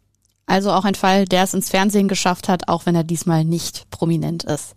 Also 0.48 0.70
auch 0.70 0.84
ein 0.84 0.94
Fall, 0.94 1.24
der 1.24 1.42
es 1.42 1.54
ins 1.54 1.70
Fernsehen 1.70 2.06
geschafft 2.06 2.48
hat, 2.48 2.68
auch 2.68 2.86
wenn 2.86 2.94
er 2.94 3.02
diesmal 3.02 3.44
nicht 3.44 3.90
prominent 3.90 4.44
ist. 4.44 4.76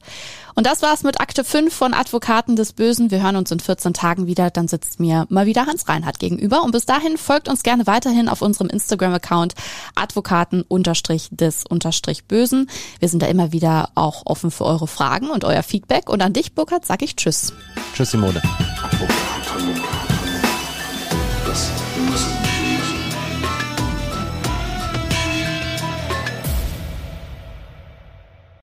Und 0.56 0.66
das 0.66 0.82
war's 0.82 1.04
mit 1.04 1.22
Akte 1.22 1.44
5 1.44 1.72
von 1.72 1.94
Advokaten 1.94 2.56
des 2.56 2.74
Bösen. 2.74 3.12
Wir 3.12 3.22
hören 3.22 3.36
uns 3.36 3.52
in 3.52 3.60
14 3.60 3.94
Tagen 3.94 4.26
wieder. 4.26 4.50
Dann 4.50 4.68
sitzt 4.68 5.00
mir 5.00 5.28
mal 5.30 5.46
wieder 5.46 5.68
Hans 5.68 5.88
Reinhardt 5.88 6.18
gegenüber. 6.18 6.64
Und 6.64 6.72
bis 6.72 6.88
dahin 6.88 7.18
folgt 7.18 7.48
uns 7.48 7.62
gerne 7.62 7.86
weiterhin 7.86 8.28
auf 8.28 8.41
unserem 8.41 8.70
Instagram-Account 8.70 9.54
Advokaten-des-Bösen. 9.94 12.70
Wir 13.00 13.08
sind 13.08 13.22
da 13.22 13.28
immer 13.28 13.52
wieder 13.52 13.91
auch 13.94 14.24
offen 14.26 14.50
für 14.50 14.66
eure 14.66 14.88
Fragen 14.88 15.30
und 15.30 15.46
euer 15.46 15.62
Feedback. 15.62 16.10
Und 16.10 16.24
an 16.24 16.34
dich, 16.34 16.56
Burkhard, 16.56 16.84
sag 16.84 17.04
ich 17.04 17.16
Tschüss. 17.16 17.54
Tschüss, 17.94 18.10
Simone. 18.10 18.41
Advokaten. 21.60 21.69
Das 21.95 22.10
müssen 22.10 22.39